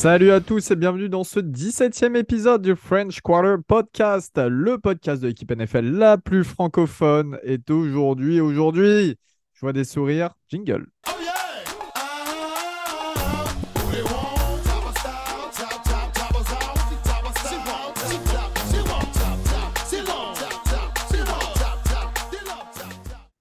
Salut 0.00 0.30
à 0.30 0.40
tous 0.40 0.70
et 0.70 0.76
bienvenue 0.76 1.10
dans 1.10 1.24
ce 1.24 1.40
17e 1.40 2.16
épisode 2.16 2.62
du 2.62 2.74
French 2.74 3.20
Quarter 3.20 3.56
Podcast, 3.68 4.32
le 4.38 4.78
podcast 4.78 5.20
de 5.20 5.26
l'équipe 5.26 5.52
NFL 5.54 5.90
la 5.90 6.16
plus 6.16 6.42
francophone. 6.42 7.38
Et 7.42 7.58
aujourd'hui, 7.70 8.40
aujourd'hui, 8.40 9.18
je 9.52 9.60
vois 9.60 9.74
des 9.74 9.84
sourires, 9.84 10.30
jingle. 10.48 10.86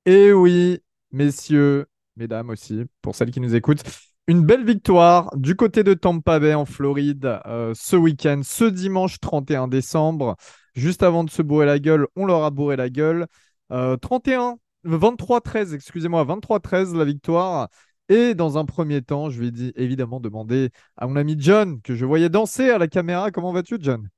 Et 0.05 0.33
oui, 0.33 0.81
messieurs, 1.13 1.85
mesdames 2.17 2.49
aussi, 2.49 2.83
pour 3.01 3.15
celles 3.15 3.31
qui 3.31 3.39
nous 3.39 3.55
écoutent, 3.55 3.85
une 4.29 4.45
belle 4.45 4.63
victoire 4.63 5.35
du 5.35 5.55
côté 5.55 5.83
de 5.83 5.95
Tampa 5.95 6.37
Bay 6.37 6.53
en 6.53 6.65
Floride 6.65 7.39
euh, 7.47 7.73
ce 7.75 7.95
week-end, 7.95 8.41
ce 8.43 8.63
dimanche 8.63 9.19
31 9.19 9.67
décembre. 9.67 10.35
Juste 10.75 11.01
avant 11.01 11.23
de 11.23 11.31
se 11.31 11.41
bourrer 11.41 11.65
la 11.65 11.79
gueule, 11.79 12.05
on 12.15 12.27
leur 12.27 12.43
a 12.43 12.51
bourré 12.51 12.75
la 12.75 12.91
gueule. 12.91 13.25
31, 13.71 14.57
23-13, 14.85 15.73
excusez-moi, 15.73 16.23
23-13 16.25 16.95
la 16.95 17.05
victoire. 17.05 17.69
Et 18.07 18.35
dans 18.35 18.59
un 18.59 18.65
premier 18.65 19.01
temps, 19.01 19.31
je 19.31 19.41
vais 19.41 19.71
évidemment 19.75 20.19
demander 20.19 20.69
à 20.95 21.07
mon 21.07 21.15
ami 21.15 21.35
John, 21.39 21.81
que 21.81 21.95
je 21.95 22.05
voyais 22.05 22.29
danser 22.29 22.69
à 22.69 22.77
la 22.77 22.87
caméra. 22.87 23.31
Comment 23.31 23.51
vas-tu, 23.51 23.77
John? 23.79 24.09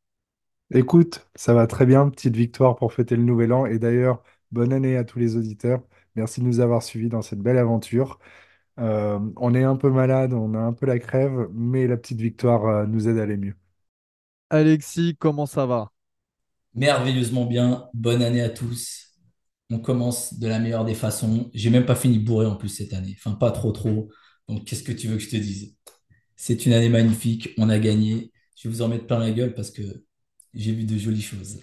Écoute, 0.74 1.26
ça 1.36 1.54
va 1.54 1.68
très 1.68 1.86
bien, 1.86 2.10
petite 2.10 2.36
victoire 2.36 2.76
pour 2.76 2.92
fêter 2.92 3.16
le 3.16 3.24
nouvel 3.24 3.54
an. 3.54 3.66
Et 3.66 3.80
d'ailleurs, 3.80 4.22
bonne 4.52 4.74
année 4.74 4.98
à 4.98 5.06
tous 5.06 5.20
les 5.20 5.38
auditeurs. 5.38 5.82
Merci 6.18 6.42
de 6.42 6.46
nous 6.46 6.60
avoir 6.60 6.84
suivis 6.84 7.08
dans 7.08 7.22
cette 7.22 7.40
belle 7.40 7.58
aventure. 7.58 8.20
Euh, 8.80 9.20
on 9.38 9.54
est 9.54 9.64
un 9.64 9.76
peu 9.76 9.90
malade, 9.90 10.34
on 10.34 10.54
a 10.54 10.60
un 10.60 10.74
peu 10.74 10.86
la 10.86 11.00
crève, 11.00 11.48
mais 11.54 11.88
la 11.88 11.98
petite 11.98 12.20
victoire 12.20 12.66
euh, 12.66 12.86
nous 12.86 13.08
aide 13.08 13.18
à 13.18 13.24
aller 13.24 13.38
mieux. 13.38 13.56
Alexis, 14.50 15.16
comment 15.20 15.46
ça 15.46 15.66
va? 15.66 15.92
Merveilleusement 16.74 17.46
bien. 17.46 17.90
Bonne 17.94 18.22
année 18.22 18.42
à 18.42 18.50
tous. 18.50 19.10
On 19.70 19.80
commence 19.80 20.40
de 20.40 20.48
la 20.48 20.60
meilleure 20.60 20.86
des 20.86 20.96
façons. 20.96 21.50
J'ai 21.54 21.70
même 21.70 21.86
pas 21.86 21.96
fini 21.96 22.20
bourré 22.20 22.46
en 22.46 22.56
plus 22.56 22.70
cette 22.70 22.94
année. 22.94 23.16
Enfin, 23.18 23.36
pas 23.36 23.52
trop 23.52 23.72
trop. 23.72 24.10
Donc, 24.48 24.66
qu'est-ce 24.66 24.84
que 24.84 24.92
tu 24.92 25.08
veux 25.08 25.16
que 25.16 25.24
je 25.24 25.30
te 25.30 25.38
dise? 25.38 25.78
C'est 26.36 26.66
une 26.66 26.74
année 26.74 26.90
magnifique. 26.90 27.50
On 27.58 27.70
a 27.70 27.80
gagné. 27.80 28.32
Je 28.56 28.68
vais 28.68 28.74
vous 28.74 28.82
en 28.82 28.88
mettre 28.88 29.08
plein 29.08 29.20
la 29.20 29.32
gueule 29.32 29.54
parce 29.54 29.72
que 29.72 29.82
j'ai 30.54 30.74
vu 30.74 30.84
de 30.84 30.98
jolies 30.98 31.22
choses. 31.22 31.60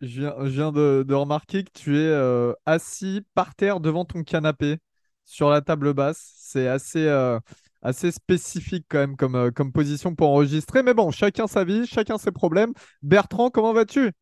Je 0.00 0.22
viens, 0.48 0.72
de, 0.72 1.14
remarquer 1.14 1.62
que 1.62 1.70
tu 1.72 1.96
es 1.96 2.08
euh, 2.08 2.52
assis 2.66 3.22
par 3.34 3.54
terre 3.54 3.78
devant 3.78 4.04
ton 4.04 4.24
canapé 4.24 4.78
sur 5.24 5.50
la 5.50 5.60
table 5.60 5.92
basse. 5.94 6.32
C'est 6.36 6.68
assez, 6.68 7.06
euh, 7.06 7.38
assez 7.82 8.10
spécifique 8.10 8.86
quand 8.88 8.98
même 8.98 9.16
comme, 9.16 9.34
euh, 9.34 9.50
comme 9.50 9.72
position 9.72 10.14
pour 10.14 10.30
enregistrer. 10.30 10.82
Mais 10.82 10.94
bon, 10.94 11.10
chacun 11.10 11.46
sa 11.46 11.64
vie, 11.64 11.86
chacun 11.86 12.18
ses 12.18 12.32
problèmes. 12.32 12.72
Bertrand, 13.02 13.50
comment 13.50 13.72
vas-tu? 13.72 14.12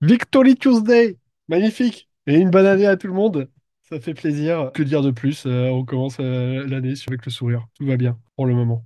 Victory 0.00 0.56
Tuesday 0.56 1.18
Magnifique 1.48 2.08
Et 2.26 2.36
une 2.36 2.50
bonne 2.50 2.66
année 2.66 2.86
à 2.86 2.96
tout 2.96 3.06
le 3.06 3.14
monde 3.14 3.48
ça 3.90 3.98
fait 3.98 4.14
plaisir. 4.14 4.70
Que 4.72 4.84
dire 4.84 5.02
de 5.02 5.10
plus? 5.10 5.46
On 5.46 5.84
commence 5.84 6.18
l'année 6.20 6.94
avec 7.08 7.24
le 7.24 7.30
sourire. 7.32 7.66
Tout 7.74 7.86
va 7.86 7.96
bien 7.96 8.16
pour 8.36 8.46
le 8.46 8.54
moment. 8.54 8.84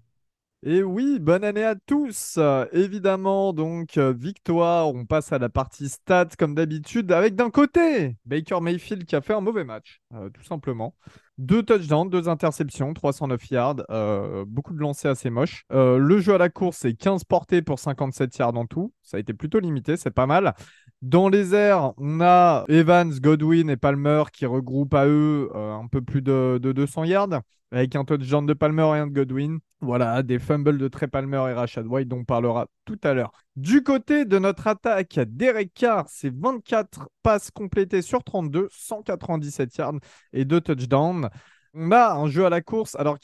Et 0.67 0.83
oui, 0.83 1.19
bonne 1.21 1.45
année 1.45 1.63
à 1.63 1.75
tous. 1.75 2.39
évidemment, 2.73 3.53
donc, 3.53 3.99
euh, 3.99 4.15
victoire. 4.15 4.89
On 4.89 5.05
passe 5.05 5.31
à 5.31 5.39
la 5.39 5.51
partie 5.51 5.91
stats 5.91 6.31
comme 6.39 6.55
d'habitude 6.55 7.13
avec 7.13 7.35
d'un 7.35 7.51
côté 7.51 8.17
Baker 8.25 8.61
Mayfield 8.63 9.05
qui 9.05 9.15
a 9.15 9.21
fait 9.21 9.35
un 9.35 9.43
mauvais 9.43 9.65
match, 9.65 10.01
euh, 10.15 10.31
tout 10.31 10.43
simplement. 10.43 10.97
Deux 11.39 11.63
touchdowns, 11.65 12.11
deux 12.11 12.29
interceptions, 12.29 12.95
309 12.95 13.51
yards, 13.51 13.77
euh, 13.91 14.45
beaucoup 14.47 14.73
de 14.73 14.79
lancers 14.79 15.11
assez 15.11 15.31
moches. 15.31 15.65
le 15.71 16.19
jeu 16.21 16.35
à 16.35 16.39
la 16.39 16.49
course, 16.49 16.79
c'est 16.79 16.95
15 16.95 17.25
portées 17.25 17.61
pour 17.61 17.79
57 17.79 18.37
yards 18.39 18.57
en 18.57 18.67
tout. 18.67 18.93
Ça 19.03 19.17
a 19.17 19.21
été 19.21 19.35
plutôt 19.35 19.59
limité, 19.59 19.97
c'est 19.97 20.11
pas 20.13 20.27
mal. 20.27 20.55
Dans 21.05 21.29
les 21.29 21.55
airs, 21.55 21.93
on 21.99 22.23
a 22.23 22.65
Evans, 22.69 23.13
Godwin 23.21 23.69
et 23.69 23.77
Palmer 23.77 24.23
qui 24.33 24.47
regroupent 24.47 24.95
à 24.95 25.07
eux 25.07 25.51
un 25.55 25.87
peu 25.87 26.01
plus 26.01 26.23
de, 26.23 26.59
de 26.63 26.73
200 26.73 27.05
yards 27.05 27.43
avec 27.73 27.95
un 27.95 28.07
touchdown 28.07 28.47
de 28.47 28.55
Palmer 28.55 28.87
et 28.95 29.01
un 29.01 29.07
de 29.09 29.13
Godwin. 29.13 29.59
Voilà, 29.83 30.23
des 30.23 30.39
fumbles 30.39 30.79
de 30.79 30.89
Trey 30.89 31.07
Palmer 31.07 31.45
et 31.51 31.53
Rashad 31.53 31.87
White 31.87 32.09
dont 32.09 32.21
on 32.21 32.25
parlera 32.25 32.69
tout 32.87 32.99
à 33.05 33.13
l'heure. 33.13 33.33
Du 33.55 33.83
côté 33.83 34.25
de 34.25 34.39
notre 34.39 34.67
attaque, 34.67 35.21
Derek 35.27 35.75
Carr, 35.75 36.07
c'est 36.09 36.33
24 36.35 37.11
passes 37.23 37.51
complétées 37.51 38.01
sur 38.01 38.25
32, 38.25 38.69
197 38.71 39.77
yards 39.77 39.99
et 40.33 40.47
2 40.47 40.63
touchdowns. 40.63 41.29
On 41.77 41.91
a 41.91 42.13
un 42.13 42.29
jeu 42.29 42.47
à 42.47 42.51
la 42.51 42.61
course. 42.61 42.95
Alors, 42.95 43.19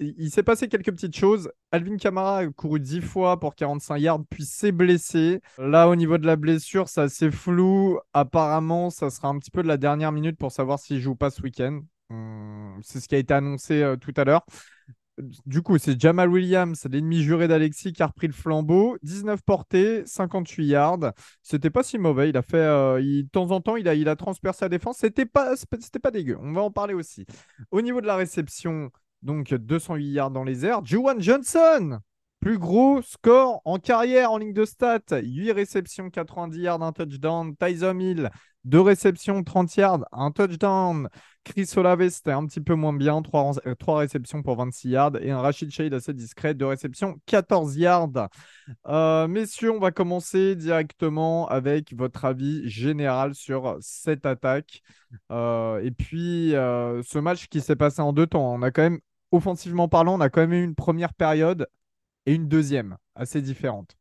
il 0.00 0.30
s'est 0.30 0.42
passé 0.42 0.66
quelques 0.68 0.90
petites 0.90 1.16
choses. 1.16 1.52
Alvin 1.70 1.96
Kamara 1.96 2.38
a 2.38 2.48
couru 2.48 2.80
10 2.80 3.00
fois 3.00 3.38
pour 3.38 3.54
45 3.54 3.96
yards, 3.98 4.24
puis 4.28 4.44
s'est 4.44 4.72
blessé. 4.72 5.40
Là, 5.56 5.88
au 5.88 5.94
niveau 5.94 6.18
de 6.18 6.26
la 6.26 6.34
blessure, 6.34 6.88
c'est 6.88 7.02
assez 7.02 7.30
flou. 7.30 8.00
Apparemment, 8.12 8.90
ça 8.90 9.08
sera 9.08 9.28
un 9.28 9.38
petit 9.38 9.52
peu 9.52 9.62
de 9.62 9.68
la 9.68 9.76
dernière 9.76 10.10
minute 10.10 10.36
pour 10.36 10.50
savoir 10.50 10.80
s'il 10.80 11.00
joue 11.00 11.14
pas 11.14 11.30
ce 11.30 11.42
week-end. 11.42 11.80
Hum, 12.10 12.80
c'est 12.82 12.98
ce 12.98 13.06
qui 13.06 13.14
a 13.14 13.18
été 13.18 13.34
annoncé 13.34 13.82
euh, 13.82 13.96
tout 13.96 14.12
à 14.16 14.24
l'heure. 14.24 14.44
Du 15.46 15.62
coup, 15.62 15.78
c'est 15.78 16.00
Jamal 16.00 16.28
Williams, 16.28 16.86
l'ennemi 16.90 17.22
juré 17.22 17.48
d'Alexis, 17.48 17.92
qui 17.92 18.02
a 18.02 18.06
repris 18.06 18.26
le 18.26 18.32
flambeau. 18.32 18.96
19 19.02 19.42
portées, 19.42 20.02
58 20.06 20.66
yards. 20.66 21.12
C'était 21.42 21.70
pas 21.70 21.82
si 21.82 21.98
mauvais. 21.98 22.28
Il 22.28 22.36
a 22.36 22.42
fait, 22.42 22.56
euh, 22.56 23.00
de 23.00 23.28
temps 23.28 23.50
en 23.50 23.60
temps, 23.60 23.76
il 23.76 23.88
a, 23.88 24.16
transpercé 24.16 24.60
sa 24.60 24.68
défense. 24.68 24.98
C'était 24.98 25.26
pas, 25.26 25.54
pas 26.02 26.10
dégueu. 26.10 26.38
On 26.40 26.52
va 26.52 26.62
en 26.62 26.70
parler 26.70 26.94
aussi. 26.94 27.26
Au 27.70 27.80
niveau 27.80 28.00
de 28.00 28.06
la 28.06 28.16
réception, 28.16 28.90
donc 29.22 29.54
208 29.54 30.04
yards 30.10 30.30
dans 30.30 30.44
les 30.44 30.64
airs. 30.66 30.84
Juwan 30.84 31.20
Johnson, 31.20 31.98
plus 32.40 32.58
gros 32.58 33.00
score 33.02 33.62
en 33.64 33.78
carrière 33.78 34.32
en 34.32 34.38
ligne 34.38 34.52
de 34.52 34.64
stats. 34.64 35.00
8 35.22 35.52
réceptions, 35.52 36.10
90 36.10 36.60
yards, 36.60 36.82
un 36.82 36.92
touchdown. 36.92 37.54
Tyson 37.56 37.98
Hill, 37.98 38.30
2 38.64 38.80
réceptions, 38.80 39.42
30 39.42 39.76
yards, 39.76 40.04
un 40.12 40.30
touchdown. 40.30 41.08
Chris 41.44 41.68
Olave, 41.76 42.08
c'était 42.10 42.30
un 42.30 42.46
petit 42.46 42.60
peu 42.60 42.74
moins 42.74 42.92
bien. 42.92 43.20
3, 43.20 43.58
euh, 43.66 43.74
réceptions 43.88 44.42
pour 44.42 44.56
26 44.56 44.90
yards. 44.90 45.16
Et 45.20 45.30
un 45.32 45.40
Rachid 45.40 45.70
Shade 45.70 45.92
assez 45.94 46.14
discret. 46.14 46.54
2 46.54 46.66
réceptions, 46.66 47.18
14 47.26 47.76
yards. 47.76 48.28
Euh, 48.86 49.26
messieurs, 49.26 49.72
on 49.72 49.80
va 49.80 49.90
commencer 49.90 50.54
directement 50.54 51.48
avec 51.48 51.94
votre 51.94 52.24
avis 52.24 52.68
général 52.68 53.34
sur 53.34 53.76
cette 53.80 54.26
attaque. 54.26 54.82
Euh, 55.32 55.82
et 55.82 55.90
puis, 55.90 56.50
ce 56.52 57.18
match 57.18 57.48
qui 57.48 57.60
s'est 57.60 57.76
passé 57.76 58.00
en 58.00 58.12
deux 58.12 58.26
temps. 58.26 58.54
On 58.54 58.62
a 58.62 58.70
quand 58.70 58.82
même, 58.82 59.00
offensivement 59.32 59.88
parlant, 59.88 60.14
on 60.14 60.20
a 60.20 60.30
quand 60.30 60.42
même 60.42 60.52
eu 60.52 60.62
une 60.62 60.76
première 60.76 61.14
période 61.14 61.66
et 62.26 62.34
une 62.34 62.46
deuxième 62.46 62.96
assez 63.16 63.42
différente. 63.42 63.96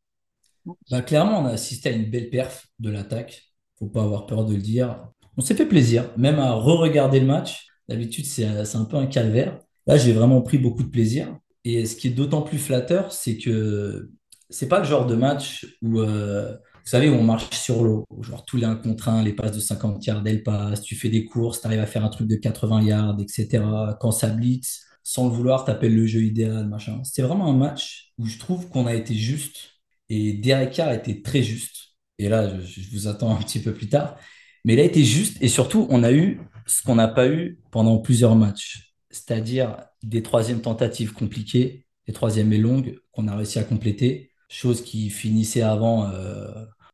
Bah, 0.92 1.02
clairement, 1.02 1.40
on 1.40 1.46
a 1.46 1.54
assisté 1.54 1.90
à 1.90 1.92
une 1.94 2.12
belle 2.12 2.30
perf 2.30 2.68
de 2.78 2.92
l'attaque 2.92 3.51
faut 3.82 3.88
pas 3.88 4.04
avoir 4.04 4.28
peur 4.28 4.46
de 4.46 4.54
le 4.54 4.62
dire. 4.62 5.08
On 5.38 5.42
s'est 5.42 5.56
fait 5.56 5.66
plaisir, 5.66 6.10
même 6.18 6.40
à 6.40 6.54
re-regarder 6.54 7.20
le 7.20 7.26
match. 7.26 7.68
D'habitude, 7.90 8.26
c'est 8.26 8.46
un 8.46 8.86
peu 8.86 8.98
un 8.98 9.08
calvaire. 9.08 9.60
Là, 9.88 9.98
j'ai 9.98 10.14
vraiment 10.14 10.42
pris 10.42 10.58
beaucoup 10.60 10.84
de 10.84 10.90
plaisir. 10.90 11.36
Et 11.66 11.86
ce 11.86 11.96
qui 11.96 12.08
est 12.08 12.12
d'autant 12.12 12.44
plus 12.44 12.60
flatteur, 12.60 13.12
c'est 13.12 13.38
que 13.38 14.12
c'est 14.50 14.68
pas 14.68 14.80
le 14.80 14.86
genre 14.86 15.08
de 15.08 15.16
match 15.16 15.66
où, 15.82 16.00
euh, 16.00 16.52
vous 16.54 16.90
savez, 16.90 17.10
on 17.10 17.24
marche 17.24 17.50
sur 17.52 17.84
l'eau. 17.84 18.06
Genre 18.22 18.46
tous 18.46 18.58
les 18.58 18.66
1 18.66 18.76
contre 18.76 19.10
1, 19.10 19.24
les 19.24 19.34
passes 19.34 19.52
de 19.52 19.60
50 19.60 20.06
yards, 20.06 20.24
elles 20.26 20.44
passent, 20.44 20.82
tu 20.82 20.96
fais 20.96 21.10
des 21.10 21.26
courses, 21.26 21.62
tu 21.62 21.68
arrives 21.68 21.80
à 21.80 21.86
faire 21.88 22.06
un 22.06 22.10
truc 22.10 22.28
de 22.28 22.36
80 22.36 22.82
yards, 22.84 23.18
etc. 23.20 23.64
Quand 24.00 24.12
ça 24.12 24.30
blitz, 24.30 24.84
sans 25.04 25.28
le 25.28 25.34
vouloir, 25.34 25.66
tu 25.66 25.72
appelles 25.72 25.96
le 25.96 26.06
jeu 26.06 26.22
idéal, 26.24 26.68
machin. 26.68 27.02
C'était 27.04 27.24
vraiment 27.24 27.48
un 27.48 27.58
match 27.58 28.14
où 28.20 28.28
je 28.28 28.38
trouve 28.38 28.70
qu'on 28.70 28.86
a 28.86 28.94
été 28.94 29.16
juste. 29.16 29.72
Et 30.10 30.34
Derek 30.34 30.72
Carr 30.72 30.90
a 30.90 30.96
été 30.96 31.22
très 31.22 31.42
juste 31.42 31.91
et 32.18 32.30
là, 32.30 32.60
je, 32.60 32.82
vous 32.92 33.08
attends 33.08 33.36
un 33.36 33.42
petit 33.42 33.60
peu 33.60 33.74
plus 33.74 33.90
tard. 33.90 34.18
Mais 34.66 34.74
il 34.74 34.80
a 34.80 34.84
été 34.84 35.04
juste, 35.04 35.38
et 35.42 35.48
surtout, 35.48 35.88
on 35.90 36.04
a 36.04 36.12
eu 36.12 36.40
ce 36.68 36.84
qu'on 36.84 36.96
n'a 36.96 37.08
pas 37.08 37.28
eu 37.28 37.60
pendant 37.72 37.98
plusieurs 37.98 38.36
matchs, 38.36 38.94
c'est-à-dire 39.10 39.78
des 40.04 40.22
troisièmes 40.22 40.62
tentatives 40.62 41.14
compliquées, 41.14 41.86
des 42.08 42.14
troisièmes 42.14 42.54
et 42.54 42.58
longues 42.58 43.00
qu'on 43.12 43.28
a 43.28 43.36
réussi 43.36 43.60
à 43.60 43.64
compléter, 43.64 44.32
chose 44.50 44.84
qui 44.84 45.10
finissait 45.10 45.62
avant 45.62 46.10
euh, 46.10 46.48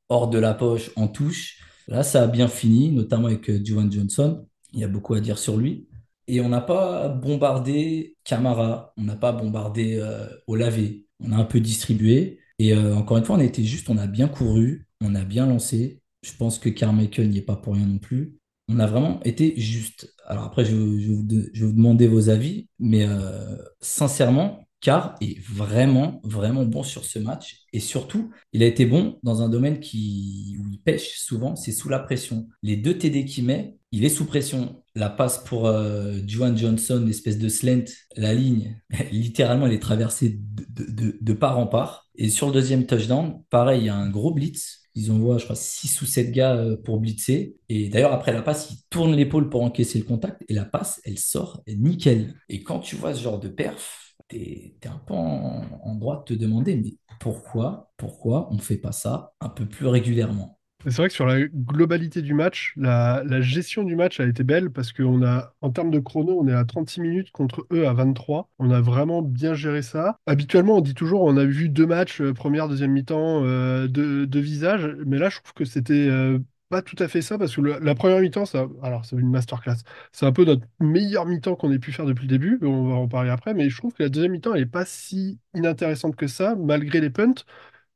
hors 0.09 0.29
de 0.29 0.39
la 0.39 0.53
poche, 0.53 0.91
en 0.95 1.07
touche. 1.07 1.59
Là, 1.87 2.03
ça 2.03 2.23
a 2.23 2.27
bien 2.27 2.47
fini, 2.47 2.91
notamment 2.91 3.27
avec 3.27 3.49
euh, 3.49 3.61
Johnson. 3.63 4.45
Il 4.73 4.79
y 4.79 4.83
a 4.83 4.87
beaucoup 4.87 5.13
à 5.13 5.19
dire 5.19 5.37
sur 5.37 5.57
lui. 5.57 5.87
Et 6.27 6.41
on 6.41 6.49
n'a 6.49 6.61
pas 6.61 7.07
bombardé 7.07 8.17
Camara, 8.23 8.93
on 8.97 9.03
n'a 9.03 9.15
pas 9.15 9.31
bombardé 9.31 9.95
euh, 9.95 10.27
Olavé, 10.47 11.05
on 11.21 11.31
a 11.31 11.37
un 11.37 11.45
peu 11.45 11.59
distribué. 11.61 12.39
Et 12.59 12.73
euh, 12.73 12.95
encore 12.95 13.17
une 13.17 13.23
fois, 13.23 13.37
on 13.37 13.39
a 13.39 13.43
été 13.45 13.63
juste, 13.63 13.89
on 13.89 13.97
a 13.97 14.07
bien 14.07 14.27
couru, 14.27 14.86
on 15.01 15.15
a 15.15 15.23
bien 15.23 15.45
lancé. 15.45 16.01
Je 16.23 16.33
pense 16.37 16.59
que 16.59 16.69
Carmichael 16.69 17.29
n'y 17.29 17.37
est 17.39 17.41
pas 17.41 17.55
pour 17.55 17.75
rien 17.75 17.85
non 17.85 17.99
plus. 17.99 18.37
On 18.69 18.79
a 18.79 18.87
vraiment 18.87 19.21
été 19.23 19.53
juste. 19.59 20.13
Alors 20.25 20.43
après, 20.45 20.65
je, 20.65 20.75
vais 20.75 21.65
vous 21.65 21.71
demander 21.73 22.07
vos 22.07 22.29
avis, 22.29 22.67
mais 22.79 23.05
euh, 23.07 23.57
sincèrement, 23.81 24.67
Car 24.81 25.15
est 25.21 25.39
vraiment, 25.39 26.21
vraiment 26.23 26.63
bon 26.65 26.83
sur 26.83 27.03
ce 27.05 27.17
match. 27.17 27.61
Et 27.73 27.79
surtout, 27.79 28.31
il 28.53 28.61
a 28.61 28.67
été 28.67 28.85
bon 28.85 29.19
dans 29.23 29.41
un 29.41 29.49
domaine 29.49 29.79
qui, 29.79 30.57
où 30.61 30.69
il 30.69 30.79
pêche 30.81 31.17
souvent, 31.19 31.55
c'est 31.55 31.71
sous 31.71 31.89
la 31.89 31.97
pression. 31.99 32.47
Les 32.61 32.75
deux 32.75 32.97
TD 32.97 33.25
qu'il 33.25 33.45
met, 33.45 33.77
il 33.91 34.05
est 34.05 34.09
sous 34.09 34.25
pression. 34.25 34.83
La 34.95 35.09
passe 35.09 35.39
pour 35.43 35.65
euh, 35.67 36.19
Johnson, 36.27 37.03
l'espèce 37.05 37.39
de 37.39 37.49
slant, 37.49 37.85
la 38.17 38.33
ligne, 38.33 38.79
littéralement, 39.11 39.65
elle 39.65 39.73
est 39.73 39.79
traversée 39.79 40.39
de- 40.39 41.17
de 41.19 41.33
part 41.33 41.57
en 41.57 41.67
part. 41.67 42.07
Et 42.15 42.29
sur 42.29 42.47
le 42.47 42.53
deuxième 42.53 42.85
touchdown, 42.85 43.43
pareil, 43.49 43.81
il 43.81 43.85
y 43.85 43.89
a 43.89 43.95
un 43.95 44.09
gros 44.09 44.33
blitz. 44.33 44.83
Ils 44.97 45.11
envoient, 45.11 45.37
je 45.37 45.43
crois, 45.45 45.55
6 45.55 46.01
ou 46.01 46.05
7 46.05 46.31
gars 46.31 46.55
euh, 46.55 46.75
pour 46.77 46.99
blitzer. 46.99 47.55
Et 47.69 47.89
d'ailleurs, 47.89 48.13
après 48.13 48.33
la 48.33 48.41
passe, 48.41 48.71
ils 48.71 48.79
tournent 48.89 49.15
l'épaule 49.15 49.49
pour 49.49 49.63
encaisser 49.63 49.99
le 49.99 50.05
contact. 50.05 50.43
Et 50.49 50.53
la 50.53 50.65
passe, 50.65 51.01
elle 51.05 51.19
sort 51.19 51.61
nickel. 51.67 52.33
Et 52.49 52.63
quand 52.63 52.79
tu 52.79 52.95
vois 52.95 53.13
ce 53.13 53.21
genre 53.21 53.39
de 53.39 53.49
perf, 53.49 54.15
t'es, 54.27 54.75
t'es 54.81 54.89
un 54.89 54.97
peu 55.05 55.13
en, 55.13 55.61
en 55.83 55.95
droit 55.95 56.19
de 56.19 56.35
te 56.35 56.39
demander, 56.39 56.75
mais 56.77 56.95
pourquoi, 57.19 57.91
pourquoi 57.97 58.49
on 58.51 58.57
fait 58.57 58.77
pas 58.77 58.91
ça 58.91 59.33
un 59.41 59.49
peu 59.49 59.67
plus 59.67 59.87
régulièrement? 59.87 60.56
C'est 60.85 60.97
vrai 60.97 61.07
que 61.07 61.13
sur 61.13 61.25
la 61.25 61.47
globalité 61.47 62.21
du 62.21 62.33
match, 62.33 62.73
la, 62.77 63.23
gestion 63.41 63.83
du 63.83 63.95
match 63.95 64.19
a 64.19 64.25
été 64.25 64.43
belle 64.43 64.69
parce 64.69 64.93
qu'on 64.93 65.23
a, 65.25 65.53
en 65.61 65.71
termes 65.71 65.91
de 65.91 65.99
chrono, 65.99 66.39
on 66.39 66.47
est 66.47 66.53
à 66.53 66.65
36 66.65 67.01
minutes 67.01 67.31
contre 67.31 67.65
eux 67.71 67.87
à 67.87 67.93
23. 67.93 68.49
On 68.59 68.69
a 68.71 68.79
vraiment 68.79 69.21
bien 69.21 69.53
géré 69.53 69.81
ça. 69.81 70.19
Habituellement, 70.27 70.77
on 70.77 70.81
dit 70.81 70.93
toujours 70.93 71.23
on 71.23 71.35
a 71.35 71.45
vu 71.45 71.69
deux 71.69 71.87
matchs, 71.87 72.21
euh, 72.21 72.33
première, 72.33 72.69
deuxième 72.69 72.91
mi-temps, 72.91 73.43
euh, 73.43 73.87
deux, 73.87 74.39
visages. 74.39 74.95
Mais 75.05 75.17
là, 75.17 75.29
je 75.29 75.39
trouve 75.39 75.53
que 75.53 75.65
c'était 75.65 76.07
euh, 76.09 76.39
pas 76.69 76.81
tout 76.81 76.95
à 76.99 77.07
fait 77.07 77.21
ça 77.21 77.37
parce 77.37 77.55
que 77.55 77.61
la 77.61 77.95
première 77.95 78.19
mi-temps, 78.19 78.45
ça, 78.45 78.67
alors 78.83 79.03
c'est 79.03 79.15
une 79.15 79.29
masterclass. 79.31 79.77
C'est 80.11 80.25
un 80.25 80.31
peu 80.31 80.45
notre 80.45 80.65
meilleure 80.79 81.25
mi-temps 81.25 81.55
qu'on 81.55 81.71
ait 81.71 81.79
pu 81.79 81.91
faire 81.91 82.05
depuis 82.05 82.23
le 82.23 82.29
début. 82.29 82.59
On 82.61 82.87
va 82.89 82.95
en 82.95 83.07
parler 83.07 83.31
après. 83.31 83.53
Mais 83.55 83.69
je 83.69 83.77
trouve 83.77 83.93
que 83.93 84.03
la 84.03 84.09
deuxième 84.09 84.33
mi-temps, 84.33 84.53
elle 84.53 84.61
est 84.61 84.65
pas 84.67 84.85
si 84.85 85.39
inintéressante 85.55 86.15
que 86.15 86.27
ça, 86.27 86.55
malgré 86.55 87.01
les 87.01 87.09
punts. 87.09 87.33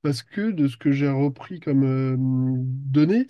Parce 0.01 0.23
que 0.23 0.51
de 0.51 0.67
ce 0.67 0.77
que 0.77 0.91
j'ai 0.91 1.09
repris 1.09 1.59
comme 1.59 1.83
euh, 1.83 2.15
données, 2.17 3.27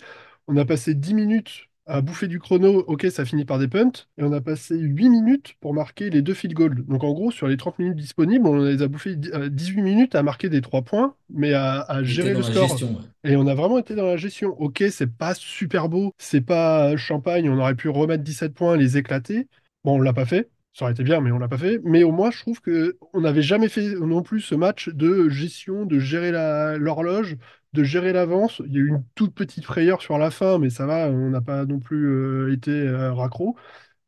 on 0.48 0.56
a 0.56 0.64
passé 0.64 0.94
10 0.94 1.14
minutes 1.14 1.68
à 1.86 2.00
bouffer 2.00 2.28
du 2.28 2.38
chrono, 2.38 2.84
ok, 2.86 3.06
ça 3.10 3.24
finit 3.24 3.44
par 3.44 3.58
des 3.58 3.66
punts, 3.66 4.06
et 4.16 4.22
on 4.22 4.32
a 4.32 4.40
passé 4.40 4.78
8 4.78 5.08
minutes 5.08 5.54
pour 5.60 5.74
marquer 5.74 6.10
les 6.10 6.22
deux 6.22 6.34
field 6.34 6.54
goals. 6.54 6.84
Donc 6.86 7.02
en 7.02 7.12
gros, 7.12 7.30
sur 7.30 7.48
les 7.48 7.56
30 7.56 7.78
minutes 7.80 7.96
disponibles, 7.96 8.46
on 8.46 8.56
les 8.56 8.82
a 8.82 8.88
bouffé 8.88 9.16
euh, 9.34 9.48
18 9.48 9.82
minutes 9.82 10.14
à 10.14 10.22
marquer 10.22 10.48
des 10.48 10.60
3 10.60 10.82
points, 10.82 11.16
mais 11.28 11.54
à, 11.54 12.02
gérer 12.02 12.34
le 12.34 12.42
score. 12.42 12.68
gestion. 12.68 12.92
ouais. 12.92 13.32
Et 13.32 13.36
on 13.36 13.46
a 13.46 13.54
vraiment 13.54 13.78
été 13.78 13.94
dans 13.94 14.06
la 14.06 14.16
gestion. 14.16 14.50
Ok, 14.60 14.84
c'est 14.90 15.10
pas 15.12 15.34
super 15.34 15.88
beau, 15.88 16.12
c'est 16.18 16.40
pas 16.40 16.96
champagne, 16.96 17.50
on 17.50 17.58
aurait 17.58 17.74
pu 17.74 17.88
remettre 17.88 18.22
17 18.22 18.54
points, 18.54 18.76
les 18.76 18.96
éclater. 18.96 19.48
Bon, 19.84 19.96
on 19.96 20.00
l'a 20.00 20.12
pas 20.12 20.26
fait. 20.26 20.48
Ça 20.74 20.84
aurait 20.86 20.92
été 20.92 21.02
bien, 21.04 21.20
mais 21.20 21.30
on 21.30 21.38
l'a 21.38 21.48
pas 21.48 21.58
fait. 21.58 21.80
Mais 21.84 22.02
au 22.02 22.12
moins, 22.12 22.30
je 22.30 22.40
trouve 22.40 22.60
que 22.60 22.96
on 23.12 23.20
n'avait 23.20 23.42
jamais 23.42 23.68
fait 23.68 23.94
non 23.94 24.22
plus 24.22 24.40
ce 24.40 24.54
match 24.54 24.88
de 24.88 25.28
gestion, 25.28 25.84
de 25.84 25.98
gérer 25.98 26.32
l'horloge, 26.78 27.36
de 27.74 27.84
gérer 27.84 28.12
l'avance. 28.12 28.62
Il 28.66 28.72
y 28.72 28.76
a 28.78 28.80
eu 28.80 28.88
une 28.88 29.04
toute 29.14 29.34
petite 29.34 29.64
frayeur 29.64 30.00
sur 30.00 30.16
la 30.18 30.30
fin, 30.30 30.58
mais 30.58 30.70
ça 30.70 30.86
va, 30.86 31.08
on 31.08 31.30
n'a 31.30 31.42
pas 31.42 31.66
non 31.66 31.78
plus 31.78 32.06
euh, 32.06 32.52
été 32.52 32.70
euh, 32.70 33.12
raccro. 33.12 33.56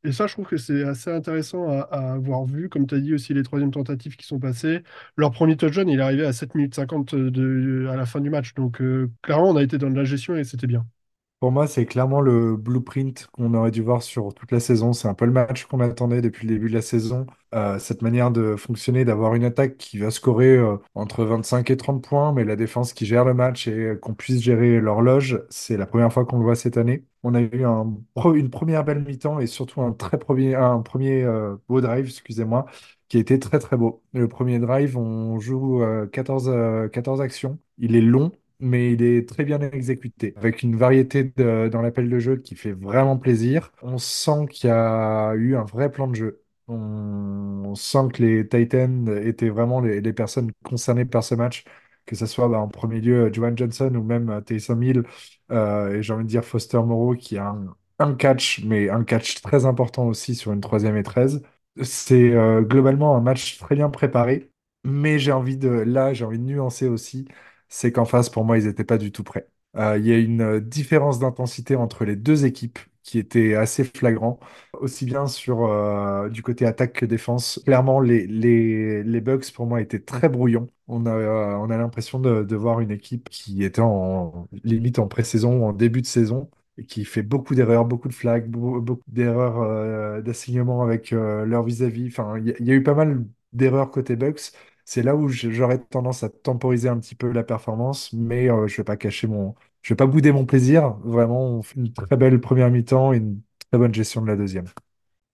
Et 0.04 0.12
ça, 0.12 0.26
je 0.26 0.34
trouve 0.34 0.46
que 0.46 0.58
c'est 0.58 0.84
assez 0.84 1.10
intéressant 1.10 1.68
à, 1.70 2.12
avoir 2.14 2.44
vu. 2.44 2.68
Comme 2.68 2.86
tu 2.86 2.94
as 2.94 3.00
dit 3.00 3.14
aussi, 3.14 3.34
les 3.34 3.42
troisièmes 3.42 3.70
tentatives 3.70 4.16
qui 4.16 4.26
sont 4.26 4.38
passées. 4.38 4.82
Leur 5.16 5.32
premier 5.32 5.56
touchdown, 5.56 5.88
il 5.88 5.98
est 5.98 6.02
arrivé 6.02 6.26
à 6.26 6.32
7 6.32 6.54
minutes 6.54 6.74
50 6.74 7.14
de, 7.14 7.88
à 7.90 7.96
la 7.96 8.06
fin 8.06 8.20
du 8.20 8.30
match. 8.30 8.54
Donc, 8.54 8.80
euh, 8.82 9.10
clairement, 9.22 9.50
on 9.50 9.56
a 9.56 9.62
été 9.62 9.78
dans 9.78 9.90
de 9.90 9.96
la 9.96 10.04
gestion 10.04 10.36
et 10.36 10.44
c'était 10.44 10.66
bien. 10.66 10.86
Pour 11.44 11.52
moi, 11.52 11.66
c'est 11.66 11.84
clairement 11.84 12.22
le 12.22 12.56
blueprint 12.56 13.26
qu'on 13.30 13.52
aurait 13.52 13.70
dû 13.70 13.82
voir 13.82 14.02
sur 14.02 14.32
toute 14.32 14.50
la 14.50 14.60
saison. 14.60 14.94
C'est 14.94 15.08
un 15.08 15.12
peu 15.12 15.26
le 15.26 15.30
match 15.32 15.66
qu'on 15.66 15.80
attendait 15.80 16.22
depuis 16.22 16.48
le 16.48 16.54
début 16.54 16.70
de 16.70 16.74
la 16.74 16.80
saison. 16.80 17.26
Euh, 17.54 17.78
cette 17.78 18.00
manière 18.00 18.30
de 18.30 18.56
fonctionner, 18.56 19.04
d'avoir 19.04 19.34
une 19.34 19.44
attaque 19.44 19.76
qui 19.76 19.98
va 19.98 20.10
scorer 20.10 20.56
euh, 20.56 20.78
entre 20.94 21.22
25 21.26 21.68
et 21.68 21.76
30 21.76 22.02
points, 22.02 22.32
mais 22.32 22.44
la 22.44 22.56
défense 22.56 22.94
qui 22.94 23.04
gère 23.04 23.26
le 23.26 23.34
match 23.34 23.68
et 23.68 23.72
euh, 23.72 23.94
qu'on 23.94 24.14
puisse 24.14 24.40
gérer 24.40 24.80
l'horloge, 24.80 25.38
c'est 25.50 25.76
la 25.76 25.84
première 25.84 26.10
fois 26.10 26.24
qu'on 26.24 26.38
le 26.38 26.44
voit 26.44 26.56
cette 26.56 26.78
année. 26.78 27.04
On 27.22 27.34
a 27.34 27.42
eu 27.42 27.66
une 28.34 28.48
première 28.50 28.82
belle 28.84 29.02
mi-temps 29.04 29.38
et 29.38 29.46
surtout 29.46 29.82
un 29.82 29.92
très 29.92 30.18
premier, 30.18 30.54
un 30.54 30.80
premier 30.80 31.26
beau 31.68 31.80
drive, 31.82 32.06
excusez-moi, 32.06 32.66
qui 33.08 33.16
a 33.18 33.20
été 33.20 33.38
très 33.38 33.58
très 33.58 33.76
beau. 33.76 34.02
Le 34.12 34.28
premier 34.28 34.58
drive, 34.58 34.96
on 34.96 35.38
joue 35.38 35.82
euh, 35.82 36.06
14, 36.06 36.48
euh, 36.48 36.88
14 36.88 37.20
actions. 37.20 37.58
Il 37.78 37.96
est 37.96 38.00
long 38.00 38.32
mais 38.60 38.92
il 38.92 39.02
est 39.02 39.28
très 39.28 39.44
bien 39.44 39.60
exécuté, 39.60 40.34
avec 40.36 40.62
une 40.62 40.76
variété 40.76 41.24
dans 41.24 41.82
l'appel 41.82 42.08
de 42.08 42.18
jeu 42.18 42.36
qui 42.36 42.54
fait 42.56 42.72
vraiment 42.72 43.18
plaisir. 43.18 43.72
On 43.82 43.98
sent 43.98 44.46
qu'il 44.50 44.68
y 44.70 44.72
a 44.72 45.34
eu 45.34 45.56
un 45.56 45.64
vrai 45.64 45.90
plan 45.90 46.08
de 46.08 46.14
jeu. 46.14 46.44
On, 46.68 47.74
sent 47.74 48.08
que 48.12 48.22
les 48.22 48.48
Titans 48.48 49.08
étaient 49.24 49.48
vraiment 49.48 49.80
les, 49.80 50.12
personnes 50.12 50.52
concernées 50.64 51.04
par 51.04 51.24
ce 51.24 51.34
match, 51.34 51.64
que 52.06 52.16
ce 52.16 52.26
soit 52.26 52.48
bah, 52.48 52.58
en 52.58 52.68
premier 52.68 53.00
lieu 53.00 53.32
Joan 53.32 53.56
Johnson 53.58 53.92
ou 53.94 54.02
même 54.02 54.30
euh, 54.30 54.40
Taysom 54.40 54.82
Hill, 54.82 55.02
euh, 55.50 55.96
et 55.96 56.02
j'ai 56.02 56.12
envie 56.12 56.24
de 56.24 56.28
dire 56.28 56.44
Foster 56.44 56.78
Moreau 56.78 57.14
qui 57.14 57.36
a 57.38 57.54
un, 57.98 58.14
catch, 58.14 58.62
mais 58.64 58.88
un 58.90 59.04
catch 59.04 59.40
très 59.42 59.66
important 59.66 60.06
aussi 60.06 60.34
sur 60.34 60.52
une 60.52 60.60
troisième 60.60 60.96
et 60.96 61.02
13. 61.02 61.42
C'est 61.82 62.32
euh, 62.34 62.62
globalement 62.62 63.16
un 63.16 63.20
match 63.20 63.58
très 63.58 63.74
bien 63.74 63.90
préparé, 63.90 64.50
mais 64.84 65.18
j'ai 65.18 65.32
envie 65.32 65.56
de, 65.56 65.68
là, 65.68 66.12
j'ai 66.14 66.24
envie 66.24 66.38
de 66.38 66.44
nuancer 66.44 66.88
aussi 66.88 67.26
c'est 67.76 67.90
qu'en 67.92 68.04
face, 68.04 68.30
pour 68.30 68.44
moi, 68.44 68.58
ils 68.58 68.66
n'étaient 68.66 68.84
pas 68.84 68.98
du 68.98 69.10
tout 69.12 69.24
prêts. 69.24 69.48
Euh, 69.76 69.98
il 69.98 70.06
y 70.06 70.12
a 70.12 70.18
une 70.18 70.40
euh, 70.42 70.60
différence 70.60 71.18
d'intensité 71.18 71.74
entre 71.76 72.04
les 72.04 72.14
deux 72.16 72.44
équipes 72.46 72.78
qui 73.02 73.18
était 73.18 73.54
assez 73.54 73.84
flagrant, 73.84 74.38
aussi 74.80 75.04
bien 75.04 75.26
sur 75.26 75.64
euh, 75.66 76.28
du 76.30 76.42
côté 76.42 76.64
attaque 76.66 76.92
que 76.94 77.04
défense. 77.06 77.60
Clairement, 77.64 78.00
les, 78.00 78.26
les, 78.26 79.02
les 79.02 79.20
Bucks, 79.20 79.52
pour 79.52 79.66
moi, 79.66 79.80
étaient 79.80 79.98
très 80.00 80.28
brouillons. 80.28 80.68
On 80.88 81.04
a, 81.06 81.12
on 81.58 81.68
a 81.70 81.76
l'impression 81.76 82.18
de, 82.20 82.54
voir 82.56 82.80
une 82.80 82.90
équipe 82.92 83.28
qui 83.28 83.64
était 83.64 83.80
en 83.82 84.48
limite 84.62 84.98
en 85.00 85.08
pré-saison 85.08 85.60
ou 85.62 85.64
en 85.64 85.72
début 85.72 86.00
de 86.02 86.06
saison 86.06 86.50
et 86.78 86.86
qui 86.86 87.04
fait 87.04 87.22
beaucoup 87.22 87.54
d'erreurs, 87.54 87.84
beaucoup 87.84 88.08
de 88.08 88.14
flags, 88.14 88.48
beau- 88.48 88.80
beaucoup, 88.80 89.02
d'erreurs 89.08 90.22
d'assignement 90.22 90.82
avec 90.82 91.10
leur 91.10 91.62
vis-à-vis. 91.64 92.06
Enfin, 92.08 92.38
il 92.38 92.54
y, 92.60 92.64
y 92.64 92.70
a 92.72 92.74
eu 92.74 92.82
pas 92.82 92.94
mal 92.94 93.24
d'erreurs 93.52 93.90
côté 93.90 94.16
Bucks. 94.16 94.52
C'est 94.84 95.02
là 95.02 95.16
où 95.16 95.28
j'aurais 95.28 95.78
tendance 95.78 96.22
à 96.22 96.28
temporiser 96.28 96.88
un 96.88 96.98
petit 96.98 97.14
peu 97.14 97.30
la 97.32 97.42
performance, 97.44 98.12
mais 98.12 98.50
euh, 98.50 98.66
je 98.66 98.76
vais 98.76 98.84
pas 98.84 98.96
cacher 98.96 99.26
mon, 99.26 99.54
je 99.82 99.90
vais 99.94 99.96
pas 99.96 100.06
bouder 100.06 100.32
mon 100.32 100.44
plaisir. 100.46 100.90
Vraiment, 101.04 101.42
on 101.46 101.62
fait 101.62 101.80
une 101.80 101.92
très 101.92 102.16
belle 102.16 102.40
première 102.40 102.70
mi-temps 102.70 103.12
et 103.12 103.16
une 103.18 103.40
très 103.70 103.78
bonne 103.78 103.94
gestion 103.94 104.20
de 104.22 104.26
la 104.26 104.36
deuxième. 104.36 104.66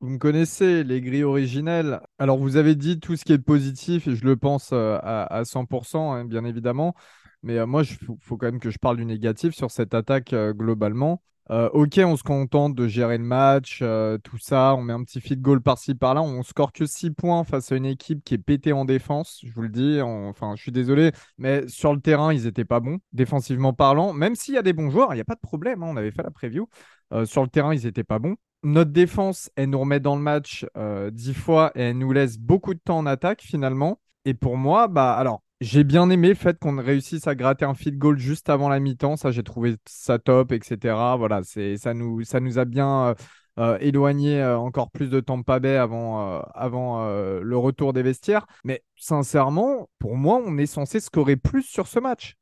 Vous 0.01 0.09
me 0.09 0.19
connaissez, 0.19 0.83
les 0.83 1.01
grilles 1.03 1.25
originelles. 1.25 2.01
Alors, 2.19 2.39
vous 2.39 2.57
avez 2.57 2.75
dit 2.75 3.01
tout 3.01 3.17
ce 3.17 3.25
qui 3.25 3.33
est 3.35 3.39
positif, 3.39 4.09
et 4.09 4.17
je 4.17 4.25
le 4.25 4.37
pense 4.37 4.71
euh, 4.73 4.97
à, 5.03 5.25
à 5.25 5.45
100%, 5.45 6.13
hein, 6.15 6.25
bien 6.25 6.45
évidemment. 6.45 6.95
Mais 7.43 7.59
euh, 7.59 7.67
moi, 7.67 7.83
il 7.83 7.97
faut, 8.21 8.37
quand 8.39 8.47
même 8.47 8.61
que 8.61 8.71
je 8.71 8.79
parle 8.79 8.97
du 8.97 9.05
négatif 9.05 9.55
sur 9.55 9.71
cette 9.71 9.93
attaque 9.95 10.35
globalement. 10.35 11.23
Euh, 11.51 11.69
ok, 11.73 11.99
on 12.05 12.17
se 12.17 12.23
contente 12.23 12.77
de 12.77 12.87
gérer 12.87 13.19
le 13.19 13.25
match, 13.25 13.81
euh, 13.83 14.19
tout 14.19 14.39
ça. 14.39 14.75
On 14.77 14.83
met 14.83 14.93
un 14.93 15.03
petit 15.03 15.21
field 15.21 15.43
goal 15.43 15.61
par-ci, 15.61 15.95
par-là. 15.97 16.23
On 16.23 16.43
score 16.45 16.73
que 16.73 16.87
6 16.87 17.11
points 17.11 17.43
face 17.45 17.73
à 17.73 17.77
une 17.77 17.87
équipe 17.87 18.23
qui 18.25 18.35
est 18.35 18.39
pétée 18.39 18.73
en 18.73 18.85
défense. 18.85 19.41
Je 19.45 19.53
vous 19.53 19.63
le 19.63 19.69
dis. 19.69 20.01
Enfin, 20.01 20.55
je 20.57 20.63
suis 20.63 20.73
désolé, 20.73 21.11
mais 21.39 21.67
sur 21.67 21.93
le 21.93 22.01
terrain, 22.01 22.33
ils 22.33 22.45
n'étaient 22.45 22.65
pas 22.65 22.79
bons, 22.81 22.99
défensivement 23.13 23.73
parlant. 23.73 24.13
Même 24.13 24.37
s'il 24.37 24.55
y 24.55 24.59
a 24.59 24.63
des 24.63 24.73
bons 24.73 24.91
joueurs, 24.91 25.13
il 25.13 25.17
n'y 25.17 25.23
a 25.23 25.25
pas 25.25 25.35
de 25.35 25.41
problème. 25.41 25.83
hein, 25.83 25.87
on 25.91 25.97
avait 25.97 26.13
fait 26.13 26.23
la 26.23 26.31
preview. 26.31 26.69
Euh, 27.13 27.25
sur 27.27 27.43
le 27.43 27.49
terrain, 27.49 27.75
ils 27.75 27.85
n'étaient 27.85 28.05
pas 28.05 28.19
bons. 28.21 28.37
Notre 28.63 28.91
défense, 28.93 29.51
elle 29.57 29.71
nous 29.71 29.81
remet 29.81 30.01
dans 30.01 30.17
le 30.17 30.23
match 30.23 30.67
euh, 30.77 31.11
10 31.11 31.35
fois 31.35 31.73
et 31.75 31.81
elle 31.83 31.99
nous 31.99 32.13
laisse 32.13 32.39
beaucoup 32.39 32.75
de 32.75 32.81
temps 32.81 32.99
en 32.99 33.07
attaque 33.07 33.43
finalement. 33.43 34.01
Et 34.25 34.35
pour 34.35 34.57
moi, 34.57 34.87
bah 34.87 35.15
alors, 35.15 35.43
j'ai 35.61 35.85
bien 35.85 36.09
aimé 36.11 36.29
le 36.29 36.35
fait 36.35 36.59
qu'on 36.59 36.81
réussisse 36.81 37.27
à 37.27 37.35
gratter 37.35 37.65
un 37.65 37.75
field 37.75 37.99
goal 37.99 38.19
juste 38.19 38.49
avant 38.49 38.69
la 38.69 38.81
mi-temps. 38.81 39.17
Ça, 39.17 39.31
j'ai 39.31 39.43
trouvé 39.43 39.77
ça 39.87 40.19
top, 40.19 40.53
etc. 40.53 41.17
Voilà, 41.19 41.43
c'est, 41.43 41.77
ça 41.77 41.95
nous, 41.95 42.25
ça 42.25 42.41
nous 42.41 42.59
a 42.59 42.65
bien 42.65 43.09
euh, 43.09 43.15
euh, 43.59 43.77
éloigné 43.81 44.41
euh, 44.41 44.57
encore 44.59 44.91
plus 44.91 45.11
de 45.11 45.21
Tampa 45.21 45.61
Bay 45.61 45.77
avant, 45.77 46.39
euh, 46.39 46.41
avant 46.55 47.07
le 47.09 47.57
retour 47.57 47.93
des 47.93 48.03
vestiaires. 48.03 48.47
Mais 48.65 48.83
sincèrement, 48.97 49.89
pour 49.99 50.17
moi, 50.17 50.41
on 50.45 50.57
est 50.57 50.67
censé 50.67 51.01
scorer 51.01 51.37
plus 51.37 51.63
sur 51.63 51.87
ce 51.87 51.99
match. 51.99 52.37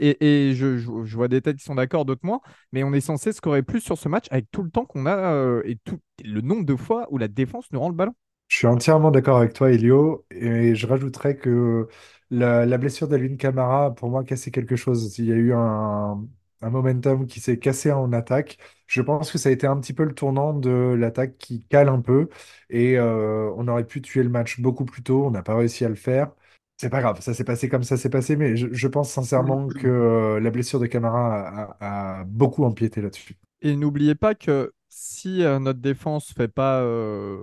Et 0.00 0.52
je, 0.54 1.14
vois 1.14 1.28
des 1.28 1.42
têtes 1.42 1.58
qui 1.58 1.64
sont 1.64 1.74
d'accord, 1.74 2.06
d'autres 2.06 2.24
moins, 2.24 2.40
mais 2.72 2.84
on 2.84 2.92
est 2.92 3.02
censé 3.02 3.32
scorer 3.32 3.62
plus 3.62 3.80
sur 3.80 3.98
ce 3.98 4.08
match 4.08 4.24
avec 4.30 4.46
tout 4.50 4.62
le 4.62 4.70
temps 4.70 4.86
qu'on 4.86 5.04
a 5.04 5.60
et 5.64 5.76
tout 5.84 5.98
le 6.24 6.40
nombre 6.40 6.64
de 6.64 6.74
fois 6.74 7.06
où 7.10 7.18
la 7.18 7.28
défense 7.28 7.70
nous 7.72 7.80
rend 7.80 7.90
le 7.90 7.94
ballon. 7.94 8.14
Je 8.48 8.56
suis 8.56 8.66
entièrement 8.66 9.10
d'accord 9.10 9.36
avec 9.36 9.52
toi, 9.52 9.70
Elio, 9.70 10.24
et 10.30 10.74
je 10.74 10.86
rajouterais 10.86 11.36
que 11.36 11.86
la, 12.30 12.66
la 12.66 12.78
blessure 12.78 13.08
d'Alvin 13.08 13.36
Kamara, 13.36 13.94
pour 13.94 14.10
moi, 14.10 14.24
cassé 14.24 14.50
quelque 14.50 14.76
chose. 14.76 15.18
Il 15.18 15.26
y 15.26 15.32
a 15.32 15.36
eu 15.36 15.52
un, 15.54 16.26
un 16.62 16.70
momentum 16.70 17.26
qui 17.26 17.40
s'est 17.40 17.58
cassé 17.58 17.92
en 17.92 18.12
attaque. 18.12 18.58
Je 18.86 19.02
pense 19.02 19.30
que 19.32 19.38
ça 19.38 19.48
a 19.48 19.52
été 19.52 19.66
un 19.66 19.78
petit 19.80 19.92
peu 19.92 20.04
le 20.04 20.14
tournant 20.14 20.54
de 20.54 20.70
l'attaque 20.98 21.36
qui 21.38 21.64
cale 21.64 21.88
un 21.88 22.00
peu, 22.00 22.28
et 22.70 22.96
euh, 22.98 23.52
on 23.56 23.68
aurait 23.68 23.86
pu 23.86 24.00
tuer 24.02 24.22
le 24.22 24.28
match 24.30 24.60
beaucoup 24.60 24.84
plus 24.84 25.02
tôt. 25.02 25.26
On 25.26 25.30
n'a 25.30 25.42
pas 25.42 25.56
réussi 25.56 25.84
à 25.84 25.88
le 25.88 25.94
faire. 25.94 26.32
C'est 26.80 26.90
pas 26.90 27.00
grave, 27.00 27.20
ça 27.20 27.34
s'est 27.34 27.44
passé 27.44 27.68
comme 27.68 27.82
ça 27.82 27.96
s'est 27.96 28.08
passé, 28.10 28.36
mais 28.36 28.56
je, 28.56 28.68
je 28.72 28.88
pense 28.88 29.10
sincèrement 29.10 29.68
que 29.68 29.86
euh, 29.88 30.40
la 30.40 30.50
blessure 30.50 30.78
de 30.78 30.86
Kamara 30.86 31.76
a, 31.80 32.20
a 32.20 32.24
beaucoup 32.24 32.64
empiété 32.64 33.00
là-dessus. 33.02 33.36
Et 33.62 33.76
n'oubliez 33.76 34.14
pas 34.14 34.34
que 34.34 34.72
si 35.00 35.44
euh, 35.44 35.60
notre 35.60 35.78
défense 35.80 36.32
fait 36.32 36.48
pas 36.48 36.80
euh, 36.80 37.38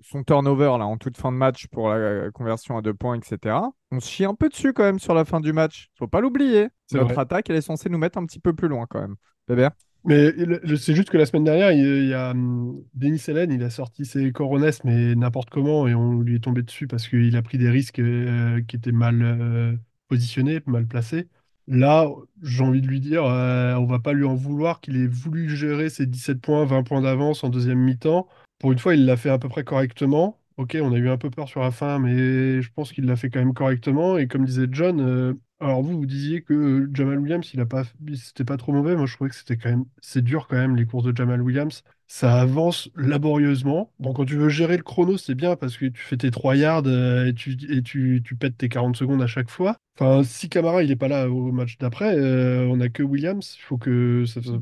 son 0.00 0.22
turnover 0.22 0.76
là, 0.78 0.86
en 0.86 0.96
toute 0.96 1.16
fin 1.16 1.32
de 1.32 1.36
match 1.36 1.66
pour 1.66 1.88
la 1.88 2.30
conversion 2.30 2.76
à 2.76 2.82
deux 2.82 2.94
points, 2.94 3.16
etc., 3.16 3.56
on 3.90 3.98
se 3.98 4.08
chie 4.08 4.24
un 4.24 4.34
peu 4.34 4.48
dessus 4.48 4.72
quand 4.72 4.84
même 4.84 5.00
sur 5.00 5.14
la 5.14 5.24
fin 5.24 5.40
du 5.40 5.52
match. 5.52 5.90
Faut 5.98 6.06
pas 6.06 6.20
l'oublier. 6.20 6.68
Notre 6.92 7.06
vrai. 7.06 7.18
attaque, 7.18 7.50
elle 7.50 7.56
est 7.56 7.62
censée 7.62 7.88
nous 7.88 7.98
mettre 7.98 8.18
un 8.18 8.26
petit 8.26 8.38
peu 8.38 8.52
plus 8.52 8.68
loin 8.68 8.86
quand 8.88 9.00
même. 9.00 9.16
Bébert 9.48 9.72
Mais 10.04 10.32
c'est 10.76 10.94
juste 10.94 11.10
que 11.10 11.18
la 11.18 11.26
semaine 11.26 11.44
dernière, 11.44 11.72
il, 11.72 11.84
il 11.84 12.08
y 12.08 12.14
a 12.14 12.30
hum, 12.30 12.80
Denis 12.94 13.22
Hellen, 13.26 13.50
il 13.50 13.62
a 13.64 13.70
sorti 13.70 14.04
ses 14.04 14.30
coronesses, 14.30 14.84
mais 14.84 15.16
n'importe 15.16 15.50
comment, 15.50 15.88
et 15.88 15.94
on 15.94 16.20
lui 16.20 16.36
est 16.36 16.44
tombé 16.44 16.62
dessus 16.62 16.86
parce 16.86 17.08
qu'il 17.08 17.36
a 17.36 17.42
pris 17.42 17.58
des 17.58 17.70
risques 17.70 17.98
euh, 17.98 18.62
qui 18.68 18.76
étaient 18.76 18.92
mal 18.92 19.20
euh, 19.22 19.76
positionnés, 20.08 20.60
mal 20.66 20.86
placés. 20.86 21.26
Là, 21.70 22.08
j'ai 22.42 22.64
envie 22.64 22.80
de 22.80 22.86
lui 22.86 22.98
dire, 22.98 23.26
euh, 23.26 23.74
on 23.74 23.84
va 23.84 23.98
pas 23.98 24.14
lui 24.14 24.24
en 24.24 24.34
vouloir 24.34 24.80
qu'il 24.80 24.96
ait 24.96 25.06
voulu 25.06 25.54
gérer 25.54 25.90
ses 25.90 26.06
17 26.06 26.40
points, 26.40 26.64
20 26.64 26.82
points 26.82 27.02
d'avance 27.02 27.44
en 27.44 27.50
deuxième 27.50 27.78
mi-temps. 27.78 28.26
Pour 28.58 28.72
une 28.72 28.78
fois, 28.78 28.94
il 28.94 29.04
l'a 29.04 29.18
fait 29.18 29.28
à 29.28 29.38
peu 29.38 29.50
près 29.50 29.64
correctement. 29.64 30.40
Ok, 30.56 30.78
on 30.80 30.92
a 30.92 30.96
eu 30.96 31.10
un 31.10 31.18
peu 31.18 31.28
peur 31.28 31.46
sur 31.46 31.60
la 31.60 31.70
fin, 31.70 31.98
mais 31.98 32.62
je 32.62 32.72
pense 32.72 32.92
qu'il 32.92 33.04
l'a 33.04 33.16
fait 33.16 33.28
quand 33.28 33.38
même 33.40 33.52
correctement. 33.52 34.16
Et 34.16 34.28
comme 34.28 34.46
disait 34.46 34.66
John, 34.72 35.00
euh, 35.00 35.34
alors 35.60 35.82
vous, 35.82 35.98
vous 35.98 36.06
disiez 36.06 36.40
que 36.42 36.88
Jamal 36.94 37.18
Williams, 37.18 37.50
il 37.52 37.60
a 37.60 37.66
pas, 37.66 37.84
c'était 38.14 38.44
pas 38.44 38.56
trop 38.56 38.72
mauvais. 38.72 38.96
Moi, 38.96 39.04
je 39.04 39.14
trouvais 39.14 39.30
que 39.30 39.36
c'était 39.36 39.58
quand 39.58 39.68
même, 39.68 39.84
c'est 40.00 40.22
dur 40.22 40.46
quand 40.48 40.56
même 40.56 40.74
les 40.74 40.86
courses 40.86 41.04
de 41.04 41.14
Jamal 41.14 41.42
Williams. 41.42 41.84
Ça 42.10 42.40
avance 42.40 42.88
laborieusement. 42.96 43.92
Bon, 43.98 44.14
quand 44.14 44.24
tu 44.24 44.36
veux 44.36 44.48
gérer 44.48 44.78
le 44.78 44.82
chrono, 44.82 45.18
c'est 45.18 45.34
bien 45.34 45.56
parce 45.56 45.76
que 45.76 45.84
tu 45.86 46.00
fais 46.00 46.16
tes 46.16 46.30
3 46.30 46.56
yards 46.56 46.84
euh, 46.86 47.26
et 47.26 47.34
tu, 47.34 47.56
et 47.68 47.82
tu, 47.82 48.22
tu 48.24 48.34
pètes 48.34 48.56
tes 48.56 48.70
40 48.70 48.96
secondes 48.96 49.20
à 49.20 49.26
chaque 49.26 49.50
fois. 49.50 49.76
Enfin, 50.00 50.22
si 50.24 50.48
Camara 50.48 50.82
il 50.82 50.90
est 50.90 50.96
pas 50.96 51.08
là 51.08 51.28
au 51.28 51.52
match 51.52 51.76
d'après, 51.78 52.16
euh, 52.16 52.66
on 52.70 52.80
a 52.80 52.88
que 52.88 53.02
Williams. 53.02 53.56
Il 53.58 53.62
faut 53.62 53.76
que 53.76 54.24
ça, 54.26 54.42
ça- 54.42 54.52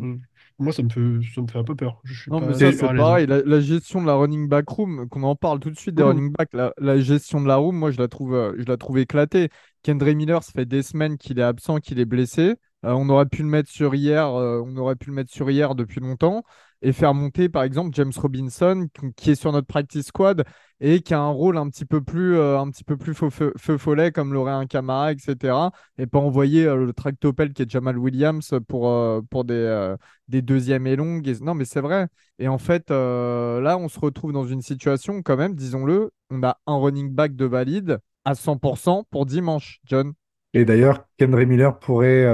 moi, 0.58 0.72
ça 0.72 0.82
me 0.82 0.88
fait, 0.88 1.00
ça 1.34 1.40
me 1.42 1.46
fait 1.46 1.58
un 1.58 1.64
peu 1.64 1.76
peur. 1.76 2.00
Je 2.04 2.14
suis 2.22 2.30
Non, 2.30 2.40
mais 2.40 2.54
ça, 2.54 2.72
c'est 2.72 2.78
pareil. 2.96 3.26
La, 3.26 3.42
la 3.42 3.60
gestion 3.60 4.00
de 4.02 4.06
la 4.06 4.14
running 4.14 4.48
back 4.48 4.68
room, 4.68 5.08
qu'on 5.08 5.22
en 5.22 5.36
parle 5.36 5.60
tout 5.60 5.70
de 5.70 5.78
suite 5.78 5.94
des 5.94 6.02
Mhm. 6.02 6.08
running 6.08 6.32
backs, 6.32 6.52
la, 6.52 6.72
la 6.78 6.98
gestion 6.98 7.40
de 7.40 7.46
la 7.46 7.56
room, 7.56 7.76
moi, 7.76 7.90
je 7.92 7.98
la 7.98 8.08
trouve, 8.08 8.34
euh, 8.34 8.54
je 8.58 8.64
la 8.64 8.76
trouve 8.76 8.98
éclatée. 8.98 9.50
Kendra 9.82 10.12
Miller, 10.14 10.42
ça 10.42 10.50
fait 10.52 10.66
des 10.66 10.82
semaines 10.82 11.16
qu'il 11.16 11.38
est 11.38 11.42
absent, 11.42 11.78
qu'il 11.78 12.00
est 12.00 12.04
blessé. 12.06 12.54
On 12.82 13.08
aurait 13.08 13.26
pu 13.26 13.42
le 13.42 13.48
mettre 13.48 13.68
sur 13.70 13.94
hier, 13.94 14.28
on 14.30 14.76
aurait 14.76 14.94
pu 14.96 15.08
le 15.10 15.14
mettre 15.16 15.32
sur 15.32 15.50
hier 15.50 15.74
depuis 15.74 16.00
longtemps 16.00 16.44
et 16.86 16.92
faire 16.92 17.14
monter, 17.14 17.48
par 17.48 17.64
exemple, 17.64 17.90
James 17.94 18.12
Robinson, 18.16 18.88
qui 19.16 19.30
est 19.32 19.34
sur 19.34 19.50
notre 19.52 19.66
practice 19.66 20.06
squad 20.06 20.44
et 20.80 21.00
qui 21.00 21.14
a 21.14 21.20
un 21.20 21.30
rôle 21.30 21.56
un 21.56 21.68
petit 21.68 21.84
peu 21.84 22.00
plus, 22.02 22.36
euh, 22.36 22.58
un 22.60 22.70
petit 22.70 22.84
peu 22.84 22.96
plus 22.96 23.14
feu, 23.14 23.28
feu- 23.30 23.52
feu 23.58 23.76
follet, 23.78 24.12
comme 24.12 24.32
l'aurait 24.32 24.52
un 24.52 24.66
Camara, 24.66 25.12
etc. 25.12 25.72
Et 25.98 26.06
pas 26.06 26.18
envoyer 26.20 26.64
euh, 26.66 26.76
le 26.86 26.92
tractopelle 26.92 27.52
qui 27.52 27.62
est 27.62 27.70
Jamal 27.70 27.98
Williams 27.98 28.54
pour, 28.68 28.88
euh, 28.88 29.20
pour 29.30 29.44
des, 29.44 29.54
euh, 29.54 29.96
des 30.28 30.42
deuxièmes 30.42 30.86
et 30.86 30.94
longues. 30.96 31.26
Non, 31.40 31.54
mais 31.54 31.64
c'est 31.64 31.80
vrai. 31.80 32.06
Et 32.38 32.46
en 32.48 32.58
fait, 32.58 32.90
là, 32.90 33.76
on 33.78 33.88
se 33.88 33.98
retrouve 33.98 34.32
dans 34.32 34.44
une 34.46 34.62
situation, 34.62 35.22
quand 35.22 35.36
même, 35.36 35.54
disons-le, 35.54 36.10
on 36.30 36.42
a 36.42 36.58
un 36.66 36.76
running 36.78 37.10
back 37.10 37.34
de 37.34 37.44
valide 37.46 37.98
à 38.24 38.34
100% 38.34 39.04
pour 39.10 39.26
dimanche, 39.26 39.80
John. 39.86 40.12
Et 40.54 40.64
d'ailleurs, 40.64 41.06
Kendra 41.18 41.44
Miller 41.44 41.78
pourrait 41.78 42.26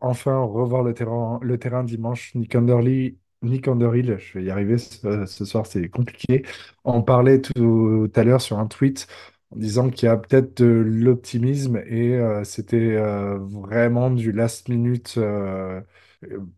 enfin 0.00 0.38
revoir 0.42 0.82
le 0.82 0.94
terrain, 0.94 1.38
le 1.42 1.58
terrain 1.58 1.84
dimanche. 1.84 2.34
Nick 2.34 2.54
Underly, 2.54 3.18
Nick 3.42 3.68
Underhill, 3.68 4.18
je 4.18 4.38
vais 4.38 4.44
y 4.44 4.50
arriver 4.50 4.78
ce, 4.78 5.44
soir, 5.44 5.66
c'est 5.66 5.88
compliqué. 5.88 6.44
On 6.84 7.02
parlait 7.02 7.40
tout 7.40 8.10
à 8.14 8.24
l'heure 8.24 8.40
sur 8.40 8.58
un 8.58 8.66
tweet 8.66 9.06
en 9.50 9.56
disant 9.56 9.90
qu'il 9.90 10.06
y 10.06 10.08
a 10.10 10.16
peut-être 10.16 10.62
de 10.62 10.66
l'optimisme 10.66 11.76
et 11.86 12.14
euh, 12.16 12.44
c'était 12.44 12.96
euh, 12.96 13.38
vraiment 13.38 14.10
du 14.10 14.32
last 14.32 14.68
minute 14.68 15.14
euh, 15.18 15.80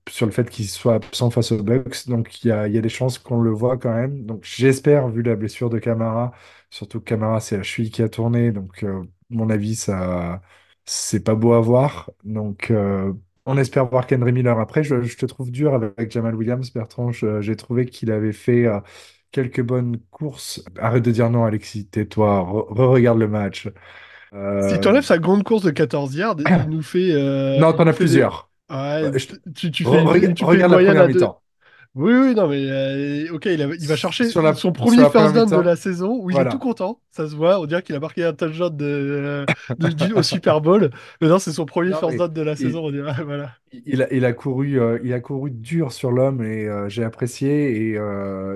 sur 0.09 0.27
le 0.27 0.33
fait 0.33 0.49
qu'il 0.51 0.69
soit 0.69 0.95
absent 0.95 1.31
face 1.31 1.53
aux 1.53 1.63
Bucks. 1.63 2.09
Donc 2.09 2.45
il 2.45 2.49
y 2.49 2.53
a, 2.53 2.69
des 2.69 2.89
chances 2.89 3.19
qu'on 3.19 3.41
le 3.41 3.51
voit 3.51 3.77
quand 3.79 3.95
même. 3.95 4.25
Donc 4.25 4.45
j'espère, 4.45 5.09
vu 5.09 5.23
la 5.23 5.37
blessure 5.37 5.71
de 5.71 5.79
Camara, 5.79 6.33
surtout 6.71 7.01
que 7.01 7.05
Camara, 7.05 7.41
c'est 7.41 7.57
la 7.57 7.63
cheville 7.63 7.91
qui 7.91 8.03
a 8.03 8.09
tourné. 8.09 8.53
Donc, 8.53 8.85
mon 9.31 9.51
avis, 9.51 9.77
ça 9.77 10.43
c'est 10.85 11.21
pas 11.25 11.35
beau 11.35 11.53
à 11.53 11.61
voir. 11.61 12.11
Donc, 12.25 12.73
on 13.49 13.57
espère 13.59 13.87
voir 13.87 14.07
Kendry 14.07 14.33
Miller. 14.33 14.59
Après, 14.61 14.83
je, 14.85 15.02
je 15.02 15.17
te 15.17 15.26
trouve 15.26 15.50
dur 15.50 15.75
avec 15.75 16.11
Jamal 16.12 16.35
Williams, 16.35 16.73
Bertrand. 16.73 17.12
J'ai 17.12 17.57
trouvé 17.57 17.87
qu'il 17.87 18.11
avait 18.12 18.33
fait 18.33 18.67
euh, 18.67 18.81
quelques 19.33 19.62
bonnes 19.62 19.99
courses. 20.11 20.64
Arrête 20.78 21.05
de 21.05 21.11
dire 21.11 21.31
non, 21.31 21.45
Alexis, 21.45 21.87
tais-toi, 21.88 22.40
re- 22.40 22.73
re-regarde 22.75 23.19
le 23.19 23.28
match. 23.28 23.69
Si 24.33 24.37
Euh, 24.37 24.78
tu 24.78 24.88
enlèves 24.88 25.05
sa 25.05 25.19
grande 25.19 25.43
course 25.45 25.62
de 25.64 25.71
14 25.71 26.14
yards, 26.14 26.37
il 26.38 26.45
nous 26.69 26.83
fait. 26.83 27.12
euh, 27.12 27.59
non, 27.61 27.73
t'en 27.73 27.87
as 27.87 27.93
des- 27.93 27.97
plusieurs. 27.97 28.50
Ouais, 28.71 29.11
tu, 29.55 29.85
Re- 29.85 30.12
fais 30.12 30.19
une, 30.21 30.37
fais 30.37 30.45
regarde 30.45 30.73
la 30.73 30.78
première 30.78 31.07
mi-temps. 31.07 31.43
Oui, 31.99 32.12
oui, 32.14 32.35
non, 32.35 32.47
mais 32.47 32.61
euh, 32.61 33.33
ok, 33.35 33.47
il, 33.47 33.61
a- 33.61 33.67
il 33.75 33.87
va 33.88 33.97
chercher 33.97 34.28
Sur 34.28 34.40
la- 34.40 34.55
son 34.55 34.71
premier 34.73 34.97
first 35.11 35.35
down 35.35 35.50
de 35.50 35.57
la 35.57 35.75
saison 35.75 36.17
où 36.23 36.31
il 36.31 36.38
est 36.38 36.49
tout 36.49 36.59
content. 36.59 37.00
Ça 37.11 37.28
se 37.28 37.35
voit, 37.35 37.59
on 37.61 37.67
dirait 37.67 37.83
qu'il 37.83 37.97
a 37.97 38.00
marqué 38.00 38.25
un 38.25 38.33
touchdown 38.33 38.76
de, 38.76 39.45
de- 39.78 40.14
au 40.14 40.23
Super 40.23 40.61
Bowl. 40.61 40.90
Mais 41.21 41.26
non, 41.28 41.38
c'est 41.40 41.50
son 41.52 41.67
premier 41.67 41.90
Non, 41.90 41.99
first 41.99 42.19
down 42.19 42.33
de 42.33 42.43
la 42.43 42.55
saison, 42.57 42.85
on 42.87 42.90
dirait. 42.93 43.12
Voilà. 43.25 43.50
Il 43.85 44.00
a, 44.02 44.12
il 44.14 44.25
a 44.25 44.33
couru, 44.33 44.81
euh, 44.81 44.99
il 45.05 45.12
a 45.12 45.21
couru 45.21 45.50
dur 45.50 45.93
sur 45.93 46.11
l'homme 46.11 46.43
et 46.43 46.67
euh, 46.67 46.88
j'ai 46.88 47.05
apprécié 47.05 47.90
et 47.90 47.99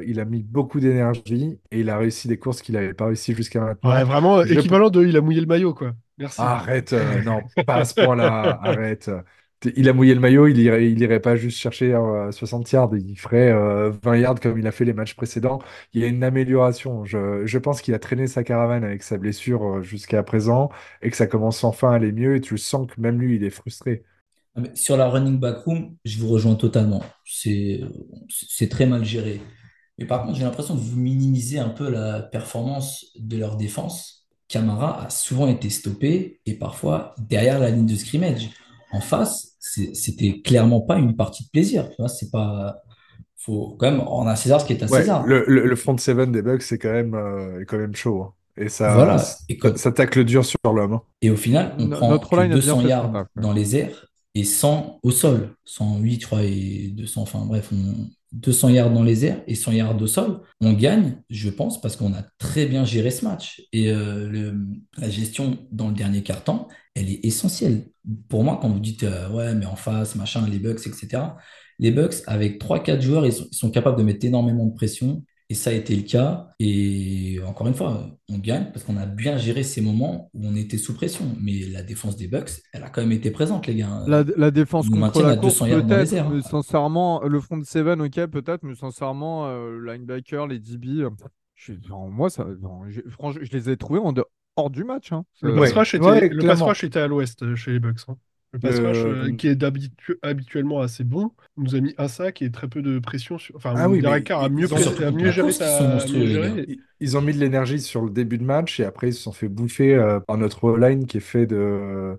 il 0.06 0.20
a 0.20 0.25
mis 0.25 0.42
beaucoup 0.42 0.78
d'énergie 0.80 1.58
et 1.70 1.80
il 1.80 1.90
a 1.90 1.99
réussi 1.99 2.28
des 2.28 2.38
courses 2.38 2.62
qu'il 2.62 2.76
n'avait 2.76 2.94
pas 2.94 3.06
réussi 3.06 3.34
jusqu'à 3.34 3.61
maintenant. 3.61 3.90
Ouais, 3.90 4.04
vraiment, 4.04 4.42
équivalent 4.42 4.88
de 4.88 5.04
il 5.04 5.16
a 5.16 5.20
mouillé 5.20 5.40
le 5.40 5.46
maillot, 5.46 5.75
quoi. 5.75 5.92
Merci. 6.18 6.40
Arrête, 6.40 6.94
non, 7.25 7.40
pas 7.66 7.76
à 7.76 7.84
ce 7.84 7.94
point-là, 7.94 8.61
arrête. 8.62 9.11
Il 9.76 9.88
a 9.88 9.92
mouillé 9.92 10.14
le 10.14 10.21
maillot, 10.21 10.49
il 10.49 10.59
irait, 10.59 11.21
pas 11.21 11.37
juste 11.37 11.59
chercher 11.59 11.95
euh, 11.95 12.33
60 12.33 12.71
yards, 12.73 12.90
il 12.95 13.16
ferait 13.16 13.52
euh, 13.52 13.92
20 14.02 14.16
yards 14.16 14.40
comme 14.40 14.59
il 14.59 14.66
a 14.66 14.73
fait 14.73 14.85
les 14.85 14.92
matchs 14.92 15.14
précédents. 15.14 15.61
Il 15.92 16.00
y 16.00 16.04
a 16.04 16.09
une 16.09 16.25
amélioration. 16.25 17.04
Je, 17.04 17.59
pense 17.59 17.81
qu'il 17.81 17.95
a 17.95 17.99
traîné 17.99 18.26
sa 18.26 18.42
caravane 18.42 18.83
avec 18.83 19.02
sa 19.02 19.19
blessure 19.19 19.64
euh, 19.64 19.83
jusqu'à 19.83 20.23
présent 20.23 20.71
et 21.00 21.11
que 21.11 21.16
ça 21.16 21.26
commence 21.26 21.62
enfin 21.62 21.92
à 21.92 21.95
aller 21.97 22.12
mieux 22.12 22.37
et 22.37 22.40
tu 22.40 22.59
sens 22.59 22.88
que 22.88 23.00
même 23.00 23.21
lui, 23.21 23.37
il 23.37 23.45
est 23.45 23.50
frustré. 23.50 24.02
Ah, 24.57 24.62
Sur 24.75 24.97
la 24.97 25.09
running 25.09 25.38
back 25.38 25.59
room, 25.59 25.97
je 26.04 26.19
vous 26.19 26.28
rejoins 26.28 26.57
totalement. 26.57 27.02
C'est 27.25 27.81
très 28.69 28.87
mal 28.87 29.04
géré. 29.04 29.40
Mais 29.99 30.07
par 30.07 30.25
contre, 30.25 30.38
j'ai 30.38 30.45
l'impression 30.45 30.75
que 30.75 30.81
vous 30.81 30.99
minimisez 30.99 31.59
un 31.59 31.69
peu 31.69 31.88
la 31.88 32.21
performance 32.21 33.12
de 33.19 33.37
leur 33.37 33.57
défense. 33.57 34.26
Camara 34.49 35.04
a 35.04 35.11
souvent 35.11 35.47
été 35.47 35.71
stoppé 35.71 36.40
et 36.47 36.54
parfois 36.54 37.14
derrière 37.19 37.59
la 37.59 37.71
ligne 37.71 37.87
de 37.87 37.95
scrimmage. 37.95 38.50
En 38.92 39.00
face, 39.00 39.56
c'était 39.61 40.40
clairement 40.42 40.80
pas 40.82 40.99
une 40.99 41.16
partie 41.16 41.44
de 41.44 41.49
plaisir. 41.50 41.88
Tu 41.90 41.96
vois, 41.99 42.08
c'est 42.08 42.30
pas. 42.30 42.76
Faut 43.37 43.76
quand 43.78 43.90
même 43.90 44.00
rendre 44.00 44.30
à 44.30 44.37
César 44.37 44.61
ce 44.61 44.66
qui 44.66 44.72
est 44.72 44.82
à 44.82 44.87
Ouais, 44.87 45.00
César. 45.00 45.26
le, 45.26 45.44
le, 45.49 45.66
le 45.66 45.76
front 45.76 45.96
seven 45.99 46.30
des 46.30 46.42
Bucks, 46.42 46.62
c'est 46.62 46.78
quand 46.78 46.92
même, 46.92 47.14
euh, 47.14 47.64
quand 47.66 47.78
même 47.78 47.94
chaud. 47.94 48.22
hein. 48.22 48.32
Et 48.56 48.68
ça, 48.68 48.94
Voilà. 48.94 49.16
Et, 49.49 49.58
ça 49.76 49.90
tacle 49.92 50.25
dur 50.25 50.44
sur 50.44 50.58
l'homme. 50.72 50.92
hein. 50.92 51.02
et 51.22 51.30
au 51.30 51.37
final, 51.37 51.75
on 51.78 51.87
No- 51.87 51.96
prend 51.96 52.11
notre 52.11 52.28
que 52.30 52.37
line 52.37 52.44
a 52.44 52.49
bien 52.49 52.56
200 52.56 52.76
fait 52.76 52.82
son 52.82 52.88
yards 52.88 53.25
dans 53.37 53.52
les 53.52 53.76
airs 53.76 54.06
et 54.34 54.44
100 54.44 55.00
au 55.02 55.11
sol. 55.11 55.56
108, 55.64 56.20
je 56.20 56.26
crois, 56.26 56.42
et 56.44 56.88
200, 56.94 57.22
enfin 57.22 57.44
bref, 57.46 57.70
on- 57.72 58.06
200 58.32 58.70
yards 58.70 58.92
dans 58.92 59.02
les 59.02 59.26
airs 59.26 59.42
et 59.46 59.54
100 59.54 59.72
yards 59.72 60.00
au 60.00 60.06
sol. 60.06 60.40
On 60.60 60.72
gagne, 60.72 61.16
je 61.28 61.50
pense, 61.50 61.80
parce 61.80 61.96
qu'on 61.96 62.14
a 62.14 62.22
très 62.38 62.66
bien 62.66 62.84
géré 62.84 63.10
ce 63.10 63.24
match. 63.24 63.62
Et 63.72 63.90
euh, 63.90 64.52
la 64.98 65.10
gestion 65.10 65.58
dans 65.70 65.88
le 65.88 65.94
dernier 65.94 66.22
quart-temps, 66.22 66.68
elle 66.94 67.10
est 67.10 67.24
essentielle. 67.24 67.84
Pour 68.28 68.42
moi, 68.42 68.58
quand 68.60 68.68
vous 68.68 68.80
dites, 68.80 69.02
euh, 69.02 69.28
ouais, 69.30 69.54
mais 69.54 69.66
en 69.66 69.76
face, 69.76 70.14
machin, 70.16 70.46
les 70.48 70.58
Bucks, 70.58 70.86
etc., 70.86 71.22
les 71.78 71.90
Bucks, 71.90 72.14
avec 72.26 72.60
3-4 72.60 73.00
joueurs, 73.00 73.26
ils 73.26 73.32
sont 73.32 73.70
capables 73.70 73.98
de 73.98 74.02
mettre 74.02 74.24
énormément 74.24 74.66
de 74.66 74.74
pression. 74.74 75.24
Et 75.52 75.54
ça 75.54 75.68
a 75.68 75.75
été 75.75 75.94
le 75.94 76.02
cas. 76.02 76.49
Et 76.61 77.38
encore 77.47 77.66
une 77.66 77.75
fois, 77.75 78.06
on 78.30 78.38
gagne 78.38 78.71
parce 78.73 78.85
qu'on 78.87 78.97
a 78.97 79.04
bien 79.04 79.37
géré 79.37 79.62
ces 79.62 79.82
moments 79.82 80.30
où 80.32 80.47
on 80.47 80.56
était 80.56 80.78
sous 80.78 80.94
pression. 80.94 81.26
Mais 81.42 81.61
la 81.71 81.82
défense 81.82 82.16
des 82.16 82.26
Bucks, 82.26 82.52
elle 82.73 82.82
a 82.85 82.88
quand 82.88 83.02
même 83.02 83.12
été 83.12 83.30
présente, 83.30 83.66
les 83.66 83.75
gars. 83.75 84.02
La, 84.09 84.25
la 84.38 84.50
défense 84.50 84.88
nous 84.88 84.97
contre 84.97 85.23
la 85.25 85.28
à 85.32 85.37
course, 85.37 85.56
200 85.56 85.66
yards 85.66 85.82
dans 85.82 85.88
les 85.99 86.06
peut-être, 86.06 86.26
hein. 86.26 86.30
mais 86.35 86.40
sincèrement, 86.40 87.23
le 87.23 87.38
front 87.38 87.59
de 87.59 87.64
Seven, 87.66 88.00
ok, 88.00 88.14
peut-être, 88.28 88.62
mais 88.62 88.75
sincèrement, 88.75 89.47
euh, 89.49 89.78
linebacker, 89.85 90.47
les 90.47 90.59
DB, 90.59 91.02
euh, 91.02 91.11
je, 91.54 91.75
non, 91.90 92.09
moi, 92.09 92.30
ça, 92.30 92.47
non, 92.62 92.88
j'ai- 92.88 93.04
franchement, 93.11 93.42
je 93.44 93.52
les 93.52 93.68
ai 93.68 93.76
trouvés 93.76 94.00
en 94.00 94.14
dehors 94.14 94.30
hors 94.56 94.71
du 94.71 94.85
match. 94.85 95.12
hein. 95.12 95.25
Le 95.42 95.50
Euh, 95.50 95.61
pass 95.61 95.73
Ouais, 95.73 95.78
rush 95.80 95.94
était, 95.94 96.06
ouais, 96.06 96.28
le 96.30 96.42
pass 96.44 96.62
rush 96.62 96.85
était 96.85 97.00
à 97.00 97.06
l'ouest 97.09 97.42
euh, 97.42 97.54
chez 97.56 97.73
les 97.73 97.78
Bucks. 97.78 98.00
hein. 98.09 98.16
Le 98.52 98.59
pass 98.61 98.78
Euh, 98.78 98.88
rush, 98.88 99.04
euh, 99.06 99.32
qui 99.32 99.49
est 99.49 99.62
habituellement 100.23 100.80
assez 100.80 101.04
bon, 101.04 101.32
nous 101.56 101.75
a 101.75 101.80
mis 101.80 101.94
un 101.97 102.09
sac 102.09 102.42
et 102.42 102.50
très 102.50 102.68
peu 102.68 102.82
de 102.82 102.99
pression. 102.99 103.38
Sur... 103.38 103.56
Enfin, 103.56 103.75
Ah 103.75 103.88
oui, 103.88 104.00
Derek 104.00 104.25
mais 104.25 104.25
Carr 104.25 104.42
a 104.44 104.49
ils- 104.49 104.52
mieux, 104.52 104.68
contre 104.68 105.11
mieux 105.11 105.32
qui 105.32 105.52
sa... 105.52 106.04
Ils 106.06 106.78
ils 107.00 107.16
ont 107.16 107.23
mis 107.23 107.32
de 107.35 107.38
l'énergie 107.40 107.80
sur 107.80 108.02
le 108.02 108.11
début 108.11 108.38
de 108.38 108.44
match 108.44 108.78
et 108.80 108.85
après 108.85 109.09
ils 109.09 109.14
se 109.14 109.23
sont 109.23 109.32
fait 109.32 109.49
bouffer 109.49 109.94
euh, 109.94 110.21
par 110.21 110.37
notre 110.38 110.76
line 110.78 111.06
qui 111.06 111.16
est 111.16 111.21
fait 111.21 111.47
de 111.47 112.18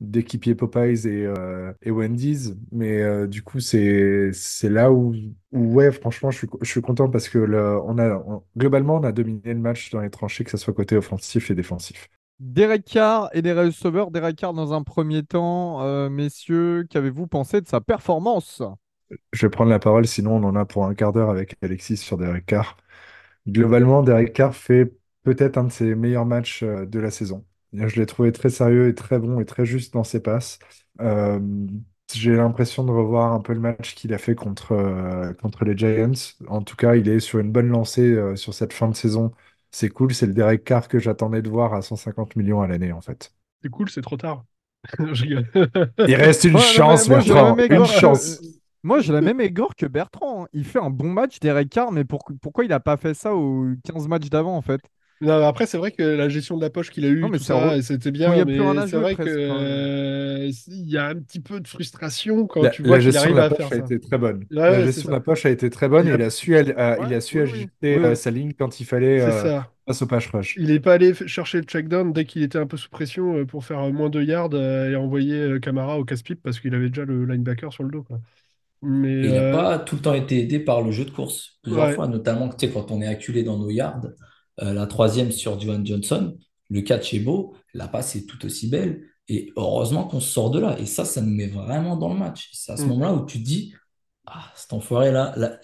d'équipiers 0.00 0.54
Popeyes 0.54 1.06
et, 1.06 1.24
euh, 1.26 1.72
et 1.82 1.90
Wendy's. 1.90 2.54
Mais 2.72 3.00
euh, 3.02 3.26
du 3.26 3.42
coup, 3.42 3.60
c'est 3.60 4.32
c'est 4.32 4.68
là 4.68 4.92
où, 4.92 5.14
où, 5.52 5.74
ouais, 5.74 5.92
franchement, 5.92 6.30
je 6.30 6.38
suis, 6.38 6.48
je 6.62 6.68
suis 6.70 6.82
content 6.82 7.08
parce 7.08 7.28
que 7.28 7.38
le- 7.38 7.78
on 7.82 7.96
a, 7.98 8.16
on- 8.26 8.42
globalement, 8.56 8.96
on 8.96 9.04
a 9.04 9.12
dominé 9.12 9.54
le 9.54 9.60
match 9.60 9.90
dans 9.90 10.00
les 10.00 10.10
tranchées, 10.10 10.44
que 10.44 10.50
ce 10.50 10.56
soit 10.56 10.74
côté 10.74 10.96
offensif 10.96 11.50
et 11.50 11.54
défensif. 11.54 12.08
Derek 12.40 12.84
Carr 12.84 13.28
et 13.32 13.42
les 13.42 13.52
receveurs. 13.52 14.10
Derek 14.10 14.36
Carr 14.36 14.52
dans 14.54 14.72
un 14.72 14.82
premier 14.82 15.22
temps, 15.24 15.82
euh, 15.82 16.08
messieurs, 16.10 16.86
qu'avez-vous 16.90 17.26
pensé 17.26 17.60
de 17.60 17.66
sa 17.68 17.80
performance? 17.80 18.62
Je 19.32 19.46
vais 19.46 19.50
prendre 19.50 19.70
la 19.70 19.78
parole, 19.78 20.06
sinon 20.06 20.36
on 20.36 20.44
en 20.44 20.56
a 20.56 20.64
pour 20.64 20.84
un 20.86 20.94
quart 20.94 21.12
d'heure 21.12 21.30
avec 21.30 21.56
Alexis 21.62 21.96
sur 21.96 22.16
Derek 22.18 22.46
Carr. 22.46 22.76
Globalement, 23.48 24.02
Derek 24.02 24.32
Carr 24.34 24.54
fait 24.56 24.92
peut-être 25.24 25.58
un 25.58 25.64
de 25.66 25.72
ses 25.72 25.94
meilleurs 25.96 26.26
matchs 26.26 26.62
euh, 26.64 26.86
de 26.86 27.00
la 27.00 27.10
saison. 27.10 27.46
Je 27.74 28.00
l'ai 28.00 28.06
trouvé 28.06 28.32
très 28.32 28.50
sérieux 28.50 28.88
et 28.88 28.94
très 28.94 29.18
bon 29.18 29.40
et 29.40 29.44
très 29.46 29.66
juste 29.66 29.94
dans 29.94 30.04
ses 30.04 30.20
passes. 30.22 30.58
Euh, 31.00 31.40
J'ai 32.14 32.36
l'impression 32.36 32.84
de 32.84 32.92
revoir 32.92 33.32
un 33.34 33.40
peu 33.40 33.54
le 33.54 33.60
match 33.60 33.94
qu'il 33.96 34.14
a 34.14 34.18
fait 34.18 34.34
contre, 34.36 35.34
contre 35.42 35.64
les 35.64 35.76
Giants. 35.76 36.12
En 36.48 36.62
tout 36.62 36.76
cas, 36.76 36.96
il 36.96 37.08
est 37.08 37.20
sur 37.20 37.38
une 37.40 37.52
bonne 37.52 37.68
lancée 37.68 38.16
sur 38.36 38.54
cette 38.54 38.72
fin 38.72 38.88
de 38.88 38.94
saison. 38.96 39.32
C'est 39.74 39.90
cool, 39.90 40.14
c'est 40.14 40.26
le 40.26 40.32
Derek 40.32 40.64
Carr 40.64 40.88
que 40.88 40.98
j'attendais 40.98 41.42
de 41.42 41.50
voir 41.50 41.74
à 41.74 41.82
150 41.82 42.36
millions 42.36 42.62
à 42.62 42.66
l'année, 42.66 42.92
en 42.92 43.00
fait. 43.02 43.34
C'est 43.62 43.68
cool, 43.70 43.90
c'est 43.90 44.02
trop 44.02 44.16
tard. 44.16 44.44
Je 45.12 45.22
rigole. 45.22 45.48
Il 46.06 46.14
reste 46.14 46.44
une 46.44 46.54
Ouais, 46.54 46.60
chance, 46.60 47.08
moi, 47.08 47.18
Bertrand, 47.18 47.56
une 47.58 47.84
chance. 47.86 48.40
Moi, 48.82 49.00
j'ai 49.00 49.12
la 49.14 49.22
même 49.22 49.40
égore 49.40 49.74
que 49.74 49.86
Bertrand. 49.86 50.44
hein. 50.44 50.48
Il 50.52 50.64
fait 50.64 50.78
un 50.78 50.90
bon 50.90 51.10
match, 51.10 51.40
Derek 51.40 51.70
Carr, 51.70 51.90
mais 51.90 52.04
pour- 52.04 52.24
pourquoi 52.42 52.64
il 52.64 52.68
n'a 52.68 52.80
pas 52.80 52.96
fait 52.98 53.14
ça 53.14 53.34
aux 53.34 53.66
15 53.82 54.08
matchs 54.08 54.28
d'avant, 54.28 54.56
en 54.56 54.62
fait? 54.62 54.80
Non, 55.20 55.38
mais 55.38 55.44
après, 55.46 55.66
c'est 55.66 55.78
vrai 55.78 55.92
que 55.92 56.02
la 56.02 56.28
gestion 56.28 56.56
de 56.56 56.62
la 56.62 56.70
poche 56.70 56.90
qu'il 56.90 57.04
a 57.04 57.08
eue, 57.08 57.38
c'était 57.82 58.10
il 58.26 58.34
y 58.34 58.40
a 58.40 58.44
bien, 58.44 58.70
à 58.70 58.74
mais 58.74 58.82
c'est 58.82 58.96
vrai 58.98 59.16
que 59.16 59.22
presque, 59.22 59.38
hein. 59.48 59.56
euh, 59.60 60.50
il 60.68 60.90
y 60.90 60.98
a 60.98 61.06
un 61.08 61.14
petit 61.20 61.40
peu 61.40 61.60
de 61.60 61.68
frustration 61.68 62.46
quand 62.46 62.62
La, 62.62 62.70
tu 62.70 62.82
la 62.82 62.88
vois 62.88 62.98
qu'il 62.98 63.12
gestion 63.12 63.30
de 63.30 63.34
arrive 63.34 63.36
la 63.36 63.44
à 63.44 63.50
poche 63.50 63.68
faire 63.68 63.72
a 63.72 63.76
ça. 63.76 63.76
été 63.76 64.00
très 64.00 64.18
bonne. 64.18 64.46
Ouais, 64.50 64.56
La 64.68 64.80
gestion 64.80 65.08
de 65.08 65.14
la 65.14 65.20
poche 65.20 65.46
a 65.46 65.50
été 65.50 65.70
très 65.70 65.88
bonne 65.88 66.06
Il 66.06 66.10
et 66.10 66.12
a- 66.12 66.16
il 66.16 66.22
a 66.22 66.30
su, 66.30 66.54
elle- 66.56 66.74
euh, 66.78 66.96
il 67.02 67.12
a 67.14 67.20
su 67.20 67.40
oui, 67.40 67.42
oui. 67.42 67.42
ajuster 67.42 67.98
Oui, 67.98 68.04
euh, 68.04 68.14
oui. 68.14 68.16
sa 68.16 68.30
ligne 68.30 68.52
quand 68.54 68.80
il 68.80 68.84
fallait 68.86 69.20
C'est 69.20 69.30
euh, 69.30 69.42
ça. 69.42 69.72
face 69.86 70.02
au 70.02 70.06
pass 70.06 70.26
rush. 70.28 70.54
Il 70.56 70.68
n'est 70.68 70.80
pas 70.80 70.94
allé 70.94 71.14
chercher 71.14 71.58
le 71.58 71.64
check-down 71.64 72.12
dès 72.12 72.24
qu'il 72.24 72.42
était 72.42 72.58
un 72.58 72.66
peu 72.66 72.76
sous 72.76 72.90
pression 72.90 73.36
euh, 73.38 73.44
pour 73.46 73.64
faire 73.64 73.80
moins 73.92 74.08
de 74.10 74.22
yards 74.22 74.50
euh, 74.54 74.90
et 74.90 74.96
envoyer 74.96 75.34
euh, 75.36 75.58
Camara 75.60 75.98
au 75.98 76.04
casse-pipe 76.04 76.40
parce 76.42 76.60
qu'il 76.60 76.74
avait 76.74 76.88
déjà 76.88 77.04
le 77.04 77.24
linebacker 77.26 77.72
sur 77.72 77.82
le 77.84 77.90
dos, 77.90 78.02
quoi. 78.04 78.20
Mais 78.82 79.12
il 79.22 79.32
n'a 79.32 79.40
euh, 79.40 79.52
pas 79.52 79.78
tout 79.78 79.96
le 79.96 80.02
temps 80.02 80.14
été 80.14 80.40
aidé 80.40 80.60
par 80.60 80.82
le 80.82 80.90
jeu 80.92 81.04
de 81.04 81.10
course, 81.10 81.58
plusieurs 81.62 81.86
Ouais. 81.86 81.94
fois, 81.94 82.06
notamment 82.08 82.48
quand 82.50 82.90
on 82.90 83.00
est 83.00 83.06
acculé 83.06 83.42
dans 83.42 83.58
nos 83.58 83.70
yards. 83.70 84.02
Euh, 84.62 84.72
la 84.72 84.86
troisième 84.86 85.32
sur 85.32 85.56
Duane 85.56 85.86
Johnson, 85.86 86.36
le 86.70 86.80
catch 86.82 87.12
est 87.14 87.20
beau, 87.20 87.54
la 87.74 87.88
passe 87.88 88.16
est 88.16 88.26
tout 88.26 88.44
aussi 88.46 88.68
belle. 88.68 89.04
Et 89.28 89.52
heureusement 89.56 90.04
qu'on 90.04 90.20
sort 90.20 90.50
de 90.50 90.60
là. 90.60 90.78
Et 90.78 90.86
ça, 90.86 91.04
ça 91.04 91.20
nous 91.22 91.30
met 91.34 91.46
vraiment 91.46 91.96
dans 91.96 92.12
le 92.12 92.18
match. 92.18 92.50
C'est 92.52 92.72
à 92.72 92.76
ce 92.76 92.82
Mm. 92.84 92.88
moment-là 92.88 93.14
où 93.14 93.24
tu 93.26 93.38
te 93.38 93.44
dis, 93.44 93.74
ah, 94.26 94.52
cet 94.54 94.72
enfoiré-là, 94.74 95.32
là, 95.36 95.58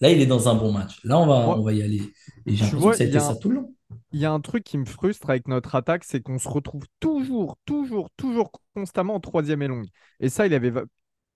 là, 0.00 0.10
il 0.12 0.20
est 0.20 0.26
dans 0.26 0.48
un 0.48 0.54
bon 0.54 0.70
match. 0.72 1.00
Là, 1.04 1.18
on 1.18 1.26
va, 1.26 1.48
on 1.48 1.62
va 1.62 1.72
y 1.72 1.82
aller. 1.82 2.02
Et 2.46 2.54
j'ai 2.54 2.64
l'impression 2.64 2.90
que 2.90 2.96
ça 2.96 3.04
a 3.04 3.06
été 3.06 3.16
un- 3.16 3.20
ça 3.20 3.36
tout 3.36 3.48
le 3.48 3.56
long. 3.56 3.74
Il 4.12 4.20
y 4.20 4.24
a 4.26 4.30
un 4.32 4.40
truc 4.40 4.64
qui 4.64 4.78
me 4.78 4.84
frustre 4.84 5.28
avec 5.30 5.48
notre 5.48 5.74
attaque, 5.74 6.04
c'est 6.04 6.20
qu'on 6.20 6.38
se 6.38 6.48
retrouve 6.48 6.84
toujours, 7.00 7.56
toujours, 7.64 8.10
toujours 8.16 8.52
constamment 8.74 9.14
en 9.14 9.20
troisième 9.20 9.62
et 9.62 9.68
longue. 9.68 9.86
Et 10.20 10.28
ça, 10.28 10.46
il 10.46 10.54
avait 10.54 10.70
va- 10.70 10.84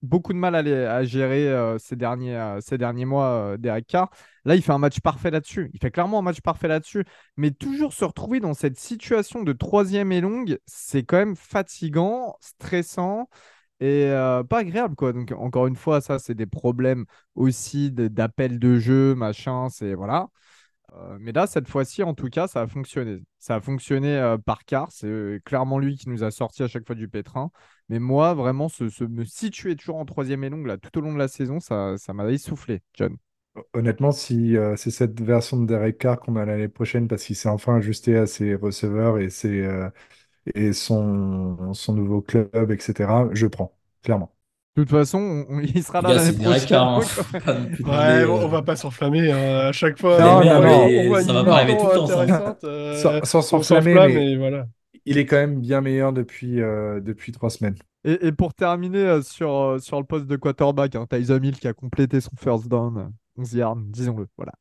beaucoup 0.03 0.33
de 0.33 0.39
mal 0.39 0.55
à, 0.55 1.05
gérer 1.05 1.49
euh, 1.49 1.79
ces 1.79 1.97
derniers, 1.97 2.37
euh, 2.37 2.61
ces 2.61 2.79
derniers 2.79 3.05
mois, 3.05 3.27
euh, 3.27 3.57
Derek 3.57 3.87
Carr. 3.87 4.11
Là, 4.45 4.57
il 4.57 4.63
fait 4.63 4.73
un 4.73 4.79
match 4.79 5.01
parfait 5.01 5.31
là-dessus. 5.31 5.71
Il 5.73 5.81
fait 5.81 5.91
clairement 5.91 6.19
un 6.19 6.23
match 6.23 6.41
parfait 6.41 6.69
là-dessus. 6.69 7.05
Mais 7.37 7.53
toujours 7.53 7.93
se 7.93 8.05
retrouver 8.05 8.41
dans 8.41 8.55
cette 8.55 8.79
situation 8.79 9.43
de 9.43 9.53
troisième 9.53 10.13
et 10.13 10.21
longue, 10.21 10.59
c'est 10.67 11.05
quand 11.05 11.19
même 11.19 11.37
fatigant, 11.37 12.37
stressant 12.41 13.29
et 13.81 14.07
euh, 14.07 14.45
pas 14.45 14.59
agréable, 14.59 14.95
quoi. 14.95 15.13
Donc, 15.13 15.33
encore 15.33 15.67
une 15.67 15.77
fois, 15.77 16.01
ça, 16.01 16.19
c'est 16.21 16.35
des 16.35 16.47
problèmes 16.47 17.05
aussi 17.35 17.91
d'appel 17.91 18.59
de 18.61 18.79
jeu, 18.79 19.15
machin. 19.17 19.69
C'est 19.71 19.95
voilà. 19.95 20.29
Euh, 20.95 21.17
mais 21.21 21.33
là, 21.33 21.47
cette 21.47 21.69
fois-ci, 21.69 22.03
en 22.03 22.15
tout 22.15 22.29
cas, 22.29 22.49
ça 22.49 22.63
a 22.63 22.67
fonctionné. 22.67 23.23
Ça 23.39 23.57
a 23.57 23.61
fonctionné 23.61 24.17
euh, 24.17 24.37
par 24.39 24.65
quart. 24.65 24.89
C'est 24.93 25.07
euh, 25.07 25.41
clairement 25.45 25.79
lui 25.79 25.97
qui 25.97 26.09
nous 26.09 26.23
a 26.23 26.31
sorti 26.31 26.63
à 26.63 26.69
chaque 26.69 26.87
fois 26.87 26.95
du 26.95 27.09
pétrin. 27.09 27.51
Mais 27.89 27.99
moi, 27.99 28.35
vraiment, 28.35 28.69
me 28.81 29.25
situer 29.25 29.77
toujours 29.77 29.97
en 29.97 30.05
troisième 30.05 30.45
et 30.45 30.51
longue 30.51 30.79
tout 30.81 30.99
au 30.99 31.01
long 31.01 31.13
de 31.13 31.19
la 31.19 31.29
saison, 31.29 31.61
ça, 31.61 31.97
m'a 32.13 32.31
essoufflé, 32.31 32.83
John. 32.95 33.17
Honnêtement, 33.75 34.13
si 34.13 34.57
c'est 34.77 34.91
cette 34.91 35.21
version 35.21 35.61
de 35.61 35.67
Derek 35.67 35.99
Carr 35.99 36.19
qu'on 36.19 36.37
a 36.37 36.47
l'année 36.47 36.69
prochaine 36.69 37.07
parce 37.07 37.25
qu'il 37.25 37.37
s'est 37.37 37.51
enfin 37.51 37.77
ajusté 37.77 38.17
à 38.17 38.27
ses 38.27 38.55
receveurs 38.55 39.19
et, 39.19 39.29
ses, 39.29 39.69
et 40.55 40.73
son 40.73 41.75
nouveau 41.89 42.23
club, 42.23 42.71
etc., 42.71 43.29
je 43.33 43.47
prends, 43.47 43.77
clairement. 44.03 44.35
De 44.75 44.83
toute 44.85 44.91
façon, 44.91 45.19
on- 45.19 45.57
on- 45.57 45.61
il 45.61 45.83
sera 45.83 46.01
là 46.01 46.15
l'année 46.15 46.33
prochaine. 46.33 46.79
Hein. 46.79 47.01
ouais, 47.45 48.27
bon, 48.27 48.41
euh, 48.41 48.45
on 48.45 48.49
va 48.49 48.63
pas 48.63 48.75
s'enflammer 48.77 49.31
hein. 49.31 49.69
À 49.69 49.73
chaque 49.73 49.99
fois, 49.99 50.19
Non, 50.19 50.41
on 50.41 51.09
voit 51.09 51.23
ça 51.23 51.33
va 51.35 51.45
pas 51.45 51.57
arriver 51.57 51.77
tout 51.77 51.87
le 51.87 51.95
temps, 51.95 52.07
ça. 52.07 52.57
euh, 52.65 52.97
Sans, 53.25 53.43
s'enflammer, 53.43 53.83
s'enflamme 53.93 54.13
mais 54.15 54.37
voilà. 54.37 54.67
il 55.05 55.19
est 55.19 55.27
quand 55.27 55.37
même 55.37 55.61
bien 55.61 55.83
meilleur 55.83 56.13
depuis, 56.15 56.61
euh, 56.63 57.01
depuis 57.01 57.33
trois 57.33 57.51
semaines. 57.51 57.77
Et, 58.05 58.29
et 58.29 58.33
pour 58.33 58.55
terminer 58.55 58.99
euh, 59.05 59.23
sur, 59.23 59.53
euh, 59.53 59.79
sur 59.79 59.99
le 60.01 60.07
poste 60.07 60.27
de 60.27 60.37
quarterback, 60.37 60.95
hein, 60.97 61.07
Tyson 61.09 61.41
Hill 61.43 61.59
qui 61.59 61.69
a 61.69 61.75
complété 61.75 62.21
son 62.21 62.31
first 62.41 62.67
down, 62.67 62.97
euh, 62.99 63.05
11 63.39 63.55
yards, 63.55 63.77
disons-le. 63.77 64.27
Voilà. 64.37 64.53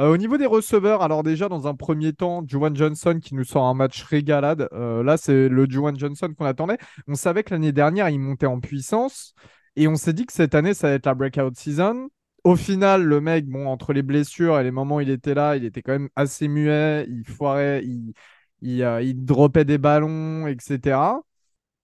Euh, 0.00 0.12
au 0.12 0.16
niveau 0.16 0.36
des 0.36 0.46
receveurs, 0.46 1.02
alors 1.02 1.22
déjà 1.22 1.48
dans 1.48 1.66
un 1.66 1.74
premier 1.74 2.12
temps, 2.12 2.42
Juwan 2.46 2.76
Johnson 2.76 3.18
qui 3.22 3.34
nous 3.34 3.44
sort 3.44 3.64
un 3.64 3.74
match 3.74 4.02
régalade. 4.02 4.68
Euh, 4.72 5.02
là, 5.02 5.16
c'est 5.16 5.48
le 5.48 5.66
Juwan 5.68 5.98
Johnson 5.98 6.32
qu'on 6.36 6.44
attendait. 6.44 6.78
On 7.08 7.14
savait 7.14 7.42
que 7.44 7.54
l'année 7.54 7.72
dernière, 7.72 8.08
il 8.10 8.18
montait 8.18 8.46
en 8.46 8.60
puissance 8.60 9.34
et 9.76 9.88
on 9.88 9.96
s'est 9.96 10.12
dit 10.12 10.26
que 10.26 10.32
cette 10.32 10.54
année, 10.54 10.74
ça 10.74 10.88
allait 10.88 10.96
être 10.96 11.06
la 11.06 11.14
breakout 11.14 11.56
season. 11.56 12.08
Au 12.44 12.56
final, 12.56 13.04
le 13.04 13.20
mec, 13.20 13.46
bon, 13.46 13.66
entre 13.66 13.92
les 13.92 14.02
blessures 14.02 14.58
et 14.58 14.64
les 14.64 14.70
moments 14.70 14.96
où 14.96 15.00
il 15.00 15.10
était 15.10 15.34
là, 15.34 15.56
il 15.56 15.64
était 15.64 15.82
quand 15.82 15.92
même 15.92 16.08
assez 16.16 16.48
muet, 16.48 17.06
il 17.08 17.24
foirait, 17.24 17.84
il, 17.84 18.14
il, 18.62 18.82
euh, 18.82 19.02
il 19.02 19.24
dropait 19.24 19.64
des 19.64 19.78
ballons, 19.78 20.46
etc. 20.46 21.22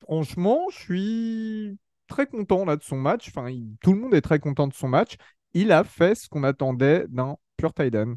Franchement, 0.02 0.66
je 0.70 0.78
suis 0.78 1.78
très 2.08 2.26
content 2.26 2.64
là 2.64 2.76
de 2.76 2.82
son 2.82 2.96
match. 2.96 3.28
Enfin, 3.28 3.50
tout 3.82 3.92
le 3.92 4.00
monde 4.00 4.14
est 4.14 4.20
très 4.20 4.38
content 4.38 4.66
de 4.66 4.74
son 4.74 4.88
match. 4.88 5.16
Il 5.56 5.72
a 5.72 5.82
fait 5.82 6.14
ce 6.14 6.28
qu'on 6.28 6.44
attendait 6.44 7.04
d'un 7.08 7.36
pur 7.56 7.74
tight 7.74 7.96
end. 7.96 8.14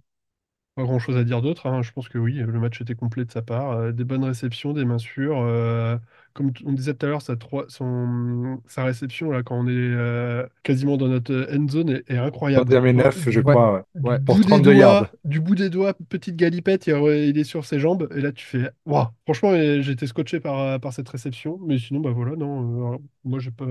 Pas 0.76 0.84
grand-chose 0.84 1.18
à 1.18 1.24
dire 1.26 1.42
d'autre. 1.42 1.68
hein. 1.68 1.82
Je 1.82 1.92
pense 1.92 2.08
que 2.08 2.18
oui, 2.18 2.36
le 2.36 2.60
match 2.60 2.80
était 2.82 2.96
complet 2.96 3.26
de 3.26 3.32
sa 3.32 3.42
part. 3.42 3.72
Euh, 3.72 3.92
des 3.92 4.06
bonnes 4.06 4.24
réceptions, 4.24 4.72
des 4.74 4.86
mains 4.86 4.98
sûres. 4.98 5.40
euh, 5.42 5.98
comme 6.34 6.52
on 6.66 6.72
disait 6.72 6.94
tout 6.94 7.06
à 7.06 7.10
l'heure, 7.10 7.22
sa, 7.22 7.36
trois- 7.36 7.66
son, 7.70 8.62
sa 8.68 8.86
réception, 8.86 9.30
là, 9.32 9.44
quand 9.44 9.58
on 9.60 9.68
est 9.68 9.72
euh, 9.72 10.48
quasiment 10.64 10.96
dans 10.96 11.08
notre 11.10 11.48
end 11.54 11.68
zone, 11.68 11.90
est, 11.90 12.10
est 12.10 12.18
incroyable. 12.18 12.72
31 12.72 12.86
et 12.86 12.94
Vraiment, 12.94 13.04
9, 13.04 13.30
je 13.30 13.42
du- 13.42 13.42
crois. 13.42 13.74
ouais. 13.74 13.84
Du 13.96 14.02
Ouais. 14.10 14.20
Pour 14.20 14.36
bout 14.36 14.44
des 14.46 14.62
32 14.62 14.62
doigts, 14.62 15.10
yards. 15.10 15.12
du 15.26 15.42
bout 15.42 15.56
des 15.56 15.70
doigts, 15.70 15.94
petite 16.08 16.38
galipette, 16.38 16.88
il, 16.88 16.94
il 16.96 17.38
est 17.38 17.44
sur 17.44 17.66
ses 17.66 17.80
jambes. 17.80 18.08
Et 18.16 18.22
là, 18.22 18.32
tu 18.32 18.46
fais 18.46 18.70
Waouh! 18.86 19.10
Franchement, 19.26 19.52
euh, 19.52 19.82
j'ai 19.82 19.92
été 19.94 20.08
scotché 20.08 20.40
par, 20.40 20.60
euh, 20.60 20.80
par 20.80 20.94
cette 20.94 21.10
réception. 21.10 21.58
Mais 21.60 21.78
sinon, 21.78 22.00
bah 22.00 22.12
voilà, 22.12 22.36
non. 22.38 22.94
euh, 22.94 22.98
moi, 23.26 23.40
j'ai 23.40 23.52
pas. 23.52 23.66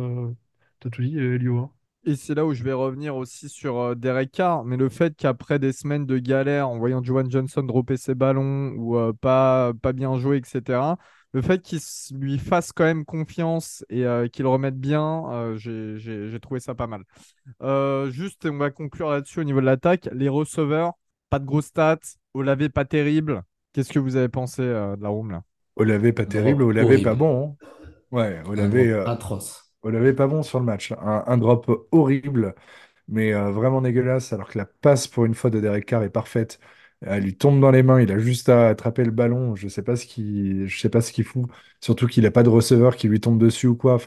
T'as 0.81 0.91
tout 0.91 1.03
dit, 1.03 1.17
euh, 1.19 1.37
Elio. 1.37 1.59
hein. 1.59 1.71
Et 2.05 2.17
c'est 2.17 2.35
là 2.35 2.47
où 2.47 2.55
je 2.55 2.63
vais 2.65 2.73
revenir 2.73 3.17
aussi 3.17 3.49
sur 3.49 3.79
euh, 3.79 3.95
Derek 3.95 4.31
Carr. 4.31 4.65
Mais 4.65 4.77
le 4.77 4.89
fait 4.89 5.15
qu'après 5.17 5.59
des 5.59 5.73
semaines 5.73 6.07
de 6.07 6.19
galère, 6.19 6.69
en 6.69 6.79
voyant 6.79 7.03
Juwan 7.03 7.31
Johnson 7.31 7.63
dropper 7.63 7.97
ses 7.97 8.15
ballons 8.15 8.71
ou 8.77 8.97
euh, 8.97 9.13
pas, 9.13 9.73
pas 9.83 9.93
bien 9.93 10.17
jouer, 10.19 10.39
etc., 10.39 10.97
le 11.33 11.43
fait 11.43 11.61
qu'il 11.61 11.81
lui 12.19 12.39
fasse 12.39 12.73
quand 12.73 12.85
même 12.85 13.05
confiance 13.05 13.85
et 13.91 14.07
euh, 14.07 14.29
qu'il 14.29 14.45
le 14.45 14.49
remette 14.49 14.79
bien, 14.79 15.25
euh, 15.31 15.57
j'ai- 15.59 16.41
trouvé 16.41 16.61
ça 16.61 16.75
pas 16.75 16.87
mal. 16.87 17.03
Euh, 17.63 18.11
juste, 18.11 18.45
et 18.47 18.51
on 18.51 18.59
va 18.59 18.71
conclure 18.71 19.11
là-dessus 19.11 19.41
au 19.41 19.45
niveau 19.45 19.61
de 19.61 19.67
l'attaque. 19.67 20.09
Les 20.13 20.29
receveurs, 20.29 20.95
pas 21.31 21.39
de 21.39 21.47
gros 21.47 21.63
stats. 21.63 21.99
Olavé, 22.35 22.69
pas 22.71 22.85
terrible. 22.87 23.43
Qu'est-ce 23.73 23.93
que 23.93 23.99
vous 23.99 24.17
avez 24.17 24.29
pensé 24.29 24.63
euh, 24.63 24.97
de 24.97 25.03
la 25.03 25.09
room 25.11 25.31
là? 25.33 25.43
Olavé 25.77 26.13
pas 26.13 26.27
terrible, 26.27 26.63
Olavé 26.63 26.99
pas 26.99 27.15
bon. 27.15 27.57
hein. 27.61 27.67
Ouais, 28.11 28.43
Olavé, 28.47 28.91
euh, 28.91 29.09
atroce. 29.09 29.68
Olavé 29.89 30.13
pas 30.13 30.27
bon 30.27 30.43
sur 30.43 30.59
le 30.61 30.65
match. 30.67 30.93
Un, 30.93 31.25
un 31.27 31.37
drop 31.39 31.89
horrible, 31.93 32.55
mais 33.09 33.33
euh, 33.35 33.51
vraiment 33.53 33.83
dégueulasse, 33.83 34.33
alors 34.33 34.49
que 34.51 34.59
la 34.59 34.67
passe 34.67 35.09
pour 35.09 35.25
une 35.27 35.35
fois 35.35 35.51
de 35.51 35.61
Derek 35.61 35.87
Carr 35.87 36.03
est 36.05 36.11
parfaite. 36.11 36.61
Elle 37.03 37.25
lui 37.25 37.37
tombe 37.37 37.61
dans 37.61 37.71
les 37.71 37.83
mains, 37.83 38.01
il 38.01 38.13
a 38.13 38.19
juste 38.19 38.49
à 38.51 38.69
attraper 38.69 39.05
le 39.05 39.13
ballon. 39.13 39.57
Je 39.57 39.69
sais 39.69 39.83
pas 39.83 39.97
ce 39.97 40.07
qu'il, 40.07 40.67
je 40.69 40.81
sais 40.81 40.91
pas 40.91 41.01
ce 41.01 41.13
qu'il 41.13 41.25
fout. 41.25 41.47
Surtout 41.81 42.07
qu'il 42.09 42.25
n'a 42.25 42.31
pas 42.33 42.43
de 42.45 42.49
receveur 42.51 42.97
qui 42.97 43.09
lui 43.09 43.21
tombe 43.21 43.39
dessus 43.41 43.69
ou 43.69 43.77
quoi. 43.77 43.99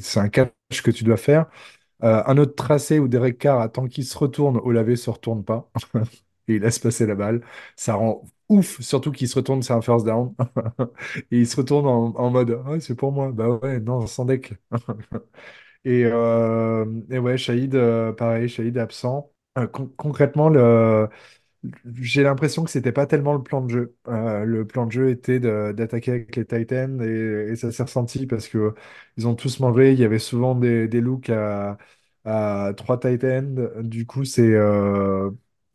C'est 0.00 0.20
un 0.20 0.28
catch 0.28 0.52
que 0.84 0.90
tu 0.90 1.04
dois 1.04 1.16
faire. 1.16 1.46
Euh, 2.04 2.22
un 2.26 2.38
autre 2.38 2.54
tracé 2.54 2.98
où 2.98 3.08
Derek 3.08 3.38
Carr 3.38 3.60
attend 3.60 3.86
qu'il 3.88 4.04
se 4.04 4.16
retourne, 4.18 4.58
Olavé 4.58 4.96
se 4.96 5.10
retourne 5.10 5.44
pas. 5.44 5.70
Et 6.48 6.56
il 6.56 6.62
laisse 6.62 6.78
passer 6.78 7.06
la 7.06 7.14
balle. 7.14 7.42
Ça 7.76 7.94
rend 7.94 8.24
ouf, 8.48 8.80
surtout 8.80 9.12
qu'il 9.12 9.28
se 9.28 9.36
retourne, 9.36 9.62
c'est 9.62 9.72
un 9.72 9.80
first 9.82 10.06
down. 10.06 10.34
Et 11.30 11.40
il 11.40 11.46
se 11.46 11.56
retourne 11.56 11.86
en, 11.86 12.30
mode 12.30 12.60
Ah, 12.66 12.80
c'est 12.80 12.94
pour 12.96 13.12
moi. 13.12 13.32
Bah 13.32 13.48
ouais, 13.62 13.80
non, 13.80 14.06
sans 14.06 14.24
deck. 14.24 14.54
Et, 15.84 16.04
euh, 16.06 16.84
et 17.10 17.18
ouais, 17.18 17.38
Shahid, 17.38 17.74
euh, 17.76 18.12
pareil, 18.12 18.48
Shahid 18.48 18.76
absent. 18.78 19.32
Euh, 19.58 19.66
con- 19.68 19.92
concrètement, 19.96 20.50
j'ai 21.94 22.22
l'impression 22.22 22.64
que 22.64 22.70
c'était 22.70 22.92
pas 22.92 23.06
tellement 23.06 23.32
le 23.34 23.42
plan 23.42 23.60
de 23.62 23.70
jeu. 23.70 23.96
Euh, 24.08 24.44
le 24.44 24.66
plan 24.66 24.86
de 24.86 24.92
jeu 24.92 25.10
était 25.10 25.40
d'attaquer 25.40 26.12
avec 26.12 26.36
les 26.36 26.44
Titans 26.46 27.00
et, 27.02 27.56
ça 27.56 27.72
s'est 27.72 27.82
ressenti 27.82 28.26
parce 28.26 28.48
que 28.48 28.74
ils 29.16 29.26
ont 29.26 29.34
tous 29.34 29.58
mangé. 29.60 29.92
Il 29.92 29.98
y 29.98 30.04
avait 30.04 30.18
souvent 30.18 30.54
des, 30.54 30.86
des 30.88 31.00
looks 31.00 31.30
à, 31.30 31.78
à 32.24 32.72
trois 32.76 32.98
Titans. 33.00 33.70
Du 33.82 34.06
coup, 34.06 34.24
c'est, 34.24 34.54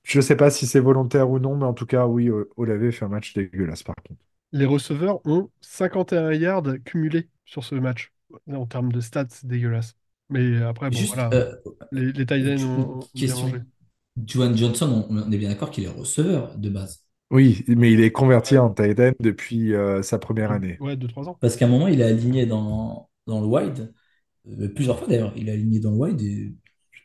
je 0.03 0.21
sais 0.21 0.35
pas 0.35 0.49
si 0.51 0.67
c'est 0.67 0.79
volontaire 0.79 1.29
ou 1.29 1.39
non, 1.39 1.55
mais 1.57 1.65
en 1.65 1.73
tout 1.73 1.85
cas, 1.85 2.05
oui, 2.07 2.29
Olavé 2.57 2.91
fait 2.91 3.05
un 3.05 3.09
match 3.09 3.33
dégueulasse 3.33 3.83
par 3.83 3.95
contre. 3.95 4.21
Les 4.53 4.65
receveurs 4.65 5.25
ont 5.25 5.49
51 5.61 6.33
yards 6.33 6.63
cumulés 6.85 7.29
sur 7.45 7.63
ce 7.63 7.75
match. 7.75 8.11
En 8.51 8.65
termes 8.65 8.91
de 8.91 9.01
stats, 9.01 9.27
c'est 9.29 9.47
dégueulasse. 9.47 9.95
Mais 10.29 10.61
après, 10.61 10.89
bon, 10.89 10.99
Juste, 10.99 11.13
voilà. 11.13 11.29
euh, 11.33 11.55
Les, 11.91 12.11
les 12.13 12.63
ont, 12.65 12.99
question. 13.13 13.51
Juwan 14.25 14.55
Johnson, 14.57 15.07
on, 15.09 15.17
on 15.17 15.31
est 15.31 15.37
bien 15.37 15.49
d'accord 15.49 15.71
qu'il 15.71 15.83
est 15.85 15.87
receveur 15.87 16.57
de 16.57 16.69
base. 16.69 17.05
Oui, 17.29 17.63
mais 17.69 17.93
il 17.93 18.01
est 18.01 18.11
converti 18.11 18.57
en 18.57 18.69
Titan 18.73 19.11
depuis 19.21 19.73
euh, 19.73 20.01
sa 20.01 20.19
première 20.19 20.51
année. 20.51 20.77
Ouais, 20.79 20.97
2-3 20.97 21.29
ans. 21.29 21.37
Parce 21.39 21.55
qu'à 21.55 21.65
un 21.65 21.69
moment, 21.69 21.87
il 21.87 22.01
est 22.01 22.03
aligné 22.03 22.45
dans, 22.45 23.09
dans 23.27 23.39
le 23.41 23.47
wide 23.47 23.93
Euh, 24.47 24.69
plusieurs 24.73 24.99
fois 24.99 25.07
d'ailleurs, 25.07 25.33
il 25.37 25.49
est 25.49 25.53
aligné 25.53 25.79
dans 25.81 25.91
le 25.91 25.97
wide 25.97 26.21
et 26.21 26.53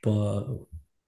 pas... 0.03 0.47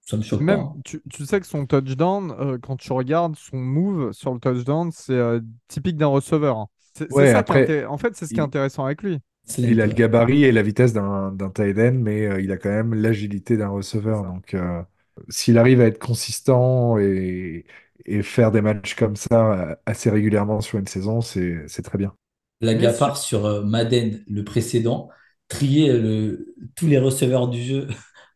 ça 0.09 0.17
me 0.17 0.23
choque 0.23 0.45
pas. 0.45 0.55
Même, 0.55 0.59
hein. 0.59 0.75
tu, 0.85 1.01
tu 1.09 1.25
sais 1.25 1.39
que 1.39 1.45
son 1.45 1.65
touchdown, 1.65 2.31
euh, 2.39 2.57
quand 2.59 2.77
tu 2.77 2.93
regardes 2.93 3.35
son 3.35 3.57
move 3.57 4.13
sur 4.13 4.33
le 4.33 4.39
touchdown, 4.39 4.91
c'est 4.91 5.13
euh, 5.13 5.41
typique 5.67 5.97
d'un 5.97 6.07
receveur. 6.07 6.57
hein. 6.57 6.67
C'est 6.93 7.11
Ouais, 7.11 7.27
ça 7.27 7.39
après, 7.39 7.85
En 7.85 7.97
fait, 7.97 8.15
c'est 8.15 8.25
ce 8.25 8.33
qui 8.33 8.39
est 8.39 8.43
il, 8.43 8.43
intéressant 8.43 8.85
avec 8.85 9.01
lui. 9.03 9.19
il 9.57 9.81
a 9.81 9.87
le 9.87 9.93
gabarit 9.93 10.43
et 10.43 10.51
la 10.51 10.61
vitesse 10.61 10.93
d'un 10.93 11.31
d'un 11.31 11.49
tight 11.49 11.77
end, 11.77 11.93
mais 11.93 12.25
euh, 12.25 12.41
il 12.41 12.51
a 12.51 12.57
quand 12.57 12.69
même 12.69 12.93
l'agilité 12.93 13.57
d'un 13.57 13.69
receveur. 13.69 14.23
Donc, 14.23 14.53
euh, 14.53 14.81
s'il 15.29 15.57
arrive 15.57 15.81
à 15.81 15.85
être 15.85 15.99
consistant 15.99 16.97
et, 16.99 17.65
et 18.05 18.23
faire 18.23 18.51
des 18.51 18.61
matchs 18.61 18.95
comme 18.95 19.15
ça 19.15 19.79
assez 19.85 20.09
régulièrement 20.09 20.61
sur 20.61 20.79
une 20.79 20.87
saison, 20.87 21.21
c'est 21.21 21.63
c'est 21.67 21.81
très 21.83 21.97
bien. 21.97 22.13
Messieurs, 22.61 22.97
part 22.97 23.17
sur 23.17 23.65
Madden, 23.65 24.23
le 24.27 24.43
précédent, 24.43 25.09
trier 25.47 25.93
le... 25.97 26.53
tous 26.75 26.87
les 26.87 26.97
receveurs 26.99 27.47
du 27.47 27.61
jeu 27.63 27.87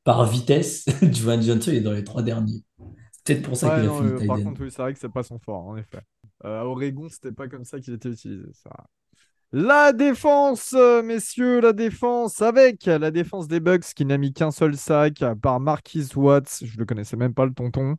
par 0.04 0.26
vitesse, 0.26 0.86
Juwan 1.02 1.42
Johnson 1.42 1.72
est 1.72 1.82
dans 1.82 1.92
les 1.92 2.04
trois 2.04 2.22
derniers. 2.22 2.63
Peut-être 3.24 3.44
pour 3.44 3.56
ça 3.56 3.70
ouais, 3.70 3.82
qu'il 3.82 3.89
a 3.89 3.94
fini 3.94 4.10
euh, 4.10 4.28
par 4.28 4.38
contre, 4.38 4.62
oui, 4.62 4.72
c'est 4.72 4.82
vrai 4.82 4.94
que 4.94 5.00
c'est 5.00 5.12
pas 5.12 5.24
son 5.24 5.39
fort, 5.39 5.66
en 5.66 5.78
effet. 5.78 6.02
Euh, 6.46 6.62
à 6.62 6.66
Oregon, 6.66 7.08
c'était 7.10 7.32
pas 7.32 7.48
comme 7.48 7.63
ça 7.63 7.80
qu'il 7.80 7.94
était 7.94 8.10
utilisé. 8.10 8.44
Ça. 8.52 8.70
La 9.56 9.94
défense, 9.94 10.74
euh, 10.76 11.04
messieurs, 11.04 11.62
la 11.62 11.74
défense, 11.74 12.42
avec 12.42 12.86
la 12.88 13.12
défense 13.12 13.48
des 13.48 13.60
Bucks 13.60 13.94
qui 13.96 14.04
n'a 14.04 14.18
mis 14.18 14.34
qu'un 14.34 14.50
seul 14.50 14.76
sac 14.76 15.22
à 15.22 15.36
part 15.36 15.60
Marquis 15.60 16.08
Watts, 16.16 16.63
je 16.66 16.76
le 16.76 16.86
connaissais 16.86 17.18
même 17.18 17.36
pas 17.36 17.46
le 17.46 17.54
tonton. 17.54 17.96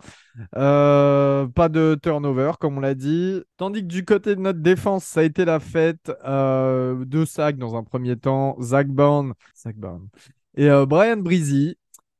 Euh, 0.56 1.46
pas 1.46 1.68
de 1.68 1.96
turnover, 2.02 2.54
comme 2.58 2.78
on 2.78 2.80
l'a 2.80 2.96
dit. 2.96 3.40
Tandis 3.56 3.82
que 3.82 3.86
du 3.86 4.04
côté 4.04 4.34
de 4.34 4.40
notre 4.40 4.58
défense, 4.58 5.04
ça 5.04 5.20
a 5.20 5.22
été 5.22 5.44
la 5.44 5.60
fête. 5.60 6.10
Euh, 6.24 7.04
deux 7.04 7.24
sacs 7.24 7.56
dans 7.56 7.76
un 7.76 7.84
premier 7.84 8.16
temps, 8.16 8.56
Zach 8.60 8.88
Bourne, 8.88 9.34
Zach 9.56 9.76
Bourne. 9.76 10.08
et 10.56 10.68
euh, 10.68 10.86
Brian 10.86 11.18
Breezy. 11.18 11.76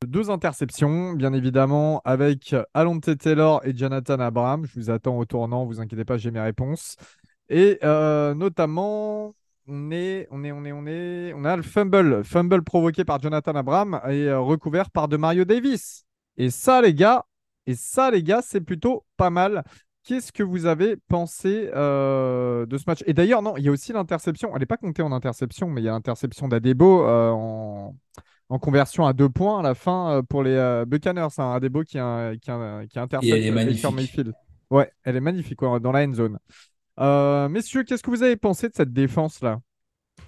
Deux 0.06 0.30
interceptions, 0.30 1.12
bien 1.12 1.32
évidemment, 1.32 2.00
avec 2.04 2.54
Alonte 2.74 3.16
Taylor 3.18 3.60
et 3.64 3.76
Jonathan 3.76 4.18
Abraham. 4.20 4.66
Je 4.66 4.78
vous 4.78 4.90
attends 4.90 5.18
au 5.18 5.24
tournant, 5.24 5.64
vous 5.64 5.80
inquiétez 5.80 6.04
pas, 6.04 6.16
j'ai 6.16 6.30
mes 6.30 6.40
réponses. 6.40 6.96
Et 7.48 7.78
euh, 7.84 8.34
notamment, 8.34 9.34
on 9.66 9.90
est, 9.90 10.26
on 10.30 10.44
est, 10.44 10.52
on 10.52 10.64
est, 10.64 10.72
on 10.72 10.86
est, 10.86 11.32
on 11.34 11.44
a 11.44 11.56
le 11.56 11.62
fumble, 11.62 12.24
fumble 12.24 12.62
provoqué 12.62 13.04
par 13.04 13.20
Jonathan 13.20 13.52
Abraham 13.52 14.00
et 14.08 14.28
euh, 14.28 14.40
recouvert 14.40 14.90
par 14.90 15.08
de 15.08 15.16
Mario 15.16 15.44
Davis. 15.44 16.04
Et 16.36 16.50
ça, 16.50 16.80
les 16.82 16.94
gars, 16.94 17.24
et 17.66 17.74
ça, 17.74 18.10
les 18.10 18.22
gars, 18.22 18.42
c'est 18.42 18.60
plutôt 18.60 19.04
pas 19.16 19.30
mal. 19.30 19.64
Qu'est-ce 20.02 20.32
que 20.32 20.42
vous 20.42 20.66
avez 20.66 20.96
pensé 21.08 21.70
euh, 21.74 22.66
de 22.66 22.76
ce 22.76 22.84
match? 22.86 23.02
Et 23.06 23.14
d'ailleurs, 23.14 23.40
non, 23.40 23.56
il 23.56 23.64
y 23.64 23.68
a 23.68 23.72
aussi 23.72 23.92
l'interception. 23.92 24.50
Elle 24.52 24.60
n'est 24.60 24.66
pas 24.66 24.76
comptée 24.76 25.02
en 25.02 25.12
interception, 25.12 25.70
mais 25.70 25.80
il 25.80 25.84
y 25.84 25.88
a 25.88 25.92
l'interception 25.92 26.48
d'Adebo 26.48 27.04
en, 27.06 27.94
en 28.48 28.58
conversion 28.58 29.06
à 29.06 29.12
deux 29.12 29.28
points 29.28 29.60
à 29.60 29.62
la 29.62 29.74
fin 29.74 30.18
euh, 30.18 30.22
pour 30.22 30.42
les 30.42 30.52
euh, 30.52 30.84
Buccaneers. 30.86 31.28
hein. 31.38 31.52
Adebo 31.54 31.82
qui, 31.84 31.98
a- 31.98 32.34
qui, 32.40 32.50
a- 32.50 32.86
qui 32.86 32.98
elle 33.30 33.44
est 33.46 33.50
magnifique. 33.50 33.84
Mayfield. 33.92 34.34
Ouais, 34.70 34.90
elle 35.04 35.16
est 35.16 35.20
magnifique 35.20 35.62
ouais, 35.62 35.80
dans 35.80 35.92
la 35.92 36.04
end 36.06 36.12
zone. 36.14 36.38
Euh, 37.00 37.48
messieurs, 37.48 37.84
qu'est-ce 37.84 38.02
que 38.02 38.10
vous 38.10 38.22
avez 38.22 38.36
pensé 38.36 38.68
de 38.68 38.74
cette 38.74 38.92
défense-là? 38.92 39.60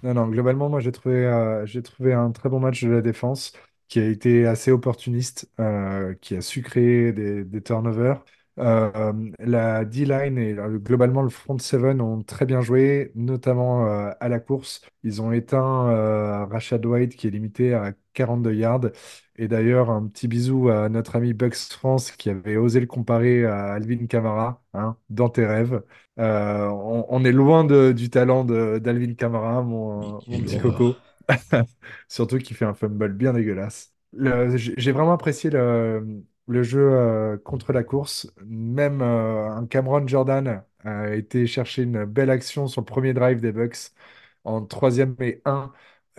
Non, 0.03 0.13
non, 0.13 0.27
globalement, 0.27 0.69
moi 0.69 0.79
j'ai 0.79 0.91
trouvé, 0.91 1.25
euh, 1.25 1.65
j'ai 1.65 1.81
trouvé 1.81 2.13
un 2.13 2.31
très 2.31 2.49
bon 2.49 2.59
match 2.59 2.83
de 2.83 2.89
la 2.89 3.01
défense 3.01 3.53
qui 3.87 3.99
a 3.99 4.07
été 4.07 4.45
assez 4.45 4.71
opportuniste, 4.71 5.49
euh, 5.59 6.13
qui 6.15 6.35
a 6.35 6.41
su 6.41 6.61
créer 6.61 7.13
des, 7.13 7.43
des 7.43 7.61
turnovers. 7.63 8.23
Euh, 8.59 9.13
la 9.39 9.85
D-line 9.85 10.37
et 10.39 10.53
euh, 10.57 10.79
globalement 10.79 11.21
le 11.21 11.29
front 11.29 11.59
seven 11.59 12.01
ont 12.01 12.23
très 12.23 12.45
bien 12.47 12.61
joué, 12.61 13.11
notamment 13.15 13.87
euh, 13.87 14.11
à 14.19 14.29
la 14.29 14.39
course. 14.39 14.81
Ils 15.03 15.21
ont 15.21 15.31
éteint 15.31 16.45
Rashad 16.49 16.85
White 16.85 17.15
qui 17.15 17.27
est 17.27 17.29
limité 17.29 17.73
à 17.73 17.93
42 18.13 18.53
yards. 18.53 18.81
Et 19.37 19.47
d'ailleurs, 19.47 19.91
un 19.91 20.07
petit 20.07 20.27
bisou 20.27 20.69
à 20.69 20.89
notre 20.89 21.15
ami 21.15 21.33
Bucks 21.33 21.55
France 21.55 22.11
qui 22.11 22.29
avait 22.31 22.57
osé 22.57 22.79
le 22.79 22.87
comparer 22.87 23.45
à 23.45 23.73
Alvin 23.73 24.07
Kamara, 24.07 24.63
hein, 24.73 24.97
dans 25.09 25.29
tes 25.29 25.45
rêves. 25.45 25.83
On, 26.17 27.05
on 27.09 27.23
est 27.25 27.31
loin 27.31 27.63
de- 27.63 27.91
du 27.91 28.09
talent 28.09 28.43
d'Alvin 28.43 29.13
Kamara, 29.13 29.61
mon, 29.61 30.23
mon 30.25 30.41
petit 30.41 30.57
coco. 30.57 31.03
Surtout 32.07 32.37
qu'il 32.39 32.55
fait 32.57 32.65
un 32.65 32.73
fumble 32.73 33.13
bien 33.13 33.33
dégueulasse. 33.33 33.93
J'ai 34.77 34.91
vraiment 34.91 35.13
apprécié 35.13 35.49
le, 35.49 36.23
le 36.47 36.63
jeu 36.63 36.79
euh, 36.93 37.37
contre 37.37 37.73
la 37.73 37.83
course. 37.83 38.31
Même 38.45 39.01
euh, 39.01 39.49
un 39.51 39.65
Cameron 39.67 40.07
Jordan 40.07 40.63
a 40.83 41.13
été 41.15 41.47
chercher 41.47 41.83
une 41.83 42.05
belle 42.05 42.29
action 42.29 42.67
sur 42.67 42.81
le 42.81 42.85
premier 42.85 43.13
drive 43.13 43.41
des 43.41 43.51
Bucks 43.51 43.91
en 44.43 44.65
troisième 44.65 45.15
et 45.19 45.41
un. 45.45 45.71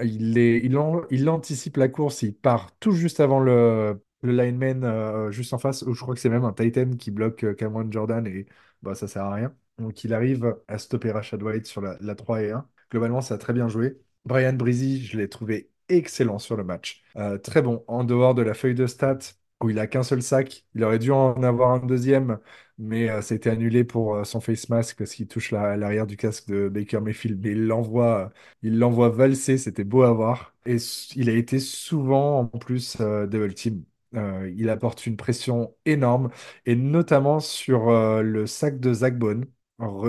Il, 0.02 0.38
est, 0.38 0.58
il, 0.64 0.76
en- 0.78 1.02
il 1.10 1.28
anticipe 1.28 1.76
la 1.76 1.88
course, 1.88 2.22
il 2.22 2.34
part 2.36 2.70
tout 2.78 2.92
juste 2.92 3.18
avant 3.20 3.40
le, 3.40 4.00
le 4.22 4.32
lineman 4.32 4.84
euh, 4.84 5.30
juste 5.32 5.52
en 5.54 5.58
face. 5.58 5.84
Je 5.90 6.00
crois 6.00 6.14
que 6.14 6.20
c'est 6.20 6.28
même 6.28 6.44
un 6.44 6.52
Titan 6.52 6.90
qui 6.96 7.10
bloque 7.10 7.44
euh, 7.44 7.54
Cameron 7.54 7.90
Jordan 7.90 8.24
et 8.26 8.46
bah, 8.82 8.94
ça 8.94 9.08
sert 9.08 9.24
à 9.24 9.34
rien. 9.34 9.54
Donc 9.78 10.04
il 10.04 10.14
arrive 10.14 10.56
à 10.68 10.78
stopper 10.78 11.10
Rashad 11.10 11.42
White 11.42 11.66
sur 11.66 11.80
la, 11.80 11.96
la 12.00 12.14
3 12.14 12.42
et 12.42 12.52
1. 12.52 12.68
Globalement, 12.90 13.20
ça 13.20 13.34
a 13.34 13.38
très 13.38 13.52
bien 13.52 13.68
joué. 13.68 14.00
Brian 14.24 14.52
Breezy, 14.52 15.04
je 15.04 15.16
l'ai 15.18 15.28
trouvé 15.28 15.70
excellent 15.88 16.38
sur 16.38 16.56
le 16.56 16.64
match. 16.64 17.02
Euh, 17.16 17.38
très 17.38 17.62
bon, 17.62 17.84
en 17.88 18.04
dehors 18.04 18.34
de 18.34 18.42
la 18.42 18.54
feuille 18.54 18.74
de 18.74 18.86
stats 18.86 19.18
où 19.62 19.70
il 19.70 19.78
a 19.78 19.86
qu'un 19.86 20.02
seul 20.02 20.22
sac. 20.22 20.64
Il 20.74 20.84
aurait 20.84 20.98
dû 20.98 21.10
en 21.12 21.42
avoir 21.42 21.70
un 21.72 21.78
deuxième, 21.86 22.38
mais 22.78 23.08
euh, 23.10 23.22
ça 23.22 23.34
annulé 23.46 23.84
pour 23.84 24.14
euh, 24.16 24.24
son 24.24 24.40
face 24.40 24.68
mask 24.68 24.98
parce 24.98 25.14
qu'il 25.14 25.26
touche 25.28 25.50
la- 25.50 25.76
l'arrière 25.76 26.06
du 26.06 26.16
casque 26.16 26.48
de 26.48 26.68
Baker 26.68 27.00
Mayfield. 27.00 27.40
Mais 27.42 27.52
il 27.52 27.66
l'envoie, 27.66 28.30
il 28.62 28.78
l'envoie 28.78 29.08
valser, 29.10 29.58
c'était 29.58 29.84
beau 29.84 30.02
à 30.02 30.12
voir. 30.12 30.54
Et 30.66 30.76
il 31.16 31.28
a 31.30 31.32
été 31.34 31.58
souvent 31.58 32.40
en 32.40 32.46
plus 32.58 32.96
euh, 33.00 33.26
double 33.26 33.54
team. 33.54 33.84
Euh, 34.14 34.50
il 34.56 34.70
apporte 34.70 35.06
une 35.06 35.16
pression 35.16 35.74
énorme, 35.84 36.30
et 36.64 36.74
notamment 36.76 37.40
sur 37.40 37.88
euh, 37.90 38.22
le 38.22 38.46
sac 38.46 38.80
de 38.80 38.92
Zach 38.94 39.18
Bone. 39.18 39.44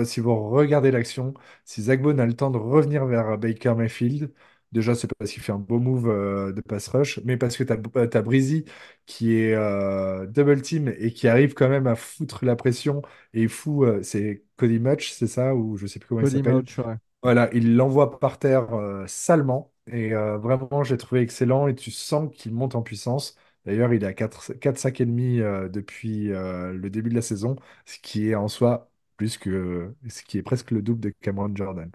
Si 0.04 0.18
vous 0.20 0.48
regardez 0.50 0.90
l'action, 0.90 1.32
si 1.64 1.82
Zach 1.82 2.02
Bone 2.02 2.18
a 2.18 2.26
le 2.26 2.34
temps 2.34 2.50
de 2.50 2.58
revenir 2.58 3.06
vers 3.06 3.38
Baker 3.38 3.74
Mayfield, 3.76 4.32
déjà 4.72 4.94
c'est 4.94 5.08
parce 5.18 5.30
qu'il 5.32 5.42
fait 5.42 5.52
un 5.52 5.58
beau 5.58 5.78
move 5.80 6.08
euh, 6.08 6.52
de 6.52 6.60
pass 6.60 6.88
rush, 6.88 7.20
mais 7.24 7.36
parce 7.36 7.56
que 7.56 7.64
tu 7.64 7.72
as, 7.72 8.22
Breezy 8.22 8.64
qui 9.06 9.34
est 9.36 9.54
euh, 9.54 10.26
double 10.26 10.62
team 10.62 10.88
et 10.98 11.12
qui 11.12 11.28
arrive 11.28 11.54
quand 11.54 11.68
même 11.68 11.86
à 11.86 11.96
foutre 11.96 12.44
la 12.44 12.56
pression 12.56 13.02
et 13.34 13.42
il 13.42 13.48
fout, 13.48 13.86
euh, 13.88 14.02
c'est 14.02 14.44
Cody 14.56 14.78
Mutch, 14.78 15.12
c'est 15.12 15.26
ça, 15.26 15.54
ou 15.54 15.76
je 15.76 15.86
sais 15.86 15.98
plus 15.98 16.08
comment 16.08 16.20
il 16.22 16.26
Cody 16.26 16.42
s'appelle. 16.42 16.62
Mauch, 16.62 16.78
ouais. 16.78 16.96
Voilà, 17.22 17.50
il 17.52 17.76
l'envoie 17.76 18.18
par 18.18 18.38
terre 18.38 18.72
euh, 18.74 19.06
salement 19.06 19.72
et 19.86 20.14
euh, 20.14 20.38
vraiment 20.38 20.82
j'ai 20.84 20.96
trouvé 20.96 21.20
excellent 21.20 21.66
et 21.68 21.74
tu 21.74 21.90
sens 21.90 22.30
qu'il 22.34 22.52
monte 22.54 22.74
en 22.74 22.82
puissance. 22.82 23.36
D'ailleurs, 23.66 23.92
il 23.92 24.02
est 24.02 24.06
à 24.06 24.14
4, 24.14 24.54
4 24.54 24.78
sacs 24.78 25.00
et 25.02 25.06
demi 25.06 25.40
euh, 25.40 25.68
depuis 25.68 26.32
euh, 26.32 26.72
le 26.72 26.88
début 26.88 27.10
de 27.10 27.14
la 27.14 27.20
saison, 27.22 27.56
ce 27.84 27.98
qui 27.98 28.28
est 28.30 28.34
en 28.34 28.48
soi 28.48 28.90
plus 29.18 29.36
que 29.36 29.94
ce 30.08 30.22
qui 30.22 30.38
est 30.38 30.42
presque 30.42 30.70
le 30.70 30.80
double 30.80 31.00
de 31.00 31.10
Cameron 31.20 31.54
Jordan. 31.54 31.90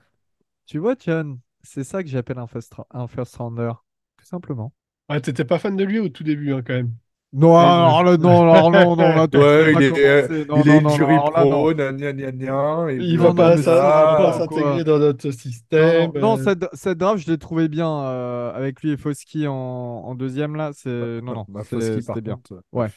Tu 0.68 0.78
vois, 0.78 0.96
Tian, 0.96 1.40
c'est 1.66 1.84
ça 1.84 2.04
que 2.04 2.10
j'appelle 2.10 2.40
un 2.40 2.48
first, 2.48 2.74
un 2.92 3.08
first 3.08 3.36
rounder, 3.38 3.74
tout 4.18 4.26
simplement. 4.26 4.74
Ouais, 5.10 5.22
t'étais 5.22 5.46
pas 5.46 5.60
fan 5.60 5.76
de 5.76 5.84
lui 5.84 6.00
au 6.00 6.10
tout 6.10 6.24
début, 6.24 6.54
hein, 6.54 6.64
quand 6.66 6.74
même. 6.74 6.96
Non, 7.34 7.58
Ouais, 7.58 7.64
alors 7.64 8.04
là, 8.04 8.18
non, 8.18 8.42
alors 8.50 8.72
non, 8.72 8.96
non, 8.96 9.14
là, 9.14 9.28
tu 9.28 9.38
Ouais, 9.38 9.74
il 9.74 9.82
est, 9.82 9.98
euh. 10.06 10.46
Non, 10.48 10.64
il 10.64 10.68
non, 10.68 10.76
est 10.78 10.82
non, 10.82 10.98
non, 10.98 11.08
non. 11.08 11.32
pro, 11.32 11.74
gna 11.74 11.92
gna 11.92 12.14
gna 12.14 12.32
gna, 12.32 12.92
et 12.92 12.96
Il 12.98 13.18
va 13.20 13.28
Non, 13.34 13.36
pas 13.36 13.58
s'intégrer 14.34 14.84
dans 14.86 15.00
notre 15.00 15.32
Non, 15.32 15.38
système. 15.38 16.12
non, 16.14 16.14
non, 16.22 16.38
euh, 16.38 16.44
cette, 16.44 16.66
cette 16.74 16.98
draft, 16.98 17.26
je 17.26 17.32
l'ai 17.32 17.38
trouvé 17.38 17.68
bien 17.68 17.90
euh, 17.90 18.54
avec 18.54 18.82
lui 18.82 18.92
et 18.92 18.98
Foski 18.98 19.48
en, 19.48 19.54
en 19.54 20.16
deuxième, 20.16 20.56
là. 20.56 20.72
C'est... 20.74 20.90
Non, 21.22 21.34
non, 21.36 21.46
Bah, 21.50 21.64
c'était 21.64 22.22
bien. 22.22 22.36
contre, 22.36 22.64
Ouais. 22.72 22.88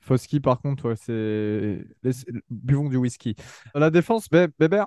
Foski, 0.00 0.38
par 0.40 0.60
contre, 0.60 0.88
ouais, 0.90 0.96
c'est... 0.96 1.84
Buvons 2.50 2.88
du 2.88 2.96
whisky. 2.96 3.34
La 3.74 3.90
défense, 3.90 4.28
Bé- 4.30 4.48
Bébert? 4.58 4.86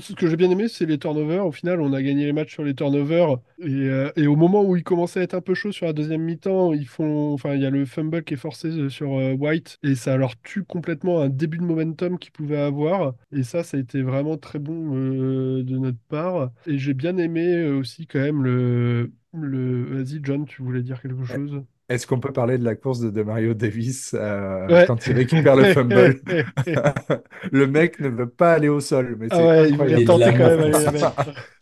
Ce 0.00 0.14
que 0.14 0.28
j'ai 0.28 0.36
bien 0.36 0.50
aimé, 0.50 0.68
c'est 0.68 0.86
les 0.86 0.98
turnovers. 0.98 1.44
Au 1.46 1.52
final, 1.52 1.80
on 1.82 1.92
a 1.92 2.00
gagné 2.00 2.24
les 2.24 2.32
matchs 2.32 2.52
sur 2.54 2.64
les 2.64 2.74
turnovers. 2.74 3.38
Et, 3.58 3.66
euh, 3.66 4.10
et 4.16 4.26
au 4.26 4.34
moment 4.36 4.62
où 4.64 4.76
il 4.76 4.82
commençait 4.84 5.20
à 5.20 5.22
être 5.24 5.34
un 5.34 5.40
peu 5.42 5.52
chaud 5.54 5.72
sur 5.72 5.84
la 5.84 5.92
deuxième 5.92 6.22
mi-temps, 6.22 6.72
ils 6.72 6.86
font, 6.86 7.34
enfin, 7.34 7.54
il 7.54 7.60
y 7.60 7.66
a 7.66 7.70
le 7.70 7.84
fumble 7.84 8.24
qui 8.24 8.34
est 8.34 8.36
forcé 8.38 8.68
euh, 8.68 8.88
sur 8.88 9.18
euh, 9.18 9.32
White 9.34 9.78
et 9.82 9.94
ça 9.94 10.16
leur 10.16 10.40
tue 10.40 10.64
complètement 10.64 11.20
un 11.20 11.28
début 11.28 11.58
de 11.58 11.64
momentum 11.64 12.18
qu'ils 12.18 12.32
pouvaient 12.32 12.56
avoir. 12.60 13.14
Et 13.32 13.42
ça, 13.42 13.62
ça 13.62 13.76
a 13.76 13.80
été 13.80 14.00
vraiment 14.02 14.38
très 14.38 14.58
bon 14.58 14.94
euh, 14.96 15.62
de 15.64 15.76
notre 15.76 15.98
part. 16.08 16.50
Et 16.66 16.78
j'ai 16.78 16.94
bien 16.94 17.16
aimé 17.18 17.66
aussi 17.66 18.06
quand 18.06 18.20
même 18.20 18.42
le, 18.42 19.12
le... 19.34 19.84
Vas-y, 20.02 20.20
John, 20.22 20.46
tu 20.46 20.62
voulais 20.62 20.82
dire 20.82 21.02
quelque 21.02 21.24
chose? 21.24 21.62
Est-ce 21.88 22.06
qu'on 22.06 22.20
peut 22.20 22.32
parler 22.32 22.58
de 22.58 22.64
la 22.64 22.76
course 22.76 23.00
de 23.00 23.10
Demario 23.10 23.54
Davis 23.54 24.14
euh, 24.18 24.68
Ouais. 24.68 24.86
quand 24.86 25.06
il 25.06 25.12
récupère 25.14 25.56
le 25.56 25.64
fumble? 25.66 26.20
Le 27.52 27.66
mec 27.66 28.00
ne 28.00 28.08
veut 28.08 28.28
pas 28.30 28.52
aller 28.54 28.68
au 28.68 28.80
sol, 28.80 29.16
mais 29.18 29.28
Ah 29.28 29.36
c'est 29.36 29.42
ouais, 29.44 29.68
incroyable. 29.72 30.04
quand 30.36 30.46
même 30.46 30.60
aller. 30.74 31.10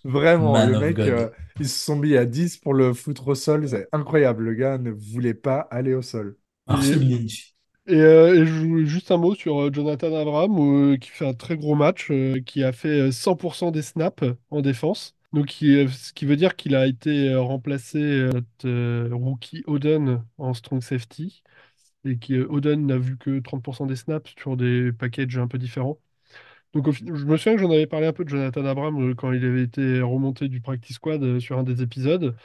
Vraiment, 0.04 0.52
Man 0.52 0.62
le 0.62 0.74
mec, 0.74 1.06
euh, 1.08 1.30
ils 1.58 1.68
se 1.68 1.85
sont 1.85 1.96
mis 1.96 2.16
à 2.16 2.24
10 2.24 2.56
pour 2.58 2.74
le 2.74 2.92
foutre 2.94 3.28
au 3.28 3.35
sol, 3.35 3.68
c'est 3.68 3.88
incroyable. 3.92 4.44
Le 4.44 4.54
gars 4.54 4.78
ne 4.78 4.90
voulait 4.90 5.35
pas 5.35 5.61
aller 5.61 5.94
au 5.94 6.02
sol. 6.02 6.37
Marshall 6.66 7.02
Et, 7.02 7.08
Lynch. 7.08 7.54
et, 7.87 7.94
euh, 7.96 8.42
et 8.42 8.46
je 8.46 8.52
voulais 8.66 8.87
juste 8.87 9.11
un 9.11 9.18
mot 9.18 9.35
sur 9.35 9.61
euh, 9.62 9.70
Jonathan 9.72 10.14
Abraham, 10.16 10.58
euh, 10.94 10.96
qui 10.98 11.11
fait 11.11 11.26
un 11.28 11.35
très 11.35 11.56
gros 11.56 11.74
match, 11.74 12.11
euh, 12.11 12.40
qui 12.42 12.64
a 12.64 12.72
fait 12.72 12.88
euh, 13.08 13.12
100% 13.12 13.70
des 13.72 13.82
snaps 13.82 14.24
en 14.50 14.62
défense. 14.62 15.16
Donc, 15.32 15.50
ce 15.50 16.12
qui 16.12 16.26
veut 16.26 16.36
dire 16.36 16.56
qu'il 16.56 16.74
a 16.74 16.86
été 16.86 17.30
euh, 17.30 17.40
remplacé 17.40 17.98
euh, 17.98 18.30
notre 18.32 18.68
euh, 18.68 19.08
rookie 19.12 19.62
Oden 19.66 20.22
en 20.36 20.52
strong 20.52 20.82
safety 20.82 21.42
et 22.04 22.18
que 22.18 22.46
Oden 22.48 22.86
n'a 22.86 22.98
vu 22.98 23.16
que 23.18 23.40
30% 23.40 23.86
des 23.86 23.96
snaps 23.96 24.34
sur 24.38 24.56
des 24.56 24.92
packages 24.92 25.38
un 25.38 25.48
peu 25.48 25.58
différents. 25.58 25.98
Donc, 26.74 26.90
je 26.92 27.04
me 27.26 27.36
souviens 27.36 27.56
que 27.56 27.62
j'en 27.62 27.70
avais 27.70 27.86
parlé 27.86 28.06
un 28.06 28.12
peu 28.14 28.24
de 28.24 28.30
Jonathan 28.30 28.64
Abram 28.66 29.14
quand 29.16 29.32
il 29.32 29.44
avait 29.44 29.64
été 29.64 30.00
remonté 30.02 30.48
du 30.48 30.60
practice 30.60 30.96
squad 30.96 31.40
sur 31.40 31.58
un 31.58 31.64
des 31.64 31.82
épisodes. 31.82 32.36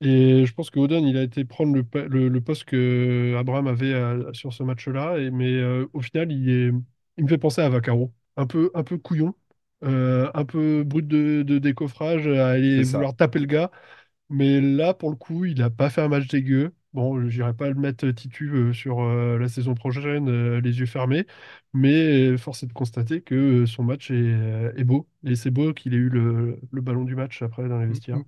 Et 0.00 0.46
je 0.46 0.54
pense 0.54 0.70
que 0.70 0.80
Oden, 0.80 1.04
il 1.06 1.16
a 1.18 1.22
été 1.24 1.44
prendre 1.44 1.74
le, 1.74 2.40
poste 2.40 2.64
que 2.66 3.36
Abraham 3.38 3.68
avait 3.68 3.94
sur 4.34 4.52
ce 4.52 4.62
match-là. 4.64 5.18
Mais 5.32 5.62
au 5.92 6.00
final, 6.02 6.32
il 6.32 6.48
est, 6.50 6.72
il 7.18 7.24
me 7.24 7.28
fait 7.28 7.38
penser 7.38 7.60
à 7.62 7.68
Vaccaro. 7.68 8.12
Un 8.36 8.46
peu, 8.46 8.70
un 8.74 8.84
peu 8.84 8.98
couillon, 8.98 9.34
euh, 9.84 10.30
un 10.34 10.44
peu 10.44 10.84
brut 10.84 11.06
de, 11.06 11.42
de 11.42 11.58
décoffrage, 11.58 12.26
à 12.28 12.48
aller 12.50 12.84
vouloir 12.84 13.16
taper 13.16 13.38
le 13.40 13.46
gars. 13.46 13.70
Mais 14.30 14.60
là, 14.60 14.94
pour 14.94 15.10
le 15.10 15.16
coup, 15.16 15.44
il 15.44 15.58
n'a 15.58 15.70
pas 15.70 15.90
fait 15.90 16.00
un 16.02 16.08
match 16.08 16.28
dégueu. 16.28 16.74
Bon, 16.94 17.20
je 17.28 17.36
n'irai 17.38 17.54
pas 17.54 17.68
le 17.68 17.74
mettre 17.74 18.08
titu 18.10 18.50
euh, 18.50 18.72
sur 18.72 19.00
euh, 19.02 19.38
la 19.38 19.48
saison 19.48 19.74
prochaine, 19.74 20.58
les 20.60 20.78
yeux 20.80 20.86
fermés. 20.86 21.26
Mais 21.74 22.36
force 22.38 22.62
est 22.62 22.66
de 22.66 22.72
constater 22.72 23.22
que 23.22 23.66
son 23.66 23.82
match 23.84 24.10
est, 24.10 24.72
est 24.76 24.84
beau. 24.84 25.08
Et 25.24 25.36
c'est 25.36 25.50
beau 25.50 25.72
qu'il 25.74 25.94
ait 25.94 25.96
eu 25.98 26.08
le, 26.10 26.58
le 26.70 26.80
ballon 26.80 27.04
du 27.04 27.14
match 27.16 27.42
après 27.42 27.68
dans 27.68 27.78
les 27.80 27.86
M- 27.88 27.88
vestiaires. 27.88 28.20
m- 28.20 28.24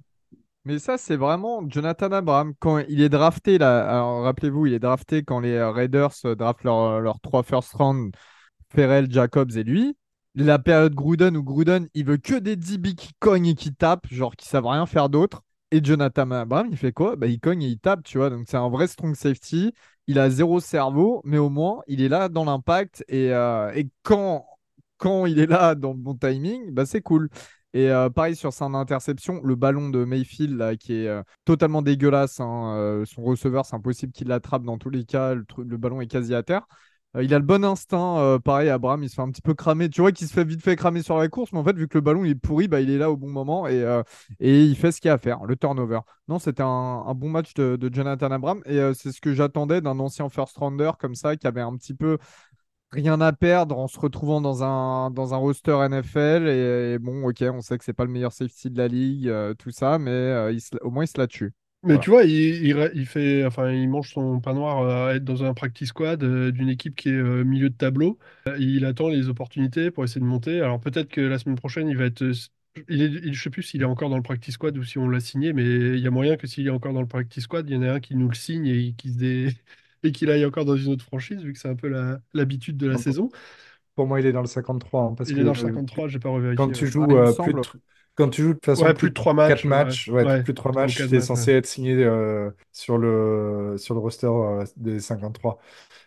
Mais 0.66 0.78
ça, 0.80 0.98
c'est 0.98 1.16
vraiment 1.16 1.68
Jonathan 1.68 2.12
Abraham. 2.12 2.54
Quand 2.60 2.78
il 2.88 3.00
est 3.02 3.10
drafté, 3.10 3.58
là, 3.58 3.88
alors 3.90 4.24
rappelez-vous, 4.24 4.66
il 4.66 4.74
est 4.74 4.80
drafté 4.80 5.24
quand 5.24 5.40
les 5.40 5.62
Raiders 5.62 6.12
draftent 6.36 6.64
leurs 6.64 7.00
leurs 7.00 7.20
trois 7.20 7.42
first 7.42 7.72
round, 7.74 8.14
Ferrell, 8.70 9.10
Jacobs 9.10 9.52
et 9.56 9.64
lui. 9.64 9.96
La 10.34 10.58
période 10.58 10.94
Gruden 10.94 11.36
où 11.36 11.42
Gruden, 11.44 11.88
il 11.94 12.04
veut 12.06 12.16
que 12.16 12.34
des 12.34 12.56
DB 12.56 12.94
qui 12.94 13.12
cognent 13.20 13.46
et 13.46 13.54
qui 13.54 13.72
tapent, 13.74 14.06
genre 14.10 14.34
qui 14.36 14.48
savent 14.48 14.66
rien 14.66 14.84
faire 14.86 15.08
d'autre. 15.08 15.42
Et 15.70 15.82
Jonathan 15.82 16.30
Abraham, 16.30 16.68
il 16.70 16.76
fait 16.76 16.92
quoi? 16.92 17.16
Bah, 17.16 17.26
il 17.26 17.40
cogne 17.40 17.62
et 17.62 17.68
il 17.68 17.78
tape, 17.78 18.02
tu 18.04 18.18
vois. 18.18 18.30
Donc 18.30 18.46
c'est 18.48 18.56
un 18.56 18.68
vrai 18.68 18.86
strong 18.88 19.14
safety. 19.14 19.72
Il 20.06 20.18
a 20.18 20.30
zéro 20.30 20.60
cerveau, 20.60 21.20
mais 21.24 21.38
au 21.38 21.50
moins, 21.50 21.82
il 21.86 22.00
est 22.02 22.08
là 22.08 22.28
dans 22.28 22.44
l'impact. 22.44 23.04
Et, 23.08 23.32
euh, 23.32 23.72
et 23.74 23.88
quand, 24.02 24.44
quand 24.98 25.26
il 25.26 25.38
est 25.38 25.46
là 25.46 25.74
dans 25.74 25.92
le 25.92 25.98
bon 25.98 26.14
timing, 26.16 26.70
bah, 26.72 26.84
c'est 26.86 27.00
cool. 27.00 27.28
Et 27.72 27.90
euh, 27.90 28.08
pareil 28.10 28.36
sur 28.36 28.52
son 28.52 28.74
interception, 28.74 29.40
le 29.42 29.56
ballon 29.56 29.88
de 29.88 30.04
Mayfield 30.04 30.56
là, 30.56 30.76
qui 30.76 30.92
est 30.94 31.08
euh, 31.08 31.22
totalement 31.44 31.82
dégueulasse. 31.82 32.38
hein, 32.40 33.02
son 33.06 33.22
receveur, 33.22 33.66
c'est 33.66 33.74
impossible 33.76 34.12
qu'il 34.12 34.28
l'attrape 34.28 34.62
dans 34.64 34.78
tous 34.78 34.90
les 34.90 35.04
cas. 35.04 35.34
Le 35.34 35.76
ballon 35.76 36.00
est 36.00 36.06
quasi 36.06 36.34
à 36.34 36.42
terre. 36.42 36.66
Euh, 37.16 37.22
il 37.24 37.32
a 37.34 37.38
le 37.38 37.44
bon 37.44 37.64
instinct. 37.64 38.18
euh, 38.18 38.38
pareil, 38.38 38.68
Abraham, 38.68 39.02
il 39.02 39.08
se 39.08 39.14
fait 39.14 39.22
un 39.22 39.30
petit 39.30 39.42
peu 39.42 39.54
cramer. 39.54 39.88
Tu 39.88 40.00
vois 40.00 40.12
qu'il 40.12 40.26
se 40.26 40.32
fait 40.32 40.44
vite 40.44 40.62
fait 40.62 40.76
cramer 40.76 41.02
sur 41.02 41.16
la 41.16 41.28
course, 41.28 41.52
mais 41.52 41.58
en 41.58 41.64
fait, 41.64 41.76
vu 41.76 41.88
que 41.88 41.98
le 41.98 42.02
ballon 42.02 42.24
il 42.24 42.32
est 42.32 42.34
pourri, 42.34 42.68
bah, 42.68 42.80
il 42.80 42.90
est 42.90 42.98
là 42.98 43.10
au 43.10 43.16
bon 43.16 43.28
moment 43.28 43.66
et, 43.66 43.82
euh, 43.82 44.02
il 44.40 44.76
fait 44.76 44.92
ce 44.92 45.00
qu'il 45.00 45.10
a 45.10 45.14
à 45.14 45.18
faire, 45.18 45.44
le 45.44 45.56
turnover. 45.56 46.00
Non, 46.28 46.38
c'était 46.38 46.62
un, 46.62 47.14
bon 47.14 47.28
match 47.28 47.54
de, 47.54 47.78
Jonathan 47.92 48.30
Abraham 48.30 48.62
et 48.66 48.78
c'est 48.94 49.12
ce 49.12 49.20
que 49.20 49.34
j'attendais 49.34 49.80
d'un 49.80 49.98
ancien 50.00 50.28
first 50.28 50.56
rounder 50.56 50.90
comme 50.98 51.14
ça 51.14 51.36
qui 51.36 51.46
avait 51.46 51.60
un 51.60 51.76
petit 51.76 51.94
peu 51.94 52.18
rien 52.92 53.20
à 53.20 53.32
perdre 53.32 53.78
en 53.78 53.88
se 53.88 53.98
retrouvant 53.98 54.40
dans 54.40 54.64
un, 54.64 55.10
dans 55.10 55.38
roster 55.38 55.78
NFL. 55.88 56.48
Et, 56.48 56.98
bon, 56.98 57.28
ok, 57.28 57.44
on 57.52 57.60
sait 57.60 57.78
que 57.78 57.84
c'est 57.84 57.92
pas 57.92 58.04
le 58.04 58.10
meilleur 58.10 58.32
safety 58.32 58.70
de 58.70 58.78
la 58.78 58.88
ligue, 58.88 59.32
tout 59.58 59.70
ça, 59.70 59.98
mais 59.98 60.56
au 60.82 60.90
moins 60.90 61.04
il 61.04 61.08
se 61.08 61.18
la 61.18 61.26
tue. 61.26 61.52
Mais 61.86 61.98
Voilà. 61.98 61.98
tu 61.98 62.08
vois, 62.10 62.24
il, 62.24 62.32
il, 62.64 62.74
re- 62.74 62.90
il 62.94 63.06
fait, 63.06 63.44
enfin, 63.44 63.70
il 63.70 63.88
mange 63.90 64.10
son 64.10 64.40
pain 64.40 64.54
noir 64.54 64.78
euh, 64.82 65.08
à 65.10 65.14
être 65.16 65.24
dans 65.24 65.44
un 65.44 65.52
practice 65.52 65.90
squad 65.90 66.22
euh, 66.24 66.50
d'une 66.50 66.70
équipe 66.70 66.94
qui 66.96 67.10
est 67.10 67.12
euh, 67.12 67.44
milieu 67.44 67.68
de 67.68 67.74
tableau. 67.76 68.18
Il 68.58 68.84
attend 68.86 69.08
les 69.08 69.28
opportunités 69.28 69.90
pour 69.90 70.02
essayer 70.04 70.20
de 70.20 70.26
monter. 70.26 70.60
Alors 70.62 70.80
peut-être 70.80 71.08
que 71.10 71.20
la 71.20 71.38
semaine 71.38 71.56
prochaine, 71.56 71.88
il 71.88 71.96
va 71.98 72.06
être. 72.06 72.24
Il 72.88 73.02
est, 73.02 73.06
il- 73.24 73.34
je 73.34 73.42
sais 73.42 73.50
plus 73.50 73.62
s'il 73.62 73.82
est 73.82 73.84
encore 73.84 74.08
dans 74.08 74.16
le 74.16 74.22
practice 74.22 74.54
squad 74.54 74.76
ou 74.78 74.82
si 74.84 74.96
on 74.98 75.08
l'a 75.08 75.20
signé, 75.20 75.52
mais 75.52 75.62
il 75.64 75.98
y 75.98 76.06
a 76.06 76.10
moyen 76.10 76.36
que 76.36 76.46
s'il 76.46 76.66
est 76.66 76.70
encore 76.70 76.94
dans 76.94 77.02
le 77.02 77.06
practice 77.08 77.44
squad, 77.44 77.68
il 77.68 77.74
y 77.74 77.76
en 77.76 77.82
a 77.82 77.92
un 77.92 78.00
qui 78.00 78.16
nous 78.16 78.28
le 78.28 78.34
signe 78.34 78.66
et 78.66 78.94
qui 78.94 79.10
se 79.12 79.18
dé- 79.18 79.48
et 80.02 80.12
qu'il 80.12 80.30
aille 80.30 80.44
encore 80.46 80.64
dans 80.64 80.76
une 80.76 80.90
autre 80.92 81.04
franchise, 81.04 81.42
vu 81.42 81.52
que 81.52 81.58
c'est 81.58 81.68
un 81.68 81.76
peu 81.76 81.88
l'habitude 82.32 82.76
de 82.78 82.86
la 82.86 82.96
saison. 82.96 83.30
Pour 83.94 84.06
moi, 84.06 84.20
il 84.20 84.26
est 84.26 84.32
dans 84.32 84.40
le 84.40 84.46
53, 84.46 85.02
hein, 85.04 85.14
parce 85.14 85.32
Il 85.32 85.32
que 85.32 85.40
est 85.40 85.44
dans 85.44 85.52
le 85.52 85.58
euh, 85.58 85.58
53, 85.58 86.08
j'ai 86.08 86.18
pas 86.18 86.30
quand 86.54 86.70
revérifié. 86.70 86.72
tu 86.72 86.86
ouais. 86.86 86.92
Ah, 86.98 87.06
joues 87.06 87.16
euh, 87.16 87.34
plus 87.34 87.54
de, 87.54 87.60
quand 88.14 88.30
tu 88.30 88.42
joues 88.42 88.48
de 88.50 88.54
toute 88.54 88.66
façon 88.66 88.86
Ouais, 88.86 88.94
plus 88.94 89.08
plus 89.10 89.10
de 89.10 89.14
3 89.14 89.34
4 89.44 89.64
matchs. 89.64 89.70
Ouais, 89.70 89.86
matchs, 89.86 90.08
ouais, 90.08 90.24
ouais, 90.24 90.44
plus 90.44 90.52
de 90.52 90.56
3 90.56 90.72
3 90.72 90.86
ou 90.86 90.92
matchs, 90.92 90.94
4 90.94 91.10
tu 91.10 91.16
es 91.16 91.20
matchs. 91.20 91.34
ouais. 91.36 91.46
censé 91.46 91.52
être 91.52 91.66
signé 91.66 91.94
euh, 92.04 92.50
sur 92.72 92.98
le, 92.98 93.76
sur 93.78 93.94
le 93.94 94.00
roster 94.00 94.26
euh, 94.28 94.64
des 94.76 95.00
53. 95.00 95.60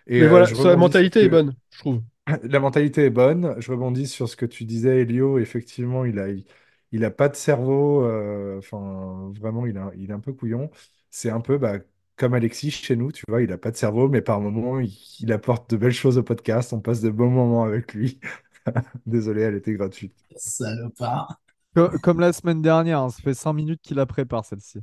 Et 0.07 0.19
Mais 0.19 0.27
euh, 0.27 0.27
voilà, 0.27 0.45
je 0.45 0.55
sa 0.55 0.75
rebondis 0.75 0.91
sur 0.91 1.05
ce 1.05 1.07
mentalité 1.07 1.21
est 1.23 1.29
que, 1.29 1.29
bonne, 1.29 1.55
je 1.71 1.79
trouve. 1.79 2.01
La 2.43 2.59
mentalité 2.59 3.05
est 3.05 3.09
bonne. 3.09 3.55
Je 3.59 3.71
rebondis 3.71 4.07
sur 4.07 4.27
ce 4.29 4.35
que 4.35 4.45
tu 4.45 4.65
disais, 4.65 5.01
Elio. 5.01 5.39
Effectivement, 5.39 6.05
il 6.05 6.19
a, 6.19 6.29
il, 6.29 6.45
il 6.91 7.05
a 7.05 7.11
pas 7.11 7.29
de 7.29 7.35
cerveau. 7.35 8.03
euh, 8.05 8.57
Enfin, 8.59 9.31
vraiment, 9.39 9.65
il 9.65 9.77
a, 9.77 9.91
il 9.95 10.09
est 10.09 10.13
un 10.13 10.19
peu 10.19 10.33
couillon. 10.33 10.69
C'est 11.09 11.29
un 11.29 11.41
peu 11.41 11.57
bah, 11.57 11.79
comme 12.17 12.33
Alexis 12.33 12.71
chez 12.71 12.95
nous, 12.95 13.11
tu 13.11 13.23
vois. 13.27 13.41
Il 13.41 13.51
a 13.51 13.57
pas 13.57 13.71
de 13.71 13.77
cerveau, 13.77 14.09
mais 14.09 14.21
par 14.21 14.41
moments, 14.41 14.79
il, 14.79 14.91
il 15.19 15.31
apporte 15.31 15.69
de 15.71 15.77
belles 15.77 15.91
choses 15.93 16.17
au 16.17 16.23
podcast. 16.23 16.73
On 16.73 16.81
passe 16.81 17.01
de 17.01 17.09
bons 17.09 17.29
moments 17.29 17.63
avec 17.63 17.93
lui. 17.93 18.19
Désolé, 19.05 19.41
elle 19.43 19.55
était 19.55 19.73
gratuite. 19.73 20.13
Salopard. 20.37 21.37
Co- 21.77 21.99
Comme 21.99 22.19
la 22.19 22.33
semaine 22.33 22.61
dernière, 22.61 23.01
hein, 23.01 23.09
ça 23.09 23.21
fait 23.21 23.33
5 23.33 23.53
minutes 23.53 23.81
qu'il 23.83 23.97
la 23.97 24.05
prépare 24.05 24.43
celle-ci. 24.45 24.79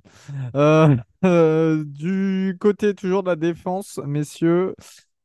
Euh, 0.56 0.96
euh, 1.24 1.84
du 1.86 2.56
côté 2.60 2.94
toujours 2.94 3.22
de 3.22 3.28
la 3.30 3.36
défense, 3.36 4.00
messieurs, 4.06 4.74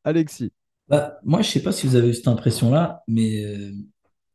Alexis. 0.04 0.52
Bah, 0.88 1.20
moi, 1.24 1.42
je 1.42 1.50
sais 1.52 1.62
pas 1.64 1.72
si 1.72 1.88
vous 1.88 1.96
avez 1.96 2.10
eu 2.10 2.14
cette 2.14 2.28
impression-là, 2.28 3.04
mais 3.08 3.44
euh, 3.46 3.72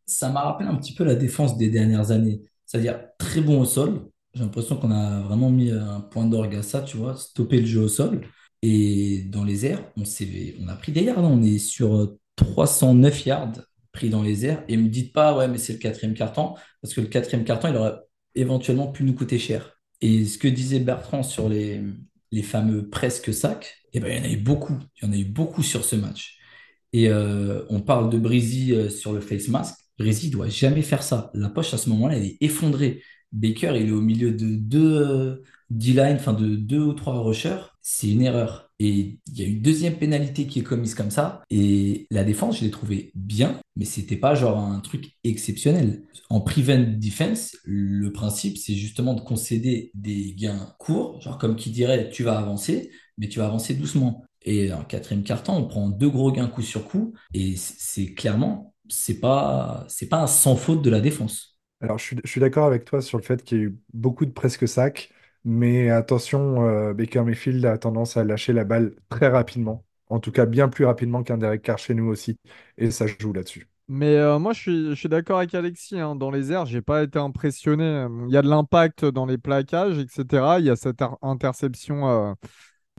ça 0.06 0.30
m'a 0.30 0.42
rappelé 0.42 0.68
un 0.68 0.76
petit 0.76 0.94
peu 0.94 1.04
la 1.04 1.16
défense 1.16 1.56
des 1.58 1.70
dernières 1.70 2.10
années. 2.12 2.42
C'est-à-dire 2.66 3.00
très 3.18 3.40
bon 3.40 3.60
au 3.60 3.64
sol. 3.64 4.08
J'ai 4.34 4.42
l'impression 4.42 4.76
qu'on 4.76 4.90
a 4.92 5.20
vraiment 5.22 5.50
mis 5.50 5.70
un 5.70 6.00
point 6.00 6.26
d'orgue 6.26 6.56
à 6.56 6.62
ça, 6.62 6.82
tu 6.82 6.96
vois, 6.96 7.16
stopper 7.16 7.60
le 7.60 7.66
jeu 7.66 7.82
au 7.82 7.88
sol. 7.88 8.26
Et 8.62 9.24
dans 9.30 9.44
les 9.44 9.66
airs, 9.66 9.84
on 9.96 10.02
on 10.60 10.68
a 10.68 10.76
pris 10.76 10.92
des 10.92 11.02
yards. 11.04 11.18
hein. 11.18 11.22
On 11.32 11.42
est 11.42 11.58
sur 11.58 11.96
euh, 11.96 12.18
309 12.36 13.26
yards 13.26 13.52
pris 13.94 14.10
dans 14.10 14.22
les 14.22 14.44
airs. 14.44 14.62
Et 14.68 14.76
me 14.76 14.88
dites 14.88 15.14
pas, 15.14 15.34
ouais, 15.34 15.48
mais 15.48 15.56
c'est 15.58 15.72
le 15.72 15.78
quatrième 15.78 16.14
carton, 16.14 16.54
parce 16.82 16.92
que 16.92 17.00
le 17.00 17.06
quatrième 17.06 17.44
carton, 17.44 17.68
il 17.68 17.76
aurait 17.76 17.96
éventuellement 18.34 18.88
pu 18.88 19.04
nous 19.04 19.14
coûter 19.14 19.38
cher. 19.38 19.80
Et 20.02 20.26
ce 20.26 20.36
que 20.36 20.48
disait 20.48 20.80
Bertrand 20.80 21.22
sur 21.22 21.48
les, 21.48 21.80
les 22.30 22.42
fameux 22.42 22.90
presque 22.90 23.32
sacs, 23.32 23.76
eh 23.94 24.00
ben, 24.00 24.08
il 24.12 24.18
y 24.18 24.20
en 24.20 24.30
a 24.30 24.32
eu 24.32 24.36
beaucoup. 24.36 24.78
Il 24.96 25.06
y 25.06 25.08
en 25.08 25.12
a 25.12 25.16
eu 25.16 25.24
beaucoup 25.24 25.62
sur 25.62 25.84
ce 25.84 25.96
match. 25.96 26.36
Et 26.92 27.08
euh, 27.08 27.64
on 27.70 27.80
parle 27.80 28.10
de 28.10 28.18
Breezy 28.18 28.74
euh, 28.74 28.90
sur 28.90 29.12
le 29.12 29.20
face 29.20 29.48
mask. 29.48 29.76
Breezy 29.98 30.30
doit 30.30 30.48
jamais 30.48 30.82
faire 30.82 31.02
ça. 31.02 31.30
La 31.34 31.48
poche 31.48 31.72
à 31.74 31.78
ce 31.78 31.88
moment-là, 31.90 32.16
elle 32.16 32.24
est 32.24 32.36
effondrée. 32.40 33.02
Baker, 33.32 33.72
il 33.76 33.88
est 33.88 33.92
au 33.92 34.00
milieu 34.00 34.32
de 34.32 34.56
deux 34.56 35.00
euh, 35.00 35.42
D-line, 35.70 36.16
enfin 36.16 36.34
de 36.34 36.56
deux 36.56 36.80
ou 36.80 36.92
trois 36.92 37.20
rushers. 37.20 37.62
C'est 37.80 38.10
une 38.10 38.22
erreur. 38.22 38.63
Et 38.80 39.18
il 39.26 39.38
y 39.38 39.42
a 39.42 39.46
une 39.46 39.62
deuxième 39.62 39.96
pénalité 39.96 40.46
qui 40.46 40.60
est 40.60 40.62
commise 40.62 40.94
comme 40.94 41.10
ça. 41.10 41.42
Et 41.50 42.06
la 42.10 42.24
défense, 42.24 42.58
je 42.58 42.64
l'ai 42.64 42.70
trouvée 42.70 43.12
bien, 43.14 43.60
mais 43.76 43.84
c'était 43.84 44.16
pas 44.16 44.34
genre 44.34 44.58
un 44.58 44.80
truc 44.80 45.12
exceptionnel. 45.24 46.02
En 46.30 46.40
prevent 46.40 46.98
defense, 46.98 47.56
le 47.64 48.10
principe, 48.12 48.58
c'est 48.58 48.74
justement 48.74 49.14
de 49.14 49.20
concéder 49.20 49.90
des 49.94 50.34
gains 50.34 50.74
courts, 50.78 51.20
genre 51.20 51.38
comme 51.38 51.56
qui 51.56 51.70
dirait 51.70 52.10
tu 52.10 52.24
vas 52.24 52.38
avancer, 52.38 52.90
mais 53.18 53.28
tu 53.28 53.38
vas 53.38 53.46
avancer 53.46 53.74
doucement. 53.74 54.24
Et 54.42 54.72
en 54.72 54.84
quatrième 54.84 55.22
quart-temps, 55.24 55.56
on 55.56 55.66
prend 55.66 55.88
deux 55.88 56.10
gros 56.10 56.30
gains 56.32 56.48
coup 56.48 56.62
sur 56.62 56.84
coup. 56.86 57.14
Et 57.32 57.54
c'est 57.56 58.12
clairement, 58.14 58.74
c'est 58.88 59.20
pas, 59.20 59.84
c'est 59.88 60.08
pas 60.08 60.18
un 60.22 60.26
sans 60.26 60.56
faute 60.56 60.82
de 60.82 60.90
la 60.90 61.00
défense. 61.00 61.58
Alors, 61.80 61.98
je 61.98 62.04
suis, 62.04 62.16
suis 62.24 62.40
d'accord 62.40 62.66
avec 62.66 62.84
toi 62.84 63.02
sur 63.02 63.18
le 63.18 63.24
fait 63.24 63.42
qu'il 63.42 63.58
y 63.58 63.60
a 63.60 63.64
eu 63.64 63.78
beaucoup 63.92 64.26
de 64.26 64.30
presque 64.30 64.66
sacs, 64.66 65.10
mais 65.44 65.90
attention, 65.90 66.64
euh, 66.66 66.94
Baker 66.94 67.22
Mayfield 67.22 67.64
a 67.66 67.78
tendance 67.78 68.16
à 68.16 68.24
lâcher 68.24 68.52
la 68.52 68.64
balle 68.64 68.94
très 69.08 69.28
rapidement. 69.28 69.84
En 70.08 70.20
tout 70.20 70.32
cas, 70.32 70.46
bien 70.46 70.68
plus 70.68 70.84
rapidement 70.84 71.22
qu'un 71.22 71.38
Derek 71.38 71.62
Carr 71.62 71.78
chez 71.78 71.94
nous 71.94 72.06
aussi. 72.06 72.38
Et 72.78 72.90
ça 72.90 73.06
joue 73.06 73.32
là-dessus. 73.32 73.68
Mais 73.86 74.16
euh, 74.16 74.38
moi, 74.38 74.54
je 74.54 74.60
suis, 74.60 74.96
je 74.96 75.08
d'accord 75.08 75.38
avec 75.38 75.54
Alexis. 75.54 75.98
hein. 76.00 76.16
Dans 76.16 76.30
les 76.30 76.50
airs, 76.52 76.64
j'ai 76.64 76.80
pas 76.80 77.02
été 77.02 77.18
impressionné. 77.18 78.06
Il 78.28 78.32
y 78.32 78.36
a 78.36 78.42
de 78.42 78.48
l'impact 78.48 79.04
dans 79.04 79.26
les 79.26 79.36
plaquages, 79.36 79.98
etc. 79.98 80.58
Il 80.58 80.64
y 80.66 80.70
a 80.70 80.76
cette 80.76 81.02
interception 81.20 82.08
euh, 82.08 82.32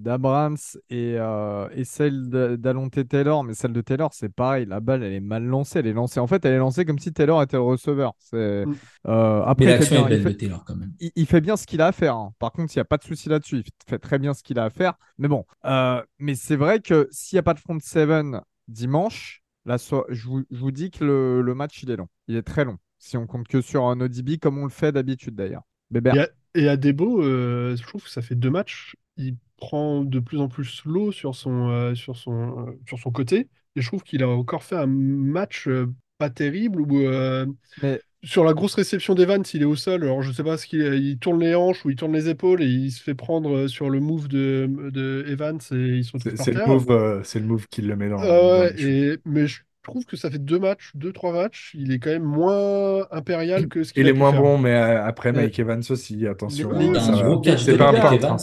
d'Abrams 0.02 0.58
et, 0.90 1.16
euh, 1.18 1.68
et 1.72 1.84
celle 1.86 2.30
de- 2.30 2.56
d'Alonte 2.58 3.08
Taylor. 3.08 3.44
Mais 3.44 3.54
celle 3.54 3.74
de 3.74 3.82
Taylor, 3.82 4.14
c'est 4.14 4.30
pareil. 4.30 4.66
La 4.66 4.80
balle, 4.80 5.04
elle 5.04 5.14
est 5.14 5.20
mal 5.22 5.44
lancée. 5.46 5.80
Elle 5.80 5.88
est 5.88 5.94
lancée. 5.94 6.20
En 6.20 6.28
fait, 6.28 6.44
elle 6.46 6.54
est 6.54 6.58
lancée 6.58 6.86
comme 6.86 7.00
si 7.00 7.14
Taylor 7.14 7.42
était 7.42 7.58
le 7.58 7.64
receveur. 7.64 8.14
C'est, 8.20 8.36
euh, 8.38 8.66
Mm. 8.66 9.44
après, 9.46 9.66
Mais 9.66 9.72
l'action 9.72 10.06
est 10.08 10.10
belle 10.10 10.24
de 10.24 10.32
Taylor 10.32 10.64
quand 10.66 10.76
même. 10.76 10.92
il, 11.00 11.12
il 11.16 11.26
fait 11.26 11.42
bien 11.42 11.56
ce 11.58 11.66
qu'il 11.66 11.82
a 11.82 11.88
à 11.88 11.92
faire. 11.92 12.16
hein. 12.16 12.34
Par 12.40 12.52
contre, 12.52 12.74
il 12.76 12.78
n'y 12.78 12.82
a 12.82 12.86
pas 12.86 12.98
de 12.98 13.04
souci 13.04 13.30
là-dessus. 13.30 13.58
Il 13.66 13.90
fait 13.90 14.00
très 14.00 14.20
bien 14.20 14.34
ce 14.34 14.44
qu'il 14.44 14.60
a 14.60 14.66
à 14.66 14.70
faire. 14.70 14.96
Mais 15.18 15.28
bon, 15.28 15.46
euh, 15.66 16.02
mais 16.20 16.36
c'est 16.36 16.56
vrai 16.58 16.80
que 16.82 17.08
s'il 17.12 17.38
n'y 17.38 17.40
a 17.40 17.44
pas 17.44 17.54
de 17.54 17.60
front 17.60 17.78
seven 17.82 18.42
dimanche, 18.68 19.42
là, 19.66 19.78
so- 19.78 20.06
je 20.10 20.28
vous, 20.28 20.44
je 20.52 20.60
vous 20.60 20.72
dis 20.72 20.92
que 20.92 21.04
le, 21.06 21.42
le 21.42 21.56
match, 21.56 21.82
il 21.84 21.90
est 21.92 21.96
long. 21.96 22.08
Il 22.28 22.36
est 22.36 22.44
très 22.44 22.66
long. 22.66 22.78
Si 23.00 23.18
on 23.18 23.28
compte 23.28 23.48
que 23.48 23.62
sur 23.62 23.86
un 23.86 24.02
ODB, 24.02 24.40
comme 24.40 24.58
on 24.58 24.64
le 24.66 24.70
fait 24.72 24.92
d'habitude 24.92 25.36
d'ailleurs. 25.36 25.62
Et 25.94 26.20
à, 26.20 26.30
et 26.56 26.68
à 26.70 26.78
Debo, 26.78 27.22
euh, 27.22 27.76
je 27.76 27.84
trouve 27.84 28.04
que 28.04 28.10
ça 28.10 28.22
fait 28.24 28.34
deux 28.36 28.50
matchs. 28.50 28.96
Il 29.18 29.36
prend 29.58 30.04
de 30.04 30.20
plus 30.20 30.40
en 30.40 30.48
plus 30.48 30.66
slow 30.66 31.12
sur 31.12 31.36
son, 31.36 31.70
euh, 31.70 31.96
sur 31.96 32.16
son, 32.18 32.68
euh, 32.68 32.72
sur 32.88 33.00
son 33.00 33.12
côté. 33.12 33.48
Et 33.76 33.82
je 33.82 33.88
trouve 33.88 34.04
qu'il 34.04 34.24
a 34.24 34.30
encore 34.30 34.64
fait 34.64 34.76
un 34.76 34.88
match 34.88 35.68
euh, 35.68 35.88
pas 36.18 36.30
terrible 36.30 36.82
ou 36.82 37.00
euh, 37.00 37.46
Mais 37.82 38.02
sur 38.24 38.44
la 38.44 38.54
grosse 38.54 38.74
réception 38.76 39.14
d'Evans, 39.14 39.44
il 39.54 39.62
est 39.62 39.66
au 39.66 39.76
sol. 39.76 40.04
Alors 40.04 40.22
je 40.22 40.32
sais 40.32 40.44
pas 40.44 40.58
ce 40.58 40.66
qu'il 40.66 40.82
il 40.82 41.20
tourne 41.20 41.42
les 41.42 41.54
hanches 41.56 41.86
ou 41.86 41.90
il 41.90 41.96
tourne 41.96 42.14
les 42.14 42.30
épaules 42.30 42.64
et 42.64 42.68
il 42.68 42.92
se 42.92 43.02
fait 43.04 43.16
prendre 43.16 43.68
sur 43.68 43.90
le 43.90 44.00
move 44.00 44.28
de, 44.28 44.68
de 44.92 45.26
Evans 45.28 45.60
et 45.72 45.76
il 45.76 46.04
se 46.04 46.14
retrouve 46.14 46.36
C'est 46.36 46.54
le 46.54 46.66
move, 46.66 46.92
euh, 46.92 47.22
c'est 47.24 47.40
le 47.40 47.46
move 47.46 47.68
qui 47.68 47.82
le 47.82 47.96
met 47.96 48.10
dans, 48.10 48.18
Ah 48.18 48.26
dans 48.28 48.76
et, 48.78 49.18
mais 49.26 49.48
je 49.48 49.62
trouve 49.84 50.06
que 50.06 50.18
ça 50.18 50.32
fait 50.32 50.40
deux 50.40 50.58
matchs, 50.60 50.92
deux, 50.96 51.14
trois 51.14 51.34
matchs. 51.34 51.72
Il 51.76 51.92
est 51.92 52.00
quand 52.00 52.10
même 52.10 52.24
moins 52.24 53.08
impérial 53.12 53.68
que 53.68 53.84
ce 53.84 53.94
qu'il 53.94 54.04
Il 54.04 54.08
est 54.08 54.14
moins 54.14 54.32
faire. 54.32 54.42
bon, 54.42 54.58
mais 54.58 54.74
après 54.74 55.32
Mike 55.32 55.60
Evans 55.60 55.84
aussi, 55.90 56.26
attention, 56.28 56.72
hein, 56.72 56.94
a 56.96 57.00
un 57.00 57.12
ça, 57.12 57.24
gros 57.24 57.40
catch 57.40 57.64
c'est 57.64 57.78
pas 57.78 57.90
un 57.92 58.24
hein. 58.24 58.38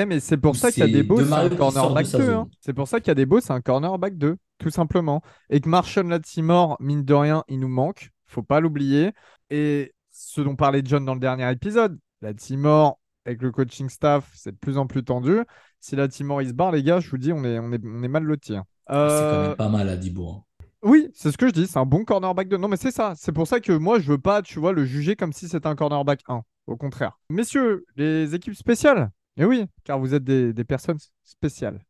Eh, 0.00 0.04
mais 0.06 0.20
c'est 0.20 0.36
pour 0.36 0.54
ça 0.56 0.70
qu'il 0.70 0.80
y 0.80 0.84
a 0.84 0.88
des 0.88 1.02
beaux, 1.02 1.24
c'est 1.24 1.32
un 1.32 1.48
cornerback 1.50 2.06
sa 2.06 2.18
2. 2.18 2.24
hein. 2.24 2.26
zone. 2.42 2.48
C'est 2.60 2.72
pour 2.72 2.86
ça 2.88 3.00
qu'il 3.00 3.08
y 3.08 3.10
a 3.10 3.14
des 3.14 3.26
beaux, 3.26 3.40
c'est 3.40 3.52
un 3.52 3.60
cornerback 3.60 4.16
2, 4.16 4.36
tout 4.58 4.70
simplement. 4.70 5.22
Et 5.50 5.60
que 5.60 5.68
Marshall 5.68 6.06
Latimore, 6.08 6.76
mine 6.80 7.04
de 7.04 7.14
rien, 7.14 7.44
il 7.48 7.58
nous 7.60 7.68
manque. 7.68 8.10
Faut 8.26 8.42
pas 8.42 8.60
l'oublier. 8.60 9.12
Et 9.50 9.92
ce 10.10 10.40
dont 10.40 10.54
parlait 10.56 10.82
John 10.84 11.04
dans 11.04 11.14
le 11.14 11.20
dernier 11.20 11.50
épisode, 11.50 11.98
Latimore, 12.22 13.00
avec 13.26 13.42
le 13.42 13.50
coaching 13.50 13.88
staff, 13.88 14.30
c'est 14.34 14.52
de 14.52 14.56
plus 14.56 14.78
en 14.78 14.86
plus 14.86 15.02
tendu. 15.04 15.38
Si 15.80 15.96
Latimore 15.96 16.42
il 16.42 16.48
se 16.48 16.54
barre, 16.54 16.72
les 16.72 16.82
gars, 16.82 17.00
je 17.00 17.10
vous 17.10 17.18
dis, 17.18 17.32
on 17.32 17.42
est, 17.44 17.58
on 17.58 17.72
est, 17.72 17.80
on 17.84 18.02
est 18.02 18.08
mal 18.08 18.22
lotis. 18.22 18.56
hein. 18.56 18.64
Ah, 18.86 19.08
C'est 19.10 19.30
quand 19.30 19.36
Euh, 19.42 19.48
même 19.48 19.56
pas 19.56 19.68
mal 19.68 19.88
à 19.88 19.96
Dibo. 19.96 20.28
hein. 20.30 20.44
oui, 20.82 21.08
c'est 21.14 21.32
ce 21.32 21.38
que 21.38 21.48
je 21.48 21.52
dis, 21.52 21.66
c'est 21.66 21.78
un 21.78 21.86
bon 21.86 22.04
cornerback 22.04 22.48
2. 22.48 22.56
Non, 22.56 22.68
mais 22.68 22.76
c'est 22.76 22.90
ça. 22.92 23.14
C'est 23.16 23.32
pour 23.32 23.46
ça 23.48 23.58
que 23.60 23.72
moi, 23.72 23.98
je 23.98 24.12
veux 24.12 24.18
pas, 24.18 24.42
tu 24.42 24.58
vois, 24.60 24.72
le 24.72 24.84
juger 24.84 25.16
comme 25.16 25.32
si 25.32 25.48
c'était 25.48 25.66
un 25.66 25.74
cornerback 25.74 26.20
1. 26.28 26.42
Au 26.68 26.76
contraire. 26.76 27.18
Messieurs, 27.30 27.84
les 27.96 28.34
équipes 28.34 28.54
spéciales. 28.54 29.10
Eh 29.38 29.44
oui, 29.44 29.64
car 29.84 29.98
vous 29.98 30.14
êtes 30.14 30.24
des, 30.24 30.52
des 30.52 30.64
personnes 30.64 30.98
spéciales. 31.24 31.80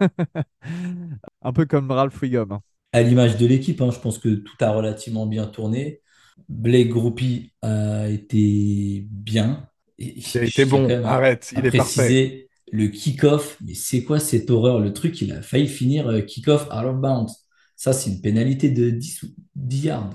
Un 1.42 1.52
peu 1.52 1.66
comme 1.66 1.90
Ralph 1.90 2.20
Wiggum. 2.22 2.52
hein. 2.52 2.62
À 2.92 3.02
l'image 3.02 3.36
de 3.36 3.46
l'équipe, 3.46 3.80
hein, 3.82 3.90
je 3.92 3.98
pense 4.00 4.18
que 4.18 4.28
tout 4.34 4.56
a 4.60 4.72
relativement 4.72 5.26
bien 5.26 5.46
tourné. 5.46 6.00
Blake 6.48 6.88
Groupie 6.88 7.52
a 7.62 8.08
été 8.08 9.06
bien. 9.10 9.68
Et 9.98 10.20
Il 10.34 10.40
a 10.40 10.44
été 10.44 10.64
bon, 10.64 10.96
arrête, 11.02 11.52
il 11.52 11.66
est 11.66 11.72
parfait. 11.72 12.48
le 12.72 12.88
kick-off. 12.88 13.58
Mais 13.64 13.74
c'est 13.74 14.02
quoi 14.04 14.18
cette 14.20 14.50
horreur? 14.50 14.80
Le 14.80 14.92
truc, 14.92 15.20
il 15.22 15.32
a 15.32 15.42
failli 15.42 15.68
finir 15.68 16.08
euh, 16.08 16.20
kick-off 16.20 16.66
out 16.66 16.84
of 16.86 16.96
bounds. 17.00 17.32
Ça, 17.76 17.92
c'est 17.92 18.10
une 18.10 18.20
pénalité 18.20 18.70
de 18.70 18.90
10, 18.90 19.22
ou 19.22 19.28
10 19.54 19.84
yards. 19.86 20.10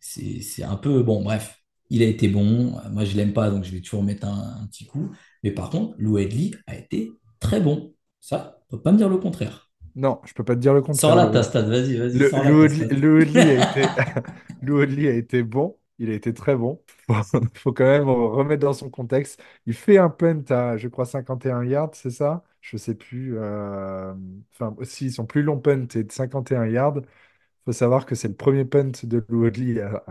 C'est, 0.00 0.40
c'est 0.42 0.62
un 0.64 0.76
peu... 0.76 1.02
Bon, 1.02 1.22
bref, 1.22 1.58
il 1.90 2.02
a 2.02 2.06
été 2.06 2.28
bon. 2.28 2.78
Moi, 2.92 3.04
je 3.04 3.16
l'aime 3.16 3.32
pas, 3.32 3.50
donc 3.50 3.64
je 3.64 3.72
vais 3.72 3.80
toujours 3.80 4.02
mettre 4.02 4.26
un, 4.26 4.62
un 4.62 4.66
petit 4.66 4.86
coup. 4.86 5.10
Mais 5.44 5.52
par 5.52 5.70
contre, 5.70 5.94
Lou 5.98 6.18
Edley 6.18 6.52
a 6.66 6.76
été 6.76 7.10
très 7.40 7.60
bon. 7.60 7.94
Ça, 8.20 8.60
on 8.70 8.76
peut 8.76 8.82
pas 8.82 8.92
me 8.92 8.98
dire 8.98 9.08
le 9.08 9.18
contraire. 9.18 9.70
Non, 9.94 10.20
je 10.24 10.32
peux 10.34 10.44
pas 10.44 10.54
te 10.54 10.60
dire 10.60 10.72
le 10.74 10.82
Sors 10.90 11.14
contraire. 11.14 11.16
là 11.16 11.26
Lou. 11.26 11.36
ta 11.36 11.42
stat, 11.42 11.62
vas-y, 11.62 11.96
vas-y, 11.96 12.22
sors 12.22 12.44
là 12.44 12.52
Lou 12.52 12.62
Woodley 12.62 13.40
a 13.50 13.54
été, 15.14 15.40
a 15.40 15.42
bon, 15.42 15.78
il 15.98 16.10
a 16.10 16.14
été 16.14 16.34
très 16.34 16.56
bon. 16.56 16.82
Faut, 17.06 17.14
faut 17.54 17.72
quand 17.72 17.84
même 17.84 18.08
remettre 18.08 18.62
dans 18.62 18.72
son 18.72 18.90
contexte. 18.90 19.42
Il 19.66 19.74
fait 19.74 19.98
un 19.98 20.10
punt 20.10 20.42
à, 20.50 20.76
je 20.76 20.88
crois, 20.88 21.04
51 21.06 21.64
yards, 21.64 21.90
c'est 21.94 22.10
ça? 22.10 22.44
Je 22.60 22.76
sais 22.76 22.94
plus. 22.94 23.38
euh, 23.38 24.14
Enfin, 24.52 24.74
aussi, 24.78 25.10
son 25.12 25.26
plus 25.26 25.42
long 25.42 25.58
punt 25.60 25.86
est 25.94 26.04
de 26.04 26.12
51 26.12 26.66
yards. 26.66 27.00
faut 27.64 27.72
savoir 27.72 28.06
que 28.06 28.14
c'est 28.14 28.28
le 28.28 28.34
premier 28.36 28.64
punt 28.64 28.92
de 29.04 29.24
Lou 29.28 29.42
Woodley 29.44 29.80
à, 29.80 30.04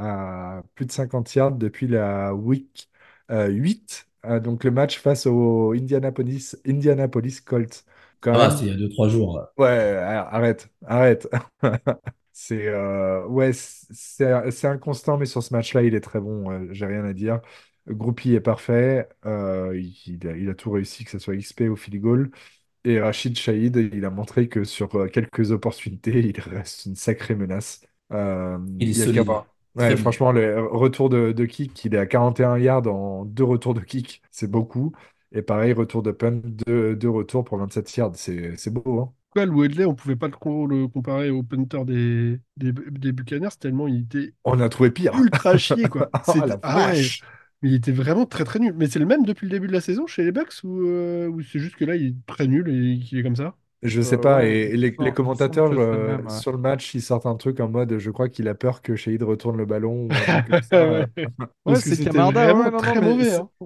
à 0.59 0.63
plus 0.75 0.85
de 0.85 0.91
50 0.91 1.33
yards 1.35 1.53
depuis 1.53 1.87
la 1.87 2.33
week 2.35 2.89
euh, 3.31 3.47
8. 3.49 4.06
Euh, 4.25 4.39
donc 4.39 4.63
le 4.63 4.71
match 4.71 4.99
face 4.99 5.25
au 5.25 5.73
Indianapolis, 5.73 6.55
Indianapolis 6.65 7.41
Colts. 7.45 7.85
Quand 8.21 8.35
Ah, 8.35 8.49
c'était 8.49 8.65
il 8.65 8.67
y 8.67 8.71
a 8.71 8.77
2-3 8.77 9.09
jours. 9.09 9.45
Ouais, 9.57 9.67
arrête, 9.97 10.69
arrête. 10.85 11.27
C'est 12.39 12.67
euh, 12.67 13.25
ouais, 13.27 13.51
c'est 13.53 14.51
c'est 14.51 14.67
inconstant, 14.67 15.17
mais 15.17 15.25
sur 15.25 15.41
ce 15.41 15.51
match-là, 15.55 15.81
il 15.81 15.95
est 15.95 16.01
très 16.01 16.19
bon. 16.19 16.51
euh, 16.51 16.67
j'ai 16.71 16.85
rien 16.85 17.03
à 17.03 17.13
dire. 17.13 17.41
Groupie 17.87 18.33
est 18.35 18.41
parfait. 18.41 19.09
il, 19.25 20.19
a, 20.27 20.37
il 20.37 20.47
a 20.49 20.53
tout 20.55 20.69
réussi, 20.71 21.03
que 21.03 21.09
ce 21.11 21.17
soit 21.19 21.35
XP 21.35 21.61
ou 21.69 21.75
field 21.75 21.99
goal. 22.01 22.31
Et 22.85 22.99
Rachid 22.99 23.37
Shahid, 23.37 23.77
il 23.77 24.05
a 24.05 24.09
montré 24.11 24.49
que 24.49 24.63
sur 24.65 24.89
quelques 25.11 25.51
opportunités, 25.51 26.19
il 26.29 26.39
reste 26.41 26.85
une 26.87 26.95
sacrée 26.97 27.35
menace. 27.35 27.81
Il 28.79 28.89
est 28.89 28.93
il 28.93 28.97
y 28.97 29.03
a 29.03 29.07
solide. 29.07 29.43
Ouais, 29.77 29.95
franchement, 29.95 30.31
le 30.31 30.65
retour 30.65 31.07
de, 31.09 31.31
de 31.33 31.45
kick, 31.45 31.85
il 31.85 31.93
est 31.93 31.99
à 31.99 32.07
41 32.07 32.57
yards 32.57 32.87
en 32.87 33.25
deux 33.25 33.43
retours 33.43 33.75
de 33.75 33.81
kick, 33.81 34.23
c'est 34.31 34.49
beaucoup. 34.49 34.91
Et 35.31 35.43
pareil, 35.43 35.71
retour 35.73 36.01
de 36.01 36.11
punt, 36.11 36.31
deux, 36.43 36.95
deux 36.95 37.09
retours 37.09 37.43
pour 37.45 37.59
27 37.59 37.95
yards, 37.95 38.15
c'est 38.15 38.57
c'est 38.57 38.71
beau, 38.71 38.99
hein. 39.01 39.13
Pourquoi 39.29 39.45
Lou 39.45 39.63
Edley, 39.63 39.85
on 39.85 39.95
pouvait 39.95 40.15
pas 40.15 40.27
le, 40.27 40.33
co- 40.37 40.65
le 40.67 40.87
comparer 40.87 41.29
au 41.29 41.43
punter 41.43 41.83
des, 41.85 42.39
des, 42.57 42.71
des 42.71 43.11
Buccaneers 43.11 43.49
tellement 43.59 43.87
il 43.87 44.03
était 44.03 44.33
On 44.45 44.59
a 44.61 44.69
trouvé 44.69 44.89
pire. 44.91 45.13
ultra 45.13 45.57
chier, 45.57 45.89
quoi. 45.89 46.13
Oh 46.27 46.45
la 46.45 46.57
ah 46.61 46.83
ouais, 46.83 47.03
vache! 47.03 47.23
mais 47.61 47.69
il 47.71 47.75
était 47.75 47.91
vraiment 47.91 48.25
très 48.25 48.43
très 48.45 48.59
nul. 48.59 48.73
Mais 48.75 48.87
c'est 48.87 48.99
le 48.99 49.05
même 49.05 49.25
depuis 49.25 49.45
le 49.47 49.51
début 49.51 49.67
de 49.67 49.73
la 49.73 49.81
saison 49.81 50.07
chez 50.07 50.23
les 50.23 50.31
Bucks 50.31 50.53
ou, 50.63 50.81
euh, 50.87 51.27
ou 51.29 51.41
c'est 51.43 51.59
juste 51.59 51.75
que 51.75 51.85
là 51.85 51.95
il 51.95 52.07
est 52.07 52.25
très 52.27 52.47
nul 52.47 52.69
et 52.69 52.99
qu'il 52.99 53.17
est 53.19 53.23
comme 53.23 53.35
ça? 53.35 53.55
Je 53.83 54.01
sais 54.01 54.15
Euh, 54.15 54.19
pas, 54.19 54.37
ouais, 54.37 54.51
et 54.71 54.77
les, 54.77 54.93
commentateurs 55.13 55.71
euh, 55.71 56.17
même, 56.17 56.25
ouais. 56.25 56.31
sur 56.31 56.51
le 56.51 56.57
match, 56.57 56.95
ils 56.95 57.01
sortent 57.01 57.25
un 57.27 57.35
truc 57.35 57.59
en 57.59 57.69
mode 57.69 57.97
je 57.99 58.09
crois 58.11 58.27
qu'il 58.27 58.47
a 58.47 58.55
peur 58.55 58.81
que 58.81 58.95
Shahid 58.95 59.21
retourne 59.23 59.57
le 59.57 59.65
ballon. 59.65 60.07
Ouais. 60.71 61.05
C'est 61.75 62.03
Camarda, 62.03 62.49
hein. 62.55 62.71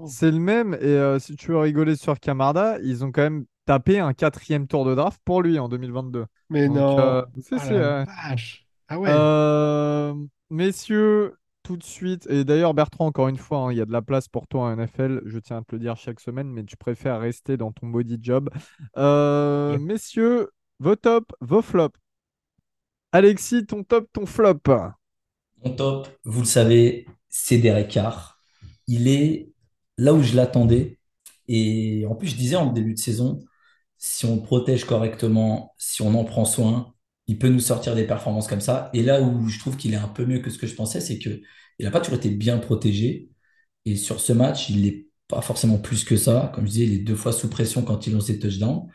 c'est 0.07 0.31
le 0.31 0.39
même. 0.39 0.73
Et 0.75 0.85
euh, 0.85 1.19
si 1.19 1.35
tu 1.35 1.51
veux 1.51 1.57
rigoler 1.57 1.95
sur 1.95 2.19
Camarda, 2.19 2.77
ils 2.83 3.03
ont 3.05 3.11
quand 3.11 3.21
même 3.21 3.45
tapé 3.65 3.99
un 3.99 4.13
quatrième 4.13 4.67
tour 4.67 4.85
de 4.85 4.95
draft 4.95 5.21
pour 5.23 5.41
lui 5.41 5.59
en 5.59 5.69
2022. 5.69 6.25
Mais 6.49 6.67
Donc, 6.67 6.75
non. 6.77 6.99
euh, 6.99 7.21
Ah 7.51 7.59
si, 7.59 7.73
la 7.73 8.05
vache. 8.05 8.65
Ah 8.89 8.99
ouais. 8.99 9.09
Euh, 9.11 10.13
messieurs, 10.49 11.35
tout 11.63 11.77
de 11.77 11.83
suite, 11.83 12.27
et 12.29 12.43
d'ailleurs 12.43 12.73
Bertrand, 12.73 13.05
encore 13.05 13.27
une 13.27 13.37
fois, 13.37 13.59
hein, 13.59 13.71
il 13.71 13.77
y 13.77 13.81
a 13.81 13.85
de 13.85 13.91
la 13.91 14.01
place 14.01 14.27
pour 14.27 14.47
toi 14.47 14.63
en 14.63 14.75
NFL, 14.75 15.21
je 15.25 15.39
tiens 15.39 15.57
à 15.57 15.61
te 15.61 15.75
le 15.75 15.79
dire 15.79 15.95
chaque 15.95 16.19
semaine, 16.19 16.49
mais 16.49 16.63
tu 16.63 16.77
préfères 16.77 17.19
rester 17.19 17.57
dans 17.57 17.71
ton 17.71 17.87
body 17.87 18.17
job. 18.21 18.49
Euh, 18.97 19.77
messieurs, 19.79 20.49
vos 20.79 20.95
tops, 20.95 21.33
vos 21.39 21.61
flops. 21.61 21.97
Alexis, 23.11 23.65
ton 23.65 23.83
top, 23.83 24.07
ton 24.13 24.25
flop. 24.25 24.59
Mon 25.63 25.75
top, 25.75 26.07
vous 26.23 26.41
le 26.41 26.45
savez, 26.45 27.07
c'est 27.29 27.57
Derek 27.57 27.89
Carr. 27.89 28.39
Il 28.87 29.07
est 29.07 29.51
là 29.97 30.13
où 30.13 30.21
je 30.23 30.35
l'attendais. 30.35 30.97
Et 31.47 32.05
en 32.09 32.15
plus, 32.15 32.29
je 32.29 32.35
disais 32.35 32.55
en 32.55 32.71
début 32.71 32.93
de 32.93 32.99
saison, 32.99 33.43
si 33.97 34.25
on 34.25 34.37
le 34.37 34.41
protège 34.41 34.85
correctement, 34.85 35.75
si 35.77 36.01
on 36.01 36.15
en 36.15 36.23
prend 36.23 36.45
soin, 36.45 36.93
il 37.27 37.39
peut 37.39 37.49
nous 37.49 37.59
sortir 37.59 37.95
des 37.95 38.05
performances 38.05 38.47
comme 38.47 38.61
ça. 38.61 38.89
Et 38.93 39.03
là 39.03 39.21
où 39.21 39.47
je 39.47 39.59
trouve 39.59 39.77
qu'il 39.77 39.93
est 39.93 39.97
un 39.97 40.07
peu 40.07 40.25
mieux 40.25 40.39
que 40.39 40.49
ce 40.49 40.57
que 40.57 40.67
je 40.67 40.75
pensais, 40.75 41.01
c'est 41.01 41.19
que 41.19 41.41
il 41.79 41.85
n'a 41.85 41.91
pas 41.91 41.99
toujours 42.01 42.17
été 42.17 42.29
bien 42.29 42.57
protégé. 42.59 43.29
Et 43.85 43.95
sur 43.95 44.19
ce 44.19 44.33
match, 44.33 44.69
il 44.69 44.83
n'est 44.83 45.07
pas 45.27 45.41
forcément 45.41 45.79
plus 45.79 46.03
que 46.03 46.17
ça. 46.17 46.51
Comme 46.55 46.65
je 46.67 46.71
disais, 46.71 46.85
il 46.85 46.93
est 46.93 46.99
deux 46.99 47.15
fois 47.15 47.33
sous 47.33 47.49
pression 47.49 47.83
quand 47.83 48.07
il 48.07 48.13
lance 48.13 48.27
ses 48.27 48.39
touchdowns. 48.39 48.87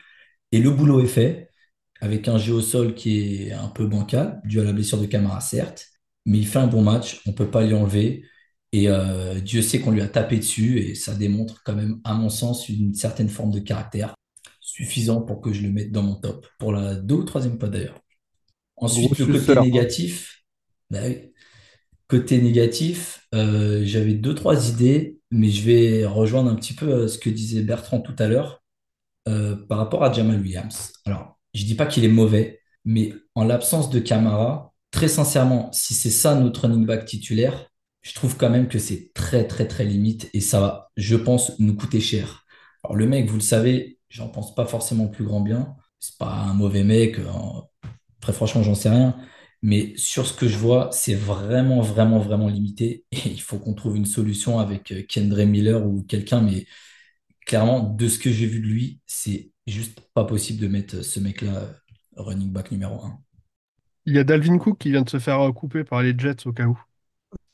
Et 0.51 0.59
le 0.59 0.71
boulot 0.71 1.01
est 1.01 1.07
fait, 1.07 1.51
avec 2.01 2.27
un 2.27 2.37
jeu 2.37 2.53
au 2.53 2.61
sol 2.61 2.95
qui 2.95 3.47
est 3.47 3.51
un 3.53 3.69
peu 3.69 3.87
bancal, 3.87 4.41
dû 4.45 4.59
à 4.61 4.63
la 4.63 4.73
blessure 4.73 4.99
de 4.99 5.05
Camara, 5.05 5.41
certes. 5.41 5.87
Mais 6.25 6.39
il 6.39 6.47
fait 6.47 6.59
un 6.59 6.67
bon 6.67 6.81
match, 6.83 7.21
on 7.25 7.31
ne 7.31 7.35
peut 7.35 7.49
pas 7.49 7.65
lui 7.65 7.73
enlever. 7.73 8.23
Et 8.71 8.89
euh, 8.89 9.39
Dieu 9.41 9.61
sait 9.61 9.79
qu'on 9.81 9.91
lui 9.91 10.01
a 10.01 10.07
tapé 10.07 10.37
dessus, 10.37 10.79
et 10.79 10.95
ça 10.95 11.15
démontre 11.15 11.63
quand 11.63 11.75
même, 11.75 11.99
à 12.03 12.13
mon 12.13 12.29
sens, 12.29 12.69
une 12.69 12.93
certaine 12.93 13.29
forme 13.29 13.51
de 13.51 13.59
caractère 13.59 14.15
suffisant 14.61 15.21
pour 15.21 15.41
que 15.41 15.53
je 15.53 15.63
le 15.63 15.71
mette 15.71 15.91
dans 15.91 16.03
mon 16.03 16.15
top, 16.15 16.47
pour 16.59 16.73
la 16.73 16.95
deux 16.95 17.15
ou 17.15 17.23
troisième 17.23 17.59
fois 17.59 17.69
d'ailleurs. 17.69 17.99
Ensuite, 18.77 19.17
le 19.19 19.39
côté 19.39 19.59
négatif, 19.59 20.43
bah. 20.89 20.99
Côté 22.07 22.41
négatif, 22.41 23.27
euh, 23.35 23.81
j'avais 23.83 24.13
deux, 24.13 24.33
trois 24.33 24.69
idées, 24.69 25.19
mais 25.29 25.49
je 25.49 25.61
vais 25.63 26.05
rejoindre 26.05 26.49
un 26.49 26.55
petit 26.55 26.73
peu 26.73 26.89
euh, 26.89 27.07
ce 27.09 27.17
que 27.17 27.29
disait 27.29 27.63
Bertrand 27.63 27.99
tout 27.99 28.15
à 28.17 28.27
l'heure 28.27 28.63
euh, 29.27 29.57
par 29.67 29.77
rapport 29.77 30.05
à 30.05 30.13
Jamal 30.13 30.39
Williams. 30.39 30.93
Alors, 31.05 31.37
je 31.53 31.65
dis 31.65 31.75
pas 31.75 31.85
qu'il 31.85 32.05
est 32.05 32.09
mauvais, 32.09 32.61
mais 32.85 33.13
en 33.35 33.43
l'absence 33.43 33.89
de 33.89 33.99
Camara, 33.99 34.73
très 34.91 35.09
sincèrement, 35.09 35.69
si 35.73 35.93
c'est 35.93 36.09
ça 36.09 36.33
notre 36.35 36.61
running 36.61 36.85
back 36.85 37.03
titulaire, 37.03 37.69
je 38.03 38.13
trouve 38.13 38.37
quand 38.37 38.49
même 38.49 38.69
que 38.69 38.79
c'est 38.79 39.11
très, 39.13 39.45
très, 39.45 39.67
très 39.67 39.83
limite 39.83 40.29
et 40.33 40.39
ça 40.39 40.61
va, 40.61 40.91
je 40.95 41.17
pense, 41.17 41.59
nous 41.59 41.75
coûter 41.75 41.99
cher. 41.99 42.45
Alors, 42.85 42.95
le 42.95 43.05
mec, 43.05 43.29
vous 43.29 43.35
le 43.35 43.41
savez, 43.41 43.99
j'en 44.07 44.29
pense 44.29 44.55
pas 44.55 44.65
forcément 44.65 45.07
plus 45.07 45.25
grand 45.25 45.41
bien. 45.41 45.75
C'est 45.99 46.17
pas 46.17 46.31
un 46.31 46.53
mauvais 46.53 46.85
mec. 46.85 47.17
Très 48.21 48.33
franchement, 48.33 48.63
j'en 48.63 48.75
sais 48.75 48.89
rien. 48.89 49.15
Mais 49.61 49.93
sur 49.97 50.27
ce 50.27 50.33
que 50.33 50.47
je 50.47 50.57
vois, 50.57 50.89
c'est 50.91 51.15
vraiment, 51.15 51.81
vraiment, 51.81 52.19
vraiment 52.19 52.47
limité. 52.47 53.05
Et 53.11 53.29
il 53.29 53.41
faut 53.41 53.59
qu'on 53.59 53.73
trouve 53.73 53.95
une 53.97 54.05
solution 54.05 54.59
avec 54.59 54.91
euh, 54.91 55.03
Kendre 55.11 55.43
Miller 55.45 55.85
ou 55.85 56.03
quelqu'un. 56.03 56.41
Mais 56.41 56.65
clairement, 57.45 57.81
de 57.81 58.07
ce 58.07 58.19
que 58.19 58.31
j'ai 58.31 58.47
vu 58.47 58.59
de 58.59 58.67
lui, 58.67 58.99
c'est 59.05 59.51
juste 59.67 60.01
pas 60.13 60.25
possible 60.25 60.61
de 60.61 60.67
mettre 60.67 61.01
ce 61.03 61.19
mec-là 61.19 61.55
euh, 61.55 61.73
running 62.17 62.51
back 62.51 62.71
numéro 62.71 63.03
1. 63.03 63.19
Il 64.05 64.15
y 64.15 64.19
a 64.19 64.23
Dalvin 64.23 64.57
Cook 64.57 64.77
qui 64.79 64.89
vient 64.91 65.03
de 65.03 65.09
se 65.09 65.19
faire 65.19 65.39
euh, 65.41 65.51
couper 65.51 65.83
par 65.83 66.01
les 66.01 66.17
Jets 66.17 66.47
au 66.47 66.53
cas 66.53 66.65
où. 66.65 66.79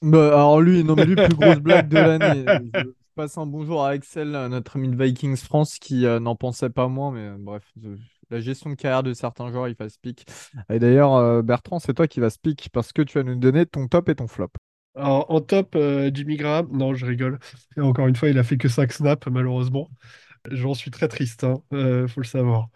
Bah, 0.02 0.28
alors 0.28 0.62
lui, 0.62 0.84
non 0.84 0.96
mais 0.96 1.06
lui, 1.06 1.18
plus 1.18 1.36
grosse 1.36 1.60
blague 1.60 1.88
de 1.88 1.98
l'année. 1.98 2.52
Je, 2.76 2.90
passe 3.16 3.38
un 3.38 3.46
bonjour 3.46 3.84
à 3.84 3.90
Axel, 3.90 4.36
euh, 4.36 4.50
notre 4.50 4.76
ami 4.78 4.90
de 4.90 5.02
Vikings 5.02 5.38
France, 5.38 5.78
qui 5.80 6.06
euh, 6.06 6.20
n'en 6.20 6.36
pensait 6.36 6.70
pas 6.70 6.88
moins, 6.88 7.12
mais 7.12 7.28
euh, 7.28 7.38
bref, 7.40 7.64
je- 7.82 7.96
la 8.34 8.42
gestion 8.42 8.70
de 8.70 8.76
carrière 8.76 9.04
de 9.04 9.14
certains 9.14 9.52
joueurs, 9.52 9.68
il 9.68 9.76
fasse 9.76 9.98
pick. 9.98 10.26
Et 10.70 10.80
d'ailleurs, 10.80 11.14
euh, 11.16 11.42
Bertrand, 11.42 11.80
c'est 11.80 11.94
toi 11.94 12.08
qui 12.08 12.20
vas 12.20 12.30
speak 12.30 12.70
parce 12.74 12.92
que 12.92 13.02
tu 13.02 13.18
vas 13.18 13.24
nous 13.24 13.36
donner 13.36 13.66
ton 13.66 13.88
top 13.88 14.10
et 14.10 14.16
ton 14.16 14.28
flop. 14.28 14.50
En 14.96 15.42
top, 15.42 15.76
euh, 15.76 16.12
Jimmy 16.14 16.38
Graham, 16.38 16.68
non, 16.72 16.94
je 16.94 17.06
rigole. 17.06 17.40
Et 17.78 17.82
encore 17.82 18.08
une 18.08 18.16
fois, 18.16 18.30
il 18.30 18.38
a 18.38 18.44
fait 18.44 18.58
que 18.58 18.68
5 18.68 18.92
snaps, 18.92 19.28
malheureusement. 19.28 19.90
J'en 20.52 20.74
suis 20.74 20.92
très 20.92 21.08
triste, 21.08 21.44
hein, 21.46 21.64
euh, 21.74 22.08
faut 22.08 22.22
le 22.22 22.28
savoir. 22.28 22.70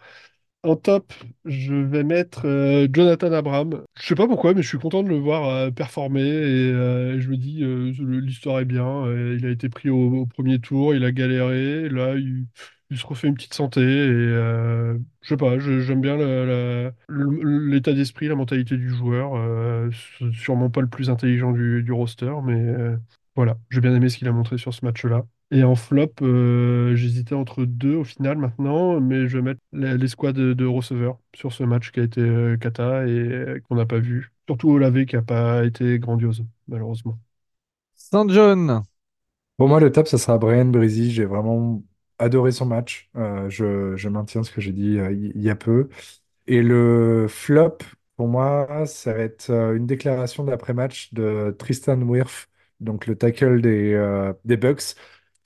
En 0.64 0.74
top, 0.74 1.12
je 1.44 1.72
vais 1.72 2.02
mettre 2.02 2.42
euh, 2.44 2.88
Jonathan 2.92 3.30
Abraham. 3.32 3.84
Je 3.94 4.06
sais 4.06 4.16
pas 4.16 4.26
pourquoi, 4.26 4.54
mais 4.54 4.62
je 4.62 4.68
suis 4.68 4.78
content 4.78 5.04
de 5.04 5.08
le 5.08 5.16
voir 5.16 5.48
euh, 5.48 5.70
performer 5.70 6.20
et 6.20 6.72
euh, 6.72 7.20
je 7.20 7.28
me 7.28 7.36
dis 7.36 7.62
l'histoire 7.62 8.58
est 8.58 8.64
bien. 8.64 9.06
Il 9.36 9.46
a 9.46 9.50
été 9.50 9.68
pris 9.68 9.88
au, 9.88 10.26
premier 10.26 10.58
tour, 10.58 10.94
il 10.94 11.04
a 11.04 11.12
galéré. 11.12 11.88
Là, 11.88 12.16
il, 12.16 12.46
se 12.96 13.06
refait 13.06 13.28
une 13.28 13.34
petite 13.34 13.54
santé 13.54 13.80
et 13.80 14.28
je 15.22 15.28
sais 15.28 15.36
pas. 15.36 15.58
J'aime 15.60 16.00
bien 16.00 16.16
l'état 17.08 17.92
d'esprit, 17.92 18.26
la 18.26 18.34
mentalité 18.34 18.76
du 18.76 18.88
joueur. 18.88 19.32
Sûrement 20.32 20.70
pas 20.70 20.80
le 20.80 20.88
plus 20.88 21.08
intelligent 21.10 21.52
du, 21.52 21.92
roster, 21.92 22.32
mais 22.44 22.96
voilà, 23.36 23.58
j'ai 23.70 23.80
bien 23.80 23.94
aimé 23.94 24.08
ce 24.08 24.18
qu'il 24.18 24.28
a 24.28 24.32
montré 24.32 24.58
sur 24.58 24.74
ce 24.74 24.84
match-là. 24.84 25.24
Et 25.50 25.62
en 25.64 25.74
flop, 25.76 26.12
euh, 26.22 26.94
j'hésitais 26.94 27.34
entre 27.34 27.64
deux 27.64 27.94
au 27.96 28.04
final 28.04 28.36
maintenant, 28.36 29.00
mais 29.00 29.28
je 29.28 29.38
vais 29.38 29.42
mettre 29.42 29.60
les- 29.72 29.96
l'escouade 29.96 30.36
de, 30.36 30.52
de 30.52 30.66
receveurs 30.66 31.18
sur 31.34 31.52
ce 31.54 31.62
match 31.64 31.90
qui 31.90 32.00
a 32.00 32.02
été 32.02 32.20
euh, 32.20 32.56
cata 32.58 33.06
et 33.06 33.10
euh, 33.10 33.60
qu'on 33.62 33.76
n'a 33.76 33.86
pas 33.86 33.98
vu. 33.98 34.30
Surtout 34.46 34.70
Olave 34.70 35.06
qui 35.06 35.16
n'a 35.16 35.22
pas 35.22 35.64
été 35.64 35.98
grandiose, 35.98 36.44
malheureusement. 36.68 37.18
Saint 37.94 38.28
John. 38.30 38.82
Pour 39.58 39.68
moi, 39.68 39.80
le 39.80 39.92
top, 39.92 40.08
ça 40.08 40.18
sera 40.18 40.38
Brian 40.38 40.66
Brizzy. 40.66 41.12
J'ai 41.12 41.24
vraiment 41.26 41.82
adoré 42.18 42.52
son 42.52 42.66
match. 42.66 43.10
Euh, 43.16 43.50
je, 43.50 43.96
je 43.96 44.08
maintiens 44.10 44.42
ce 44.44 44.52
que 44.52 44.60
j'ai 44.60 44.72
dit 44.72 44.98
euh, 44.98 45.12
il 45.12 45.40
y 45.42 45.50
a 45.50 45.56
peu. 45.56 45.88
Et 46.46 46.62
le 46.62 47.26
flop, 47.28 47.78
pour 48.16 48.28
moi, 48.28 48.86
ça 48.86 49.14
va 49.14 49.20
être 49.20 49.50
euh, 49.50 49.76
une 49.76 49.86
déclaration 49.86 50.44
d'après-match 50.44 51.14
de 51.14 51.56
Tristan 51.58 52.00
Wirth, 52.02 52.48
donc 52.80 53.06
le 53.06 53.16
tackle 53.16 53.60
des, 53.62 53.94
euh, 53.94 54.32
des 54.44 54.56
Bucks, 54.58 54.96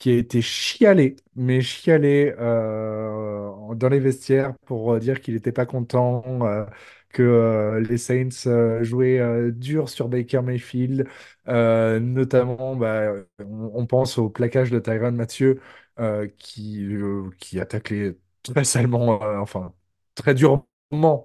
qui 0.03 0.09
a 0.11 0.15
été 0.17 0.41
chialé, 0.41 1.15
mais 1.35 1.61
chialé 1.61 2.33
euh, 2.39 3.73
dans 3.75 3.87
les 3.89 3.99
vestiaires 3.99 4.53
pour 4.65 4.99
dire 4.99 5.21
qu'il 5.21 5.33
n'était 5.35 5.51
pas 5.53 5.65
content, 5.65 6.23
euh, 6.45 6.65
que 7.09 7.21
euh, 7.23 7.79
les 7.81 7.97
Saints 7.97 8.47
euh, 8.47 8.83
jouaient 8.83 9.19
euh, 9.19 9.51
dur 9.51 9.87
sur 9.89 10.09
Baker 10.09 10.41
Mayfield, 10.41 11.07
euh, 11.47 11.99
notamment, 11.99 12.75
bah, 12.75 13.13
on, 13.39 13.85
pense 13.85 14.17
au 14.17 14.29
plaquage 14.29 14.71
de 14.71 14.79
Tyrann 14.79 15.15
Mathieu 15.15 15.61
euh, 15.99 16.27
qui, 16.37 16.83
euh, 16.85 17.29
qui 17.39 17.59
attaque 17.59 17.89
les 17.91 18.17
très 18.43 18.63
salement, 18.65 19.21
euh, 19.23 19.37
enfin 19.39 19.73
très 20.15 20.33
durement, 20.35 20.67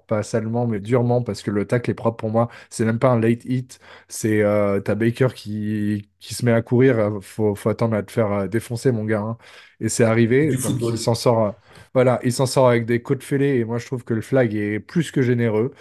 pas 0.09 0.23
salement, 0.23 0.67
mais 0.67 0.81
durement, 0.81 1.23
parce 1.23 1.43
que 1.43 1.51
le 1.51 1.67
tacle 1.67 1.91
est 1.91 1.95
propre 1.95 2.17
pour 2.17 2.31
moi. 2.31 2.49
C'est 2.71 2.85
même 2.87 2.99
pas 2.99 3.11
un 3.11 3.21
late 3.21 3.45
hit, 3.45 3.79
c'est 4.09 4.43
euh, 4.43 4.81
t'as 4.81 4.95
Baker 4.95 5.29
qui, 5.35 6.09
qui 6.21 6.33
se 6.35 6.45
met 6.45 6.53
à 6.53 6.63
courir, 6.63 6.99
euh, 6.99 7.21
faut, 7.21 7.55
faut 7.55 7.69
attendre 7.69 7.95
à 7.95 8.03
te 8.03 8.11
faire 8.11 8.33
euh, 8.33 8.47
défoncer, 8.49 8.93
mon 8.93 9.05
gars. 9.05 9.21
hein. 9.21 9.37
Et 9.81 9.89
c'est 9.91 10.05
arrivé, 10.05 10.51
Du 10.51 10.57
donc 10.57 10.81
football. 10.81 10.95
il 10.95 10.99
s'en 10.99 11.15
sort, 11.15 11.45
euh, 11.47 11.53
voilà, 11.93 12.19
il 12.25 12.33
s'en 12.33 12.47
sort 12.47 12.69
avec 12.69 12.87
des 12.87 13.03
côtes 13.03 13.23
fêlées, 13.23 13.57
et 13.59 13.65
moi 13.65 13.77
je 13.79 13.85
trouve 13.87 14.05
que 14.05 14.15
le 14.15 14.23
flag 14.23 14.55
est 14.55 14.81
plus 14.81 15.11
que 15.11 15.21
généreux. 15.23 15.73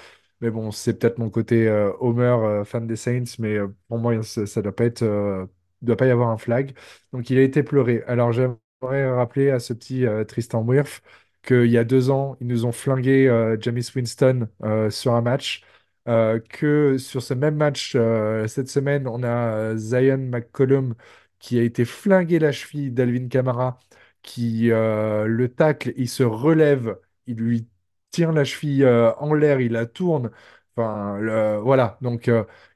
Mais 0.41 0.51
bon, 0.51 0.71
c'est 0.71 0.99
peut-être 0.99 1.17
mon 1.17 1.29
côté 1.29 1.67
euh, 1.67 1.91
Homer, 1.99 2.23
euh, 2.43 2.63
fan 2.65 2.85
des 2.87 2.95
Saints, 2.97 3.23
mais 3.39 3.55
euh, 3.57 3.67
pour 3.87 3.97
moi, 3.99 4.21
ça, 4.23 4.45
ça 4.45 4.61
doit 4.61 4.75
pas 4.75 4.85
être, 4.85 5.01
euh, 5.03 5.45
doit 5.81 5.95
pas 5.97 6.05
y 6.07 6.11
avoir 6.11 6.29
un 6.29 6.37
flag. 6.37 6.73
Donc 7.13 7.29
il 7.29 7.37
a 7.39 7.41
été 7.41 7.63
pleuré. 7.63 8.03
Alors 8.07 8.31
j'aimerais 8.33 9.09
rappeler 9.11 9.49
à 9.49 9.59
ce 9.59 9.73
petit 9.73 10.05
euh, 10.05 10.23
Tristan 10.25 10.61
Wirth 10.63 11.01
qu'il 11.47 11.65
y 11.71 11.77
a 11.77 11.83
deux 11.83 12.09
ans, 12.11 12.37
ils 12.41 12.47
nous 12.47 12.65
ont 12.65 12.71
flingué 12.71 13.27
euh, 13.29 13.57
Jameis 13.59 13.91
Winston 13.95 14.47
euh, 14.63 14.89
sur 14.89 15.13
un 15.13 15.21
match. 15.21 15.63
euh, 16.07 16.39
que 16.49 16.97
sur 16.97 17.21
ce 17.21 17.33
même 17.33 17.55
match, 17.57 17.93
euh, 17.95 18.47
cette 18.47 18.69
semaine, 18.69 19.07
on 19.07 19.23
a 19.23 19.75
Zion 19.77 20.17
McCollum 20.17 20.95
qui 21.39 21.59
a 21.59 21.63
été 21.63 21.85
flingué 21.85 22.39
la 22.39 22.51
cheville 22.51 22.91
d'Alvin 22.91 23.27
Kamara, 23.27 23.79
qui 24.23 24.67
le 24.71 25.47
tacle, 25.47 25.93
il 25.97 26.09
se 26.09 26.23
relève, 26.23 26.97
il 27.27 27.35
lui 27.37 27.67
tire 28.11 28.31
la 28.31 28.43
cheville 28.43 28.85
en 29.19 29.33
l'air, 29.33 29.59
il 29.61 29.73
la 29.73 29.85
tourne. 29.85 30.31
Enfin, 30.75 31.59
voilà. 31.61 31.97
Donc, 32.01 32.29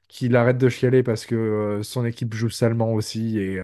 qu'il 0.08 0.36
arrête 0.36 0.58
de 0.58 0.68
chialer 0.68 1.02
parce 1.02 1.26
que 1.26 1.80
son 1.82 2.04
équipe 2.04 2.34
joue 2.34 2.50
salement 2.50 2.92
aussi. 2.92 3.38
Et 3.38 3.62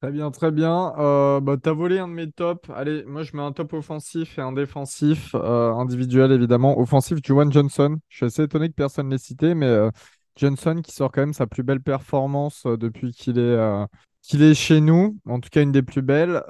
Très 0.00 0.12
bien, 0.12 0.30
très 0.30 0.52
bien. 0.52 0.92
Euh, 0.98 1.40
bah, 1.40 1.56
t'as 1.60 1.72
volé 1.72 1.98
un 1.98 2.06
de 2.06 2.12
mes 2.12 2.30
tops. 2.30 2.70
Allez, 2.72 3.04
moi 3.04 3.24
je 3.24 3.36
mets 3.36 3.42
un 3.42 3.50
top 3.52 3.72
offensif 3.72 4.38
et 4.38 4.40
un 4.42 4.52
défensif, 4.52 5.34
euh, 5.34 5.72
individuel 5.74 6.30
évidemment. 6.30 6.78
Offensif, 6.78 7.18
Juwan 7.24 7.50
Johnson. 7.52 7.96
Je 8.08 8.16
suis 8.18 8.26
assez 8.26 8.42
étonné 8.44 8.68
que 8.68 8.74
personne 8.74 9.06
ne 9.06 9.12
l'ait 9.12 9.18
cité, 9.18 9.54
mais 9.56 9.66
euh, 9.66 9.90
Johnson 10.36 10.80
qui 10.84 10.92
sort 10.92 11.10
quand 11.10 11.22
même 11.22 11.32
sa 11.32 11.48
plus 11.48 11.64
belle 11.64 11.80
performance 11.80 12.64
euh, 12.66 12.76
depuis 12.76 13.10
qu'il 13.12 13.40
est, 13.40 13.58
qu'il 14.22 14.42
est 14.42 14.54
chez 14.54 14.80
nous, 14.80 15.18
en 15.26 15.40
tout 15.40 15.48
cas 15.50 15.62
une 15.62 15.72
des 15.72 15.82
plus 15.82 16.02
belles, 16.02 16.42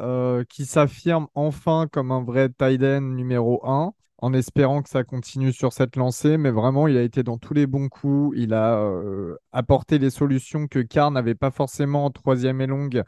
qui 0.50 0.66
s'affirme 0.66 1.26
enfin 1.34 1.86
comme 1.90 2.12
un 2.12 2.22
vrai 2.22 2.50
tight 2.50 2.82
end 2.82 3.00
numéro 3.00 3.66
un, 3.66 3.92
en 4.18 4.32
espérant 4.32 4.82
que 4.82 4.88
ça 4.88 5.04
continue 5.04 5.52
sur 5.52 5.72
cette 5.72 5.96
lancée. 5.96 6.36
Mais 6.36 6.50
vraiment, 6.50 6.88
il 6.88 6.96
a 6.96 7.02
été 7.02 7.22
dans 7.22 7.38
tous 7.38 7.54
les 7.54 7.66
bons 7.66 7.88
coups. 7.88 8.36
Il 8.36 8.52
a 8.52 8.80
euh, 8.80 9.36
apporté 9.52 9.98
les 9.98 10.10
solutions 10.10 10.66
que 10.66 10.80
Carr 10.80 11.10
n'avait 11.10 11.34
pas 11.34 11.50
forcément 11.50 12.04
en 12.04 12.10
troisième 12.10 12.60
et 12.60 12.66
longue. 12.66 13.02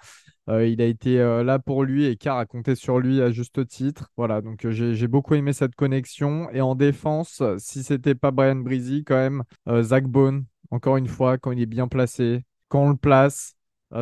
Euh, 0.49 0.67
il 0.67 0.81
a 0.81 0.87
été 0.87 1.21
euh, 1.21 1.45
là 1.45 1.59
pour 1.59 1.85
lui 1.85 2.07
et 2.07 2.17
Carr 2.17 2.39
a 2.39 2.47
compté 2.47 2.75
sur 2.75 2.99
lui 2.99 3.21
à 3.21 3.31
juste 3.31 3.67
titre. 3.67 4.11
Voilà, 4.17 4.41
donc 4.41 4.69
j'ai 4.69 5.09
beaucoup 5.09 5.35
aimé 5.35 5.53
cette 5.53 5.75
connexion. 5.75 6.49
Et 6.53 6.61
en 6.61 6.75
défense, 6.75 7.43
si 7.59 7.83
c'était 7.83 8.15
pas 8.15 8.31
Brian 8.31 8.57
Breezy, 8.57 9.05
quand 9.05 9.17
même, 9.17 9.43
Zach 9.83 10.05
Bone, 10.05 10.45
encore 10.71 10.97
une 10.97 11.09
fois, 11.09 11.39
quand 11.39 11.51
il 11.51 11.61
est 11.61 11.67
bien 11.67 11.89
placé, 11.89 12.45
quand 12.69 12.85
on 12.85 12.91
le 12.91 12.97
place, 12.97 13.55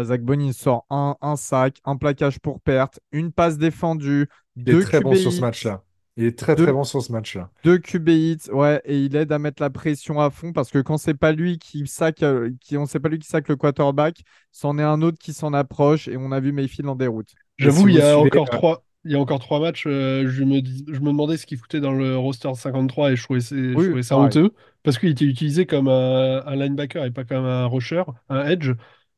Zach 0.03 0.23
Bone, 0.23 0.43
il 0.43 0.53
sort 0.53 0.85
un, 0.91 1.17
un 1.23 1.37
sac, 1.37 1.81
un 1.85 1.97
plaquage 1.97 2.39
pour 2.41 2.61
perte, 2.61 3.01
une 3.11 3.33
passe 3.33 3.57
défendue, 3.57 4.29
il 4.57 4.69
est 4.69 4.73
deux 4.73 4.83
très 4.83 5.01
bon 5.01 5.15
sur 5.15 5.33
ce 5.33 5.41
match-là. 5.41 5.83
Il 6.19 6.25
est 6.25 6.39
très 6.39 6.55
deux- 6.57 6.65
très 6.65 6.73
bon 6.73 6.85
sur 6.85 7.01
ce 7.03 7.13
match-là. 7.13 7.51
deux 7.65 7.79
QB 7.79 8.09
hits, 8.09 8.51
ouais, 8.53 8.83
et 8.85 8.99
il 9.05 9.17
aide 9.17 9.33
à 9.33 9.39
mettre 9.39 9.63
la 9.63 9.71
pression 9.71 10.21
à 10.21 10.31
fond 10.31 10.53
parce 10.53 10.71
que 10.71 10.79
quand 10.79 10.99
c'est 10.99 11.15
pas 11.15 11.33
lui 11.33 11.59
qui 11.59 11.87
sac, 11.87 12.23
euh, 12.23 12.51
qui, 12.61 12.77
on 12.77 12.87
sait 12.87 13.01
pas 13.01 13.09
lui 13.09 13.19
qui 13.19 13.29
sac 13.29 13.49
le 13.49 13.57
quarterback, 13.57 14.23
c'en 14.53 14.79
est 14.79 14.83
un 14.83 15.01
autre 15.03 15.19
qui 15.19 15.33
s'en 15.33 15.53
approche 15.55 16.09
et 16.09 16.17
on 16.17 16.33
a 16.33 16.41
vu 16.41 16.53
Mayfield 16.53 16.89
en 16.89 16.97
déroute. 16.97 17.31
J'avoue, 17.59 17.89
si 17.89 17.95
il 17.95 17.97
y 17.97 18.01
a 18.01 18.19
suivez, 18.19 18.21
encore 18.21 18.47
euh, 18.47 18.57
trois, 18.57 18.85
il 19.05 19.13
y 19.13 19.15
a 19.15 19.21
encore 19.21 19.39
trois 19.39 19.61
matchs. 19.61 19.87
euh, 19.87 20.29
je 20.29 20.45
me 20.45 20.61
dis- 20.61 20.85
je 20.89 21.01
me 21.01 21.07
demandais 21.07 21.37
ce 21.37 21.47
qu'il 21.47 21.59
foutait 21.59 21.81
dans 21.81 21.93
le 21.93 22.17
roster 22.17 22.53
53 22.55 23.13
et 23.13 23.17
je 23.17 23.23
trouvais, 23.23 23.41
je 23.41 24.03
ça 24.03 24.17
honteux 24.17 24.53
parce 24.83 24.99
qu'il 24.99 25.11
était 25.11 25.25
utilisé 25.25 25.67
comme 25.67 25.89
un, 25.89 26.43
un 26.47 26.57
linebacker 26.57 27.05
et 27.05 27.11
pas 27.11 27.25
comme 27.25 27.45
un 27.45 27.67
rusher, 27.67 28.03
un 28.29 28.45
edge. 28.47 28.71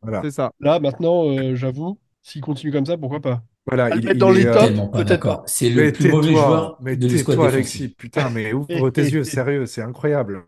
Voilà. 0.02 0.22
C'est 0.22 0.30
ça. 0.30 0.52
Là, 0.60 0.80
maintenant, 0.80 1.26
euh, 1.28 1.54
j'avoue, 1.54 1.98
s'il 2.22 2.40
continue 2.42 2.72
comme 2.72 2.86
ça, 2.86 2.96
pourquoi 2.96 3.20
pas? 3.20 3.42
Voilà, 3.70 3.84
À 3.86 3.88
le 3.90 3.96
il, 3.96 4.04
mettre 4.04 4.16
il 4.16 4.18
dans 4.18 4.32
est, 4.32 4.38
les 4.38 4.46
euh, 4.46 4.52
tops, 4.54 4.92
peut-être. 4.92 5.42
C'est 5.46 5.68
le 5.70 5.82
Mais 5.84 5.92
plus 5.92 6.10
mauvais 6.10 6.28
joueur 6.32 6.76
mais 6.82 6.96
de 6.96 7.06
défensive. 7.08 7.40
Alexis. 7.40 7.88
Putain, 7.88 8.28
mais 8.30 8.52
ouvre 8.54 8.90
tes 8.90 9.02
yeux, 9.04 9.24
sérieux, 9.24 9.66
c'est 9.66 9.82
incroyable. 9.82 10.42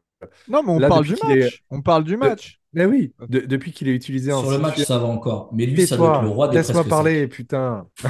Non, 0.48 0.62
mais 0.64 0.70
on 0.72 0.78
Là, 0.78 0.88
parle 0.88 1.04
du 1.04 1.14
est- 1.14 1.24
match. 1.42 1.64
On 1.70 1.82
parle 1.82 2.04
du 2.04 2.12
de- 2.12 2.16
match. 2.16 2.58
Mais 2.74 2.84
oui, 2.86 3.12
de- 3.28 3.40
depuis 3.40 3.72
qu'il 3.72 3.88
est 3.88 3.94
utilisé 3.94 4.32
en 4.32 4.40
Sur 4.42 4.50
le 4.50 4.58
match, 4.58 4.80
ça 4.82 4.98
va 4.98 5.04
encore. 5.06 5.50
Mais 5.52 5.66
lui, 5.66 5.86
ça 5.86 5.96
doit 5.96 6.14
être 6.16 6.22
le 6.22 6.28
roi 6.28 6.48
des 6.48 6.56
laisse-moi 6.56 6.84
parler, 6.84 7.26
putain. 7.28 7.86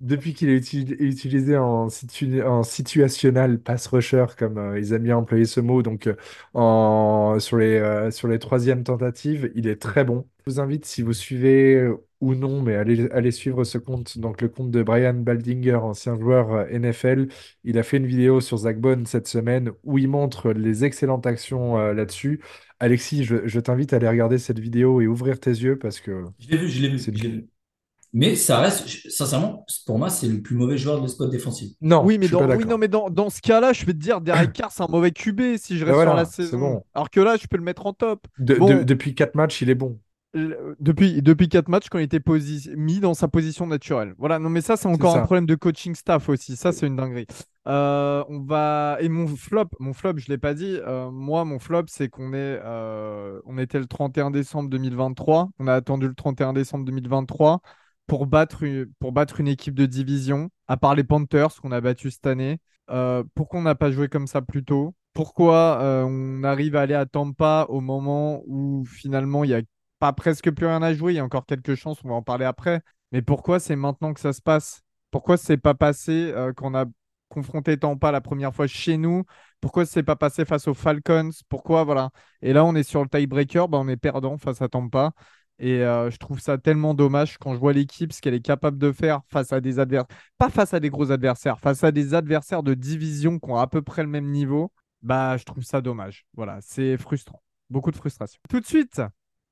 Depuis 0.00 0.34
qu'il 0.34 0.50
est 0.50 0.58
uti- 0.58 0.94
utilisé 1.00 1.56
en, 1.56 1.88
situ- 1.88 2.42
en 2.42 2.62
situationnel 2.62 3.58
pass 3.58 3.86
rusher, 3.88 4.26
comme 4.38 4.58
euh, 4.58 4.78
ils 4.78 4.92
aiment 4.92 5.02
bien 5.04 5.16
employer 5.16 5.46
ce 5.46 5.58
mot, 5.60 5.82
donc 5.82 6.06
euh, 6.06 6.14
en, 6.54 7.38
sur 7.40 7.56
les, 7.56 7.76
euh, 7.78 8.10
sur 8.10 8.28
les 8.28 8.38
troisièmes 8.38 8.84
tentatives, 8.84 9.50
il 9.54 9.66
est 9.66 9.80
très 9.80 10.04
bon. 10.04 10.26
Je 10.46 10.52
vous 10.52 10.60
invite, 10.60 10.84
si 10.84 11.02
vous 11.02 11.12
suivez 11.14 11.74
euh, 11.76 11.96
ou 12.26 12.34
non, 12.34 12.62
mais 12.62 12.74
allez, 12.74 13.08
allez 13.10 13.30
suivre 13.30 13.64
ce 13.64 13.78
compte, 13.78 14.18
donc 14.18 14.40
le 14.42 14.48
compte 14.48 14.70
de 14.70 14.82
Brian 14.82 15.14
Baldinger, 15.14 15.76
ancien 15.76 16.18
joueur 16.18 16.52
euh, 16.52 16.66
NFL. 16.70 17.28
Il 17.64 17.78
a 17.78 17.82
fait 17.82 17.96
une 17.98 18.06
vidéo 18.06 18.40
sur 18.40 18.58
Zach 18.58 18.78
Bone 18.80 19.06
cette 19.06 19.28
semaine 19.28 19.72
où 19.84 19.98
il 19.98 20.08
montre 20.08 20.52
les 20.52 20.84
excellentes 20.84 21.26
actions 21.26 21.78
euh, 21.78 21.92
là-dessus. 21.94 22.40
Alexis, 22.80 23.24
je, 23.24 23.46
je 23.46 23.60
t'invite 23.60 23.92
à 23.92 23.96
aller 23.96 24.08
regarder 24.08 24.38
cette 24.38 24.58
vidéo 24.58 25.00
et 25.00 25.06
ouvrir 25.06 25.40
tes 25.40 25.50
yeux 25.50 25.78
parce 25.78 26.00
que 26.00 26.24
Je 26.38 26.48
l'ai 26.50 26.56
vu, 26.58 26.68
je 26.68 26.82
l'ai 26.82 26.88
vu, 26.88 26.98
c'est 26.98 27.16
je 27.16 27.22
l'ai 27.22 27.28
vu. 27.30 27.48
Mais 28.12 28.36
ça 28.36 28.60
reste, 28.60 28.88
je- 28.88 29.10
sincèrement, 29.10 29.66
pour 29.86 29.98
moi, 29.98 30.10
c'est 30.10 30.28
le 30.28 30.42
plus 30.42 30.56
mauvais 30.56 30.78
joueur 30.78 30.98
de 30.98 31.02
l'escouade 31.06 31.30
défensive. 31.30 31.72
non, 31.80 32.04
oui, 32.04 32.14
je 32.14 32.20
mais 32.20 32.28
dans, 32.28 32.50
oui, 32.54 32.64
non, 32.66 32.78
mais 32.78 32.88
dans, 32.88 33.10
dans 33.10 33.30
ce 33.30 33.40
cas-là, 33.42 33.72
je 33.72 33.84
vais 33.84 33.92
te 33.92 33.98
dire, 33.98 34.20
Derek 34.20 34.52
Carr, 34.54 34.72
c'est 34.72 34.82
un 34.82 34.88
mauvais 34.88 35.10
QB 35.12 35.56
si 35.58 35.78
je 35.78 35.84
Ben 35.84 35.92
reste 35.92 36.00
sur 36.00 36.12
voilà, 36.12 36.14
la 36.14 36.24
c'est 36.24 36.42
saison. 36.46 36.58
bon. 36.58 36.84
Alors 36.94 37.10
que 37.10 37.20
là, 37.20 37.36
je 37.36 37.46
peux 37.46 37.56
le 37.58 37.62
mettre 37.64 37.86
en 37.86 37.92
top. 37.92 38.26
De- 38.38 38.54
Bon. 38.54 38.66
de- 38.78 38.82
depuis 38.82 39.14
quatre 39.14 39.34
matchs, 39.34 39.62
il 39.62 39.70
est 39.70 39.74
bon. 39.74 39.98
Depuis, 40.34 41.22
depuis 41.22 41.48
quatre 41.48 41.68
matchs, 41.68 41.88
quand 41.90 41.98
il 41.98 42.02
était 42.02 42.20
mis 42.76 43.00
dans 43.00 43.14
sa 43.14 43.26
position 43.26 43.66
naturelle. 43.66 44.14
Voilà, 44.18 44.38
non, 44.38 44.50
mais 44.50 44.60
ça, 44.60 44.76
c'est 44.76 44.88
encore 44.88 45.16
un 45.16 45.22
problème 45.22 45.46
de 45.46 45.54
coaching 45.54 45.94
staff 45.94 46.28
aussi. 46.28 46.56
Ça, 46.56 46.72
c'est 46.72 46.86
une 46.86 46.96
dinguerie. 46.96 47.26
Euh, 47.66 48.22
on 48.28 48.40
va... 48.40 48.98
Et 49.00 49.08
mon 49.08 49.26
flop, 49.28 49.64
mon 49.80 49.94
flop, 49.94 50.18
je 50.18 50.26
ne 50.28 50.34
l'ai 50.34 50.38
pas 50.38 50.52
dit. 50.52 50.78
euh, 50.86 51.10
moi, 51.10 51.44
mon 51.46 51.58
flop, 51.58 51.84
c'est 51.88 52.08
qu'on 52.10 52.34
est, 52.34 52.60
euh, 52.62 53.40
on 53.46 53.56
était 53.56 53.78
le 53.78 53.86
31 53.86 54.30
décembre 54.30 54.68
2023. 54.68 55.48
On 55.58 55.68
a 55.68 55.74
attendu 55.74 56.06
le 56.06 56.14
31 56.14 56.52
décembre 56.52 56.84
2023 56.84 57.60
pour 58.06 58.26
battre 58.26 58.62
une, 58.62 58.92
pour 58.98 59.12
battre 59.12 59.40
une 59.40 59.48
équipe 59.48 59.74
de 59.74 59.86
division, 59.86 60.50
à 60.68 60.76
part 60.76 60.94
les 60.94 61.02
Panthers 61.04 61.54
qu'on 61.62 61.72
a 61.72 61.80
battu 61.80 62.10
cette 62.10 62.26
année. 62.26 62.58
euh, 62.90 63.24
pourquoi 63.34 63.58
on 63.60 63.62
n'a 63.62 63.74
pas 63.74 63.90
joué 63.90 64.08
comme 64.08 64.26
ça 64.26 64.42
plus 64.42 64.64
tôt? 64.64 64.94
Pourquoi 65.14 65.78
on 66.06 66.44
arrive 66.44 66.76
à 66.76 66.82
aller 66.82 66.94
à 66.94 67.06
Tampa 67.06 67.64
au 67.70 67.80
moment 67.80 68.42
où 68.46 68.84
finalement 68.84 69.44
il 69.44 69.48
n'y 69.48 69.54
a 69.54 69.62
pas 69.98 70.12
presque 70.12 70.50
plus 70.50 70.66
rien 70.66 70.82
à 70.82 70.94
jouer, 70.94 71.12
il 71.14 71.16
y 71.16 71.18
a 71.18 71.24
encore 71.24 71.46
quelques 71.46 71.74
chances, 71.74 71.98
on 72.04 72.08
va 72.08 72.14
en 72.14 72.22
parler 72.22 72.44
après. 72.44 72.80
Mais 73.12 73.22
pourquoi 73.22 73.60
c'est 73.60 73.76
maintenant 73.76 74.12
que 74.14 74.20
ça 74.20 74.32
se 74.32 74.42
passe? 74.42 74.82
Pourquoi 75.10 75.36
c'est 75.36 75.56
pas 75.56 75.74
passé 75.74 76.32
euh, 76.34 76.52
quand 76.52 76.70
on 76.72 76.74
a 76.74 76.84
confronté 77.28 77.76
Tampa 77.78 78.12
la 78.12 78.20
première 78.20 78.54
fois 78.54 78.66
chez 78.66 78.96
nous? 78.96 79.24
Pourquoi 79.60 79.86
c'est 79.86 80.02
pas 80.02 80.16
passé 80.16 80.44
face 80.44 80.68
aux 80.68 80.74
Falcons? 80.74 81.30
Pourquoi 81.48 81.84
voilà? 81.84 82.10
Et 82.42 82.52
là 82.52 82.64
on 82.64 82.74
est 82.74 82.82
sur 82.82 83.02
le 83.02 83.08
tiebreaker, 83.08 83.68
bah, 83.68 83.78
on 83.80 83.88
est 83.88 83.96
perdant 83.96 84.36
face 84.38 84.62
à 84.62 84.68
Tampa. 84.68 85.12
Et 85.58 85.82
euh, 85.82 86.10
je 86.10 86.18
trouve 86.18 86.38
ça 86.38 86.58
tellement 86.58 86.92
dommage 86.92 87.38
quand 87.38 87.54
je 87.54 87.58
vois 87.58 87.72
l'équipe, 87.72 88.12
ce 88.12 88.20
qu'elle 88.20 88.34
est 88.34 88.40
capable 88.44 88.76
de 88.76 88.92
faire 88.92 89.22
face 89.28 89.52
à 89.52 89.60
des 89.60 89.78
adversaires, 89.78 90.18
pas 90.36 90.50
face 90.50 90.74
à 90.74 90.80
des 90.80 90.90
gros 90.90 91.10
adversaires, 91.10 91.58
face 91.58 91.82
à 91.82 91.92
des 91.92 92.12
adversaires 92.12 92.62
de 92.62 92.74
division 92.74 93.38
qui 93.38 93.50
ont 93.50 93.56
à 93.56 93.66
peu 93.66 93.80
près 93.80 94.02
le 94.02 94.08
même 94.08 94.30
niveau, 94.30 94.70
bah 95.00 95.36
je 95.38 95.44
trouve 95.44 95.64
ça 95.64 95.80
dommage. 95.80 96.26
Voilà, 96.34 96.58
c'est 96.60 96.98
frustrant. 96.98 97.42
Beaucoup 97.70 97.90
de 97.90 97.96
frustration. 97.96 98.38
Tout 98.50 98.60
de 98.60 98.66
suite, 98.66 99.00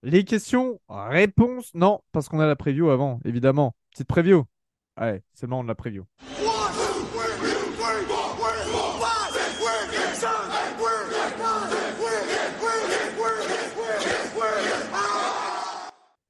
les 0.05 0.24
questions, 0.24 0.80
réponses. 0.88 1.72
Non, 1.74 2.00
parce 2.12 2.28
qu'on 2.28 2.40
a 2.40 2.46
la 2.46 2.57
preview 2.57 2.90
avant, 2.90 3.20
évidemment. 3.24 3.74
Petite 3.90 4.07
preview. 4.07 4.44
Allez, 4.96 5.22
c'est 5.32 5.46
moment 5.46 5.64
de 5.64 5.68
la 5.68 5.74
preview. 5.74 6.05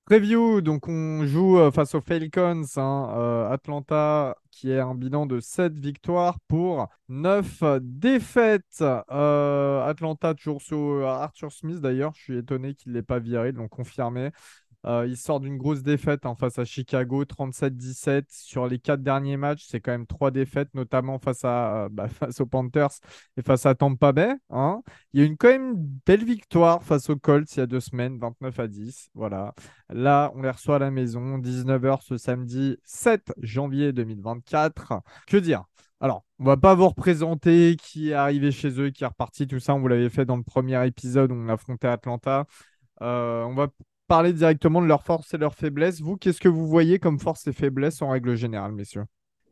Preview, 0.06 0.60
donc 0.60 0.86
on 0.86 1.24
joue 1.24 1.58
euh, 1.58 1.70
face 1.70 1.94
aux 1.94 2.02
Falcons, 2.02 2.62
hein, 2.76 3.08
euh, 3.16 3.50
Atlanta 3.50 4.36
qui 4.50 4.70
est 4.70 4.78
un 4.78 4.94
bilan 4.94 5.24
de 5.24 5.40
7 5.40 5.78
victoires 5.78 6.38
pour 6.46 6.88
9 7.08 7.62
défaites. 7.80 8.84
Euh, 9.10 9.82
Atlanta 9.86 10.34
toujours 10.34 10.60
sur 10.60 11.08
Arthur 11.08 11.50
Smith 11.50 11.80
d'ailleurs, 11.80 12.12
je 12.16 12.22
suis 12.22 12.36
étonné 12.36 12.74
qu'il 12.74 12.92
ne 12.92 12.98
l'ait 12.98 13.02
pas 13.02 13.18
viré, 13.18 13.52
donc 13.52 13.70
confirmé. 13.70 14.30
Euh, 14.86 15.06
il 15.08 15.16
sort 15.16 15.40
d'une 15.40 15.56
grosse 15.56 15.82
défaite 15.82 16.26
hein, 16.26 16.34
face 16.34 16.58
à 16.58 16.64
Chicago, 16.64 17.24
37-17 17.24 18.24
sur 18.28 18.66
les 18.66 18.78
quatre 18.78 19.02
derniers 19.02 19.36
matchs. 19.36 19.64
C'est 19.66 19.80
quand 19.80 19.92
même 19.92 20.06
trois 20.06 20.30
défaites, 20.30 20.72
notamment 20.74 21.18
face, 21.18 21.44
à, 21.44 21.84
euh, 21.84 21.88
bah, 21.90 22.08
face 22.08 22.40
aux 22.40 22.46
Panthers 22.46 22.90
et 23.36 23.42
face 23.42 23.66
à 23.66 23.74
Tampa 23.74 24.12
Bay. 24.12 24.34
Hein. 24.50 24.82
Il 25.12 25.20
y 25.20 25.22
a 25.22 25.26
une 25.26 25.36
quand 25.36 25.48
même 25.48 25.74
belle 26.06 26.24
victoire 26.24 26.82
face 26.82 27.08
aux 27.08 27.16
Colts 27.16 27.54
il 27.56 27.60
y 27.60 27.62
a 27.62 27.66
deux 27.66 27.80
semaines, 27.80 28.18
29 28.18 28.60
à 28.60 28.68
10. 28.68 29.10
Voilà. 29.14 29.54
Là, 29.90 30.32
on 30.34 30.42
les 30.42 30.50
reçoit 30.50 30.76
à 30.76 30.80
la 30.80 30.90
maison, 30.90 31.38
19h 31.38 32.02
ce 32.02 32.16
samedi 32.18 32.76
7 32.84 33.32
janvier 33.40 33.92
2024. 33.92 35.00
Que 35.26 35.36
dire? 35.38 35.64
Alors, 36.00 36.24
on 36.38 36.44
va 36.44 36.56
pas 36.58 36.74
vous 36.74 36.88
représenter 36.88 37.76
qui 37.80 38.10
est 38.10 38.14
arrivé 38.14 38.50
chez 38.50 38.78
eux, 38.80 38.90
qui 38.90 39.04
est 39.04 39.06
reparti, 39.06 39.46
tout 39.46 39.60
ça. 39.60 39.74
On 39.74 39.80
vous 39.80 39.88
l'avait 39.88 40.10
fait 40.10 40.26
dans 40.26 40.36
le 40.36 40.42
premier 40.42 40.86
épisode 40.86 41.32
où 41.32 41.34
on 41.34 41.48
affrontait 41.48 41.88
Atlanta. 41.88 42.44
Euh, 43.02 43.42
on 43.44 43.54
va 43.54 43.68
parler 44.06 44.32
directement 44.32 44.82
de 44.82 44.86
leurs 44.86 45.02
forces 45.02 45.32
et 45.34 45.38
leurs 45.38 45.54
faiblesses. 45.54 46.00
Vous, 46.00 46.16
qu'est-ce 46.16 46.40
que 46.40 46.48
vous 46.48 46.66
voyez 46.66 46.98
comme 46.98 47.18
forces 47.18 47.46
et 47.46 47.52
faiblesses 47.52 48.02
en 48.02 48.10
règle 48.10 48.36
générale, 48.36 48.72
messieurs? 48.72 49.04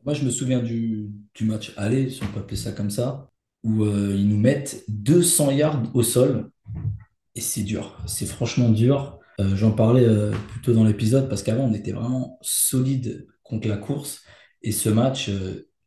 Moi, 0.05 0.15
je 0.15 0.25
me 0.25 0.31
souviens 0.31 0.61
du, 0.61 1.11
match 1.43 1.73
aller, 1.77 2.11
si 2.11 2.23
on 2.23 2.27
peut 2.27 2.41
appeler 2.41 2.57
ça 2.57 2.73
comme 2.73 2.91
ça, 2.91 3.31
où 3.63 3.85
euh, 3.85 4.15
ils 4.17 4.29
nous 4.29 4.39
mettent 4.39 4.85
200 4.89 5.53
yards 5.53 5.83
au 5.95 6.03
sol. 6.03 6.51
Et 7.35 7.41
c'est 7.41 7.63
dur, 7.63 7.97
c'est 8.07 8.27
franchement 8.27 8.69
dur. 8.69 9.19
Euh, 9.41 9.57
j'en 9.57 9.71
parlais 9.71 10.05
euh, 10.05 10.33
plutôt 10.51 10.75
dans 10.75 10.85
l'épisode 10.85 11.29
parce 11.29 11.43
qu'avant, 11.43 11.65
on 11.65 11.75
était 11.75 11.93
vraiment 11.93 12.39
solide 12.43 13.27
contre 13.43 13.69
la 13.69 13.77
course. 13.77 14.23
Et 14.63 14.73
ce 14.73 14.89
match, 14.89 15.31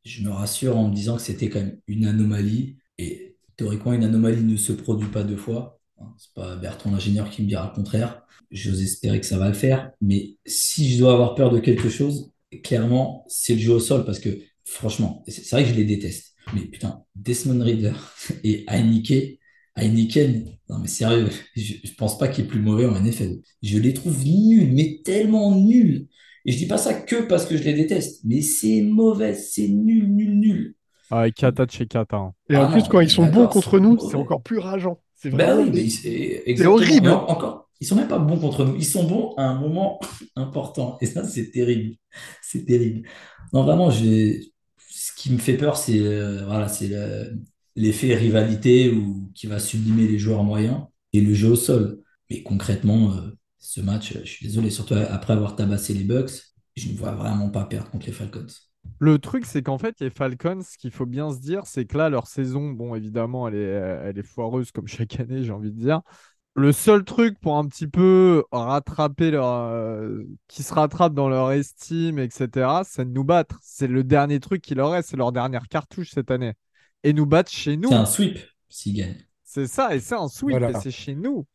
je 0.04 0.24
me 0.24 0.30
rassure 0.30 0.78
en 0.78 0.90
me 0.90 0.94
disant 0.94 1.16
que 1.16 1.22
c'était 1.22 1.50
quand 1.50 1.60
même 1.60 1.80
une 1.88 2.06
anomalie. 2.06 2.78
Et 2.98 3.38
théoriquement, 3.58 3.94
une 3.94 4.04
anomalie 4.04 4.44
ne 4.44 4.58
se 4.58 4.74
produit 4.74 5.08
pas 5.08 5.24
deux 5.24 5.38
fois. 5.38 5.75
Hein, 6.00 6.14
c'est 6.18 6.34
pas 6.34 6.56
Bertrand 6.56 6.92
l'ingénieur 6.92 7.30
qui 7.30 7.44
me 7.44 7.48
dira 7.48 7.68
le 7.70 7.76
contraire. 7.76 8.24
J'ose 8.52 8.82
espérer 8.82 9.20
que 9.20 9.26
ça 9.26 9.38
va 9.38 9.48
le 9.48 9.54
faire. 9.54 9.92
Mais 10.02 10.36
si 10.46 10.92
je 10.92 11.00
dois 11.00 11.14
avoir 11.14 11.36
peur 11.36 11.52
de 11.52 11.60
quelque 11.60 11.90
chose, 11.90 12.32
clairement, 12.64 13.26
c'est 13.28 13.56
le 13.56 13.62
jeu 13.62 13.74
au 13.74 13.80
sol 13.80 14.06
parce 14.06 14.20
que 14.20 14.30
franchement, 14.64 15.24
c'est 15.28 15.50
vrai 15.52 15.64
que 15.64 15.70
je 15.70 15.76
les 15.76 15.86
déteste. 15.86 16.34
Mais 16.54 16.62
putain, 16.62 17.04
Desmond 17.16 17.64
Reader 17.64 17.94
et 18.44 18.66
Heineken, 18.68 19.36
Heineken, 19.76 20.46
non 20.70 20.80
mais 20.80 20.88
sérieux, 20.88 21.30
je, 21.56 21.74
pense 21.98 22.18
pas 22.18 22.28
qu'il 22.28 22.46
est 22.46 22.48
plus 22.48 22.62
mauvais 22.62 22.86
en 22.86 23.00
NFL. 23.00 23.40
Je 23.62 23.78
les 23.78 23.94
trouve 23.94 24.24
nuls, 24.26 24.72
mais 24.74 25.02
tellement 25.04 25.56
nuls. 25.56 26.08
Et 26.46 26.52
je 26.52 26.58
dis 26.58 26.68
pas 26.68 26.78
ça 26.78 26.94
que 26.94 27.24
parce 27.24 27.46
que 27.46 27.58
je 27.58 27.64
les 27.64 27.74
déteste, 27.74 28.22
mais 28.24 28.42
c'est 28.42 28.82
mauvais, 28.82 29.34
c'est 29.34 29.68
nul, 29.68 30.08
nul, 30.08 30.40
nul. 30.40 30.76
Ah, 31.10 31.30
Kata 31.30 31.66
de 31.66 31.72
chez 31.72 31.88
Kata. 31.88 32.18
Hein. 32.18 32.34
Et 32.50 32.56
en 32.56 32.66
ah 32.66 32.72
plus, 32.72 32.84
quand 32.84 33.00
ils 33.00 33.10
sont 33.10 33.28
bons 33.28 33.48
contre 33.48 33.80
nous, 33.80 33.98
c'est 34.00 34.16
encore 34.16 34.42
plus 34.42 34.60
rageant. 34.60 35.00
C'est 35.16 35.30
bah 35.30 35.56
oui, 35.56 35.90
c'est 35.90 36.66
horrible. 36.66 37.10
encore, 37.10 37.70
ils 37.80 37.88
sont 37.88 37.96
même 37.96 38.08
pas 38.08 38.20
bons 38.20 38.38
contre 38.38 38.66
nous. 38.66 38.76
Ils 38.76 38.86
sont 38.86 39.06
bons 39.06 39.34
à 39.38 39.44
un 39.44 39.56
moment 39.56 40.00
important. 40.36 40.98
Et 41.02 41.06
ça, 41.06 41.24
c'est 41.24 41.52
terrible. 41.52 41.96
C'est 42.42 42.66
terrible. 42.66 43.08
Non, 43.54 43.64
vraiment, 43.64 43.92
ce 43.92 45.12
qui 45.18 45.32
me 45.32 45.38
fait 45.38 45.58
peur, 45.58 45.78
c'est 45.78 46.00
euh, 46.00 46.46
voilà, 46.46 46.68
c'est 46.68 46.92
l'effet 47.76 48.16
rivalité 48.16 48.90
ou 48.92 49.32
qui 49.34 49.48
va 49.48 49.60
sublimer 49.60 50.08
les 50.08 50.20
joueurs 50.20 50.44
moyens 50.44 50.82
et 51.14 51.22
le 51.22 51.34
jeu 51.34 51.50
au 51.50 51.56
sol. 51.56 52.02
Mais 52.30 52.44
concrètement, 52.44 53.14
euh, 53.14 53.38
ce 53.60 53.82
match, 53.82 54.14
je 54.24 54.30
suis 54.30 54.46
désolé, 54.46 54.70
surtout 54.70 54.96
après 54.96 55.34
avoir 55.34 55.56
tabassé 55.56 55.94
les 55.94 56.04
Bucks, 56.04 56.32
je 56.76 56.90
ne 56.90 56.98
vois 56.98 57.12
vraiment 57.12 57.50
pas 57.50 57.66
perdre 57.66 57.90
contre 57.90 58.06
les 58.08 58.12
Falcons. 58.12 58.48
Le 59.06 59.20
truc, 59.20 59.46
c'est 59.46 59.62
qu'en 59.62 59.78
fait, 59.78 60.00
les 60.00 60.10
Falcons, 60.10 60.62
ce 60.64 60.80
qu'il 60.80 60.90
faut 60.90 61.06
bien 61.06 61.32
se 61.32 61.40
dire, 61.40 61.68
c'est 61.68 61.86
que 61.86 61.96
là, 61.96 62.10
leur 62.10 62.26
saison, 62.26 62.72
bon, 62.72 62.96
évidemment, 62.96 63.48
elle 63.48 63.54
est, 63.54 63.70
elle 64.04 64.18
est 64.18 64.24
foireuse 64.24 64.72
comme 64.72 64.88
chaque 64.88 65.20
année, 65.20 65.44
j'ai 65.44 65.52
envie 65.52 65.72
de 65.72 65.80
dire. 65.80 66.02
Le 66.56 66.72
seul 66.72 67.04
truc 67.04 67.40
pour 67.40 67.56
un 67.58 67.68
petit 67.68 67.86
peu 67.86 68.46
rattraper 68.52 69.30
leur. 69.30 69.46
Euh, 69.46 70.24
qui 70.48 70.64
se 70.64 70.74
rattrape 70.74 71.14
dans 71.14 71.30
leur 71.30 71.52
estime, 71.52 72.18
etc., 72.18 72.82
c'est 72.84 73.06
de 73.06 73.12
nous 73.12 73.24
battre. 73.24 73.60
C'est 73.62 73.86
le 73.86 74.04
dernier 74.04 74.40
truc 74.40 74.64
qu'il 74.64 74.78
leur 74.78 74.90
reste, 74.90 75.10
c'est 75.10 75.18
leur 75.18 75.32
dernière 75.32 75.68
cartouche 75.68 76.10
cette 76.10 76.32
année. 76.32 76.54
Et 77.04 77.14
nous 77.14 77.28
battre 77.28 77.52
chez 77.52 77.78
nous. 77.78 77.90
C'est 77.90 77.96
un 77.96 78.06
sweep 78.06 78.40
s'ils 78.70 78.96
gagnent. 78.96 79.24
C'est 79.44 79.68
ça, 79.68 79.94
et 79.94 80.00
c'est 80.00 80.16
un 80.16 80.30
sweep, 80.30 80.60
et 80.60 80.74
c'est 80.82 80.90
chez 80.90 81.14
nous. 81.14 81.46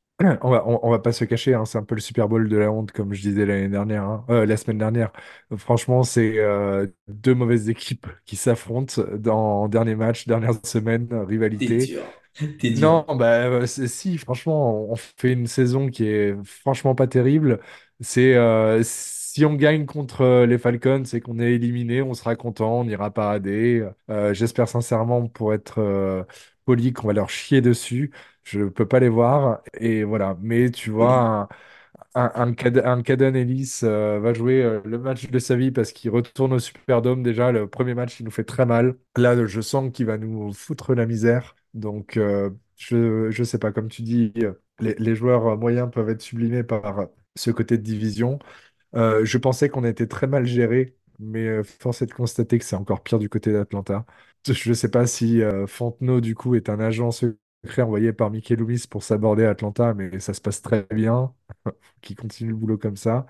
On 0.43 0.51
va, 0.51 0.67
on, 0.67 0.91
va 0.91 0.99
pas 0.99 1.13
se 1.13 1.25
cacher, 1.25 1.55
hein, 1.55 1.65
c'est 1.65 1.79
un 1.79 1.83
peu 1.83 1.95
le 1.95 2.01
Super 2.01 2.29
Bowl 2.29 2.49
de 2.49 2.57
la 2.57 2.71
honte, 2.71 2.93
comme 2.93 3.15
je 3.15 3.23
disais 3.23 3.47
l'année 3.47 3.69
dernière, 3.69 4.05
hein. 4.05 4.25
euh, 4.29 4.45
la 4.45 4.57
semaine 4.59 4.77
dernière. 4.77 5.13
Franchement, 5.57 6.03
c'est 6.03 6.39
euh, 6.39 6.87
deux 7.09 7.35
mauvaises 7.35 7.71
équipes 7.71 8.07
qui 8.27 8.37
s'affrontent 8.37 9.03
dans 9.17 9.69
dernier 9.69 9.95
match, 9.95 10.27
dernière 10.27 10.55
semaine, 10.65 11.09
rivalité. 11.27 11.99
Non, 12.79 13.05
bah 13.17 13.47
euh, 13.47 13.67
si, 13.67 14.19
franchement, 14.19 14.85
on 14.91 14.97
fait 14.97 15.33
une 15.33 15.47
saison 15.47 15.89
qui 15.89 16.07
est 16.07 16.37
franchement 16.45 16.95
pas 16.95 17.07
terrible. 17.07 17.61
C'est 18.01 18.37
si 18.83 19.45
on 19.45 19.55
gagne 19.55 19.87
contre 19.87 20.45
les 20.45 20.59
Falcons, 20.59 21.05
c'est 21.05 21.21
qu'on 21.21 21.39
est 21.39 21.53
éliminé, 21.53 22.03
on 22.03 22.15
sera 22.15 22.37
content, 22.37 22.81
on 22.81 22.85
ira 22.85 23.11
parader. 23.11 23.89
j'espère 24.33 24.69
sincèrement, 24.69 25.27
pour 25.29 25.55
être 25.55 26.27
poli, 26.71 26.93
qu'on 26.93 27.09
va 27.09 27.13
leur 27.15 27.31
chier 27.31 27.61
dessus. 27.61 28.13
Je 28.45 28.65
peux 28.65 28.87
pas 28.87 29.01
les 29.01 29.09
voir. 29.09 29.63
Et 29.75 30.05
voilà. 30.05 30.37
Mais 30.41 30.71
tu 30.71 30.91
vois, 30.91 31.49
un, 32.15 32.33
un, 32.35 33.03
un, 33.03 33.35
Ellis 33.35 33.81
euh, 33.83 34.21
va 34.21 34.33
jouer 34.35 34.63
euh, 34.63 34.81
le 34.85 34.99
match 34.99 35.31
de 35.31 35.39
sa 35.39 35.57
vie 35.57 35.71
parce 35.71 35.93
qu'il 35.93 36.11
retourne 36.11 36.53
au 36.53 36.59
Superdome. 36.59 37.23
Déjà, 37.23 37.53
le 37.53 37.69
premier 37.69 37.95
match, 37.95 38.21
il 38.21 38.25
nous 38.25 38.31
fait 38.31 38.45
très 38.45 38.67
mal. 38.67 38.97
Là, 39.17 39.47
je 39.47 39.61
sens 39.61 39.91
qu'il 39.93 40.07
va 40.07 40.19
nous 40.19 40.53
foutre 40.53 40.95
la 40.95 41.07
misère. 41.07 41.55
Donc, 41.75 42.17
euh, 42.17 42.51
je, 42.77 43.31
je 43.31 43.45
sais 43.45 43.59
pas. 43.59 43.73
Comme 43.73 43.89
tu 43.89 44.03
dis, 44.03 44.33
les, 44.81 44.95
les, 44.99 45.15
joueurs 45.15 45.57
moyens 45.59 45.91
peuvent 45.91 46.09
être 46.11 46.23
sublimés 46.23 46.63
par 46.65 47.09
ce 47.37 47.51
côté 47.51 47.79
de 47.79 47.83
division. 47.83 48.39
je 48.95 49.39
pensais 49.39 49.69
qu'on 49.69 49.85
était 49.85 50.07
très 50.07 50.27
mal 50.27 50.47
géré, 50.47 50.97
mais 51.19 51.63
force 51.65 52.03
est 52.03 52.07
de 52.07 52.13
constater 52.15 52.59
que 52.59 52.65
c'est 52.65 52.77
encore 52.77 53.03
pire 53.03 53.19
du 53.19 53.29
côté 53.29 53.53
d'Atlanta. 53.53 54.07
Je 54.47 54.69
ne 54.69 54.75
sais 54.75 54.91
pas 54.91 55.07
si 55.07 55.41
Fontenot, 55.67 56.21
du 56.21 56.35
coup, 56.35 56.55
est 56.55 56.69
un 56.69 56.81
agent 56.81 57.11
envoyé 57.79 58.13
par 58.13 58.31
Mickey 58.31 58.57
Loomis 58.57 58.85
pour 58.89 59.03
s'aborder 59.03 59.45
à 59.45 59.51
Atlanta, 59.51 59.95
mais 59.95 60.19
ça 60.21 60.35
se 60.35 60.41
passe 60.41 60.63
très 60.63 60.87
bien. 60.91 61.35
qui 62.01 62.15
continue 62.15 62.51
le 62.51 62.57
boulot 62.57 62.79
comme 62.79 62.97
ça. 62.97 63.27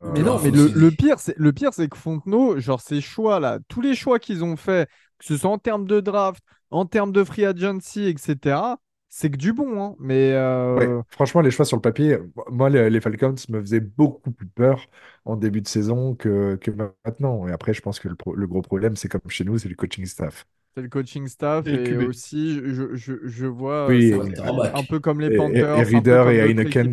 Mais 0.00 0.22
non, 0.22 0.38
mais 0.40 0.50
le, 0.52 0.90
pire, 0.90 1.18
c'est 1.18 1.36
le 1.36 1.52
pire, 1.52 1.74
c'est 1.74 1.88
que 1.88 1.96
Fontenot, 1.96 2.60
genre 2.60 2.80
ces 2.80 3.00
choix 3.00 3.40
là, 3.40 3.58
tous 3.66 3.80
les 3.80 3.96
choix 3.96 4.20
qu'ils 4.20 4.44
ont 4.44 4.56
fait, 4.56 4.88
que 5.18 5.24
ce 5.24 5.36
soit 5.36 5.50
en 5.50 5.58
termes 5.58 5.86
de 5.86 6.00
draft, 6.00 6.42
en 6.70 6.86
termes 6.86 7.10
de 7.10 7.24
free 7.24 7.44
agency, 7.44 8.04
etc. 8.04 8.76
C'est 9.10 9.30
que 9.30 9.36
du 9.36 9.52
bon, 9.52 9.82
hein. 9.82 9.96
Mais 9.98 10.32
euh, 10.32 11.02
franchement, 11.08 11.40
les 11.40 11.50
choix 11.50 11.64
sur 11.64 11.76
le 11.76 11.82
papier, 11.82 12.18
moi, 12.50 12.68
les, 12.68 13.00
Falcons 13.00 13.34
me 13.48 13.60
faisaient 13.60 13.80
beaucoup 13.80 14.30
plus 14.30 14.46
peur 14.46 14.86
en 15.24 15.36
début 15.36 15.62
de 15.62 15.68
saison 15.68 16.14
que, 16.14 16.56
que 16.56 16.70
maintenant. 16.70 17.48
Et 17.48 17.52
après, 17.52 17.72
je 17.72 17.80
pense 17.80 18.00
que 18.00 18.08
le, 18.08 18.16
le 18.34 18.46
gros 18.46 18.62
problème, 18.62 18.96
c'est 18.96 19.08
comme 19.08 19.22
chez 19.28 19.44
nous, 19.44 19.58
c'est 19.58 19.68
le 19.68 19.76
coaching 19.76 20.04
staff 20.04 20.46
le 20.82 20.88
coaching 20.88 21.26
staff 21.26 21.66
et, 21.66 21.96
aussi 21.96 22.54
je, 22.54 22.94
je, 22.94 23.14
je 23.24 23.46
vois 23.46 23.90
euh, 23.90 24.70
un 24.74 24.84
peu 24.84 25.00
comme 25.00 25.20
les 25.20 25.36
Panthers, 25.36 25.78
et, 25.78 25.82
Reader 25.82 26.24
et 26.30 26.50
Heineken, 26.50 26.92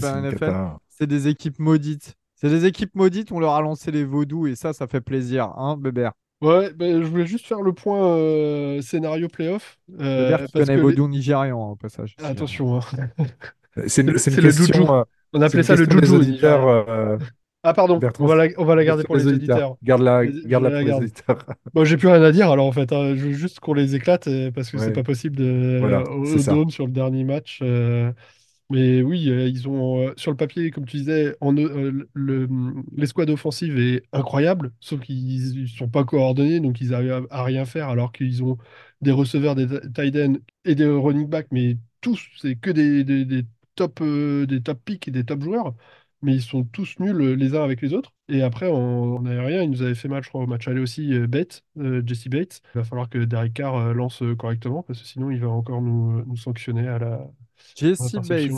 c'est 0.90 1.08
des 1.08 1.28
équipes 1.28 1.60
maudites. 1.60 2.16
C'est 2.36 2.50
des 2.50 2.66
équipes 2.66 2.96
maudites, 2.96 3.32
on 3.32 3.40
leur 3.40 3.54
a 3.54 3.62
lancé 3.62 3.92
les 3.92 4.04
vaudous 4.04 4.48
et 4.48 4.56
ça, 4.56 4.74
ça 4.74 4.88
fait 4.88 5.02
plaisir, 5.02 5.54
hein, 5.58 5.78
Bébert? 5.78 6.12
Ouais, 6.46 6.74
bah, 6.74 6.86
je 7.02 7.06
voulais 7.08 7.26
juste 7.26 7.46
faire 7.48 7.62
le 7.62 7.74
point 7.74 8.06
euh, 8.18 8.82
scénario 8.82 9.28
playoff. 9.28 9.78
euh, 10.00 10.32
parce 10.38 10.52
connaît 10.52 10.66
que 10.66 10.72
les- 10.74 10.82
Vodou 10.82 11.08
nigérian 11.08 11.70
hein, 11.70 11.72
au 11.72 11.76
passage. 11.76 12.16
aussi, 12.20 12.28
hein. 12.28 12.32
Attention, 12.32 12.78
hein. 12.78 12.82
C'est 13.76 13.90
C'est 13.90 14.02
une, 14.02 14.12
le- 14.12 14.18
c'est 14.18 14.32
une 14.32 14.36
c'est 14.36 14.42
le 14.42 14.48
question, 14.50 14.74
juju. 14.82 14.92
euh, 14.92 15.04
On 15.34 15.40
c'est 15.40 15.46
appelait 15.46 15.64
ça 15.64 15.76
le 15.76 15.86
juju. 15.86 16.14
au 16.14 16.20
auditeurs. 16.20 16.68
Euh, 16.68 17.18
Ah 17.64 17.74
pardon, 17.74 17.98
Bertrand, 17.98 18.26
on 18.26 18.28
va 18.28 18.36
la, 18.36 18.48
on 18.58 18.66
va 18.66 18.76
la 18.76 18.86
garder 18.86 19.04
pour 19.04 19.16
les 19.16 19.26
auditeurs. 19.28 19.76
Garde-la, 19.84 20.24
Les- 20.24 20.32
la 20.48 20.60
pour 20.60 20.70
les 20.70 20.86
garde. 20.86 21.04
auditeurs. 21.04 21.38
Bon, 21.74 21.84
j'ai 21.84 21.98
plus 21.98 22.08
rien 22.10 22.22
à 22.22 22.32
dire 22.32 22.52
alors 22.52 22.68
en 22.68 22.72
fait. 22.72 22.92
hein. 22.94 23.16
Je 23.16 23.26
veux 23.26 23.34
juste 23.34 23.60
qu'on 23.60 23.74
les 23.74 23.96
éclate 23.96 24.28
euh, 24.28 24.52
parce 24.52 24.70
que 24.70 24.78
c'est 24.78 24.88
Ouais. 24.88 24.94
pas 24.94 25.04
possible 25.04 25.36
de, 25.36 25.78
Voilà, 25.80 26.04
au, 26.10 26.26
c'est 26.26 26.52
au. 26.52 26.56
Dôme 26.56 26.70
sur 26.70 26.86
le 26.86 26.92
dernier 26.92 27.24
match. 27.24 27.60
Mais 28.72 29.04
oui, 29.04 29.30
euh, 29.30 29.48
ils 29.48 29.68
ont 29.68 30.08
euh, 30.08 30.14
sur 30.18 30.32
le 30.32 30.38
papier, 30.38 30.72
comme 30.72 30.86
tu 30.86 30.98
disais, 30.98 31.36
euh, 31.44 32.06
le, 32.14 32.50
l'escouade 32.98 33.30
offensive 33.30 33.78
est 33.78 34.04
incroyable, 34.12 34.72
sauf 34.80 35.02
qu'ils 35.02 35.62
ne 35.62 35.68
sont 35.68 35.88
pas 35.88 36.04
coordonnés, 36.04 36.60
donc 36.60 36.82
ils 36.82 36.94
arrivent 36.94 37.28
à, 37.30 37.44
rien 37.44 37.66
faire 37.66 37.90
alors 37.90 38.12
qu'ils 38.12 38.44
ont 38.44 38.58
des 39.02 39.12
receveurs, 39.12 39.54
des 39.56 39.68
tight 39.94 40.16
ends 40.16 40.38
et 40.64 40.74
des 40.74 40.86
running 40.88 41.28
backs, 41.30 41.48
mais 41.52 41.78
tous, 42.02 42.20
c'est 42.42 42.56
que 42.56 42.72
des, 42.72 43.46
top, 43.76 44.02
des 44.02 44.62
top 44.64 44.80
picks 44.84 45.08
et 45.08 45.12
des 45.12 45.26
top 45.26 45.42
joueurs. 45.44 45.76
Mais 46.22 46.34
ils 46.34 46.42
sont 46.42 46.64
tous 46.64 46.98
nuls 47.00 47.36
les 47.36 47.56
uns 47.56 47.64
avec 47.64 47.82
les 47.82 47.94
autres. 47.94 48.12
Et 48.30 48.42
après, 48.42 48.68
en, 48.68 48.76
en 49.18 49.26
aérien, 49.28 49.62
ils 49.62 49.70
nous 49.70 49.84
avaient 49.84 49.94
fait 49.96 50.08
mal, 50.08 50.24
je 50.24 50.30
crois, 50.30 50.42
au 50.42 50.48
match 50.48 50.68
aller 50.68 50.80
aussi, 50.80 51.14
Bates, 51.28 51.64
Jesse 52.06 52.28
Bates. 52.30 52.62
Il 52.74 52.80
va 52.80 52.84
falloir 52.84 53.10
que 53.10 53.20
Derek 53.20 53.54
Carr 53.54 53.94
lance 53.94 54.24
correctement, 54.40 54.82
parce 54.82 55.02
que 55.02 55.08
sinon, 55.08 55.30
il 55.30 55.40
va 55.40 55.50
encore 55.50 55.82
nous, 55.82 56.36
sanctionner 56.36 56.88
à 56.88 56.98
la 57.00 57.28
Jesse 57.76 58.16
Bates. 58.28 58.52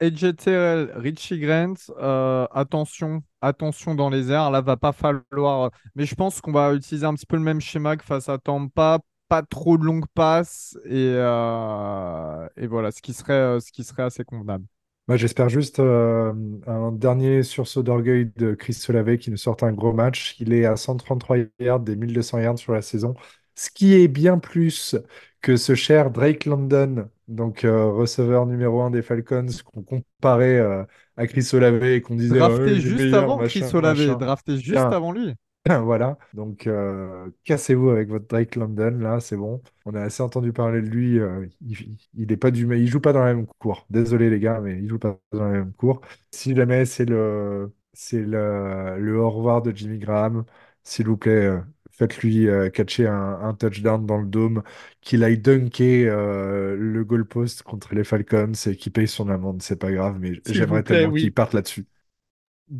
AJ 0.00 0.36
Terrell, 0.36 0.92
Richie 0.94 1.40
Grant, 1.40 1.74
euh, 1.98 2.46
attention, 2.52 3.22
attention 3.40 3.94
dans 3.94 4.10
les 4.10 4.30
airs. 4.30 4.50
Là, 4.50 4.60
va 4.60 4.76
pas 4.76 4.92
falloir. 4.92 5.70
Mais 5.96 6.04
je 6.04 6.14
pense 6.14 6.40
qu'on 6.40 6.52
va 6.52 6.72
utiliser 6.74 7.04
un 7.04 7.14
petit 7.14 7.26
peu 7.26 7.36
le 7.36 7.42
même 7.42 7.60
schéma 7.60 7.96
que 7.96 8.04
face 8.04 8.28
à 8.28 8.38
Tampa. 8.38 9.00
Pas 9.28 9.42
trop 9.42 9.76
de 9.76 9.84
longues 9.84 10.06
passes 10.14 10.78
et, 10.86 11.12
euh, 11.14 12.48
et 12.56 12.66
voilà, 12.66 12.90
ce 12.90 13.02
qui 13.02 13.12
serait, 13.12 13.34
euh, 13.34 13.60
ce 13.60 13.70
qui 13.70 13.84
serait 13.84 14.04
assez 14.04 14.24
convenable. 14.24 14.64
Moi, 15.06 15.16
j'espère 15.16 15.48
juste 15.48 15.80
euh, 15.80 16.32
un 16.66 16.92
dernier 16.92 17.42
sursaut 17.42 17.82
d'orgueil 17.82 18.30
de 18.36 18.54
Chris 18.54 18.78
Olave 18.88 19.16
qui 19.16 19.30
nous 19.30 19.38
sort 19.38 19.56
un 19.62 19.72
gros 19.72 19.92
match. 19.92 20.36
Il 20.38 20.52
est 20.52 20.66
à 20.66 20.76
133 20.76 21.36
yards 21.58 21.80
des 21.80 21.96
1200 21.96 22.38
yards 22.40 22.58
sur 22.58 22.72
la 22.72 22.82
saison, 22.82 23.14
ce 23.58 23.70
qui 23.70 23.94
est 23.94 24.08
bien 24.08 24.38
plus 24.38 24.96
que 25.42 25.56
ce 25.56 25.74
cher 25.74 26.10
Drake 26.12 26.46
London, 26.46 27.08
donc 27.28 27.64
euh, 27.64 27.86
receveur 27.92 28.46
numéro 28.46 28.82
un 28.82 28.90
des 28.90 29.02
Falcons, 29.02 29.46
qu'on 29.64 29.82
comparait 29.84 30.58
euh, 30.58 30.84
à 31.16 31.26
Chris 31.26 31.48
Olave 31.54 31.82
et 31.84 32.02
qu'on 32.02 32.16
disait 32.16 32.38
Drafté 32.38 32.76
est 32.76 32.80
juste 32.80 33.12
meilleur, 33.12 33.22
avant 33.22 33.38
machin, 33.38 33.60
Chris 33.60 33.64
Olave, 33.74 34.16
drafté 34.16 34.58
juste 34.58 34.92
avant 34.92 35.12
lui. 35.12 35.34
Voilà, 35.82 36.16
donc 36.32 36.66
euh, 36.66 37.30
cassez-vous 37.44 37.90
avec 37.90 38.08
votre 38.08 38.26
Drake 38.26 38.56
London, 38.56 38.90
là, 39.00 39.20
c'est 39.20 39.36
bon. 39.36 39.62
On 39.84 39.94
a 39.94 40.00
assez 40.02 40.22
entendu 40.22 40.52
parler 40.52 40.80
de 40.80 40.86
lui. 40.88 41.18
euh, 41.18 41.46
il, 41.60 41.96
il 42.14 42.32
est 42.32 42.36
pas 42.38 42.50
du, 42.50 42.64
il 42.78 42.86
joue 42.86 43.00
pas 43.00 43.12
dans 43.12 43.20
la 43.24 43.34
même 43.34 43.46
cour. 43.58 43.86
Désolé 43.90 44.30
les 44.30 44.40
gars, 44.40 44.60
mais 44.60 44.78
il 44.78 44.88
joue 44.88 44.98
pas 44.98 45.18
dans 45.32 45.44
la 45.44 45.50
même 45.50 45.72
cour. 45.74 46.00
Si 46.30 46.54
jamais 46.54 46.86
c'est 46.86 47.04
le, 47.04 47.74
c'est 47.92 48.20
le, 48.22 48.98
le 48.98 49.18
au 49.20 49.28
revoir 49.30 49.60
de 49.62 49.70
Jimmy 49.74 49.98
Graham, 49.98 50.44
s'il 50.84 51.06
vous 51.06 51.16
plaît, 51.18 51.32
euh, 51.46 51.60
faites-lui 51.98 52.48
euh, 52.48 52.70
catcher 52.70 53.06
un, 53.08 53.40
un 53.42 53.54
touchdown 53.54 54.06
dans 54.06 54.18
le 54.18 54.26
dôme, 54.26 54.62
qu'il 55.00 55.24
aille 55.24 55.38
dunker 55.38 56.06
euh, 56.08 56.76
le 56.76 57.04
goalpost 57.04 57.62
contre 57.62 57.94
les 57.94 58.04
Falcons 58.04 58.52
et 58.66 58.76
qu'il 58.76 58.92
paye 58.92 59.08
son 59.08 59.28
amende. 59.28 59.62
C'est 59.62 59.78
pas 59.78 59.90
grave, 59.90 60.16
mais 60.20 60.40
j'aimerais 60.46 60.84
tellement 60.84 61.12
oui. 61.12 61.22
qu'il 61.22 61.34
parte 61.34 61.54
là-dessus. 61.54 61.86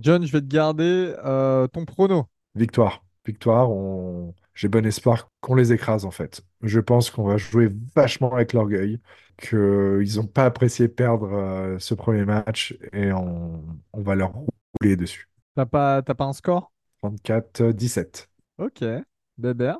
John, 0.01 0.25
je 0.25 0.33
vais 0.33 0.41
te 0.41 0.47
garder 0.47 1.15
euh, 1.25 1.67
ton 1.67 1.85
prono. 1.85 2.27
Victoire. 2.55 3.05
Victoire, 3.27 3.71
on... 3.71 4.35
j'ai 4.55 4.69
bon 4.69 4.87
espoir 4.87 5.29
qu'on 5.41 5.55
les 5.55 5.73
écrase 5.73 6.05
en 6.05 6.11
fait. 6.11 6.43
Je 6.63 6.81
pense 6.81 7.11
qu'on 7.11 7.25
va 7.25 7.37
jouer 7.37 7.71
vachement 7.95 8.33
avec 8.33 8.53
l'orgueil, 8.53 9.01
qu'ils 9.37 10.17
n'ont 10.17 10.27
pas 10.27 10.45
apprécié 10.45 10.89
perdre 10.89 11.33
euh, 11.33 11.79
ce 11.79 11.95
premier 11.95 12.25
match 12.25 12.77
et 12.93 13.13
on... 13.13 13.65
on 13.93 14.03
va 14.03 14.15
leur 14.15 14.33
rouler 14.33 14.97
dessus. 14.97 15.29
T'as 15.57 15.67
pas, 15.67 16.03
t'as 16.03 16.15
pas 16.15 16.25
un 16.25 16.33
score? 16.33 16.71
34-17. 17.03 18.28
Ok. 18.59 18.85
Bébert? 19.39 19.79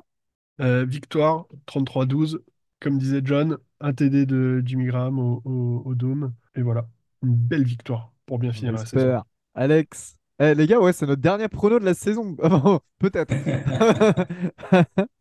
Euh, 0.61 0.85
victoire 0.85 1.45
33-12. 1.67 2.39
Comme 2.79 2.97
disait 2.97 3.21
John, 3.23 3.57
un 3.81 3.93
TD 3.93 4.25
de 4.25 4.61
Jimmy 4.65 4.85
Graham 4.85 5.19
au, 5.19 5.41
au, 5.43 5.81
au 5.85 5.95
Dôme. 5.95 6.33
Et 6.55 6.61
voilà, 6.61 6.87
une 7.23 7.35
belle 7.35 7.65
victoire 7.65 8.13
pour 8.25 8.39
bien 8.39 8.53
finir 8.53 8.71
la 8.73 8.85
saison. 8.85 8.93
J'espère. 8.93 9.23
Alex. 9.55 10.15
Eh, 10.39 10.55
les 10.55 10.67
gars, 10.67 10.79
ouais, 10.79 10.93
c'est 10.93 11.05
notre 11.05 11.21
dernier 11.21 11.49
prono 11.49 11.79
de 11.79 11.85
la 11.85 11.93
saison. 11.93 12.35
Peut-être. 12.99 13.33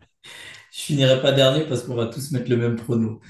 Je 0.73 0.83
finirai 0.83 1.21
pas 1.21 1.33
dernier 1.33 1.65
parce 1.65 1.83
qu'on 1.83 1.95
va 1.95 2.07
tous 2.07 2.31
mettre 2.33 2.51
le 2.51 2.57
même 2.57 2.77
prono. 2.77 3.21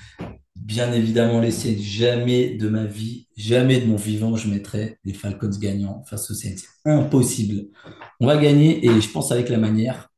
Bien 0.57 0.93
évidemment, 0.93 1.41
les 1.41 1.51
Saints, 1.53 1.77
jamais 1.79 2.51
de 2.57 2.69
ma 2.69 2.85
vie, 2.85 3.29
jamais 3.37 3.81
de 3.81 3.87
mon 3.87 3.97
vivant, 3.97 4.37
je 4.37 4.49
mettrai 4.51 4.99
les 5.05 5.15
Falcons 5.15 5.51
gagnants 5.59 6.03
face 6.05 6.31
aux 6.31 6.35
Saints. 6.35 6.57
Impossible. 6.85 7.69
On 8.21 8.27
va 8.27 8.37
gagner 8.37 8.85
et 8.85 9.01
je 9.01 9.11
pense 9.11 9.33
avec 9.33 9.49
la 9.49 9.59
manière. 9.59 10.11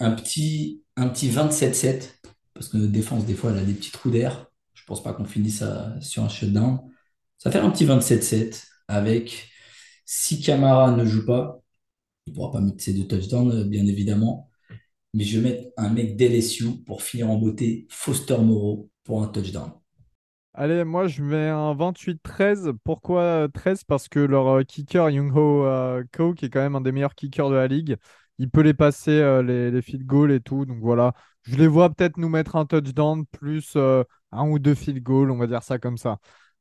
Un 0.00 0.12
petit, 0.12 0.82
un 0.96 1.08
petit 1.08 1.28
27-7 1.30 2.20
parce 2.54 2.68
que 2.68 2.76
notre 2.76 2.92
défense, 2.92 3.24
des 3.26 3.34
fois, 3.34 3.50
elle 3.52 3.58
a 3.58 3.64
des 3.64 3.74
petits 3.74 3.90
trous 3.90 4.10
d'air. 4.10 4.46
Je 4.74 4.84
pense 4.84 5.02
pas 5.02 5.12
qu'on 5.14 5.24
finisse 5.24 5.62
à- 5.62 6.00
sur 6.00 6.22
un 6.22 6.28
shutdown. 6.28 6.80
Ça 7.38 7.48
va 7.48 7.52
faire 7.52 7.64
un 7.64 7.70
petit 7.70 7.84
27-7 7.84 8.66
avec 8.88 9.50
si 10.04 10.40
Camara 10.40 10.92
ne 10.92 11.04
joue 11.04 11.24
pas, 11.26 11.60
il 12.26 12.34
pourra 12.34 12.52
pas 12.52 12.60
mettre 12.60 12.82
ses 12.82 12.94
deux 12.94 13.06
touchdowns, 13.08 13.52
euh, 13.52 13.64
bien 13.64 13.86
évidemment. 13.86 14.50
Mais 15.14 15.24
je 15.24 15.40
vais 15.40 15.50
mettre 15.50 15.68
un 15.78 15.90
mec 15.90 16.16
d'LSU 16.16 16.66
pour 16.86 17.02
finir 17.02 17.30
en 17.30 17.36
beauté, 17.38 17.86
Foster 17.90 18.38
Moreau, 18.38 18.90
pour 19.04 19.22
un 19.22 19.28
touchdown. 19.28 19.72
Allez, 20.54 20.84
moi 20.84 21.06
je 21.06 21.22
mets 21.22 21.48
un 21.48 21.74
28-13. 21.74 22.72
Pourquoi 22.84 23.22
euh, 23.22 23.48
13? 23.48 23.84
Parce 23.84 24.08
que 24.08 24.18
leur 24.20 24.48
euh, 24.48 24.62
kicker, 24.64 25.08
Young-Ho 25.10 25.64
euh, 25.64 26.04
Ko, 26.12 26.34
qui 26.34 26.44
est 26.46 26.50
quand 26.50 26.60
même 26.60 26.76
un 26.76 26.80
des 26.82 26.92
meilleurs 26.92 27.14
kickers 27.14 27.48
de 27.48 27.54
la 27.54 27.66
ligue, 27.68 27.96
il 28.38 28.50
peut 28.50 28.62
les 28.62 28.74
passer 28.74 29.10
euh, 29.12 29.42
les, 29.42 29.70
les 29.70 29.82
field 29.82 30.04
goals 30.06 30.32
et 30.32 30.40
tout. 30.40 30.64
Donc 30.66 30.78
voilà, 30.80 31.14
je 31.42 31.56
les 31.56 31.66
vois 31.68 31.90
peut-être 31.90 32.16
nous 32.18 32.28
mettre 32.28 32.56
un 32.56 32.66
touchdown 32.66 33.26
plus 33.26 33.74
euh, 33.76 34.04
un 34.32 34.48
ou 34.48 34.58
deux 34.58 34.74
field 34.74 35.02
goals, 35.02 35.30
on 35.30 35.36
va 35.38 35.46
dire 35.46 35.62
ça 35.62 35.78
comme 35.78 35.98
ça. 35.98 36.18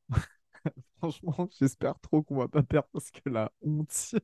Franchement, 0.99 1.49
j'espère 1.59 1.99
trop 2.01 2.21
qu'on 2.23 2.37
va 2.37 2.47
pas 2.47 2.63
perdre 2.63 2.87
parce 2.93 3.11
que 3.11 3.29
la 3.29 3.51
honte. 3.61 4.15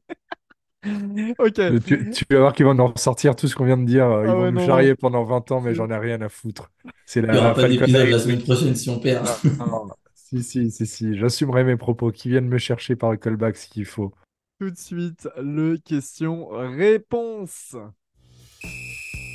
Ok. 1.39 1.59
Euh, 1.59 1.79
Tu, 1.79 2.09
tu 2.11 2.25
vas 2.29 2.39
voir 2.39 2.53
qu'ils 2.53 2.65
vont 2.65 2.73
nous 2.73 2.87
ressortir 2.87 3.35
tout 3.35 3.47
ce 3.47 3.55
qu'on 3.55 3.65
vient 3.65 3.77
de 3.77 3.85
dire. 3.85 4.05
Ils 4.23 4.29
Ah 4.29 4.33
vont 4.35 4.43
ouais, 4.43 4.51
nous 4.51 4.59
non, 4.59 4.65
charrier 4.65 4.89
non. 4.91 4.95
pendant 4.95 5.23
20 5.23 5.51
ans, 5.51 5.59
mais 5.61 5.73
j'en 5.73 5.89
ai 5.89 5.97
rien 5.97 6.21
à 6.21 6.29
foutre. 6.29 6.71
C'est 7.05 7.21
Il 7.21 7.29
n'y 7.29 7.37
aura 7.37 7.53
pas 7.53 7.67
d'épisode 7.67 8.07
la 8.09 8.19
semaine 8.19 8.41
prochaine 8.43 8.75
si 8.75 8.89
on 8.89 8.99
perd. 8.99 9.27
Non, 9.43 9.89
si, 10.13 10.43
si, 10.43 10.71
si, 10.71 10.85
si. 10.85 11.17
J'assumerai 11.17 11.63
mes 11.63 11.77
propos. 11.77 12.11
Qui 12.11 12.29
viennent 12.29 12.47
me 12.47 12.57
chercher 12.57 12.95
par 12.95 13.11
le 13.11 13.17
callback 13.17 13.57
s'il 13.57 13.85
faut. 13.85 14.13
Tout 14.59 14.71
de 14.71 14.77
suite, 14.77 15.27
le 15.37 15.77
question-réponse. 15.77 17.75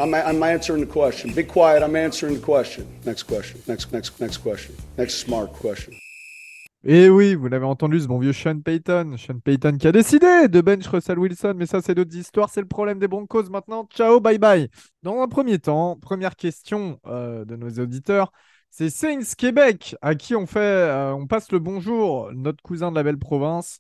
I'm, 0.01 0.15
I'm 0.15 0.43
answering 0.43 0.85
the 0.85 0.91
question. 0.91 1.33
Be 1.33 1.45
quiet. 1.45 1.85
I'm 1.85 1.95
answering 1.95 2.35
the 2.35 2.45
question. 2.45 2.89
Next 3.07 3.23
question. 3.25 3.61
Next, 3.69 3.93
next, 3.93 4.21
next 4.21 4.39
question. 4.39 4.75
Next 4.99 5.21
smart 5.21 5.53
question. 5.53 5.93
Et 6.85 7.09
oui, 7.09 7.37
vous 7.37 7.47
l'avez 7.47 7.67
entendu, 7.67 8.01
ce 8.01 8.09
bon 8.09 8.19
vieux 8.19 8.33
Sean 8.33 8.59
Payton. 8.59 9.17
Sean 9.17 9.39
Payton 9.39 9.77
qui 9.79 9.87
a 9.87 9.93
décidé 9.93 10.49
de 10.49 10.61
bench 10.61 10.89
Russell 10.89 11.21
Wilson, 11.21 11.55
mais 11.57 11.67
ça, 11.67 11.81
c'est 11.81 11.95
d'autres 11.95 12.17
histoires. 12.17 12.51
C'est 12.51 12.61
le 12.61 12.67
problème 12.67 12.99
des 12.99 13.07
Broncos 13.07 13.45
maintenant. 13.45 13.87
Ciao, 13.95 14.19
bye 14.19 14.39
bye. 14.39 14.69
Dans 15.05 15.23
un 15.23 15.29
premier 15.29 15.61
temps, 15.61 15.97
première 16.03 16.35
question 16.35 16.99
euh, 17.07 17.45
de 17.45 17.55
nos 17.55 17.71
auditeurs. 17.79 18.33
C'est 18.71 18.91
Saints 18.91 19.35
Québec 19.37 19.95
à 20.01 20.15
qui 20.15 20.35
on 20.35 20.47
fait, 20.47 20.59
euh, 20.59 21.13
on 21.13 21.27
passe 21.27 21.53
le 21.53 21.61
bonjour, 21.61 22.33
notre 22.33 22.63
cousin 22.63 22.91
de 22.91 22.97
la 22.97 23.03
belle 23.03 23.19
province. 23.19 23.79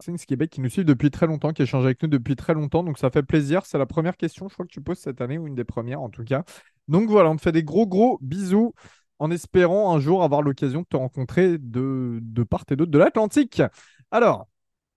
Saints 0.00 0.16
Québec 0.26 0.50
qui 0.50 0.60
nous 0.60 0.68
suit 0.68 0.84
depuis 0.84 1.10
très 1.10 1.26
longtemps, 1.26 1.52
qui 1.52 1.62
échange 1.62 1.84
avec 1.84 2.02
nous 2.02 2.08
depuis 2.08 2.36
très 2.36 2.54
longtemps, 2.54 2.82
donc 2.82 2.98
ça 2.98 3.10
fait 3.10 3.22
plaisir. 3.22 3.64
C'est 3.66 3.78
la 3.78 3.86
première 3.86 4.16
question, 4.16 4.48
je 4.48 4.54
crois 4.54 4.66
que 4.66 4.72
tu 4.72 4.80
poses 4.80 4.98
cette 4.98 5.20
année, 5.20 5.38
ou 5.38 5.46
une 5.46 5.54
des 5.54 5.64
premières 5.64 6.00
en 6.00 6.08
tout 6.10 6.24
cas. 6.24 6.42
Donc 6.88 7.08
voilà, 7.08 7.30
on 7.30 7.36
te 7.36 7.42
fait 7.42 7.52
des 7.52 7.62
gros 7.64 7.86
gros 7.86 8.18
bisous 8.20 8.74
en 9.18 9.30
espérant 9.30 9.94
un 9.94 10.00
jour 10.00 10.24
avoir 10.24 10.42
l'occasion 10.42 10.80
de 10.80 10.86
te 10.86 10.96
rencontrer 10.96 11.58
de, 11.58 12.18
de 12.22 12.42
part 12.42 12.64
et 12.70 12.76
d'autre 12.76 12.90
de 12.90 12.98
l'Atlantique. 12.98 13.62
Alors, 14.10 14.48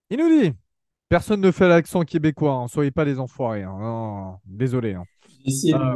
il 0.09 0.17
nous 0.19 0.29
dit, 0.41 0.53
personne 1.09 1.41
ne 1.41 1.51
fait 1.51 1.67
l'accent 1.67 2.01
québécois, 2.03 2.53
hein, 2.53 2.67
soyez 2.67 2.91
pas 2.91 3.05
des 3.05 3.19
enfoirés. 3.19 3.63
hein. 3.63 3.77
Non, 3.79 4.37
désolé. 4.45 4.93
hein. 4.95 5.05
J'ai 5.29 5.49
essayé 5.51 5.73
de 5.73 5.79
me 5.79 5.95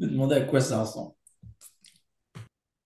me 0.00 0.06
demander 0.08 0.36
à 0.36 0.40
quoi 0.42 0.60
ça 0.60 0.80
ressemble. 0.80 1.12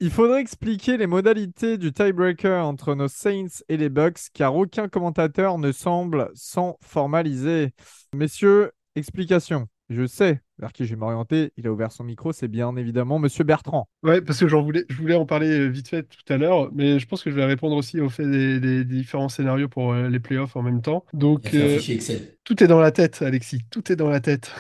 Il 0.05 0.11
faudrait 0.11 0.41
expliquer 0.41 0.97
les 0.97 1.07
modalités 1.07 1.79
du 1.79 1.93
tiebreaker 1.93 2.67
entre 2.67 2.97
nos 2.97 3.07
Saints 3.07 3.63
et 3.69 3.77
les 3.77 3.89
Bucks, 3.89 4.33
car 4.35 4.57
aucun 4.57 4.89
commentateur 4.89 5.59
ne 5.59 5.71
semble 5.71 6.29
s'en 6.35 6.77
formaliser. 6.83 7.71
Messieurs, 8.13 8.73
explication. 8.97 9.69
Je 9.91 10.05
sais, 10.09 10.41
vers 10.63 10.73
qui 10.73 10.87
je 10.87 10.91
vais 10.91 10.97
m'orienter, 10.97 11.53
il 11.59 11.67
a 11.67 11.73
ouvert 11.73 11.93
son 11.93 12.05
micro, 12.05 12.33
c'est 12.33 12.49
bien 12.49 12.75
évidemment 12.77 13.19
Monsieur 13.19 13.45
Bertrand. 13.45 13.89
Ouais, 14.03 14.21
parce 14.21 14.41
que 14.41 14.49
j'en 14.49 14.63
voulais, 14.63 14.85
je 14.89 14.97
voulais 14.97 15.15
en 15.15 15.27
parler 15.27 15.49
euh, 15.49 15.67
vite 15.69 15.89
fait 15.89 16.03
tout 16.05 16.33
à 16.33 16.37
l'heure, 16.37 16.71
mais 16.73 16.99
je 16.99 17.07
pense 17.07 17.23
que 17.23 17.31
je 17.31 17.37
vais 17.37 17.45
répondre 17.45 17.77
aussi 17.77 18.01
au 18.01 18.09
fait 18.09 18.25
des, 18.29 18.59
des- 18.61 18.85
des 18.85 18.97
différents 18.97 19.29
scénarios 19.29 19.69
pour 19.69 19.93
euh, 19.93 20.09
les 20.09 20.19
playoffs 20.21 20.57
en 20.57 20.63
même 20.63 20.83
temps. 20.83 21.05
Il 21.13 21.19
Donc, 21.21 21.55
euh, 21.55 21.83
tout 22.45 22.63
est 22.65 22.67
dans 22.69 22.81
la 22.81 22.93
tête, 22.93 23.23
Alexis, 23.23 23.63
tout 23.71 23.93
est 23.93 23.97
dans 23.97 24.09
la 24.11 24.21
tête. 24.21 24.53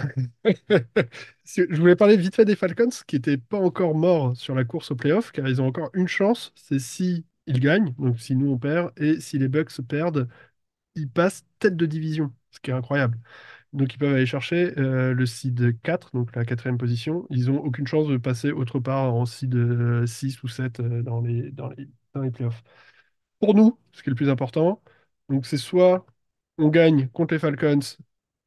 Je 1.44 1.76
voulais 1.80 1.96
parler 1.96 2.16
vite 2.16 2.36
fait 2.36 2.44
des 2.44 2.56
Falcons, 2.56 2.88
qui 3.06 3.16
n'étaient 3.16 3.38
pas 3.38 3.58
encore 3.58 3.94
morts 3.94 4.36
sur 4.36 4.54
la 4.54 4.64
course 4.64 4.90
aux 4.92 4.96
playoffs, 4.96 5.32
car 5.32 5.48
ils 5.48 5.60
ont 5.62 5.66
encore 5.66 5.90
une 5.94 6.08
chance, 6.08 6.52
c'est 6.56 6.78
si 6.78 7.26
ils 7.46 7.60
gagnent, 7.60 7.94
donc 7.98 8.20
si 8.20 8.36
nous 8.36 8.50
on 8.52 8.58
perd, 8.58 8.92
et 8.96 9.20
si 9.20 9.38
les 9.38 9.48
Bucks 9.48 9.80
perdent, 9.88 10.28
ils 10.96 11.10
passent 11.10 11.44
tête 11.60 11.76
de 11.76 11.86
division, 11.86 12.32
ce 12.50 12.60
qui 12.60 12.70
est 12.70 12.74
incroyable. 12.74 13.18
Donc 13.72 13.94
ils 13.94 13.98
peuvent 13.98 14.14
aller 14.14 14.26
chercher 14.26 14.78
euh, 14.78 15.14
le 15.14 15.26
seed 15.26 15.80
4, 15.82 16.10
donc 16.14 16.34
la 16.36 16.44
quatrième 16.44 16.78
position. 16.78 17.26
Ils 17.30 17.46
n'ont 17.46 17.58
aucune 17.58 17.86
chance 17.86 18.08
de 18.08 18.16
passer 18.18 18.52
autre 18.52 18.80
part 18.80 19.14
en 19.14 19.24
seed 19.26 19.54
euh, 19.54 20.06
6 20.06 20.42
ou 20.42 20.48
7 20.48 20.80
euh, 20.80 21.02
dans 21.02 21.20
les, 21.22 21.50
dans 21.52 21.70
les, 21.70 21.88
dans 22.14 22.20
les 22.22 22.30
playoffs. 22.30 22.62
Pour 23.40 23.54
nous, 23.54 23.78
ce 23.92 24.02
qui 24.02 24.08
est 24.10 24.12
le 24.12 24.16
plus 24.16 24.30
important, 24.30 24.82
donc 25.28 25.46
c'est 25.46 25.56
soit 25.58 26.06
on 26.58 26.68
gagne 26.68 27.08
contre 27.08 27.34
les 27.34 27.40
Falcons 27.40 27.80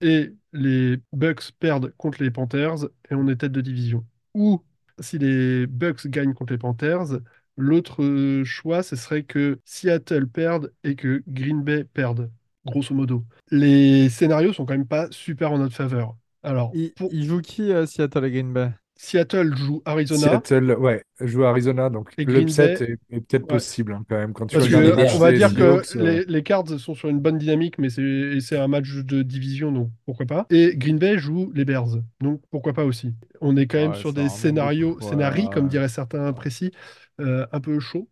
et 0.02 0.34
les 0.54 0.98
Bucks 1.14 1.52
perdent 1.60 1.94
contre 1.98 2.24
les 2.24 2.32
Panthers 2.32 2.86
et 3.10 3.16
on 3.16 3.28
est 3.28 3.38
tête 3.38 3.52
de 3.52 3.62
division. 3.62 4.06
Ou 4.34 4.64
si 5.00 5.18
les 5.18 5.68
Bucks 5.68 6.08
gagnent 6.08 6.34
contre 6.34 6.54
les 6.54 6.60
Panthers, 6.60 7.20
l'autre 7.58 8.04
euh, 8.04 8.44
choix, 8.46 8.84
ce 8.84 8.96
serait 8.96 9.24
que 9.24 9.60
Seattle 9.66 10.28
perde 10.28 10.74
et 10.84 10.96
que 10.96 11.24
Green 11.28 11.64
Bay 11.64 11.84
perde, 11.86 12.32
grosso 12.66 12.94
modo. 12.96 13.26
Les 13.52 14.10
scénarios 14.10 14.54
sont 14.54 14.66
quand 14.66 14.74
même 14.74 14.88
pas 14.88 15.08
super 15.12 15.52
en 15.52 15.58
notre 15.60 15.76
faveur. 15.76 16.16
Alors, 16.44 16.72
Il, 16.74 16.94
pour 16.96 17.10
il 17.14 17.26
joue 17.26 17.42
qui 17.42 17.72
euh, 17.72 17.86
Seattle 17.88 18.26
et 18.26 18.32
Green 18.32 18.54
Bay? 18.54 18.72
Seattle 18.98 19.56
joue 19.56 19.82
Arizona. 19.86 20.28
Seattle, 20.30 20.76
ouais, 20.80 21.04
joue 21.20 21.44
à 21.44 21.50
Arizona, 21.50 21.90
donc 21.90 22.12
l'upset 22.18 22.74
Bay- 22.78 22.82
est, 22.82 23.00
est 23.10 23.22
peut-être 23.22 23.44
Ouais. 23.44 23.48
possible 23.48 23.94
hein, 23.94 24.06
quand 24.08 24.16
même 24.18 24.34
quand 24.34 24.46
tu 24.48 24.56
Parce 24.58 24.70
que 24.70 24.76
les 24.78 24.94
matchs 24.94 25.16
on 25.16 25.20
va 25.20 25.32
dire 25.32 25.54
que 25.54 25.64
euh, 25.98 26.04
les, 26.04 26.26
les 26.26 26.44
Cards 26.44 26.80
sont 26.80 26.96
sur 26.96 27.10
une 27.10 27.20
bonne 27.20 27.38
dynamique, 27.38 27.78
mais 27.78 27.90
c'est 27.90 28.58
un 28.58 28.68
match 28.68 28.90
de 28.94 29.22
division, 29.22 29.72
donc 29.72 29.90
pourquoi 30.06 30.26
pas. 30.26 30.46
Et 30.50 30.78
Green 30.78 30.98
Bay 30.98 31.18
joue 31.18 31.52
les 31.54 31.66
Bears, 31.66 31.98
donc 32.22 32.42
pourquoi 32.52 32.74
pas 32.74 32.86
aussi. 32.86 33.14
On 33.42 33.58
est 33.58 33.68
quand 33.68 33.78
même 33.80 33.92
Ouais, 33.92 34.00
sur 34.00 34.14
des 34.14 34.30
scénarios, 34.30 35.00
scénarii, 35.02 35.44
ouais, 35.44 35.50
comme 35.50 35.66
ouais. 35.66 35.70
diraient 35.70 35.90
certains 35.90 36.32
précis, 36.34 36.72
euh, 37.20 37.46
un 37.52 37.60
peu 37.60 37.80
chaud. 37.80 38.10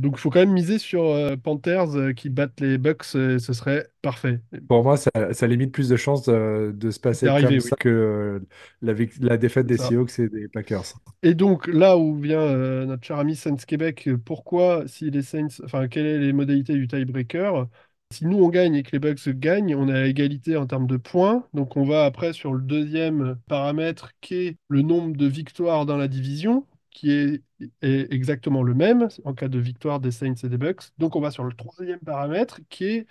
Donc 0.00 0.14
il 0.16 0.18
faut 0.18 0.30
quand 0.30 0.40
même 0.40 0.52
miser 0.52 0.78
sur 0.78 1.04
euh, 1.04 1.36
Panthers 1.36 1.96
euh, 1.96 2.12
qui 2.12 2.28
battent 2.28 2.60
les 2.60 2.76
Bucks, 2.78 3.04
euh, 3.14 3.38
ce 3.38 3.52
serait 3.52 3.88
parfait. 4.02 4.40
Pour 4.68 4.82
moi, 4.82 4.96
ça, 4.96 5.10
ça 5.32 5.46
limite 5.46 5.72
plus 5.72 5.88
de 5.88 5.96
chances 5.96 6.24
de 6.24 6.90
se 6.90 6.98
passer 6.98 7.26
comme 7.26 7.44
oui. 7.46 7.60
ça 7.60 7.76
que 7.76 8.42
la, 8.80 8.94
la 9.20 9.36
défaite 9.36 9.66
des. 9.66 9.76
Seahawks 9.76 10.18
et 10.18 10.28
des 10.28 10.48
Packers. 10.48 10.82
Et 11.22 11.34
donc 11.34 11.68
là 11.68 11.96
où 11.96 12.16
vient 12.16 12.84
notre 12.84 13.04
cher 13.04 13.18
ami 13.18 13.36
Saints 13.36 13.56
Québec, 13.66 14.08
pourquoi 14.24 14.84
si 14.86 15.10
les 15.10 15.22
Saints, 15.22 15.48
enfin 15.64 15.88
quelles 15.88 16.16
sont 16.16 16.26
les 16.26 16.32
modalités 16.32 16.74
du 16.74 16.88
tiebreaker? 16.88 17.68
Si 18.12 18.26
nous 18.26 18.38
on 18.38 18.50
gagne 18.50 18.74
et 18.74 18.82
que 18.82 18.90
les 18.92 18.98
Bucks 18.98 19.26
gagnent, 19.28 19.74
on 19.74 19.88
est 19.88 19.98
à 19.98 20.06
égalité 20.06 20.56
en 20.56 20.66
termes 20.66 20.86
de 20.86 20.98
points. 20.98 21.46
Donc 21.54 21.76
on 21.76 21.84
va 21.84 22.04
après 22.04 22.32
sur 22.32 22.52
le 22.52 22.60
deuxième 22.60 23.38
paramètre 23.48 24.10
qui 24.20 24.34
est 24.34 24.56
le 24.68 24.82
nombre 24.82 25.16
de 25.16 25.26
victoires 25.26 25.86
dans 25.86 25.96
la 25.96 26.08
division, 26.08 26.66
qui 26.92 27.10
est, 27.12 27.42
exactement 27.82 28.62
le 28.62 28.74
même 28.74 29.08
en 29.24 29.34
cas 29.34 29.48
de 29.48 29.58
victoire 29.58 30.00
des 30.00 30.10
Saints 30.10 30.34
et 30.42 30.48
des 30.48 30.58
Bucks. 30.58 30.90
Donc 30.98 31.16
on 31.16 31.20
va 31.20 31.30
sur 31.30 31.44
le 31.44 31.52
troisième 31.54 32.00
paramètre 32.00 32.60
qui 32.68 32.84
est 32.84 33.06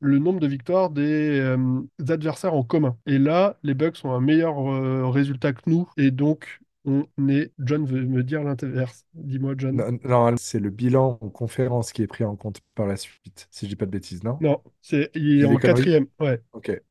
le 0.00 0.18
nombre 0.18 0.40
de 0.40 0.46
victoires 0.46 0.90
des 0.90 1.40
euh, 1.40 1.82
adversaires 2.08 2.54
en 2.54 2.62
commun. 2.62 2.98
Et 3.06 3.18
là, 3.18 3.58
les 3.62 3.74
Bucks 3.74 3.98
ont 4.04 4.12
un 4.12 4.20
meilleur 4.20 4.58
euh, 4.70 5.08
résultat 5.08 5.52
que 5.52 5.62
nous. 5.66 5.88
Et 5.96 6.10
donc, 6.10 6.60
on 6.84 7.06
est. 7.28 7.52
John 7.58 7.86
veut 7.86 8.04
me 8.04 8.22
dire 8.22 8.42
l'inverse. 8.42 9.06
Dis-moi, 9.14 9.54
John. 9.56 9.76
Non, 9.76 9.98
non, 10.04 10.36
c'est 10.36 10.60
le 10.60 10.70
bilan 10.70 11.18
en 11.20 11.28
conférence 11.30 11.92
qui 11.92 12.02
est 12.02 12.06
pris 12.06 12.24
en 12.24 12.36
compte 12.36 12.60
par 12.74 12.86
la 12.86 12.96
suite, 12.96 13.48
si 13.50 13.66
je 13.66 13.70
dis 13.70 13.76
pas 13.76 13.86
de 13.86 13.90
bêtises, 13.90 14.22
non? 14.24 14.38
Non, 14.40 14.60
c'est, 14.82 15.10
il 15.14 15.40
est 15.40 15.44
en 15.44 15.56
quatrième. 15.56 16.06
Ouais, 16.20 16.40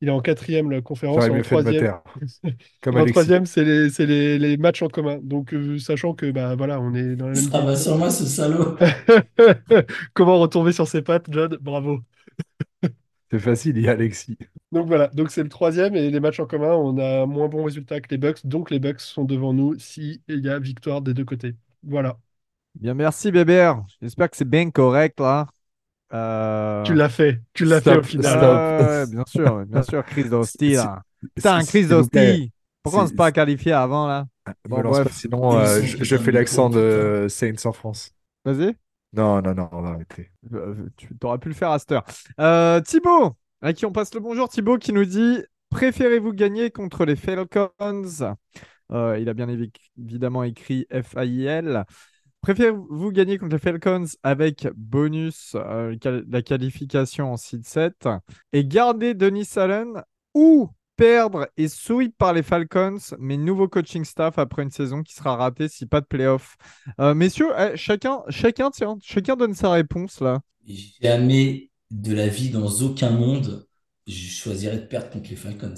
il 0.00 0.08
est 0.08 0.10
en 0.10 0.20
quatrième 0.20 0.70
la 0.70 0.80
conférence. 0.80 1.28
en 1.28 1.40
troisième. 1.40 2.00
Comme 2.80 2.96
en 3.00 3.06
troisième, 3.06 3.46
c'est 3.46 3.64
les, 3.64 3.90
c'est 3.90 4.06
les, 4.06 4.38
les 4.38 4.56
matchs 4.56 4.82
en 4.82 4.88
commun. 4.88 5.18
Donc, 5.22 5.52
euh, 5.54 5.78
sachant 5.78 6.14
que, 6.14 6.30
bah 6.30 6.54
voilà, 6.56 6.80
on 6.80 6.94
est 6.94 7.16
dans 7.16 7.28
la 7.28 7.34
même 7.36 7.50
Ça 7.50 7.60
va 7.60 7.74
division. 7.74 7.76
sur 7.76 7.98
moi, 7.98 8.10
ce 8.10 8.24
salaud. 8.26 8.76
Comment 10.14 10.38
retomber 10.40 10.72
sur 10.72 10.88
ses 10.88 11.02
pattes, 11.02 11.26
John? 11.30 11.56
Bravo. 11.60 12.00
C'est 13.34 13.40
facile, 13.40 13.76
il 13.78 13.82
y 13.84 13.88
a 13.88 13.92
Alexis. 13.92 14.38
Donc 14.72 14.86
voilà, 14.88 15.08
donc 15.08 15.30
c'est 15.30 15.42
le 15.42 15.48
troisième 15.48 15.94
et 15.94 16.10
les 16.10 16.20
matchs 16.20 16.40
en 16.40 16.46
commun, 16.46 16.72
on 16.74 16.98
a 16.98 17.22
un 17.22 17.26
moins 17.26 17.48
bon 17.48 17.64
résultat 17.64 18.00
que 18.00 18.08
les 18.10 18.18
Bucks, 18.18 18.44
donc 18.46 18.70
les 18.70 18.80
Bucks 18.80 19.00
sont 19.00 19.24
devant 19.24 19.52
nous 19.52 19.78
si 19.78 20.22
il 20.28 20.44
y 20.44 20.48
a 20.48 20.58
victoire 20.58 21.00
des 21.00 21.14
deux 21.14 21.24
côtés. 21.24 21.54
Voilà, 21.84 22.18
Bien, 22.74 22.94
merci 22.94 23.30
Bébert. 23.30 23.84
J'espère 24.02 24.30
que 24.30 24.36
c'est 24.36 24.48
bien 24.48 24.70
correct 24.70 25.20
là. 25.20 25.46
Euh, 26.12 26.84
tu 26.84 26.94
l'as 26.94 27.08
fait, 27.08 27.42
tu 27.52 27.64
l'as 27.64 27.80
fait 27.80 27.96
au 27.96 28.02
final. 28.02 28.62
bien 29.08 29.24
sûr, 29.26 29.64
bien 29.66 29.82
sûr, 29.82 30.04
Chris 30.04 30.24
Dosti 30.28 30.72
Si- 30.74 30.74
là. 30.74 31.02
Putain, 31.34 31.64
s'il 31.64 32.06
plaît, 32.10 32.44
Dosti. 32.48 32.52
Pourquoi 32.82 33.00
on 33.00 33.04
ne 33.04 33.08
s'est 33.08 33.14
pas 33.14 33.32
qualifié 33.32 33.72
avant 33.72 34.06
là? 34.06 34.26
Me 34.66 34.82
Bon, 34.82 34.82
pas, 34.84 35.04
sinon 35.10 35.56
euh, 35.58 35.82
je, 35.82 35.96
je 36.02 36.16
fais 36.18 36.32
l'accent 36.32 36.70
de 36.70 37.26
Saints 37.30 37.64
en 37.66 37.72
France. 37.72 38.14
Vas-y. 38.44 38.76
Non, 39.14 39.40
non, 39.42 39.54
non, 39.54 39.68
on 39.72 39.82
va 39.82 39.90
arrêter. 39.90 40.30
Euh, 40.52 40.88
Tu 40.96 41.08
aurais 41.22 41.38
pu 41.38 41.48
le 41.48 41.54
faire 41.54 41.70
à 41.70 41.78
cette 41.78 41.92
heure. 41.92 42.04
Euh, 42.40 42.80
Thibaut, 42.80 43.36
à 43.62 43.72
qui 43.72 43.86
on 43.86 43.92
passe 43.92 44.12
le 44.14 44.20
bonjour. 44.20 44.48
Thibaut 44.48 44.78
qui 44.78 44.92
nous 44.92 45.04
dit 45.04 45.38
Préférez-vous 45.70 46.32
gagner 46.32 46.70
contre 46.70 47.04
les 47.04 47.16
Falcons? 47.16 48.34
Euh, 48.92 49.18
Il 49.18 49.28
a 49.28 49.34
bien 49.34 49.46
évi- 49.48 49.72
évidemment 49.98 50.42
écrit 50.42 50.86
F-A-I-L. 50.90 51.84
Préférez-vous 52.40 53.12
gagner 53.12 53.38
contre 53.38 53.52
les 53.52 53.58
Falcons 53.60 54.04
avec 54.22 54.68
bonus 54.76 55.56
la 55.56 56.42
qualification 56.42 57.32
en 57.32 57.36
seed 57.36 57.64
7 57.64 58.08
et 58.52 58.64
garder 58.66 59.14
Denis 59.14 59.48
Allen 59.56 60.02
ou 60.34 60.70
perdre 60.96 61.48
et 61.56 61.68
sweep 61.68 62.16
par 62.16 62.32
les 62.32 62.42
Falcons, 62.42 62.98
mais 63.18 63.36
nouveau 63.36 63.68
coaching 63.68 64.04
staff 64.04 64.38
après 64.38 64.62
une 64.62 64.70
saison 64.70 65.02
qui 65.02 65.14
sera 65.14 65.36
ratée 65.36 65.68
si 65.68 65.86
pas 65.86 66.00
de 66.00 66.06
playoff 66.06 66.56
Euh, 67.00 67.14
Messieurs, 67.14 67.50
eh, 67.58 67.76
chacun, 67.76 68.22
chacun, 68.28 68.70
tiens, 68.70 68.96
chacun 69.02 69.36
donne 69.36 69.54
sa 69.54 69.70
réponse 69.72 70.20
là. 70.20 70.40
Jamais 71.00 71.70
de 71.90 72.14
la 72.14 72.28
vie, 72.28 72.50
dans 72.50 72.68
aucun 72.82 73.10
monde, 73.10 73.66
je 74.06 74.28
choisirais 74.28 74.78
de 74.78 74.86
perdre 74.86 75.10
contre 75.10 75.30
les 75.30 75.36
Falcons. 75.36 75.74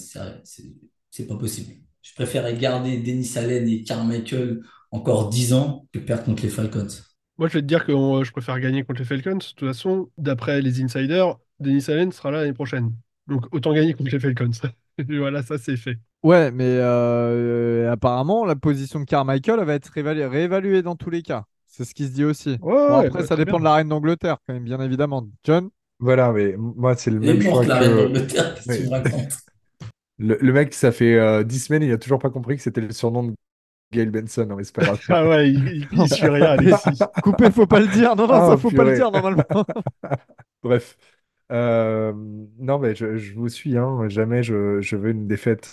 C'est 1.11 1.27
pas 1.27 1.37
possible. 1.37 1.75
Je 2.03 2.15
préférerais 2.15 2.57
garder 2.57 2.99
Dennis 2.99 3.37
Allen 3.37 3.69
et 3.69 3.83
Carmichael 3.83 4.63
encore 4.91 5.29
10 5.29 5.53
ans 5.55 5.87
que 5.93 5.99
perdre 5.99 6.25
contre 6.25 6.43
les 6.43 6.49
Falcons. 6.49 6.87
Moi, 7.39 7.49
je 7.49 7.55
vais 7.55 7.61
te 7.63 7.67
dire 7.67 7.85
que 7.85 7.93
euh, 7.93 8.25
je 8.25 8.33
préfère 8.33 8.59
gagner 8.61 8.85
contre 8.85 9.01
les 9.01 9.05
Falcons. 9.07 9.37
De 9.37 9.45
toute 9.45 9.61
façon, 9.69 10.11
d'après 10.17 10.63
les 10.63 10.81
insiders, 10.83 11.37
Dennis 11.61 11.85
Allen 11.89 12.13
sera 12.13 12.31
là 12.31 12.41
l'année 12.41 12.53
prochaine. 12.55 12.93
Donc 13.27 13.53
autant 13.55 13.75
gagner 13.75 13.95
contre 13.95 14.11
les 14.11 14.21
Falcons. 14.21 14.51
Voilà, 15.09 15.43
ça 15.43 15.59
c'est 15.59 15.77
fait. 15.77 15.99
Ouais, 16.23 16.51
mais 16.51 16.65
euh, 16.67 17.91
apparemment, 17.93 18.45
la 18.45 18.57
position 18.57 18.99
de 19.01 19.05
Carmichael 19.05 19.63
va 19.65 19.75
être 19.75 19.89
réévalu- 19.93 20.27
réévaluée 20.27 20.83
dans 20.83 20.97
tous 20.97 21.11
les 21.11 21.23
cas. 21.23 21.45
C'est 21.67 21.85
ce 21.85 21.95
qui 21.95 22.07
se 22.07 22.13
dit 22.13 22.25
aussi. 22.25 22.59
Ouais, 22.61 22.89
Bon, 22.89 22.99
ouais, 22.99 23.07
après, 23.07 23.21
ouais, 23.21 23.27
ça 23.27 23.37
dépend 23.37 23.59
bien. 23.59 23.59
de 23.59 23.65
la 23.65 23.75
reine 23.75 23.89
d'Angleterre, 23.89 24.39
quand 24.47 24.55
même, 24.55 24.65
bien 24.65 24.81
évidemment. 24.81 25.27
John? 25.45 25.69
Voilà, 25.99 26.33
mais 26.33 26.55
moi, 26.57 26.97
c'est 26.97 27.11
le 27.11 27.21
même 27.21 27.41
choix 27.41 27.63
morte, 27.63 27.67
la 27.67 27.77
reine 27.79 27.91
que. 27.97 27.97
d'Angleterre, 27.97 28.55
qu'est-ce 28.55 28.69
que 28.69 28.75
tu 28.75 28.83
me 28.85 28.89
Ouais. 28.91 28.99
racontes? 29.03 29.33
Le, 30.19 30.39
le 30.41 30.53
mec, 30.53 30.73
ça 30.75 30.93
fait 30.93 31.15
euh, 31.19 31.45
10 31.45 31.61
semaines, 31.61 31.83
il 31.83 31.93
a 31.93 31.99
toujours 31.99 32.19
pas 32.19 32.31
compris 32.31 32.57
que 32.57 32.63
c'était 32.63 32.81
le 32.81 32.91
surnom 32.93 33.25
de 33.25 33.35
Gail 33.93 34.07
Benson. 34.11 34.47
Non, 34.47 34.57
mais 34.57 34.65
c'est 34.65 34.75
pas 34.75 34.85
grave. 34.85 35.01
Ah 35.11 35.29
ouais, 35.29 35.51
il, 35.51 35.69
il, 35.69 35.89
il 35.93 36.09
suit 36.11 36.29
rien, 36.29 36.47
Alexis. 36.53 36.99
Coupé, 37.23 37.51
faut 37.51 37.67
pas 37.67 37.81
le 37.81 37.89
dire. 37.89 38.17
Non, 38.17 38.27
non, 38.27 38.35
Ah, 38.35 38.47
ça 38.53 38.57
faut 38.57 38.71
pas 38.71 38.85
le 38.85 38.95
dire 38.95 39.11
normalement. 39.11 39.45
Bref. 40.63 40.97
Non, 41.51 42.79
mais 42.79 42.95
je, 42.95 43.35
vous 43.35 43.49
suis. 43.49 43.77
Hein. 43.77 44.09
Jamais 44.09 44.43
je, 44.43 44.97
veux 44.97 45.11
une 45.11 45.27
défaite 45.27 45.67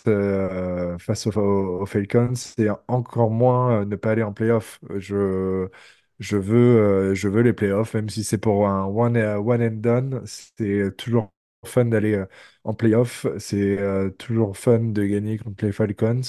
face 1.00 1.28
aux, 1.28 1.86
Falcons 1.86 2.34
et 2.58 2.68
encore 2.88 3.32
moins 3.32 3.86
ne 3.86 3.96
pas 3.96 4.12
aller 4.12 4.24
en 4.24 4.34
playoff. 4.34 4.80
Je, 4.98 5.68
je 6.20 6.38
veux, 6.38 7.14
je 7.16 7.28
veux 7.28 7.42
les 7.42 7.54
playoffs, 7.54 7.94
même 7.96 8.10
si 8.10 8.24
c'est 8.24 8.38
pour 8.38 8.68
un 8.68 8.86
one, 8.86 9.18
one 9.18 9.62
and 9.64 9.72
done. 9.82 10.22
C'est 10.26 10.96
toujours 10.98 11.32
fun 11.66 11.86
d'aller 11.86 12.24
en 12.64 12.74
playoff. 12.74 13.26
C'est 13.40 13.80
toujours 14.18 14.58
fun 14.58 14.80
de 14.80 15.04
gagner 15.06 15.38
contre 15.38 15.66
les 15.66 15.72
Falcons. 15.72 16.22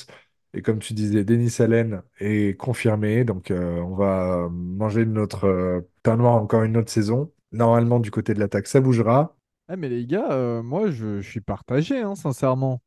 Et 0.56 0.62
comme 0.62 0.78
tu 0.78 0.94
disais, 0.94 1.24
Denis 1.24 1.56
Allen 1.58 2.02
est 2.20 2.56
confirmé. 2.58 3.24
Donc, 3.24 3.50
on 3.50 3.94
va 3.94 4.48
manger 4.50 5.04
notre 5.04 5.84
pain 6.02 6.16
noir 6.16 6.34
encore 6.36 6.62
une 6.62 6.76
autre 6.76 6.90
saison. 6.90 7.32
Normalement, 7.54 8.00
du 8.00 8.10
côté 8.10 8.34
de 8.34 8.40
l'attaque, 8.40 8.66
ça 8.66 8.80
bougera. 8.80 9.36
Ah, 9.68 9.76
mais 9.76 9.88
les 9.88 10.06
gars, 10.06 10.30
euh, 10.32 10.62
moi, 10.62 10.90
je, 10.90 11.20
je 11.20 11.30
suis 11.30 11.40
partagé, 11.40 12.00
hein, 12.00 12.14
sincèrement. 12.16 12.82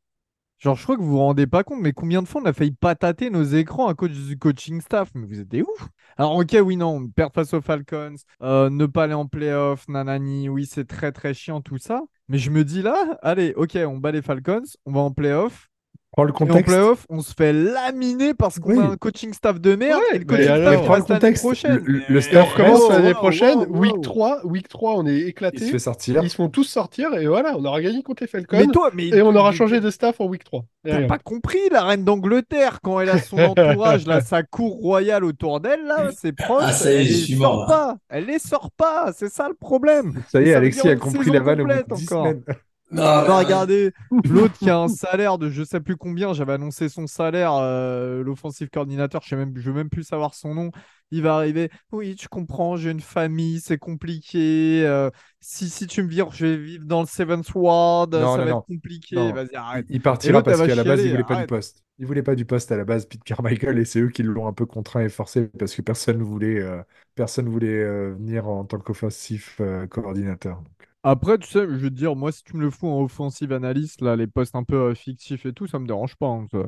Genre, 0.60 0.76
je 0.76 0.84
crois 0.84 0.98
que 0.98 1.02
vous 1.02 1.12
vous 1.12 1.20
rendez 1.20 1.48
pas 1.48 1.64
compte, 1.64 1.82
mais 1.82 1.94
combien 1.94 2.22
de 2.22 2.28
fois 2.28 2.42
on 2.42 2.46
a 2.46 2.54
failli 2.54 2.72
patater 2.72 3.30
nos 3.30 3.44
écrans 3.44 3.88
à 3.88 3.96
cause 3.96 4.12
du 4.28 4.38
coaching 4.38 4.82
staff? 4.82 5.10
Mais 5.16 5.26
vous 5.28 5.40
êtes 5.40 5.48
des 5.48 5.62
ouf! 5.62 5.90
Alors, 6.18 6.36
ok, 6.36 6.58
oui, 6.64 6.78
non, 6.78 7.08
perdre 7.10 7.36
face 7.36 7.54
aux 7.54 7.62
Falcons, 7.62 8.16
euh, 8.42 8.70
ne 8.70 8.86
pas 8.88 9.04
aller 9.06 9.14
en 9.14 9.28
playoff, 9.28 9.88
nanani, 9.88 10.50
oui, 10.50 10.66
c'est 10.66 10.86
très 10.86 11.12
très 11.12 11.34
chiant 11.34 11.62
tout 11.62 11.78
ça. 11.78 12.02
Mais 12.28 12.40
je 12.40 12.52
me 12.52 12.64
dis 12.66 12.82
là, 12.82 13.18
allez, 13.22 13.54
ok, 13.56 13.78
on 13.88 13.98
bat 13.98 14.12
les 14.12 14.22
Falcons, 14.22 14.64
on 14.86 14.92
va 14.92 15.02
en 15.02 15.12
playoff. 15.12 15.70
Prends 16.18 16.24
le 16.24 16.32
Et 16.32 16.34
en 16.34 16.48
contexte. 16.48 16.66
playoff, 16.66 17.06
on 17.10 17.20
se 17.22 17.32
fait 17.38 17.54
laminer 17.54 18.34
parce 18.34 18.58
qu'on 18.58 18.72
Oui. 18.72 18.80
a 18.80 18.88
un 18.90 18.98
coaching 18.98 19.34
staff 19.34 19.62
de 19.62 19.76
merde 19.76 20.00
Ouais, 20.10 20.16
et 20.16 20.20
le 20.20 20.26
coaching 20.26 20.48
alors- 20.48 20.74
staff 20.74 20.98
le 21.10 21.14
contexte. 21.14 21.44
prochaine. 21.44 21.82
Le- 21.86 22.02
le- 22.10 22.22
staff 22.22 22.58
wow, 22.58 22.90
l'année 22.90 23.10
wow, 23.10 23.14
prochaine, 23.14 23.60
wow, 23.60 23.78
week 23.80 23.94
wow. 23.98 24.02
3, 24.02 24.46
week 24.48 24.68
3, 24.68 24.96
on 24.98 25.06
est 25.06 25.14
Il 25.14 25.22
se 25.22 25.28
éclaté. 25.28 25.60
fait 25.60 25.78
sortir. 25.78 26.20
Ils 26.24 26.30
se 26.32 26.36
font 26.36 26.50
tous 26.50 26.64
sortir 26.64 27.14
et 27.14 27.28
voilà, 27.28 27.56
on 27.56 27.64
aura 27.66 27.80
gagné 27.84 28.02
contre 28.02 28.24
les 28.24 28.28
Falcons. 28.28 28.58
Mais 28.58 28.66
toi, 28.66 28.90
mais 28.96 29.10
et 29.10 29.22
on 29.22 29.36
aura 29.36 29.52
changé 29.52 29.80
de 29.80 29.92
staff 29.92 30.20
en 30.20 30.26
week 30.26 30.44
3. 30.44 30.66
Et 30.86 30.90
T'as 30.90 31.06
pas 31.06 31.20
compris 31.20 31.60
la 31.70 31.84
reine 31.84 32.04
d'Angleterre 32.04 32.80
quand 32.82 33.00
elle 33.00 33.10
a 33.10 33.20
son 33.20 33.38
entourage, 33.56 34.08
là, 34.08 34.22
sa 34.22 34.42
cour 34.42 34.74
royale 34.78 35.24
autour 35.24 35.60
d'elle, 35.60 35.86
là, 35.86 36.10
ses 36.20 36.32
proches, 36.32 36.64
Ah, 36.66 36.72
ça 36.74 36.92
y 36.94 36.96
est, 36.96 37.04
je 37.04 37.14
suis 37.14 37.36
mort, 37.36 37.68
pas, 37.68 37.96
elle 38.10 38.26
les 38.26 38.40
sort 38.40 38.72
pas, 38.76 39.12
c'est 39.16 39.30
ça 39.30 39.48
le 39.48 39.54
problème. 39.54 40.16
Ça 40.32 40.42
y 40.42 40.50
est, 40.50 40.56
Alexis 40.56 40.90
a 40.90 40.96
compris 40.96 41.30
la 41.30 41.42
vanne 41.42 41.62
au 41.62 41.66
bout 41.66 41.70
de 41.74 41.78
complète 41.82 42.00
10 42.00 42.12
encore. 42.12 42.26
semaines. 42.26 42.44
Non, 42.90 43.04
On 43.04 43.22
va 43.24 43.40
regarder 43.40 43.92
l'autre 44.24 44.58
qui 44.58 44.70
a 44.70 44.78
un 44.78 44.88
salaire 44.88 45.38
de 45.38 45.50
je 45.50 45.64
sais 45.64 45.82
plus 45.82 45.98
combien. 45.98 46.34
J'avais 46.34 46.54
annoncé 46.54 46.88
son 46.88 47.06
salaire, 47.06 47.54
euh, 47.56 48.24
l'offensive 48.24 48.70
coordinateur. 48.70 49.22
Je 49.24 49.30
sais 49.30 49.36
même, 49.36 49.54
je 49.58 49.70
veux 49.70 49.76
même 49.76 49.90
plus 49.90 50.04
savoir 50.04 50.34
son 50.34 50.54
nom. 50.56 50.72
Il 51.12 51.22
va 51.22 51.36
arriver. 51.36 51.70
Oui, 51.92 52.16
tu 52.16 52.28
comprends. 52.30 52.78
J'ai 52.78 52.92
une 52.92 53.02
famille, 53.02 53.60
c'est 53.60 53.78
compliqué. 53.78 54.84
euh, 54.86 55.10
si 55.42 55.70
si 55.70 55.88
tu 55.88 56.02
me 56.04 56.08
vires, 56.08 56.32
je 56.32 56.46
vais 56.46 56.58
vivre 56.58 56.86
dans 56.86 57.02
le 57.02 57.08
Seventh 57.08 57.54
Ward. 57.56 58.16
Non, 58.16 58.26
ça 58.26 58.38
non, 58.38 58.46
va 58.46 58.52
non. 58.52 58.54
être 58.54 58.66
compliqué. 58.66 59.16
Non. 59.16 59.34
Vas-y, 59.34 59.56
arrête. 59.56 59.86
Il 59.90 60.02
partira 60.02 60.44
parce 60.44 60.62
qu'à 60.62 60.76
la 60.76 60.84
base, 60.84 61.04
il 61.04 61.10
chialer, 61.10 61.12
voulait 61.12 61.24
pas 61.24 61.36
arrête. 61.36 61.38
du 61.38 61.46
poste. 61.46 61.84
Il 62.00 62.06
voulait 62.06 62.24
pas 62.24 62.36
du 62.36 62.46
poste 62.46 62.72
à 62.72 62.78
la 62.78 62.86
base, 62.86 63.06
Pete 63.06 63.24
Carmichael, 63.24 63.80
et 63.80 63.86
c'est 63.86 64.00
eux 64.02 64.10
qui 64.10 64.24
l'ont 64.24 64.48
un 64.48 64.54
peu 64.54 64.66
contraint 64.66 65.02
et 65.02 65.10
forcé 65.10 65.48
parce 65.48 65.74
que 65.76 65.82
personne 65.82 66.22
voulait, 66.22 66.60
euh, 66.62 66.84
personne 67.16 67.50
voulait 67.50 67.68
euh, 67.70 68.14
venir 68.16 68.48
en 68.48 68.66
tant 68.66 68.80
qu'offensif 68.80 69.58
euh, 69.62 69.88
coordinateur. 69.88 70.58
Donc, 70.62 70.87
Après, 71.10 71.38
tu 71.38 71.48
sais, 71.48 71.62
je 71.62 71.66
veux 71.76 71.90
te 71.90 71.96
dire, 71.96 72.16
moi, 72.16 72.32
si 72.32 72.44
tu 72.44 72.56
me 72.58 72.62
le 72.62 72.70
fous 72.70 72.88
en 72.88 73.02
offensive 73.04 73.54
analyst, 73.54 74.02
là, 74.02 74.16
les 74.16 74.28
postes 74.28 74.56
un 74.56 74.64
peu 74.64 74.76
euh, 74.92 74.96
fictifs 74.96 75.46
et 75.46 75.54
tout, 75.54 75.68
ça 75.68 75.80
me 75.80 75.88
dérange 75.88 76.16
pas. 76.18 76.28
hein, 76.28 76.46
ça. 76.52 76.60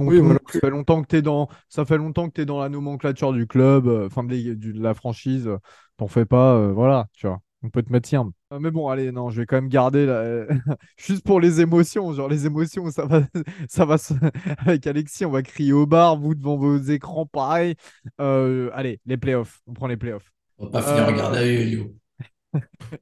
Oui, 0.00 0.20
non 0.20 0.36
ça 0.48 0.58
fait 0.58 0.70
longtemps 0.70 1.02
que 1.02 1.06
t'es 1.06 1.22
dans, 1.22 1.48
ça 1.68 1.84
fait 1.84 1.96
longtemps 1.96 2.26
que 2.28 2.32
t'es 2.32 2.44
dans 2.46 2.58
la 2.60 2.68
nomenclature 2.68 3.32
du 3.32 3.46
club, 3.46 3.86
euh, 3.86 4.06
enfin 4.06 4.24
de, 4.24 4.72
la 4.82 4.94
franchise. 4.94 5.46
euh, 5.46 5.58
T'en 5.96 6.08
fais 6.08 6.24
pas, 6.24 6.54
euh, 6.56 6.72
voilà, 6.72 7.06
tu 7.12 7.28
vois. 7.28 7.38
On 7.62 7.70
peut 7.70 7.82
te 7.84 7.92
mettre 7.92 8.08
tiens. 8.08 8.30
Euh, 8.52 8.58
mais 8.58 8.72
bon, 8.72 8.88
allez, 8.88 9.12
non, 9.12 9.30
je 9.30 9.40
vais 9.40 9.46
quand 9.46 9.56
même 9.56 9.68
garder 9.68 10.04
la- 10.06 10.46
juste 10.98 11.24
pour 11.24 11.40
les 11.40 11.60
émotions. 11.60 12.12
Genre 12.12 12.28
les 12.28 12.46
émotions, 12.46 12.90
ça 12.90 13.06
va, 13.06 13.20
ça 13.68 13.84
va 13.84 13.96
se- 13.96 14.12
avec 14.58 14.86
Alexis, 14.88 15.24
on 15.24 15.30
va 15.30 15.42
crier 15.42 15.72
au 15.72 15.86
bar, 15.86 16.18
vous 16.18 16.34
devant 16.34 16.56
vos 16.56 16.76
écrans, 16.78 17.26
pareil. 17.26 17.76
Euh, 18.20 18.70
allez, 18.74 19.00
les 19.06 19.16
playoffs. 19.16 19.60
On 19.68 19.72
prend 19.72 19.86
les 19.86 19.96
playoffs 19.96 20.32
On 20.58 20.64
va 20.66 20.72
pas 20.72 20.82
finir 20.82 21.04
en 21.04 21.12
Euh, 21.12 21.16
garde 21.16 21.36
à 21.36 21.44
Elio. 21.44 21.94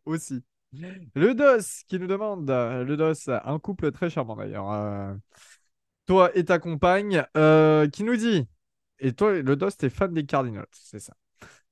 aussi. 0.05 0.43
Le 0.73 1.35
DOS 1.35 1.85
qui 1.87 1.99
nous 1.99 2.07
demande, 2.07 2.49
euh, 2.51 2.85
le 2.85 2.97
DOS, 2.97 3.29
un 3.29 3.59
couple 3.59 3.93
très 3.93 4.09
charmant 4.09 4.37
d'ailleurs, 4.37 4.71
euh, 4.73 5.13
toi 6.07 6.31
et 6.35 6.45
ta 6.45 6.59
compagne, 6.59 7.25
euh, 7.37 7.89
qui 7.89 8.05
nous 8.05 8.17
dit, 8.17 8.47
et 8.99 9.13
toi, 9.13 9.33
le 9.33 9.57
DOS, 9.57 9.77
t'es 9.77 9.91
fan 9.91 10.15
des 10.15 10.25
Cardinals, 10.25 10.67
c'est 10.73 10.99
ça, 10.99 11.13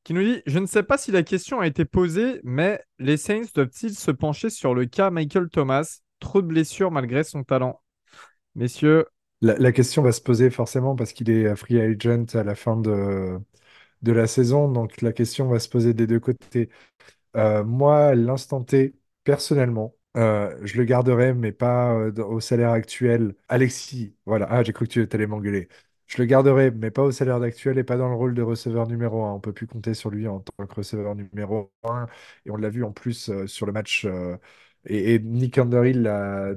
qui 0.05 0.12
nous 0.12 0.22
dit, 0.22 0.42
je 0.46 0.59
ne 0.59 0.66
sais 0.66 0.82
pas 0.82 0.98
si 0.98 1.12
la 1.12 1.22
question 1.22 1.61
a 1.61 1.66
été 1.66 1.84
posée, 1.84 2.40
mais 2.44 2.82
les 2.98 3.16
Saints 3.16 3.48
doivent-ils 3.55 3.94
se 3.94 4.11
pencher 4.11 4.51
sur 4.51 4.74
le 4.74 4.84
cas 4.84 5.11
Michael 5.11 5.48
Thomas, 5.48 6.01
trop 6.18 6.42
de 6.42 6.46
blessures 6.46 6.90
malgré 6.90 7.24
son 7.24 7.42
talent 7.42 7.80
Messieurs, 8.55 9.07
la, 9.40 9.72
question 9.72 10.03
va 10.03 10.12
se 10.12 10.20
poser 10.20 10.51
forcément 10.51 10.94
parce 10.96 11.14
qu'il 11.14 11.30
est 11.30 11.57
free 11.57 11.80
agent 11.80 12.26
à 12.34 12.42
la 12.42 12.55
fin 12.55 12.76
de 12.76 13.40
la 14.03 14.26
saison. 14.26 14.70
Donc 14.70 15.01
la 15.01 15.12
question 15.12 15.48
va 15.48 15.59
se 15.59 15.68
poser 15.68 15.94
des 15.94 16.07
deux 16.07 16.20
côtés. 16.20 16.68
Euh, 17.37 17.64
moi, 17.64 18.14
l'instant 18.14 18.62
T, 18.64 18.97
personnellement, 19.24 19.95
euh, 20.16 20.59
je 20.64 20.76
le 20.78 20.85
garderai, 20.85 21.33
mais 21.35 21.53
pas 21.53 21.95
euh, 21.95 22.12
au 22.24 22.41
salaire 22.41 22.70
actuel. 22.70 23.35
Alexis, 23.49 24.16
voilà. 24.26 24.47
Ah, 24.51 24.62
j'ai 24.64 24.72
cru 24.72 24.87
que 24.89 24.93
tu 24.93 25.09
allais 25.12 25.26
m'engueuler. 25.26 25.68
Je 26.07 26.18
le 26.18 26.24
garderai, 26.26 26.72
mais 26.72 26.91
pas 26.91 27.03
au 27.05 27.12
salaire 27.12 27.37
actuel 27.41 27.78
et 27.78 27.85
pas 27.85 27.97
dans 27.97 28.09
le 28.09 28.16
rôle 28.16 28.35
de 28.35 28.43
receveur 28.43 28.89
numéro 28.89 29.24
un. 29.24 29.33
On 29.35 29.41
peut 29.41 29.53
plus 29.53 29.68
compter 29.68 29.95
sur 29.95 30.11
lui 30.11 30.26
en 30.26 30.41
tant 30.41 30.66
que 30.66 30.74
receveur 30.74 31.14
numéro 31.14 31.72
un. 31.85 32.07
Et 32.47 32.51
on 32.51 32.57
l'a 32.57 32.68
vu 32.68 32.83
en 32.83 32.91
plus 32.93 33.31
sur 33.47 33.66
le 33.66 33.72
match. 33.72 34.07
et, 34.87 35.18
Nick 35.20 35.59
Underhill 35.59 36.03
l'a 36.03 36.51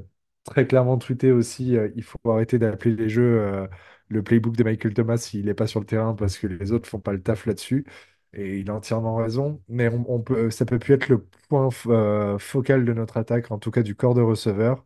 très 0.44 0.68
clairement 0.68 0.98
tweeté 0.98 1.32
aussi. 1.32 1.76
il 1.96 2.04
faut 2.04 2.18
arrêter 2.26 2.58
d'appeler 2.60 2.96
les 2.96 3.10
jeux 3.10 3.68
le 4.10 4.24
playbook 4.24 4.56
de 4.56 4.64
Michael 4.64 4.94
Thomas 4.94 5.18
s'il 5.18 5.46
n'est 5.46 5.54
pas 5.54 5.68
sur 5.68 5.80
le 5.80 5.86
terrain 5.86 6.14
parce 6.16 6.38
que 6.38 6.48
les 6.48 6.72
autres 6.72 6.88
font 6.90 7.00
pas 7.00 7.14
le 7.14 7.22
taf 7.22 7.46
là-dessus. 7.46 7.86
Et 8.34 8.60
il 8.60 8.70
a 8.70 8.76
entièrement 8.76 9.16
raison. 9.16 9.62
Mais 9.70 9.88
on, 9.90 10.06
on 10.08 10.22
peut, 10.22 10.50
ça 10.52 10.66
peut 10.66 10.80
plus 10.80 10.94
être 10.96 11.08
le 11.10 11.26
point 11.50 11.70
euh, 11.88 12.38
focal 12.40 12.86
de 12.86 12.94
notre 12.94 13.18
attaque, 13.18 13.52
en 13.52 13.60
tout 13.60 13.72
cas 13.72 13.84
du 13.84 13.96
corps 13.96 14.16
de 14.16 14.22
receveur. 14.22 14.84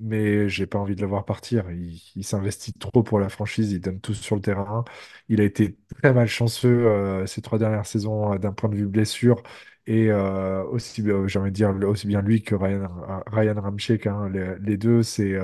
Mais 0.00 0.48
j'ai 0.48 0.66
pas 0.66 0.78
envie 0.78 0.96
de 0.96 1.00
le 1.00 1.06
voir 1.06 1.24
partir. 1.24 1.70
Il, 1.70 2.24
s'investit 2.24 2.72
trop 2.74 3.02
pour 3.02 3.20
la 3.20 3.28
franchise, 3.28 3.72
il 3.72 3.80
donne 3.80 4.00
tout 4.00 4.14
sur 4.14 4.36
le 4.36 4.42
terrain. 4.42 4.84
Il 5.28 5.40
a 5.40 5.44
été 5.44 5.76
très 6.02 6.12
malchanceux 6.12 6.86
euh, 6.86 7.26
ces 7.26 7.42
trois 7.42 7.58
dernières 7.58 7.86
saisons 7.86 8.34
euh, 8.34 8.38
d'un 8.38 8.52
point 8.52 8.68
de 8.68 8.76
vue 8.76 8.86
blessure. 8.86 9.42
Et 9.86 10.10
euh, 10.10 10.64
aussi, 10.64 11.04
j'ai 11.26 11.38
envie 11.38 11.50
de 11.50 11.54
dire, 11.54 11.70
aussi 11.86 12.06
bien 12.06 12.22
lui 12.22 12.42
que 12.42 12.54
Ryan, 12.54 12.88
Ryan 13.26 13.60
Ramczyk, 13.60 14.06
hein, 14.06 14.28
les, 14.30 14.76
deux, 14.76 15.02
c'est 15.02 15.36